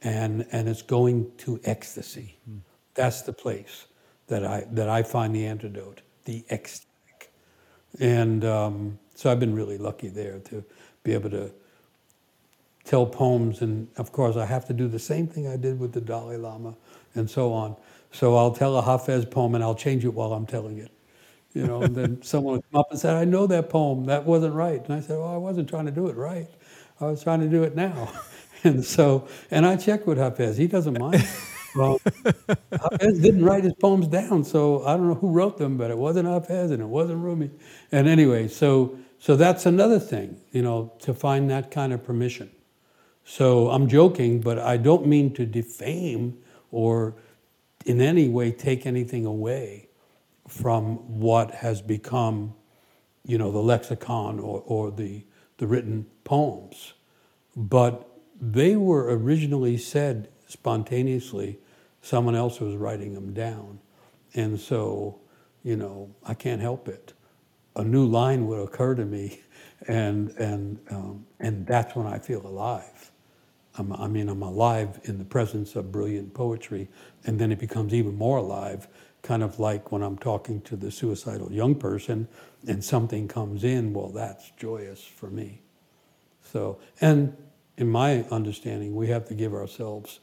and, 0.02 0.46
and 0.52 0.68
it's 0.68 0.82
going 0.82 1.32
to 1.38 1.60
ecstasy. 1.64 2.36
Mm. 2.48 2.60
That's 2.94 3.22
the 3.22 3.32
place 3.32 3.86
that 4.26 4.44
I, 4.44 4.66
that 4.72 4.88
I 4.88 5.02
find 5.02 5.34
the 5.34 5.46
antidote, 5.46 6.02
the 6.24 6.44
ecstatic. 6.50 7.32
And 8.00 8.44
um, 8.44 8.98
so 9.14 9.30
I've 9.30 9.40
been 9.40 9.54
really 9.54 9.78
lucky 9.78 10.08
there 10.08 10.40
to 10.40 10.64
be 11.02 11.14
able 11.14 11.30
to 11.30 11.52
tell 12.84 13.06
poems. 13.06 13.62
And 13.62 13.88
of 13.96 14.12
course, 14.12 14.36
I 14.36 14.46
have 14.46 14.66
to 14.66 14.72
do 14.72 14.88
the 14.88 14.98
same 14.98 15.26
thing 15.26 15.48
I 15.48 15.56
did 15.56 15.80
with 15.80 15.92
the 15.92 16.00
Dalai 16.00 16.36
Lama 16.36 16.74
and 17.14 17.28
so 17.30 17.52
on. 17.52 17.76
So 18.12 18.36
I'll 18.36 18.52
tell 18.52 18.78
a 18.78 18.82
Hafez 18.82 19.28
poem 19.30 19.54
and 19.54 19.64
I'll 19.64 19.74
change 19.74 20.04
it 20.04 20.14
while 20.14 20.32
I'm 20.32 20.46
telling 20.46 20.78
it. 20.78 20.90
You 21.52 21.66
know, 21.66 21.82
and 21.82 21.94
then 21.94 22.22
someone 22.24 22.56
will 22.56 22.64
come 22.72 22.80
up 22.80 22.90
and 22.90 22.98
say, 23.00 23.12
I 23.14 23.24
know 23.24 23.46
that 23.46 23.70
poem, 23.70 24.06
that 24.06 24.24
wasn't 24.24 24.54
right. 24.54 24.82
And 24.84 24.92
I 24.94 25.00
said, 25.00 25.18
Well, 25.18 25.28
I 25.28 25.36
wasn't 25.36 25.68
trying 25.68 25.86
to 25.86 25.92
do 25.92 26.08
it 26.08 26.16
right. 26.16 26.48
I 27.00 27.06
was 27.06 27.22
trying 27.22 27.40
to 27.40 27.48
do 27.48 27.62
it 27.62 27.74
now. 27.74 28.12
and 28.64 28.84
so, 28.84 29.28
and 29.50 29.66
I 29.66 29.76
checked 29.76 30.06
with 30.06 30.18
Hafez. 30.18 30.56
He 30.56 30.66
doesn't 30.66 30.98
mind. 30.98 31.26
Well, 31.74 31.98
Hafez 32.72 33.20
didn't 33.20 33.44
write 33.44 33.64
his 33.64 33.74
poems 33.74 34.06
down, 34.06 34.44
so 34.44 34.84
I 34.86 34.96
don't 34.96 35.08
know 35.08 35.14
who 35.14 35.30
wrote 35.30 35.58
them, 35.58 35.76
but 35.76 35.90
it 35.90 35.98
wasn't 35.98 36.28
Hafez 36.28 36.70
and 36.70 36.80
it 36.80 36.86
wasn't 36.86 37.18
Rumi. 37.22 37.50
And 37.90 38.06
anyway, 38.08 38.48
so 38.48 38.96
so 39.18 39.36
that's 39.36 39.66
another 39.66 39.98
thing, 39.98 40.36
you 40.52 40.62
know, 40.62 40.92
to 41.00 41.14
find 41.14 41.50
that 41.50 41.70
kind 41.70 41.92
of 41.92 42.04
permission. 42.04 42.50
So 43.24 43.70
I'm 43.70 43.88
joking, 43.88 44.40
but 44.40 44.58
I 44.58 44.76
don't 44.76 45.06
mean 45.06 45.32
to 45.34 45.46
defame 45.46 46.38
or 46.74 47.14
in 47.86 48.00
any 48.00 48.28
way 48.28 48.50
take 48.50 48.84
anything 48.84 49.24
away 49.24 49.88
from 50.48 50.96
what 51.20 51.52
has 51.52 51.80
become, 51.80 52.54
you 53.24 53.38
know, 53.38 53.50
the 53.52 53.60
lexicon 53.60 54.38
or, 54.40 54.62
or 54.66 54.90
the, 54.90 55.24
the 55.58 55.66
written 55.66 56.06
poems. 56.24 56.94
But 57.56 58.08
they 58.40 58.76
were 58.76 59.16
originally 59.16 59.78
said 59.78 60.28
spontaneously 60.46 61.58
someone 62.02 62.34
else 62.34 62.60
was 62.60 62.74
writing 62.74 63.14
them 63.14 63.32
down. 63.32 63.78
And 64.34 64.58
so, 64.60 65.20
you 65.62 65.76
know, 65.76 66.14
I 66.24 66.34
can't 66.34 66.60
help 66.60 66.88
it. 66.88 67.14
A 67.76 67.84
new 67.84 68.04
line 68.04 68.46
would 68.46 68.60
occur 68.60 68.94
to 68.96 69.04
me, 69.04 69.40
and, 69.88 70.30
and, 70.30 70.80
um, 70.90 71.26
and 71.38 71.66
that's 71.66 71.94
when 71.94 72.06
I 72.06 72.18
feel 72.18 72.46
alive. 72.46 73.12
I'm, 73.76 73.92
I 73.92 74.06
mean, 74.06 74.28
I'm 74.28 74.42
alive 74.42 75.00
in 75.04 75.18
the 75.18 75.24
presence 75.24 75.74
of 75.74 75.90
brilliant 75.90 76.34
poetry, 76.34 76.88
and 77.24 77.38
then 77.38 77.50
it 77.50 77.58
becomes 77.58 77.92
even 77.92 78.16
more 78.16 78.38
alive, 78.38 78.86
kind 79.22 79.42
of 79.42 79.58
like 79.58 79.90
when 79.90 80.02
I'm 80.02 80.18
talking 80.18 80.60
to 80.62 80.76
the 80.76 80.90
suicidal 80.90 81.50
young 81.50 81.74
person 81.74 82.28
and 82.66 82.84
something 82.84 83.26
comes 83.26 83.64
in, 83.64 83.92
well, 83.92 84.10
that's 84.10 84.50
joyous 84.56 85.02
for 85.02 85.28
me. 85.28 85.62
So, 86.52 86.78
and 87.00 87.36
in 87.76 87.88
my 87.88 88.22
understanding, 88.30 88.94
we 88.94 89.08
have 89.08 89.26
to 89.28 89.34
give 89.34 89.54
ourselves 89.54 90.20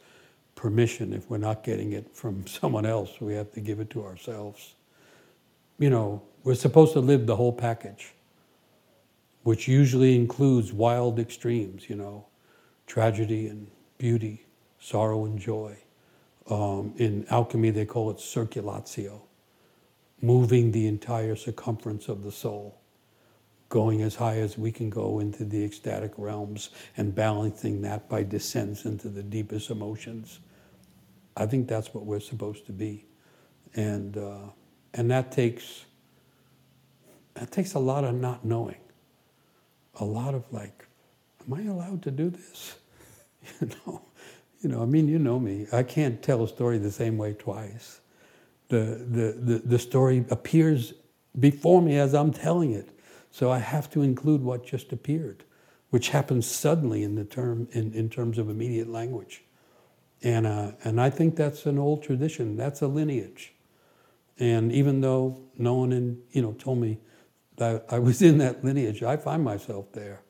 permission 0.56 1.14
if 1.14 1.30
we're 1.30 1.38
not 1.38 1.64
getting 1.64 1.92
it 1.94 2.16
from 2.16 2.46
someone 2.48 2.86
else. 2.86 3.20
We 3.20 3.34
have 3.34 3.52
to 3.54 3.60
give 3.60 3.80
it 3.80 3.90
to 3.92 4.04
ourselves. 4.06 4.76
You 5.78 5.90
know, 5.90 6.22
we're 6.44 6.56
supposed 6.56 6.94
to 6.94 7.00
live 7.00 7.26
the 7.26 7.36
whole 7.36 7.54
package, 7.54 8.14
which 9.44 9.68
usually 9.68 10.16
includes 10.16 10.72
wild 10.72 11.20
extremes, 11.20 11.90
you 11.90 11.96
know, 11.96 12.28
tragedy 12.92 13.48
and 13.48 13.68
beauty, 13.98 14.46
sorrow 14.78 15.24
and 15.24 15.40
joy. 15.40 15.78
Um, 16.50 16.94
in 16.98 17.26
alchemy, 17.30 17.70
they 17.70 17.86
call 17.86 18.10
it 18.12 18.18
circulatio, 18.18 19.22
moving 20.22 20.74
the 20.74 20.88
entire 20.88 21.38
circumference 21.38 22.10
of 22.10 22.22
the 22.24 22.34
soul 22.34 22.78
going 23.70 24.02
as 24.02 24.16
high 24.16 24.40
as 24.40 24.58
we 24.58 24.70
can 24.70 24.90
go 24.90 25.20
into 25.20 25.46
the 25.46 25.64
ecstatic 25.64 26.12
realms 26.18 26.72
and 26.98 27.16
balancing 27.16 27.82
that 27.82 28.10
by 28.10 28.22
descents 28.22 28.84
into 28.84 29.08
the 29.08 29.24
deepest 29.24 29.70
emotions. 29.70 30.42
I 31.38 31.46
think 31.46 31.70
that's 31.70 31.94
what 31.94 32.06
we're 32.06 32.20
supposed 32.20 32.66
to 32.66 32.74
be, 32.74 33.06
and 33.74 34.18
uh, 34.18 34.50
and 34.94 35.10
that 35.10 35.32
takes 35.32 35.86
that 37.36 37.50
takes 37.52 37.74
a 37.76 37.80
lot 37.80 38.04
of 38.04 38.14
not 38.14 38.44
knowing, 38.44 38.82
a 39.96 40.04
lot 40.04 40.36
of 40.36 40.44
like, 40.52 40.86
am 41.48 41.54
I 41.54 41.62
allowed 41.62 42.02
to 42.04 42.12
do 42.12 42.30
this? 42.30 42.76
You 43.62 43.68
know, 43.68 44.02
you 44.62 44.70
know. 44.70 44.82
I 44.84 44.86
mean, 44.86 45.08
you 45.08 45.18
know 45.18 45.40
me. 45.40 45.68
I 45.72 45.84
can't 45.84 46.22
tell 46.22 46.44
a 46.44 46.48
story 46.48 46.78
the 46.78 46.92
same 46.92 47.18
way 47.18 47.34
twice. 47.34 48.02
The 48.70 49.06
the 49.10 49.32
the, 49.40 49.62
the 49.66 49.80
story 49.80 50.26
appears 50.30 50.94
before 51.40 51.82
me 51.82 51.98
as 51.98 52.14
I'm 52.14 52.32
telling 52.32 52.72
it, 52.72 52.90
so 53.32 53.50
I 53.50 53.60
have 53.60 53.90
to 53.92 54.02
include 54.02 54.44
what 54.44 54.66
just 54.66 54.92
appeared, 54.92 55.44
which 55.90 56.10
happens 56.10 56.46
suddenly 56.46 57.04
in 57.04 57.16
the 57.16 57.26
term 57.26 57.68
in, 57.72 57.94
in 57.94 58.10
terms 58.10 58.38
of 58.38 58.50
immediate 58.50 58.90
language. 58.90 59.44
And, 60.24 60.46
uh, 60.46 60.74
and 60.84 61.02
I 61.02 61.10
think 61.10 61.36
that's 61.36 61.66
an 61.66 61.80
old 61.80 62.04
tradition. 62.04 62.56
That's 62.56 62.82
a 62.82 62.88
lineage. 62.88 63.54
And 64.38 64.72
even 64.72 65.02
though 65.02 65.42
no 65.58 65.76
one 65.76 65.92
in, 65.92 66.22
you 66.32 66.42
know, 66.42 66.54
told 66.54 66.80
me 66.80 67.00
that 67.58 67.86
I 67.90 68.00
was 68.00 68.22
in 68.22 68.38
that 68.40 68.64
lineage, 68.64 69.04
I 69.04 69.18
find 69.18 69.44
myself 69.44 69.92
there. 69.94 70.22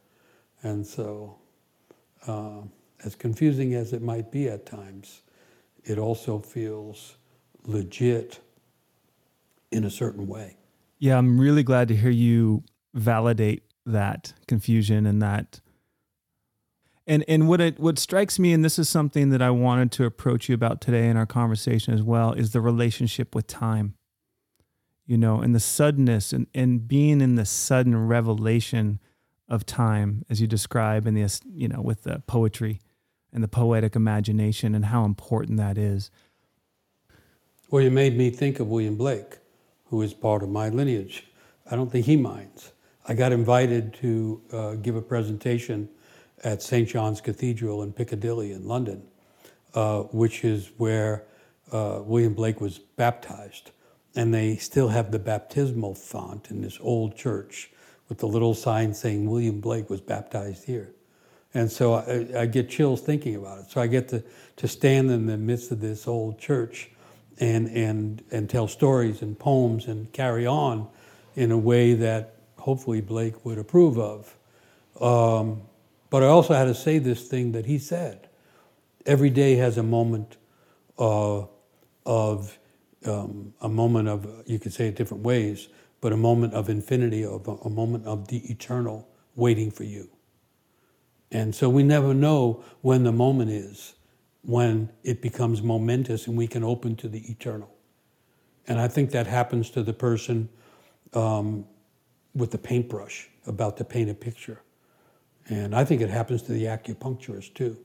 And 0.63 0.85
so, 0.85 1.37
uh, 2.27 2.61
as 3.03 3.15
confusing 3.15 3.73
as 3.73 3.93
it 3.93 4.01
might 4.01 4.31
be 4.31 4.47
at 4.47 4.65
times, 4.65 5.21
it 5.83 5.97
also 5.97 6.39
feels 6.39 7.17
legit 7.65 8.39
in 9.71 9.83
a 9.83 9.89
certain 9.89 10.27
way. 10.27 10.57
Yeah, 10.99 11.17
I'm 11.17 11.39
really 11.39 11.63
glad 11.63 11.87
to 11.87 11.95
hear 11.95 12.11
you 12.11 12.63
validate 12.93 13.63
that 13.85 14.33
confusion 14.47 15.05
and 15.05 15.21
that 15.21 15.61
And 17.07 17.25
and 17.27 17.47
what 17.49 17.59
it 17.59 17.79
what 17.79 17.97
strikes 17.97 18.37
me, 18.37 18.53
and 18.53 18.63
this 18.63 18.77
is 18.77 18.87
something 18.87 19.29
that 19.31 19.41
I 19.41 19.49
wanted 19.49 19.91
to 19.93 20.05
approach 20.05 20.47
you 20.47 20.55
about 20.55 20.81
today 20.81 21.07
in 21.09 21.17
our 21.17 21.25
conversation 21.25 21.93
as 21.93 22.03
well, 22.03 22.33
is 22.33 22.51
the 22.51 22.61
relationship 22.61 23.33
with 23.33 23.47
time. 23.47 23.95
You 25.07 25.17
know, 25.17 25.41
and 25.41 25.55
the 25.55 25.59
suddenness 25.59 26.31
and, 26.31 26.47
and 26.53 26.87
being 26.87 27.19
in 27.21 27.35
the 27.35 27.45
sudden 27.45 28.07
revelation 28.07 28.99
of 29.49 29.65
time, 29.65 30.23
as 30.29 30.39
you 30.39 30.47
describe 30.47 31.07
in 31.07 31.15
the 31.15 31.41
you 31.53 31.67
know, 31.67 31.81
with 31.81 32.03
the 32.03 32.21
poetry 32.27 32.79
and 33.33 33.43
the 33.43 33.47
poetic 33.47 33.95
imagination 33.95 34.75
and 34.75 34.85
how 34.85 35.05
important 35.05 35.57
that 35.57 35.77
is. 35.77 36.11
Well, 37.69 37.83
you 37.83 37.91
made 37.91 38.17
me 38.17 38.29
think 38.29 38.59
of 38.59 38.67
William 38.67 38.97
Blake, 38.97 39.37
who 39.85 40.01
is 40.01 40.13
part 40.13 40.43
of 40.43 40.49
my 40.49 40.69
lineage. 40.69 41.25
I 41.69 41.75
don't 41.75 41.89
think 41.89 42.05
he 42.05 42.17
minds. 42.17 42.73
I 43.07 43.13
got 43.13 43.31
invited 43.31 43.93
to 43.95 44.41
uh, 44.51 44.73
give 44.73 44.95
a 44.95 45.01
presentation 45.01 45.89
at 46.43 46.61
St. 46.61 46.87
John's 46.87 47.21
Cathedral 47.21 47.83
in 47.83 47.93
Piccadilly 47.93 48.51
in 48.51 48.67
London, 48.67 49.03
uh, 49.73 50.01
which 50.01 50.43
is 50.43 50.71
where 50.77 51.23
uh, 51.71 52.01
William 52.03 52.33
Blake 52.33 52.59
was 52.59 52.79
baptized. 52.79 53.71
And 54.15 54.33
they 54.33 54.57
still 54.57 54.89
have 54.89 55.11
the 55.11 55.19
baptismal 55.19 55.95
font 55.95 56.51
in 56.51 56.61
this 56.61 56.77
old 56.81 57.15
church 57.15 57.71
with 58.09 58.17
the 58.17 58.27
little 58.27 58.53
sign 58.53 58.93
saying 58.93 59.29
William 59.29 59.61
Blake 59.61 59.89
was 59.89 60.01
baptized 60.01 60.65
here. 60.65 60.93
And 61.53 61.69
so 61.69 61.95
I, 61.95 62.41
I, 62.41 62.45
get 62.45 62.69
chills 62.69 63.01
thinking 63.01 63.35
about 63.35 63.59
it. 63.59 63.71
So 63.71 63.81
I 63.81 63.87
get 63.87 64.07
to, 64.09 64.23
to 64.57 64.67
stand 64.67 65.11
in 65.11 65.25
the 65.25 65.37
midst 65.37 65.71
of 65.71 65.81
this 65.81 66.07
old 66.07 66.39
church 66.39 66.89
and, 67.39 67.67
and, 67.67 68.23
and 68.31 68.49
tell 68.49 68.67
stories 68.67 69.21
and 69.21 69.37
poems 69.37 69.87
and 69.87 70.11
carry 70.13 70.47
on 70.47 70.87
in 71.35 71.51
a 71.51 71.57
way 71.57 71.93
that 71.93 72.35
hopefully 72.57 73.01
Blake 73.01 73.43
would 73.43 73.57
approve 73.57 73.97
of. 73.97 74.37
Um, 75.01 75.63
but 76.09 76.23
I 76.23 76.27
also 76.27 76.53
had 76.53 76.65
to 76.65 76.75
say 76.75 76.99
this 76.99 77.27
thing 77.27 77.51
that 77.53 77.65
he 77.65 77.79
said. 77.79 78.29
Every 79.05 79.29
day 79.29 79.55
has 79.55 79.77
a 79.77 79.83
moment 79.83 80.37
uh, 80.99 81.45
of, 82.05 82.57
um, 83.05 83.53
a 83.61 83.69
moment 83.69 84.07
of, 84.07 84.27
you 84.45 84.59
could 84.59 84.73
say 84.73 84.87
it 84.87 84.95
different 84.95 85.23
ways, 85.23 85.67
but 85.99 86.13
a 86.13 86.17
moment 86.17 86.53
of 86.53 86.69
infinity, 86.69 87.25
of 87.25 87.47
a, 87.47 87.51
a 87.51 87.69
moment 87.69 88.05
of 88.05 88.27
the 88.27 88.37
eternal 88.51 89.07
waiting 89.35 89.71
for 89.71 89.83
you. 89.83 90.09
And 91.31 91.55
so 91.55 91.69
we 91.69 91.83
never 91.83 92.13
know 92.13 92.63
when 92.81 93.03
the 93.03 93.11
moment 93.11 93.51
is, 93.51 93.93
when 94.43 94.89
it 95.03 95.21
becomes 95.21 95.61
momentous 95.61 96.27
and 96.27 96.35
we 96.35 96.47
can 96.47 96.63
open 96.63 96.95
to 96.97 97.07
the 97.07 97.19
eternal. 97.31 97.73
And 98.67 98.79
I 98.79 98.87
think 98.87 99.11
that 99.11 99.27
happens 99.27 99.69
to 99.71 99.83
the 99.83 99.93
person 99.93 100.49
um, 101.13 101.65
with 102.35 102.51
the 102.51 102.57
paintbrush 102.57 103.29
about 103.45 103.77
to 103.77 103.83
paint 103.83 104.09
a 104.09 104.13
picture. 104.13 104.61
And 105.49 105.75
I 105.75 105.83
think 105.83 106.01
it 106.01 106.09
happens 106.09 106.41
to 106.43 106.53
the 106.53 106.65
acupuncturist 106.65 107.53
too, 107.53 107.77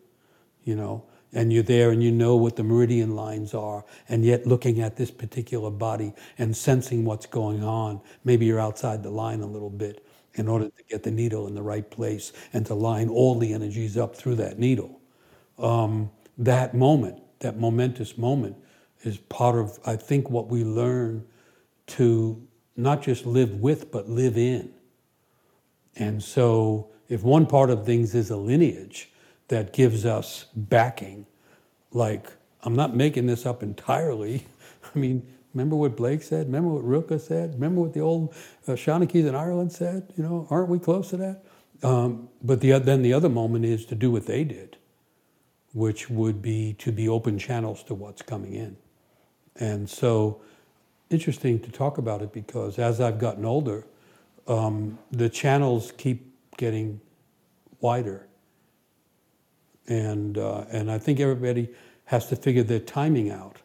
you 0.64 0.76
know. 0.76 1.04
And 1.32 1.52
you're 1.52 1.64
there 1.64 1.90
and 1.90 2.02
you 2.02 2.12
know 2.12 2.36
what 2.36 2.56
the 2.56 2.62
meridian 2.62 3.14
lines 3.14 3.52
are, 3.52 3.84
and 4.08 4.24
yet 4.24 4.46
looking 4.46 4.80
at 4.80 4.96
this 4.96 5.10
particular 5.10 5.70
body 5.70 6.14
and 6.38 6.56
sensing 6.56 7.04
what's 7.04 7.26
going 7.26 7.62
on. 7.62 8.00
Maybe 8.24 8.46
you're 8.46 8.60
outside 8.60 9.02
the 9.02 9.10
line 9.10 9.40
a 9.40 9.46
little 9.46 9.68
bit, 9.68 10.05
in 10.36 10.48
order 10.48 10.66
to 10.66 10.82
get 10.88 11.02
the 11.02 11.10
needle 11.10 11.46
in 11.46 11.54
the 11.54 11.62
right 11.62 11.90
place 11.90 12.32
and 12.52 12.64
to 12.66 12.74
line 12.74 13.08
all 13.08 13.38
the 13.38 13.52
energies 13.52 13.96
up 13.96 14.14
through 14.14 14.36
that 14.36 14.58
needle. 14.58 15.00
Um, 15.58 16.10
that 16.38 16.74
moment, 16.74 17.22
that 17.40 17.58
momentous 17.58 18.16
moment, 18.16 18.56
is 19.02 19.16
part 19.16 19.56
of, 19.56 19.78
I 19.86 19.96
think, 19.96 20.30
what 20.30 20.48
we 20.48 20.64
learn 20.64 21.24
to 21.88 22.46
not 22.76 23.02
just 23.02 23.24
live 23.24 23.60
with, 23.60 23.90
but 23.90 24.08
live 24.08 24.36
in. 24.36 24.72
And 25.96 26.22
so, 26.22 26.90
if 27.08 27.22
one 27.22 27.46
part 27.46 27.70
of 27.70 27.86
things 27.86 28.14
is 28.14 28.30
a 28.30 28.36
lineage 28.36 29.10
that 29.48 29.72
gives 29.72 30.04
us 30.04 30.46
backing, 30.54 31.26
like, 31.92 32.26
I'm 32.62 32.74
not 32.74 32.94
making 32.94 33.26
this 33.26 33.46
up 33.46 33.62
entirely. 33.62 34.44
I 34.94 34.98
mean, 34.98 35.26
Remember 35.56 35.76
what 35.76 35.96
Blake 35.96 36.22
said? 36.22 36.48
Remember 36.48 36.68
what 36.68 36.84
Rilke 36.84 37.18
said? 37.18 37.54
Remember 37.54 37.80
what 37.80 37.94
the 37.94 38.00
old 38.00 38.34
uh, 38.68 38.72
in 38.74 39.34
Ireland 39.34 39.72
said? 39.72 40.12
You 40.14 40.22
know, 40.22 40.46
aren't 40.50 40.68
we 40.68 40.78
close 40.78 41.08
to 41.10 41.16
that? 41.16 41.44
Um, 41.82 42.28
but 42.42 42.60
the, 42.60 42.78
then 42.78 43.00
the 43.00 43.14
other 43.14 43.30
moment 43.30 43.64
is 43.64 43.86
to 43.86 43.94
do 43.94 44.10
what 44.10 44.26
they 44.26 44.44
did, 44.44 44.76
which 45.72 46.10
would 46.10 46.42
be 46.42 46.74
to 46.74 46.92
be 46.92 47.08
open 47.08 47.38
channels 47.38 47.82
to 47.84 47.94
what's 47.94 48.20
coming 48.20 48.52
in. 48.52 48.76
And 49.58 49.88
so, 49.88 50.42
interesting 51.08 51.58
to 51.60 51.70
talk 51.70 51.96
about 51.96 52.20
it 52.20 52.34
because 52.34 52.78
as 52.78 53.00
I've 53.00 53.18
gotten 53.18 53.46
older, 53.46 53.86
um, 54.46 54.98
the 55.10 55.30
channels 55.30 55.90
keep 55.96 56.34
getting 56.58 57.00
wider. 57.80 58.28
And, 59.88 60.36
uh, 60.36 60.66
and 60.70 60.90
I 60.90 60.98
think 60.98 61.18
everybody 61.18 61.70
has 62.04 62.28
to 62.28 62.36
figure 62.36 62.62
their 62.62 62.80
timing 62.80 63.30
out 63.30 63.62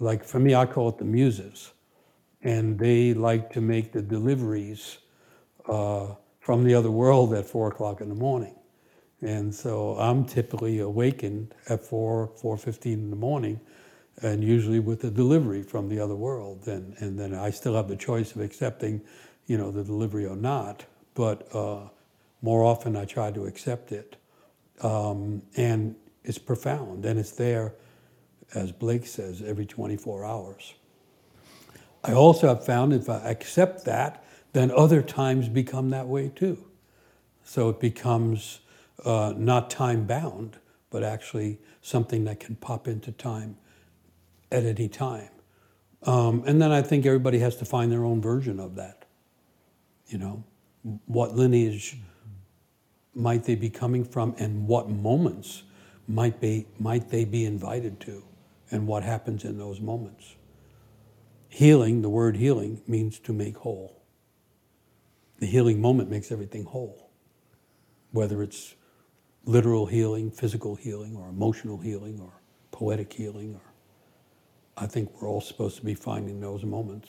like 0.00 0.24
for 0.24 0.38
me, 0.38 0.54
I 0.54 0.66
call 0.66 0.88
it 0.88 0.98
the 0.98 1.04
muses, 1.04 1.72
and 2.42 2.78
they 2.78 3.14
like 3.14 3.52
to 3.52 3.60
make 3.60 3.92
the 3.92 4.02
deliveries 4.02 4.98
uh, 5.68 6.14
from 6.40 6.64
the 6.64 6.74
other 6.74 6.90
world 6.90 7.32
at 7.32 7.46
four 7.46 7.68
o'clock 7.68 8.00
in 8.00 8.08
the 8.08 8.14
morning. 8.14 8.54
And 9.22 9.54
so 9.54 9.96
I'm 9.98 10.24
typically 10.24 10.80
awakened 10.80 11.54
at 11.68 11.82
four, 11.82 12.32
four 12.36 12.56
fifteen 12.58 12.98
in 13.00 13.10
the 13.10 13.16
morning, 13.16 13.60
and 14.22 14.42
usually 14.44 14.80
with 14.80 15.04
a 15.04 15.10
delivery 15.10 15.62
from 15.62 15.88
the 15.88 16.00
other 16.00 16.16
world. 16.16 16.66
And 16.66 16.94
and 16.98 17.18
then 17.18 17.34
I 17.34 17.50
still 17.50 17.74
have 17.74 17.88
the 17.88 17.96
choice 17.96 18.34
of 18.34 18.40
accepting, 18.40 19.00
you 19.46 19.56
know, 19.56 19.70
the 19.70 19.84
delivery 19.84 20.26
or 20.26 20.36
not. 20.36 20.84
But 21.14 21.54
uh, 21.54 21.88
more 22.42 22.64
often 22.64 22.96
I 22.96 23.04
try 23.04 23.30
to 23.30 23.46
accept 23.46 23.92
it, 23.92 24.16
um, 24.82 25.42
and 25.56 25.94
it's 26.24 26.38
profound 26.38 27.06
and 27.06 27.18
it's 27.18 27.32
there 27.32 27.74
as 28.54 28.72
Blake 28.72 29.06
says, 29.06 29.42
every 29.42 29.66
24 29.66 30.24
hours. 30.24 30.74
I 32.02 32.12
also 32.12 32.48
have 32.48 32.64
found 32.64 32.92
if 32.92 33.08
I 33.08 33.18
accept 33.18 33.84
that, 33.86 34.24
then 34.52 34.70
other 34.70 35.02
times 35.02 35.48
become 35.48 35.90
that 35.90 36.06
way 36.06 36.30
too. 36.34 36.64
So 37.44 37.68
it 37.68 37.80
becomes 37.80 38.60
uh, 39.04 39.34
not 39.36 39.70
time 39.70 40.06
bound, 40.06 40.58
but 40.90 41.02
actually 41.02 41.58
something 41.82 42.24
that 42.24 42.40
can 42.40 42.56
pop 42.56 42.86
into 42.86 43.10
time 43.12 43.56
at 44.52 44.64
any 44.64 44.88
time. 44.88 45.30
Um, 46.04 46.44
and 46.46 46.60
then 46.60 46.70
I 46.70 46.82
think 46.82 47.06
everybody 47.06 47.38
has 47.38 47.56
to 47.56 47.64
find 47.64 47.90
their 47.90 48.04
own 48.04 48.20
version 48.20 48.60
of 48.60 48.76
that. 48.76 49.06
You 50.08 50.18
know, 50.18 50.44
what 51.06 51.34
lineage 51.34 51.96
might 53.14 53.44
they 53.44 53.54
be 53.54 53.70
coming 53.70 54.04
from, 54.04 54.34
and 54.38 54.66
what 54.68 54.88
moments 54.88 55.62
might 56.06 56.40
be 56.40 56.66
might 56.78 57.08
they 57.08 57.24
be 57.24 57.46
invited 57.46 58.00
to? 58.00 58.22
And 58.74 58.88
what 58.88 59.04
happens 59.04 59.44
in 59.44 59.56
those 59.56 59.80
moments. 59.80 60.34
Healing, 61.48 62.02
the 62.02 62.08
word 62.08 62.36
healing, 62.36 62.82
means 62.88 63.20
to 63.20 63.32
make 63.32 63.58
whole. 63.58 64.02
The 65.38 65.46
healing 65.46 65.80
moment 65.80 66.10
makes 66.10 66.32
everything 66.32 66.64
whole, 66.64 67.08
whether 68.10 68.42
it's 68.42 68.74
literal 69.44 69.86
healing, 69.86 70.32
physical 70.32 70.74
healing, 70.74 71.14
or 71.14 71.28
emotional 71.28 71.78
healing, 71.78 72.18
or 72.20 72.32
poetic 72.72 73.12
healing, 73.12 73.54
or 73.54 73.62
I 74.76 74.86
think 74.86 75.22
we're 75.22 75.28
all 75.28 75.40
supposed 75.40 75.76
to 75.76 75.84
be 75.84 75.94
finding 75.94 76.40
those 76.40 76.64
moments. 76.64 77.08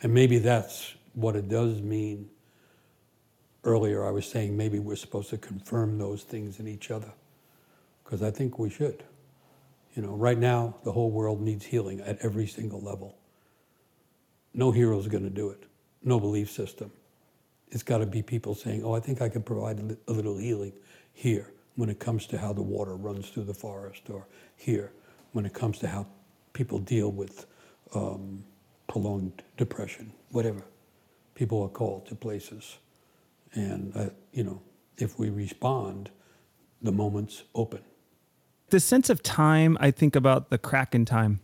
And 0.00 0.14
maybe 0.14 0.38
that's 0.38 0.94
what 1.12 1.36
it 1.36 1.50
does 1.50 1.82
mean. 1.82 2.30
Earlier, 3.62 4.06
I 4.06 4.10
was 4.10 4.24
saying 4.24 4.56
maybe 4.56 4.78
we're 4.78 4.96
supposed 4.96 5.28
to 5.30 5.36
confirm 5.36 5.98
those 5.98 6.22
things 6.22 6.60
in 6.60 6.66
each 6.66 6.90
other, 6.90 7.12
because 8.02 8.22
I 8.22 8.30
think 8.30 8.58
we 8.58 8.70
should. 8.70 9.04
You 9.94 10.02
know, 10.02 10.14
right 10.14 10.38
now, 10.38 10.76
the 10.84 10.92
whole 10.92 11.10
world 11.10 11.40
needs 11.40 11.64
healing 11.64 12.00
at 12.00 12.18
every 12.18 12.46
single 12.46 12.80
level. 12.80 13.16
No 14.52 14.72
hero 14.72 14.98
is 14.98 15.06
going 15.06 15.22
to 15.24 15.30
do 15.30 15.50
it, 15.50 15.64
no 16.02 16.18
belief 16.18 16.50
system. 16.50 16.90
It's 17.70 17.82
got 17.82 17.98
to 17.98 18.06
be 18.06 18.22
people 18.22 18.54
saying, 18.54 18.82
oh, 18.84 18.94
I 18.94 19.00
think 19.00 19.22
I 19.22 19.28
can 19.28 19.42
provide 19.42 19.96
a 20.08 20.12
little 20.12 20.36
healing 20.36 20.72
here 21.12 21.52
when 21.76 21.88
it 21.88 21.98
comes 21.98 22.26
to 22.26 22.38
how 22.38 22.52
the 22.52 22.62
water 22.62 22.96
runs 22.96 23.30
through 23.30 23.44
the 23.44 23.54
forest, 23.54 24.10
or 24.10 24.26
here 24.56 24.92
when 25.32 25.46
it 25.46 25.52
comes 25.52 25.78
to 25.80 25.88
how 25.88 26.06
people 26.52 26.78
deal 26.78 27.10
with 27.10 27.46
um, 27.94 28.44
prolonged 28.88 29.42
depression, 29.56 30.12
whatever. 30.30 30.64
People 31.34 31.62
are 31.62 31.68
called 31.68 32.06
to 32.06 32.14
places. 32.14 32.78
And, 33.54 33.92
uh, 33.96 34.10
you 34.32 34.44
know, 34.44 34.62
if 34.98 35.18
we 35.18 35.30
respond, 35.30 36.10
the 36.82 36.92
moment's 36.92 37.42
open 37.54 37.82
the 38.70 38.80
sense 38.80 39.10
of 39.10 39.22
time, 39.22 39.76
I 39.80 39.90
think 39.90 40.16
about 40.16 40.50
the 40.50 40.58
crack 40.58 40.94
in 40.94 41.04
time. 41.04 41.40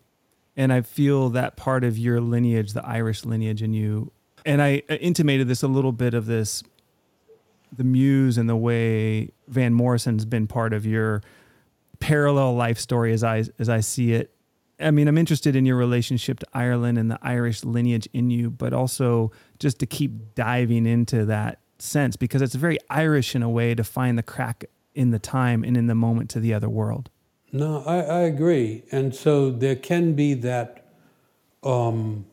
And 0.57 0.73
I 0.73 0.83
feel 0.83 1.31
that 1.31 1.57
part 1.57 1.85
of 1.85 1.97
your 1.97 2.21
lineage, 2.21 2.73
the 2.73 2.85
Irish 2.85 3.25
lineage 3.25 3.63
in 3.63 3.73
you. 3.73 4.13
And 4.45 4.61
I 4.61 4.77
intimated 4.89 5.49
this 5.49 5.63
a 5.63 5.69
little 5.69 5.93
bit 5.93 6.15
of 6.15 6.27
this 6.27 6.63
the 7.77 7.85
muse 7.85 8.37
and 8.37 8.49
the 8.49 8.57
way 8.57 9.31
Van 9.47 9.73
Morrison's 9.73 10.25
been 10.25 10.49
part 10.49 10.73
of 10.73 10.85
your 10.85 11.23
parallel 12.01 12.55
life 12.55 12.79
story 12.79 13.13
as 13.13 13.23
I 13.23 13.45
as 13.59 13.69
I 13.69 13.81
see 13.81 14.13
it. 14.13 14.35
I 14.81 14.91
mean, 14.91 15.09
I'm 15.09 15.19
interested 15.19 15.55
in 15.55 15.67
your 15.67 15.77
relationship 15.77 16.41
to 16.41 16.47
Ireland 16.55 16.99
and 16.99 17.11
the 17.11 17.19
Irish 17.23 17.65
lineage 17.65 18.09
in 18.13 18.31
you, 18.31 18.51
but 18.51 18.73
also 18.73 19.31
just 19.59 19.79
to 19.81 19.87
keep 19.87 20.35
diving 20.35 20.87
into 20.87 21.27
that 21.27 21.61
sense 21.79 22.17
because 22.17 22.43
it's 22.43 22.55
very 22.55 22.79
Irish 22.89 23.35
in 23.35 23.43
a 23.43 23.49
way 23.49 23.75
to 23.75 23.85
find 23.85 24.17
the 24.19 24.23
crack 24.23 24.65
in 24.95 25.11
the 25.11 25.19
time 25.19 25.63
and 25.65 25.77
in 25.77 25.87
the 25.87 25.95
moment 25.95 26.31
to 26.31 26.41
the 26.41 26.53
other 26.53 26.69
world. 26.69 27.11
No, 27.53 27.83
I, 27.85 27.99
I 27.99 28.21
agree. 28.21 28.85
And 28.93 29.15
so 29.15 29.51
there 29.51 29.77
can 29.77 30.15
be 30.15 30.35
that 30.35 30.87
um, 31.63 32.27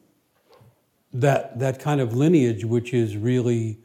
that 1.14 1.60
that 1.60 1.80
kind 1.80 2.00
of 2.00 2.16
lineage 2.16 2.64
which 2.64 2.94
is 2.94 3.18
really 3.18 3.80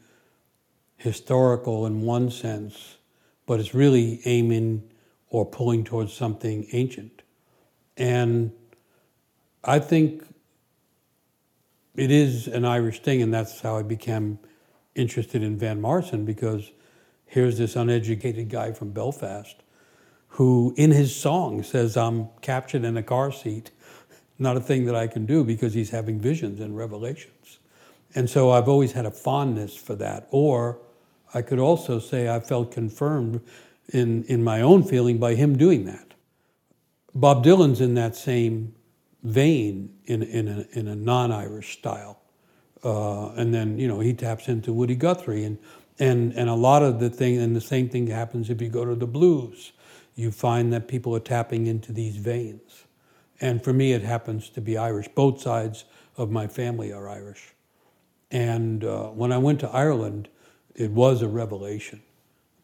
historical 0.97 1.85
in 1.85 2.01
one 2.01 2.29
sense, 2.31 2.97
but 3.45 3.59
it's 3.59 3.73
really 3.73 4.21
aiming 4.25 4.83
or 5.29 5.45
pulling 5.45 5.83
towards 5.83 6.13
something 6.13 6.67
ancient. 6.71 7.23
And 7.97 8.51
I 9.63 9.79
think 9.79 10.23
it 11.95 12.11
is 12.11 12.47
an 12.47 12.65
Irish 12.65 13.01
thing, 13.01 13.21
and 13.21 13.33
that's 13.33 13.59
how 13.61 13.77
I 13.77 13.83
became 13.83 14.39
interested 14.95 15.43
in 15.43 15.57
Van 15.57 15.81
Morrison 15.81 16.25
because 16.25 16.71
here's 17.33 17.57
this 17.57 17.75
uneducated 17.75 18.47
guy 18.47 18.71
from 18.71 18.91
Belfast 18.91 19.55
who, 20.27 20.71
in 20.77 20.91
his 20.91 21.15
song, 21.15 21.63
says, 21.63 21.97
I'm 21.97 22.29
captured 22.41 22.83
in 22.83 22.95
a 22.95 23.01
car 23.01 23.31
seat. 23.31 23.71
Not 24.37 24.55
a 24.55 24.59
thing 24.59 24.85
that 24.85 24.95
I 24.95 25.07
can 25.07 25.25
do 25.25 25.43
because 25.43 25.73
he's 25.73 25.89
having 25.89 26.19
visions 26.19 26.59
and 26.59 26.77
revelations. 26.77 27.57
And 28.13 28.29
so 28.29 28.51
I've 28.51 28.69
always 28.69 28.91
had 28.91 29.07
a 29.07 29.11
fondness 29.11 29.75
for 29.75 29.95
that. 29.95 30.27
Or 30.29 30.77
I 31.33 31.41
could 31.41 31.57
also 31.57 31.97
say 31.97 32.29
I 32.29 32.39
felt 32.39 32.71
confirmed 32.71 33.41
in, 33.89 34.23
in 34.25 34.43
my 34.43 34.61
own 34.61 34.83
feeling 34.83 35.17
by 35.17 35.33
him 35.33 35.57
doing 35.57 35.85
that. 35.85 36.13
Bob 37.15 37.43
Dylan's 37.43 37.81
in 37.81 37.95
that 37.95 38.15
same 38.15 38.75
vein 39.23 39.91
in, 40.05 40.21
in 40.21 40.47
a, 40.47 40.77
in 40.77 40.87
a 40.87 40.95
non 40.95 41.31
Irish 41.31 41.77
style. 41.79 42.19
Uh, 42.83 43.29
and 43.33 43.53
then, 43.53 43.79
you 43.79 43.87
know, 43.87 44.01
he 44.01 44.13
taps 44.13 44.47
into 44.47 44.71
Woody 44.71 44.95
Guthrie. 44.95 45.45
And, 45.45 45.57
and, 45.99 46.33
and 46.33 46.49
a 46.49 46.55
lot 46.55 46.83
of 46.83 46.99
the 46.99 47.09
thing, 47.09 47.37
and 47.37 47.55
the 47.55 47.61
same 47.61 47.89
thing 47.89 48.07
happens 48.07 48.49
if 48.49 48.61
you 48.61 48.69
go 48.69 48.85
to 48.85 48.95
the 48.95 49.07
blues. 49.07 49.73
You 50.15 50.31
find 50.31 50.71
that 50.73 50.87
people 50.87 51.15
are 51.15 51.19
tapping 51.19 51.67
into 51.67 51.91
these 51.91 52.17
veins. 52.17 52.85
And 53.41 53.63
for 53.63 53.73
me, 53.73 53.93
it 53.93 54.03
happens 54.03 54.49
to 54.49 54.61
be 54.61 54.77
Irish. 54.77 55.07
Both 55.09 55.41
sides 55.41 55.85
of 56.17 56.31
my 56.31 56.47
family 56.47 56.93
are 56.93 57.09
Irish. 57.09 57.53
And 58.31 58.83
uh, 58.83 59.07
when 59.07 59.31
I 59.31 59.37
went 59.37 59.59
to 59.61 59.69
Ireland, 59.69 60.29
it 60.75 60.91
was 60.91 61.21
a 61.21 61.27
revelation. 61.27 62.01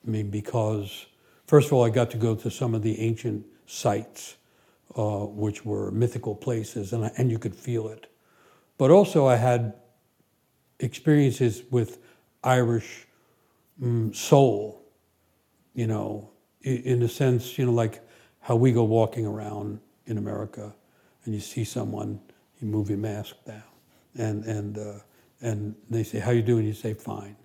I 0.06 0.10
mean, 0.10 0.30
because 0.30 1.06
first 1.46 1.68
of 1.68 1.74
all, 1.74 1.86
I 1.86 1.90
got 1.90 2.10
to 2.12 2.18
go 2.18 2.36
to 2.36 2.50
some 2.50 2.74
of 2.74 2.82
the 2.82 3.00
ancient 3.00 3.46
sites, 3.66 4.36
uh, 4.96 5.26
which 5.26 5.66
were 5.66 5.92
mythical 5.92 6.36
places, 6.36 6.94
and, 6.94 7.12
and 7.18 7.30
you 7.30 7.38
could 7.38 7.56
feel 7.56 7.88
it. 7.90 8.08
But 8.78 8.90
also, 8.90 9.28
I 9.28 9.36
had 9.36 9.74
experiences 10.80 11.64
with 11.70 12.00
Irish 12.44 13.06
um, 13.82 14.14
soul, 14.14 14.82
you 15.74 15.88
know, 15.88 16.30
in 16.62 17.02
a 17.04 17.08
sense, 17.08 17.58
you 17.58 17.66
know, 17.66 17.72
like 17.72 18.02
how 18.42 18.56
we 18.56 18.72
go 18.72 18.84
walking 18.84 19.26
around 19.26 19.80
in 20.08 20.18
America 20.18 20.74
and 21.26 21.34
you 21.34 21.40
see 21.40 21.64
someone, 21.64 22.20
you 22.60 22.68
move 22.68 22.90
your 22.90 22.98
mask 22.98 23.36
down, 23.46 23.64
and, 24.18 24.44
and, 24.46 24.78
uh, 24.78 25.00
and 25.42 25.76
they 25.90 26.04
say, 26.04 26.20
How 26.20 26.32
you 26.32 26.42
doing? 26.42 26.66
You 26.66 26.74
say, 26.74 26.94
Fine. 26.94 27.36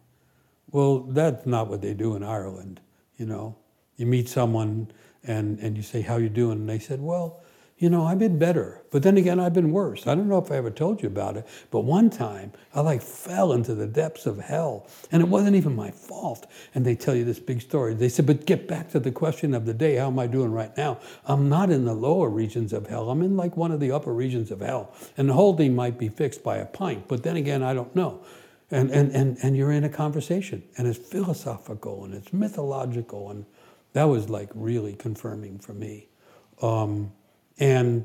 Well, 0.70 1.00
that's 1.00 1.46
not 1.46 1.68
what 1.68 1.80
they 1.80 1.94
do 1.94 2.16
in 2.16 2.24
Ireland, 2.24 2.80
you 3.16 3.26
know. 3.26 3.56
You 3.96 4.06
meet 4.06 4.28
someone 4.28 4.90
and, 5.22 5.58
and 5.60 5.76
you 5.76 5.82
say, 5.82 6.00
How 6.00 6.16
you 6.16 6.28
doing? 6.28 6.58
And 6.58 6.68
they 6.68 6.78
said, 6.78 7.00
Well, 7.00 7.42
you 7.76 7.90
know, 7.90 8.04
I've 8.04 8.20
been 8.20 8.38
better, 8.38 8.82
but 8.92 9.02
then 9.02 9.16
again, 9.16 9.40
I've 9.40 9.52
been 9.52 9.72
worse. 9.72 10.06
I 10.06 10.14
don't 10.14 10.28
know 10.28 10.38
if 10.38 10.52
I 10.52 10.56
ever 10.56 10.70
told 10.70 11.02
you 11.02 11.08
about 11.08 11.36
it, 11.36 11.44
but 11.72 11.80
one 11.80 12.08
time 12.08 12.52
I 12.72 12.80
like 12.80 13.02
fell 13.02 13.52
into 13.52 13.74
the 13.74 13.86
depths 13.86 14.26
of 14.26 14.38
hell, 14.38 14.86
and 15.10 15.20
it 15.20 15.28
wasn't 15.28 15.56
even 15.56 15.74
my 15.74 15.90
fault. 15.90 16.46
And 16.74 16.86
they 16.86 16.94
tell 16.94 17.16
you 17.16 17.24
this 17.24 17.40
big 17.40 17.60
story. 17.60 17.94
They 17.94 18.08
said, 18.08 18.26
but 18.26 18.46
get 18.46 18.68
back 18.68 18.90
to 18.90 19.00
the 19.00 19.10
question 19.10 19.54
of 19.54 19.66
the 19.66 19.74
day. 19.74 19.96
How 19.96 20.06
am 20.06 20.20
I 20.20 20.28
doing 20.28 20.52
right 20.52 20.74
now? 20.76 20.98
I'm 21.26 21.48
not 21.48 21.70
in 21.70 21.84
the 21.84 21.94
lower 21.94 22.28
regions 22.28 22.72
of 22.72 22.86
hell. 22.86 23.10
I'm 23.10 23.22
in 23.22 23.36
like 23.36 23.56
one 23.56 23.72
of 23.72 23.80
the 23.80 23.90
upper 23.90 24.14
regions 24.14 24.52
of 24.52 24.60
hell, 24.60 24.94
and 25.16 25.28
the 25.28 25.34
whole 25.34 25.56
thing 25.56 25.74
might 25.74 25.98
be 25.98 26.08
fixed 26.08 26.44
by 26.44 26.58
a 26.58 26.66
pint. 26.66 27.08
But 27.08 27.24
then 27.24 27.36
again, 27.36 27.64
I 27.64 27.74
don't 27.74 27.94
know. 27.96 28.24
And 28.70 28.90
and 28.92 29.10
and 29.10 29.36
and 29.42 29.56
you're 29.56 29.72
in 29.72 29.82
a 29.82 29.88
conversation, 29.88 30.62
and 30.78 30.86
it's 30.86 30.98
philosophical 30.98 32.04
and 32.04 32.14
it's 32.14 32.32
mythological, 32.32 33.30
and 33.30 33.46
that 33.94 34.04
was 34.04 34.30
like 34.30 34.50
really 34.54 34.94
confirming 34.94 35.58
for 35.58 35.74
me. 35.74 36.08
Um, 36.62 37.12
and 37.58 38.04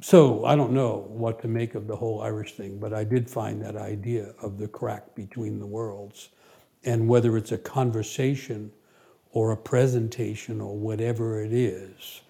so 0.00 0.44
I 0.44 0.56
don't 0.56 0.72
know 0.72 1.06
what 1.08 1.40
to 1.42 1.48
make 1.48 1.74
of 1.74 1.86
the 1.86 1.94
whole 1.94 2.22
Irish 2.22 2.54
thing, 2.54 2.78
but 2.78 2.92
I 2.92 3.04
did 3.04 3.30
find 3.30 3.62
that 3.62 3.76
idea 3.76 4.34
of 4.42 4.58
the 4.58 4.66
crack 4.66 5.14
between 5.14 5.60
the 5.60 5.66
worlds 5.66 6.30
and 6.84 7.08
whether 7.08 7.36
it's 7.36 7.52
a 7.52 7.58
conversation 7.58 8.72
or 9.30 9.52
a 9.52 9.56
presentation 9.56 10.60
or 10.60 10.76
whatever 10.76 11.40
it 11.40 11.52
is 11.52 12.22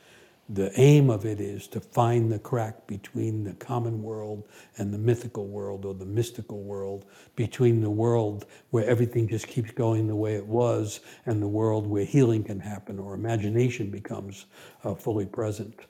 the 0.49 0.79
aim 0.79 1.09
of 1.09 1.25
it 1.25 1.41
is 1.41 1.67
to 1.69 1.81
find 1.81 2.31
the 2.31 2.39
crack 2.39 2.87
between 2.87 3.45
the 3.45 3.55
common 3.55 4.03
world 4.03 4.47
and 4.77 4.93
the 4.93 4.99
mythical 4.99 5.47
world 5.47 5.85
or 5.87 5.95
the 5.95 6.05
mystical 6.05 6.63
world, 6.63 7.07
between 7.37 7.81
the 7.81 7.91
world 7.91 8.45
where 8.71 8.85
everything 8.87 9.27
just 9.27 9.47
keeps 9.47 9.71
going 9.71 10.07
the 10.07 10.17
way 10.17 10.35
it 10.35 10.47
was 10.47 11.01
and 11.25 11.41
the 11.41 11.49
world 11.49 11.87
where 11.87 12.05
healing 12.05 12.45
can 12.45 12.61
happen 12.61 12.99
or 12.99 13.15
imagination 13.15 13.91
becomes 13.91 14.47
uh, 14.85 14.95
fully 14.95 15.25
present. 15.25 15.81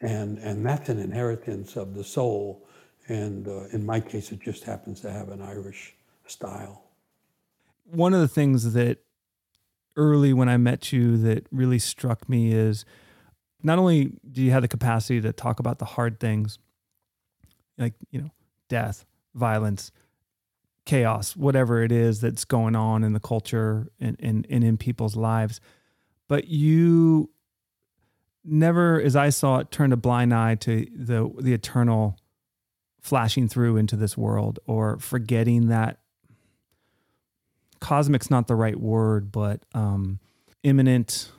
And, 0.00 0.38
and 0.38 0.64
that's 0.64 0.88
an 0.88 0.98
inheritance 0.98 1.76
of 1.76 1.94
the 1.94 2.04
soul. 2.04 2.66
And 3.08 3.48
uh, 3.48 3.64
in 3.72 3.84
my 3.84 4.00
case, 4.00 4.32
it 4.32 4.40
just 4.40 4.64
happens 4.64 5.00
to 5.00 5.10
have 5.10 5.28
an 5.30 5.42
Irish 5.42 5.94
style. 6.26 6.84
One 7.84 8.14
of 8.14 8.20
the 8.20 8.28
things 8.28 8.74
that 8.74 8.98
early 9.96 10.32
when 10.32 10.48
I 10.48 10.56
met 10.56 10.92
you 10.92 11.16
that 11.18 11.46
really 11.50 11.78
struck 11.78 12.28
me 12.28 12.52
is 12.52 12.84
not 13.62 13.78
only 13.78 14.12
do 14.30 14.42
you 14.42 14.52
have 14.52 14.62
the 14.62 14.68
capacity 14.68 15.20
to 15.20 15.32
talk 15.32 15.58
about 15.58 15.78
the 15.78 15.84
hard 15.84 16.20
things, 16.20 16.58
like, 17.76 17.94
you 18.10 18.20
know, 18.20 18.30
death, 18.68 19.04
violence, 19.34 19.90
chaos, 20.84 21.34
whatever 21.34 21.82
it 21.82 21.90
is 21.90 22.20
that's 22.20 22.44
going 22.44 22.76
on 22.76 23.02
in 23.02 23.12
the 23.12 23.20
culture 23.20 23.88
and, 24.00 24.16
and, 24.20 24.46
and 24.48 24.62
in 24.62 24.76
people's 24.76 25.16
lives, 25.16 25.60
but 26.28 26.48
you 26.48 27.30
never, 28.50 29.00
as 29.00 29.16
I 29.16 29.30
saw 29.30 29.58
it, 29.58 29.70
turned 29.70 29.92
a 29.92 29.96
blind 29.96 30.34
eye 30.34 30.54
to 30.56 30.86
the 30.94 31.30
the 31.38 31.52
eternal 31.52 32.18
flashing 33.00 33.48
through 33.48 33.76
into 33.76 33.96
this 33.96 34.16
world 34.16 34.58
or 34.66 34.98
forgetting 34.98 35.68
that 35.68 35.98
cosmic's 37.80 38.30
not 38.30 38.48
the 38.48 38.54
right 38.54 38.78
word, 38.78 39.30
but 39.30 39.62
um, 39.74 40.18
immanent 40.62 41.30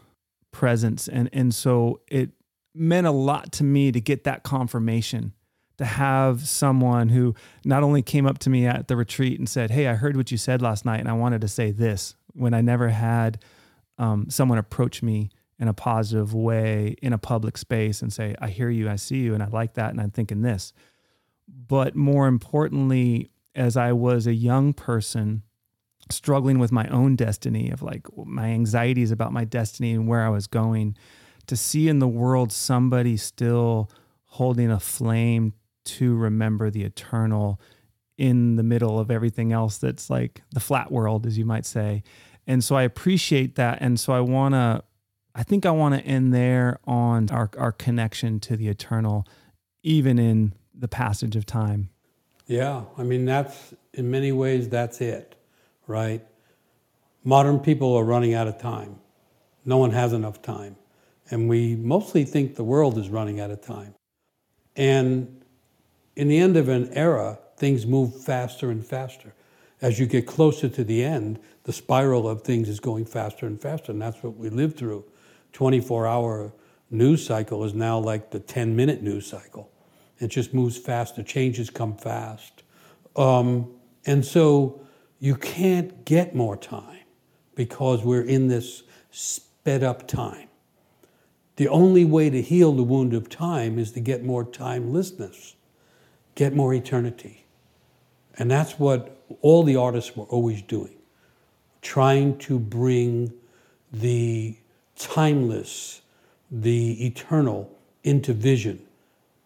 presence. 0.52 1.08
And 1.08 1.30
and 1.34 1.54
so 1.54 2.02
it 2.08 2.32
meant 2.74 3.08
a 3.08 3.12
lot 3.12 3.52
to 3.54 3.64
me 3.64 3.92
to 3.92 4.00
get 4.00 4.24
that 4.24 4.44
confirmation 4.44 5.34
to 5.78 5.86
have 5.86 6.46
someone 6.46 7.10
who 7.10 7.34
not 7.64 7.84
only 7.84 8.02
came 8.02 8.28
up 8.28 8.38
to 8.38 8.50
me 8.50 8.66
at 8.66 8.88
the 8.90 8.98
retreat 8.98 9.40
and 9.40 9.48
said 9.48 9.72
hey 9.72 9.88
i 9.88 9.94
heard 9.96 10.16
what 10.16 10.30
you 10.30 10.38
said 10.38 10.62
last 10.62 10.86
night 10.86 11.00
and 11.00 11.10
i 11.10 11.14
wanted 11.14 11.40
to 11.42 11.48
say 11.48 11.72
this 11.72 12.16
when 12.34 12.54
i 12.54 12.62
never 12.62 12.90
had 12.90 13.42
um, 13.98 14.30
someone 14.30 14.58
approach 14.58 15.02
me 15.02 15.30
in 15.60 15.68
a 15.68 15.74
positive 15.74 16.34
way 16.34 16.96
in 17.02 17.14
a 17.14 17.18
public 17.18 17.58
space 17.58 18.02
and 18.02 18.14
say 18.14 18.36
i 18.40 18.48
hear 18.48 18.70
you 18.70 18.90
i 18.90 18.96
see 18.96 19.18
you 19.18 19.34
and 19.34 19.44
i 19.44 19.48
like 19.48 19.74
that 19.74 19.92
and 19.92 20.00
i'm 20.00 20.12
thinking 20.12 20.42
this. 20.42 20.74
But 21.48 21.96
more 21.96 22.28
importantly 22.28 23.32
as 23.56 23.76
i 23.76 23.92
was 23.92 24.28
a 24.28 24.34
young 24.34 24.74
person 24.74 25.44
struggling 26.12 26.60
with 26.60 26.72
my 26.72 26.88
own 26.88 27.16
destiny 27.16 27.70
of 27.70 27.82
like 27.82 28.08
my 28.18 28.48
anxieties 28.48 29.12
about 29.12 29.32
my 29.32 29.44
destiny 29.44 29.92
and 29.92 30.08
where 30.08 30.24
I 30.24 30.30
was 30.30 30.48
going 30.48 30.98
to 31.48 31.56
see 31.56 31.88
in 31.88 32.00
the 32.00 32.08
world 32.08 32.52
somebody 32.52 33.18
still 33.18 33.90
holding 34.26 34.72
a 34.72 34.80
flame 34.80 35.54
to 35.86 36.16
remember 36.16 36.70
the 36.70 36.84
eternal 36.84 37.60
in 38.18 38.56
the 38.56 38.64
middle 38.64 39.00
of 39.00 39.10
everything 39.10 39.52
else 39.52 39.78
that's 39.78 40.10
like 40.10 40.42
the 40.52 40.60
flat 40.60 40.92
world 40.92 41.26
as 41.26 41.38
you 41.38 41.46
might 41.46 41.66
say. 41.66 42.04
And 42.48 42.64
so 42.64 42.76
I 42.76 42.84
appreciate 42.84 43.56
that 43.56 43.80
and 43.82 44.00
so 44.00 44.14
I 44.14 44.20
want 44.20 44.56
to 44.56 44.84
I 45.36 45.44
think 45.44 45.66
I 45.66 45.72
want 45.72 45.96
to 45.96 46.02
end 46.02 46.34
there 46.34 46.80
on 46.86 47.30
our 47.30 47.50
our 47.58 47.72
connection 47.72 48.40
to 48.42 48.58
the 48.58 48.68
eternal 48.68 49.26
even 49.84 50.20
in 50.20 50.54
the 50.74 50.88
passage 50.88 51.36
of 51.36 51.46
time 51.46 51.90
yeah 52.46 52.84
I 52.98 53.04
mean 53.04 53.26
that's 53.26 53.74
in 53.94 54.12
many 54.12 54.32
ways 54.32 54.70
that's 54.70 55.02
it 55.02 55.36
right? 55.90 56.24
Modern 57.24 57.60
people 57.60 57.96
are 57.96 58.04
running 58.06 58.36
out 58.36 58.48
of 58.48 58.62
time. 58.62 59.00
No 59.66 59.78
one 59.78 59.92
has 59.92 60.14
enough 60.14 60.42
time. 60.42 60.78
And 61.32 61.50
we 61.50 61.76
mostly 61.76 62.24
think 62.24 62.56
the 62.56 62.64
world 62.64 62.98
is 62.98 63.10
running 63.10 63.40
out 63.42 63.52
of 63.52 63.62
time. 63.62 63.96
And 64.76 65.44
in 66.16 66.28
the 66.28 66.38
end 66.38 66.56
of 66.56 66.70
an 66.70 66.94
era, 66.94 67.40
things 67.58 67.86
move 67.86 68.24
faster 68.24 68.70
and 68.70 68.86
faster. 68.86 69.34
As 69.82 70.00
you 70.00 70.06
get 70.06 70.28
closer 70.28 70.70
to 70.70 70.84
the 70.84 71.04
end, 71.04 71.40
the 71.64 71.74
spiral 71.74 72.30
of 72.30 72.44
things 72.44 72.70
is 72.70 72.80
going 72.80 73.06
faster 73.06 73.48
and 73.48 73.60
faster, 73.60 73.92
and 73.92 74.02
that's 74.02 74.22
what 74.22 74.38
we 74.38 74.50
live 74.50 74.76
through. 74.76 75.06
24 75.54 76.08
hour 76.08 76.54
news 76.92 77.26
cycle 77.26 77.64
is 77.64 77.74
now 77.74 77.98
like 78.00 78.32
the 78.32 78.40
10 78.40 78.76
minute 78.76 79.02
news 79.02 79.28
cycle. 79.28 79.70
It 80.20 80.28
just 80.28 80.54
moves 80.54 80.78
faster, 80.78 81.24
changes 81.24 81.70
come 81.70 81.96
fast. 81.96 82.64
Um, 83.16 83.72
and 84.06 84.26
so 84.26 84.82
you 85.20 85.36
can't 85.36 86.06
get 86.06 86.36
more 86.36 86.58
time 86.58 87.00
because 87.56 88.04
we're 88.04 88.24
in 88.24 88.48
this 88.48 88.84
sped 89.12 89.84
up 89.84 90.08
time. 90.08 90.48
The 91.58 91.68
only 91.68 92.06
way 92.06 92.30
to 92.30 92.42
heal 92.42 92.72
the 92.72 92.84
wound 92.84 93.14
of 93.14 93.30
time 93.30 93.78
is 93.78 93.92
to 93.92 94.00
get 94.00 94.24
more 94.24 94.46
timelessness, 94.46 95.56
get 96.36 96.56
more 96.56 96.74
eternity. 96.74 97.46
And 98.38 98.50
that's 98.50 98.80
what 98.80 99.26
all 99.42 99.64
the 99.64 99.76
artists 99.76 100.16
were 100.16 100.26
always 100.26 100.62
doing, 100.62 100.96
trying 101.82 102.38
to 102.40 102.58
bring 102.58 103.34
the 103.92 104.56
timeless, 105.00 106.02
the 106.52 107.06
eternal 107.06 107.76
into 108.04 108.34
vision, 108.34 108.80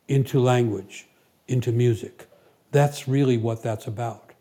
into 0.09 0.39
language, 0.39 1.07
into 1.47 1.71
music. 1.71 2.27
That's 2.71 3.07
really 3.07 3.37
what 3.37 3.63
that's 3.63 3.87
about. 3.87 4.31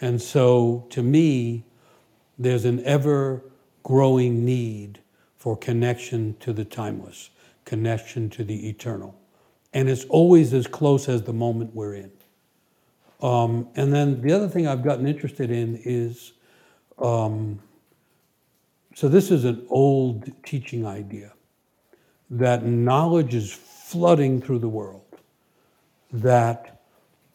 And 0.00 0.20
so 0.20 0.86
to 0.90 1.02
me, 1.02 1.64
there's 2.38 2.66
an 2.66 2.84
ever 2.84 3.42
growing 3.82 4.44
need 4.44 4.98
for 5.36 5.56
connection 5.56 6.36
to 6.40 6.52
the 6.52 6.64
timeless, 6.64 7.30
connection 7.64 8.28
to 8.30 8.44
the 8.44 8.68
eternal. 8.68 9.14
And 9.72 9.88
it's 9.88 10.04
always 10.06 10.52
as 10.52 10.66
close 10.66 11.08
as 11.08 11.22
the 11.22 11.32
moment 11.32 11.74
we're 11.74 11.94
in. 11.94 12.10
Um, 13.22 13.68
and 13.76 13.92
then 13.92 14.20
the 14.20 14.32
other 14.32 14.48
thing 14.48 14.66
I've 14.66 14.82
gotten 14.82 15.06
interested 15.06 15.50
in 15.50 15.80
is 15.84 16.32
um, 16.98 17.60
so 18.96 19.10
this 19.10 19.30
is 19.30 19.44
an 19.44 19.66
old 19.68 20.32
teaching 20.42 20.86
idea 20.86 21.34
that 22.30 22.64
knowledge 22.64 23.34
is 23.34 23.52
flooding 23.52 24.40
through 24.40 24.60
the 24.60 24.70
world, 24.70 25.04
that 26.14 26.80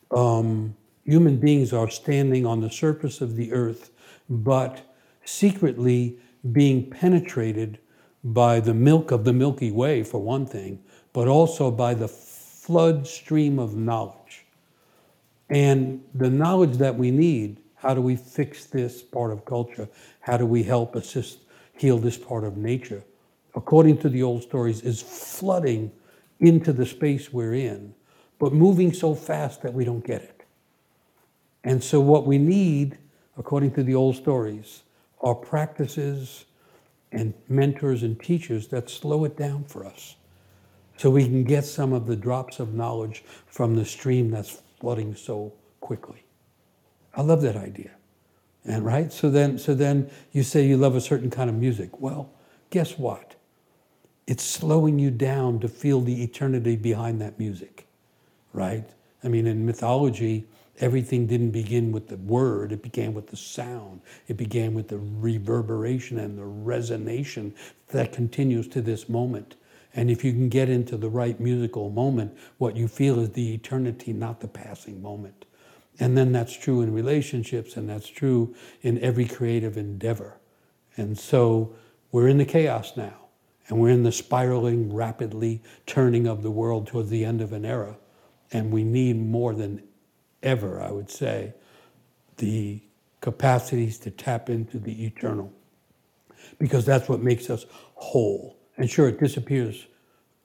um, 0.09 0.75
human 1.05 1.37
beings 1.37 1.71
are 1.71 1.87
standing 1.87 2.47
on 2.47 2.61
the 2.61 2.69
surface 2.71 3.21
of 3.21 3.35
the 3.35 3.53
earth, 3.53 3.91
but 4.27 4.91
secretly 5.23 6.17
being 6.51 6.89
penetrated 6.89 7.77
by 8.23 8.59
the 8.59 8.73
milk 8.73 9.11
of 9.11 9.23
the 9.23 9.31
Milky 9.31 9.69
Way, 9.69 10.01
for 10.01 10.17
one 10.17 10.47
thing, 10.47 10.81
but 11.13 11.27
also 11.27 11.69
by 11.69 11.93
the 11.93 12.07
flood 12.07 13.05
stream 13.05 13.59
of 13.59 13.75
knowledge. 13.75 14.47
And 15.51 16.03
the 16.15 16.31
knowledge 16.31 16.77
that 16.77 16.97
we 16.97 17.11
need 17.11 17.61
how 17.75 17.95
do 17.95 18.01
we 18.01 18.15
fix 18.15 18.65
this 18.65 19.01
part 19.01 19.31
of 19.31 19.43
culture? 19.43 19.89
How 20.19 20.37
do 20.37 20.45
we 20.45 20.61
help 20.61 20.95
assist 20.95 21.39
heal 21.81 21.97
this 21.97 22.17
part 22.17 22.43
of 22.43 22.57
nature? 22.57 23.03
According 23.55 23.97
to 23.99 24.09
the 24.09 24.23
old 24.23 24.43
stories, 24.43 24.81
is 24.81 25.01
flooding 25.01 25.91
into 26.39 26.71
the 26.71 26.85
space 26.85 27.33
we're 27.33 27.55
in, 27.55 27.93
but 28.39 28.53
moving 28.53 28.93
so 28.93 29.15
fast 29.15 29.61
that 29.63 29.73
we 29.73 29.83
don't 29.83 30.05
get 30.05 30.21
it. 30.21 30.43
And 31.63 31.83
so, 31.83 31.99
what 31.99 32.25
we 32.25 32.37
need, 32.37 32.97
according 33.37 33.71
to 33.73 33.83
the 33.83 33.95
old 33.95 34.15
stories, 34.15 34.83
are 35.21 35.35
practices 35.35 36.45
and 37.11 37.33
mentors 37.49 38.03
and 38.03 38.19
teachers 38.19 38.67
that 38.69 38.89
slow 38.89 39.25
it 39.25 39.37
down 39.37 39.63
for 39.65 39.85
us 39.85 40.15
so 40.97 41.09
we 41.09 41.23
can 41.25 41.43
get 41.43 41.65
some 41.65 41.93
of 41.93 42.07
the 42.07 42.15
drops 42.15 42.59
of 42.59 42.73
knowledge 42.73 43.23
from 43.47 43.75
the 43.75 43.85
stream 43.85 44.31
that's 44.31 44.61
flooding 44.79 45.15
so 45.15 45.51
quickly. 45.79 46.23
I 47.15 47.21
love 47.21 47.41
that 47.41 47.55
idea. 47.55 47.91
And 48.65 48.85
right? 48.85 49.11
So 49.11 49.29
then 49.29 49.57
so 49.57 49.73
then 49.73 50.09
you 50.31 50.43
say 50.43 50.65
you 50.65 50.77
love 50.77 50.95
a 50.95 51.01
certain 51.01 51.29
kind 51.29 51.49
of 51.49 51.55
music. 51.55 51.99
Well, 51.99 52.31
guess 52.69 52.97
what? 52.97 53.35
It's 54.27 54.43
slowing 54.43 54.99
you 54.99 55.09
down 55.11 55.59
to 55.59 55.67
feel 55.67 56.01
the 56.01 56.23
eternity 56.23 56.75
behind 56.75 57.21
that 57.21 57.39
music. 57.39 57.87
Right? 58.53 58.87
I 59.23 59.27
mean 59.27 59.47
in 59.47 59.65
mythology, 59.65 60.45
everything 60.79 61.27
didn't 61.27 61.51
begin 61.51 61.91
with 61.91 62.07
the 62.07 62.17
word, 62.17 62.71
it 62.71 62.81
began 62.81 63.13
with 63.13 63.27
the 63.27 63.37
sound. 63.37 64.01
It 64.27 64.37
began 64.37 64.73
with 64.73 64.87
the 64.87 64.99
reverberation 64.99 66.19
and 66.19 66.37
the 66.37 66.43
resonation 66.43 67.53
that 67.89 68.11
continues 68.11 68.67
to 68.69 68.81
this 68.81 69.09
moment. 69.09 69.55
And 69.93 70.09
if 70.09 70.23
you 70.23 70.31
can 70.31 70.49
get 70.49 70.69
into 70.69 70.97
the 70.97 71.09
right 71.09 71.39
musical 71.39 71.89
moment, 71.89 72.37
what 72.57 72.77
you 72.77 72.87
feel 72.87 73.19
is 73.19 73.31
the 73.31 73.53
eternity, 73.53 74.13
not 74.13 74.39
the 74.39 74.47
passing 74.47 75.01
moment. 75.01 75.45
And 76.01 76.17
then 76.17 76.31
that's 76.31 76.57
true 76.57 76.81
in 76.81 76.91
relationships, 76.91 77.77
and 77.77 77.87
that's 77.87 78.09
true 78.09 78.55
in 78.81 78.99
every 79.01 79.25
creative 79.25 79.77
endeavor. 79.77 80.39
And 80.97 81.17
so 81.17 81.75
we're 82.11 82.27
in 82.27 82.39
the 82.39 82.45
chaos 82.45 82.97
now, 82.97 83.27
and 83.67 83.79
we're 83.79 83.91
in 83.91 84.01
the 84.01 84.11
spiraling, 84.11 84.91
rapidly 84.91 85.61
turning 85.85 86.25
of 86.25 86.41
the 86.41 86.49
world 86.49 86.87
towards 86.87 87.11
the 87.11 87.23
end 87.23 87.39
of 87.39 87.53
an 87.53 87.65
era. 87.65 87.97
And 88.51 88.71
we 88.71 88.83
need 88.83 89.21
more 89.21 89.53
than 89.53 89.83
ever, 90.41 90.81
I 90.81 90.89
would 90.89 91.11
say, 91.11 91.53
the 92.37 92.81
capacities 93.21 93.99
to 93.99 94.09
tap 94.09 94.49
into 94.49 94.79
the 94.79 95.05
eternal. 95.05 95.53
Because 96.57 96.83
that's 96.83 97.07
what 97.07 97.21
makes 97.21 97.47
us 97.51 97.67
whole. 97.93 98.57
And 98.75 98.89
sure, 98.89 99.07
it 99.07 99.19
disappears 99.19 99.85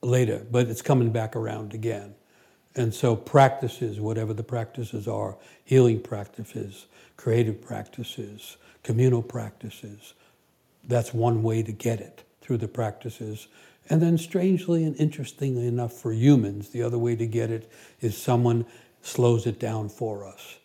later, 0.03 0.47
but 0.51 0.69
it's 0.69 0.83
coming 0.83 1.13
back 1.13 1.35
around 1.35 1.73
again. 1.73 2.15
And 2.77 2.95
so, 2.95 3.17
practices, 3.17 3.99
whatever 4.01 4.33
the 4.33 4.45
practices 4.45 5.09
are 5.09 5.37
healing 5.65 6.01
practices, 6.01 6.87
creative 7.17 7.61
practices, 7.61 8.59
communal 8.83 9.23
practices 9.23 10.15
that's 10.89 11.13
one 11.13 11.43
way 11.43 11.63
to 11.63 11.73
get 11.73 12.01
it 12.01 12.25
through 12.41 12.59
the 12.59 12.69
practices. 12.69 13.49
And 13.89 14.01
then, 14.03 14.19
strangely 14.19 14.85
and 14.85 14.97
interestingly 14.97 15.67
enough, 15.67 15.93
for 15.93 16.13
humans, 16.13 16.71
the 16.71 16.83
other 16.83 16.99
way 16.99 17.17
to 17.17 17.27
get 17.27 17.51
it 17.51 17.71
is 18.01 18.17
someone 18.17 18.67
slows 19.03 19.47
it 19.47 19.61
down 19.61 19.89
for 19.89 20.25
us. 20.25 20.57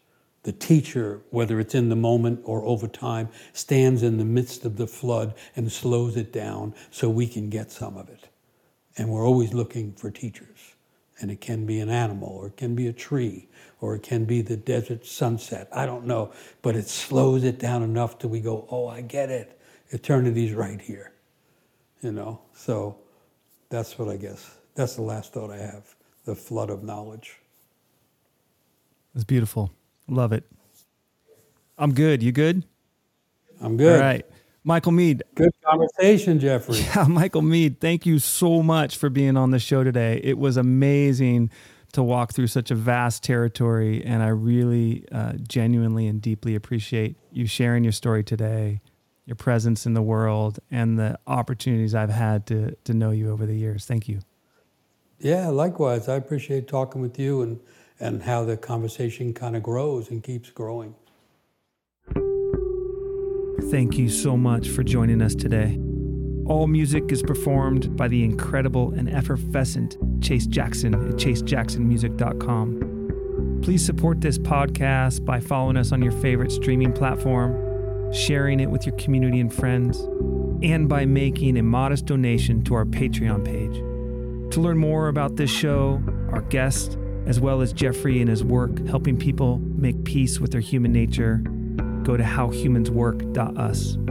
The 0.44 0.52
teacher, 0.52 1.22
whether 1.30 1.60
it's 1.60 1.76
in 1.76 1.90
the 1.90 1.96
moment 1.96 2.42
or 2.46 2.64
over 2.64 2.88
time, 2.88 3.30
stands 3.54 4.02
in 4.02 4.18
the 4.18 4.26
midst 4.26 4.66
of 4.66 4.78
the 4.78 4.88
flood 4.88 5.36
and 5.56 5.72
slows 5.72 6.18
it 6.18 6.34
down 6.34 6.74
so 6.90 7.10
we 7.10 7.28
can 7.28 7.52
get 7.52 7.72
some 7.72 7.96
of 7.96 8.10
it. 8.10 8.28
And 8.98 9.10
we're 9.10 9.26
always 9.26 9.54
looking 9.54 9.94
for 9.94 10.10
teachers. 10.10 10.71
And 11.22 11.30
it 11.30 11.40
can 11.40 11.66
be 11.68 11.80
an 11.80 11.90
animal, 11.90 12.30
or 12.30 12.48
it 12.48 12.58
can 12.58 12.74
be 12.74 12.88
a 12.88 12.94
tree, 12.94 13.48
or 13.80 13.96
it 13.96 14.02
can 14.02 14.26
be 14.26 14.42
the 14.42 14.58
desert 14.58 15.06
sunset. 15.06 15.70
I 15.72 15.86
don't 15.86 16.06
know. 16.06 16.34
But 16.64 16.76
it 16.76 16.88
slows 16.88 17.44
it 17.44 17.60
down 17.60 17.84
enough 17.84 18.18
till 18.18 18.32
we 18.32 18.42
go, 18.42 18.68
oh, 18.72 18.88
I 18.88 19.02
get 19.02 19.30
it. 19.30 19.60
Eternity's 19.94 20.54
right 20.54 20.82
here. 20.82 21.14
You 22.02 22.12
know? 22.12 22.42
So 22.56 22.98
that's 23.70 24.00
what 24.00 24.10
I 24.10 24.18
guess. 24.18 24.58
That's 24.74 24.96
the 24.96 25.04
last 25.04 25.34
thought 25.34 25.52
I 25.52 25.58
have 25.58 25.96
the 26.26 26.36
flood 26.36 26.70
of 26.70 26.84
knowledge. 26.84 27.38
It's 29.14 29.24
beautiful. 29.24 29.72
Love 30.08 30.34
it. 30.34 30.44
I'm 31.78 31.94
good. 31.94 32.24
You 32.24 32.32
good? 32.32 32.64
I'm 33.62 33.78
good. 33.78 33.96
All 33.96 34.02
right. 34.02 34.26
Michael 34.64 34.92
Meade. 34.92 35.24
Good 35.36 35.52
conversation, 35.66 36.40
Jeffrey. 36.40 36.80
Yeah, 36.96 37.06
Michael 37.08 37.42
Meade, 37.42 37.80
thank 37.80 38.06
you 38.06 38.20
so 38.20 38.62
much 38.62 38.98
for 38.98 39.10
being 39.10 39.38
on 39.38 39.52
the 39.52 39.60
show 39.60 39.84
today. 39.84 40.22
It 40.24 40.38
was 40.38 40.58
amazing 40.58 41.50
to 41.94 42.04
walk 42.04 42.34
through 42.34 42.48
such 42.48 42.72
a 42.72 42.76
vast 42.76 43.24
territory, 43.24 44.04
and 44.06 44.22
I 44.24 44.28
really 44.28 45.06
uh, 45.12 45.34
genuinely 45.48 46.08
and 46.08 46.22
deeply 46.22 46.56
appreciate 46.56 47.18
you 47.32 47.48
sharing 47.48 47.84
your 47.84 47.92
story 47.92 48.24
today, 48.24 48.82
your 49.26 49.36
presence 49.36 49.86
in 49.86 49.94
the 49.94 50.02
world, 50.02 50.60
and 50.70 50.98
the 50.98 51.20
opportunities 51.28 51.96
I've 51.96 52.10
had 52.10 52.46
to, 52.48 52.76
to 52.84 52.94
know 52.94 53.12
you 53.12 53.32
over 53.32 53.46
the 53.46 53.56
years. 53.56 53.86
Thank 53.86 54.08
you. 54.08 54.20
Yeah, 55.20 55.48
likewise. 55.50 56.08
I 56.08 56.16
appreciate 56.16 56.68
talking 56.68 57.02
with 57.02 57.20
you 57.20 57.42
and, 57.42 57.60
and 58.00 58.24
how 58.24 58.46
the 58.46 58.58
conversation 58.58 59.34
kind 59.34 59.56
of 59.56 59.64
grows 59.64 60.10
and 60.10 60.24
keeps 60.24 60.50
growing. 60.50 60.96
Thank 63.70 63.98
you 63.98 64.10
so 64.10 64.36
much 64.36 64.70
for 64.70 64.84
joining 64.84 65.22
us 65.22 65.36
today. 65.36 65.80
All 66.46 66.68
music 66.68 67.12
is 67.12 67.22
performed 67.22 67.96
by 67.96 68.08
the 68.08 68.24
incredible 68.24 68.92
and 68.92 69.10
effervescent 69.10 69.98
Chase 70.22 70.48
Jackson 70.48 70.94
at 70.94 71.16
chasejacksonmusic.com. 71.16 73.60
Please 73.62 73.86
support 73.86 74.20
this 74.20 74.38
podcast 74.38 75.24
by 75.24 75.40
following 75.40 75.78
us 75.78 75.92
on 75.92 76.02
your 76.02 76.12
favorite 76.12 76.52
streaming 76.52 76.92
platform, 76.92 78.12
sharing 78.12 78.60
it 78.60 78.70
with 78.70 78.86
your 78.86 78.96
community 78.98 79.40
and 79.40 79.54
friends, 79.54 80.00
and 80.64 80.90
by 80.90 81.06
making 81.06 81.58
a 81.58 81.64
modest 81.64 82.08
donation 82.08 82.64
to 82.64 82.74
our 82.74 82.86
Patreon 82.86 83.46
page. 83.46 83.76
To 84.54 84.60
learn 84.60 84.78
more 84.78 85.08
about 85.08 85.38
this 85.38 85.52
show, 85.52 86.02
our 86.32 86.42
guest, 86.42 86.98
as 87.26 87.40
well 87.40 87.62
as 87.62 87.72
Jeffrey 87.72 88.20
and 88.20 88.30
his 88.30 88.44
work 88.44 88.86
helping 88.88 89.18
people 89.18 89.60
make 89.60 90.04
peace 90.04 90.40
with 90.40 90.52
their 90.52 90.60
human 90.60 90.92
nature, 90.92 91.42
go 92.04 92.18
to 92.18 92.24
howhumanswork.us. 92.24 94.11